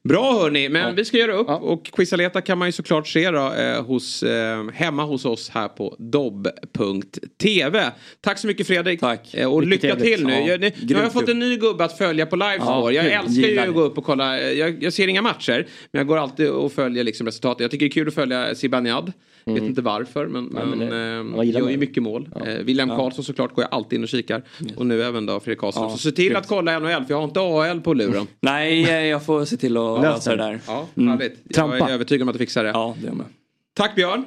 Bra 0.10 0.34
hörni, 0.39 0.70
men 0.70 0.82
Ja. 0.82 0.91
vi 0.91 1.06
ska 1.06 1.18
göra 1.18 1.34
upp 1.34 1.47
Ja. 1.49 1.56
och 1.56 1.86
Quizaleta 1.86 2.41
kan 2.41 2.58
man 2.58 2.68
ju 2.68 2.72
såklart 2.72 3.08
se 3.08 3.32
då, 3.32 3.53
eh, 3.53 3.84
hos, 3.86 4.24
eh, 4.24 4.64
hemma 4.74 5.03
hos 5.03 5.26
oss 5.26 5.49
här 5.49 5.68
på 5.68 5.95
dobb.tv. 5.99 7.91
Tack 8.22 8.38
så 8.39 8.47
mycket 8.47 8.68
Fredrik. 8.68 8.99
Tack. 8.99 9.34
Eh, 9.34 9.53
och 9.53 9.64
Mycket 9.64 9.84
lycka 9.84 9.95
trevligt. 9.95 10.18
till 10.18 10.28
nu. 10.28 10.34
Ja, 10.34 10.39
Jag, 10.47 10.60
nu, 10.62 10.72
nu 10.82 10.95
har 10.95 11.01
jag 11.03 11.14
fått 11.14 11.30
en 11.30 11.39
ny 11.39 11.58
gubbe 11.58 11.84
att 11.86 11.97
följa 11.97 12.26
på 12.26 12.36
livescore. 12.36 12.93
Ja, 12.93 13.03
jag 13.03 13.03
kul. 13.03 13.14
älskar 13.14 13.47
ju 13.49 13.60
att 13.70 13.74
gå 13.74 13.82
upp 13.82 13.97
och 13.97 14.03
kolla. 14.03 14.41
Jag, 14.41 14.84
jag 14.84 14.93
ser 14.93 15.08
inga 15.08 15.22
matcher, 15.22 15.68
men 15.91 15.99
jag 15.99 16.08
går 16.08 16.18
alltid 16.18 16.49
och 16.49 16.72
följer 16.72 17.03
liksom 17.03 17.26
resultatet. 17.28 17.62
Jag 17.62 17.72
tycker 17.72 17.86
det 17.86 17.89
är 17.89 17.93
kul 17.93 18.08
att 18.08 18.14
följa 18.14 18.56
Zibanejad. 18.56 19.14
Vet 19.45 19.63
inte 19.63 19.81
varför, 19.81 20.27
men, 20.27 20.45
men, 20.45 20.69
men 20.69 20.79
det- 20.79 21.37
eh, 21.37 21.43
gillar 21.45 21.59
gör 21.61 21.69
ju 21.69 21.77
mycket 21.77 22.03
mål. 22.03 22.29
Eh, 22.45 22.53
William 22.53 22.89
Karlsson 22.89 23.23
såklart 23.25 23.55
går 23.55 23.63
jag 23.63 23.73
alltid 23.73 23.97
in 23.97 24.03
och 24.03 24.09
kikar. 24.09 24.43
Och 24.75 24.85
nu 24.85 25.03
även 25.03 25.25
då 25.25 25.39
Fredrik 25.39 25.59
Karlsson. 25.59 25.83
Ja, 25.83 25.89
Så 25.89 25.97
se 25.97 26.11
till 26.11 26.35
att 26.35 26.47
kolla 26.47 26.79
NHL, 26.79 26.89
för 27.05 27.13
jag 27.13 27.17
har 27.17 27.23
inte 27.23 27.39
AL 27.41 27.81
på 27.81 27.93
luren. 27.93 28.27
Nej, 28.39 28.83
eh, 28.83 29.05
jag 29.05 29.25
får 29.25 29.45
se 29.45 29.57
till 29.57 29.77
att 29.77 30.01
Lös 30.01 30.15
lösa 30.15 30.31
det 30.35 30.43
där. 30.43 30.59
Ja, 30.67 30.87
Mm. 30.97 31.09
härligt. 31.09 31.39
Jag 31.43 31.53
Trampa. 31.55 31.77
är 31.89 31.93
övertygad 31.93 32.21
om 32.21 32.29
att 32.29 32.33
du 32.35 32.39
fixar 32.39 32.63
det. 32.63 32.69
Ja, 32.69 32.95
det 32.99 33.05
är 33.05 33.09
jag 33.09 33.17
med. 33.17 33.25
Tack 33.73 33.95
Björn. 33.95 34.25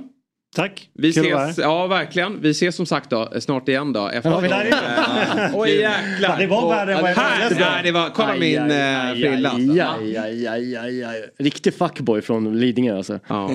Tack. 0.56 0.90
Vi 0.94 1.12
Kul 1.12 1.26
ses, 1.26 1.58
ja 1.58 1.86
verkligen. 1.86 2.40
Vi 2.42 2.50
ses 2.50 2.76
som 2.76 2.86
sagt 2.86 3.10
då 3.10 3.32
snart 3.40 3.68
igen 3.68 3.92
då. 3.92 4.08
Efter 4.08 4.30
Ja, 4.30 4.38
vi 4.40 4.48
lär 4.48 4.64
igen. 4.64 5.50
Oj 5.54 5.70
jäklar. 5.70 6.38
Det 6.38 6.46
var 6.46 6.68
värre 6.74 6.94
än 6.94 7.00
vad 7.02 7.10
jag 7.10 7.16
Här, 7.16 7.48
trodde. 7.48 7.64
nej, 7.64 7.80
det 7.84 7.92
var, 7.92 8.10
kolla 8.14 8.28
Aj, 8.28 8.40
min 8.40 8.58
aj, 8.60 8.70
eh, 8.70 9.14
frilla. 9.30 9.50
aj, 9.52 9.80
aj, 9.80 10.16
aj, 10.18 10.46
aj, 10.48 10.76
aj, 10.76 11.04
aj. 11.04 11.22
Riktig 11.38 11.74
fuckboy 11.74 12.22
från 12.22 12.60
Lidingö 12.60 12.96
alltså. 12.96 13.20
Ja. 13.28 13.50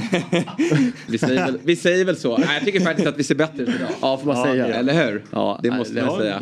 vi, 1.07 1.17
säger 1.17 1.45
väl, 1.45 1.59
vi 1.63 1.75
säger 1.75 2.05
väl 2.05 2.15
så. 2.17 2.37
Nej, 2.37 2.47
jag 2.53 2.63
tycker 2.65 2.79
faktiskt 2.79 3.07
att 3.07 3.17
vi 3.19 3.23
ser 3.23 3.35
bättre 3.35 3.63
ut 3.63 3.69
idag. 3.69 3.89
Ja, 4.01 4.17
får 4.17 4.27
man 4.27 4.43
säga. 4.43 4.65
Eller 4.65 5.05
hur? 5.05 5.23
Ja, 5.31 5.59
det 5.63 5.71
måste 5.71 5.99
ja, 5.99 6.05
jag 6.05 6.17
säga. 6.17 6.41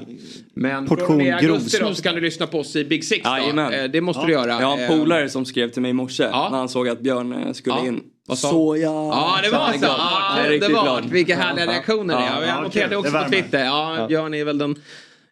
Men 0.54 0.86
Portion 0.88 1.08
från 1.08 1.16
och 1.20 1.24
med 1.26 1.36
augusti 1.36 1.78
då 1.82 1.94
så 1.94 2.04
kan 2.04 2.16
du 2.16 2.22
lyssna 2.22 2.48
på 2.48 2.60
oss 2.60 2.76
i 2.76 2.86
Big 2.86 3.04
Six 3.06 3.24
då. 3.54 3.62
Eh, 3.62 3.84
Det 3.84 4.02
måste 4.02 4.26
du 4.26 4.32
göra. 4.32 4.50
Jag 4.62 4.68
har 4.68 4.78
en 4.78 4.84
Eh, 4.84 4.90
polare 5.00 5.30
som 5.30 5.46
skrev 5.46 5.70
till 5.70 5.82
mig 5.82 5.92
i 5.92 5.94
morse 5.94 6.24
Ja. 6.24 6.48
när 6.52 6.58
han 6.58 6.70
såg 6.70 6.90
att 6.90 7.00
Björn 7.02 7.34
eh, 7.48 7.54
skulle 7.54 7.76
Ja. 7.76 7.86
in. 7.88 8.02
Vad 8.28 8.38
sa 8.38 8.78
jag... 8.78 8.94
Ja, 9.08 9.40
det 9.44 9.50
var 9.50 9.72
så. 9.74 9.78
Ja, 9.86 10.36
det 10.50 10.60
var. 10.60 10.84
glad. 10.84 11.10
Vilka 11.10 11.36
härliga 11.36 11.66
Ja. 11.66 11.72
reaktioner 11.72 12.16
det 12.18 12.22
är. 12.24 12.26
Ja, 12.28 12.42
Jag 12.42 12.50
ja, 12.58 12.62
noterade 12.62 12.96
också 12.98 13.12
på. 13.12 13.30
Twitter. 13.30 13.66
Ja, 13.66 14.06
Björn 14.08 14.34
är 14.34 14.46
väl 14.46 14.58
den 14.58 14.76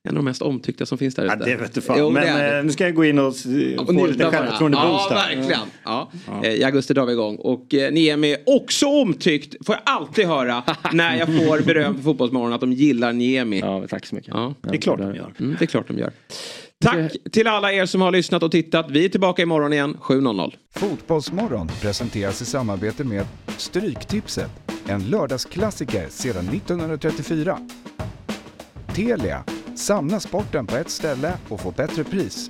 En 0.03 0.09
av 0.09 0.15
de 0.15 0.25
mest 0.25 0.41
omtyckta 0.41 0.85
som 0.85 0.97
finns 0.97 1.15
där 1.15 1.23
ute. 1.25 1.35
Ja, 1.39 1.45
det 1.45 1.55
vet 1.55 1.73
du 1.73 1.81
fan. 1.81 1.95
Jo, 1.99 2.07
det 2.07 2.13
Men 2.13 2.57
eh, 2.57 2.63
nu 2.63 2.71
ska 2.71 2.83
jag 2.83 2.95
gå 2.95 3.05
in 3.05 3.19
och 3.19 3.27
Och 3.27 3.35
få 3.87 4.05
lite 4.07 4.23
självförtroende-boost 4.25 5.07
Ja, 5.09 5.15
verkligen. 5.15 5.59
Ja. 5.83 6.11
Eh, 6.43 6.51
I 6.53 6.63
augusti 6.63 6.93
drar 6.93 7.05
vi 7.05 7.11
igång. 7.13 7.35
Och 7.35 7.73
eh, 7.73 7.91
Niemi 7.91 8.31
är 8.31 8.37
också 8.45 8.85
omtyckt. 8.85 9.65
Får 9.65 9.75
jag 9.75 9.81
alltid 9.95 10.25
höra 10.27 10.63
när 10.93 11.17
jag 11.17 11.27
får 11.27 11.65
beröm 11.65 11.95
för 11.95 12.03
Fotbollsmorgon 12.03 12.53
att 12.53 12.61
de 12.61 12.73
gillar 12.73 13.13
Niemi. 13.13 13.59
Ja, 13.59 13.83
tack 13.89 14.05
så 14.05 14.15
mycket. 14.15 14.31
Ja. 14.33 14.53
Det 14.61 14.75
är 14.77 14.81
klart 14.81 14.99
de 14.99 15.15
gör. 15.15 15.33
Mm, 15.39 15.55
det 15.59 15.65
är 15.65 15.67
klart 15.67 15.87
de 15.87 15.97
gör. 15.97 16.11
Tack 16.83 17.11
till 17.31 17.47
alla 17.47 17.71
er 17.73 17.85
som 17.85 18.01
har 18.01 18.11
lyssnat 18.11 18.43
och 18.43 18.51
tittat. 18.51 18.91
Vi 18.91 19.05
är 19.05 19.09
tillbaka 19.09 19.41
imorgon 19.41 19.73
igen 19.73 19.97
7.00. 20.01 20.53
Fotbollsmorgon 20.75 21.67
presenteras 21.81 22.41
i 22.41 22.45
samarbete 22.45 23.03
med 23.03 23.25
Stryktipset, 23.57 24.51
en 24.87 25.03
lördagsklassiker 25.03 26.09
sedan 26.09 26.49
1934. 26.49 27.59
Telia, 28.95 29.43
samla 29.75 30.19
sporten 30.19 30.67
på 30.67 30.75
ett 30.75 30.89
ställe 30.89 31.33
och 31.49 31.61
få 31.61 31.71
bättre 31.71 32.03
pris. 32.03 32.49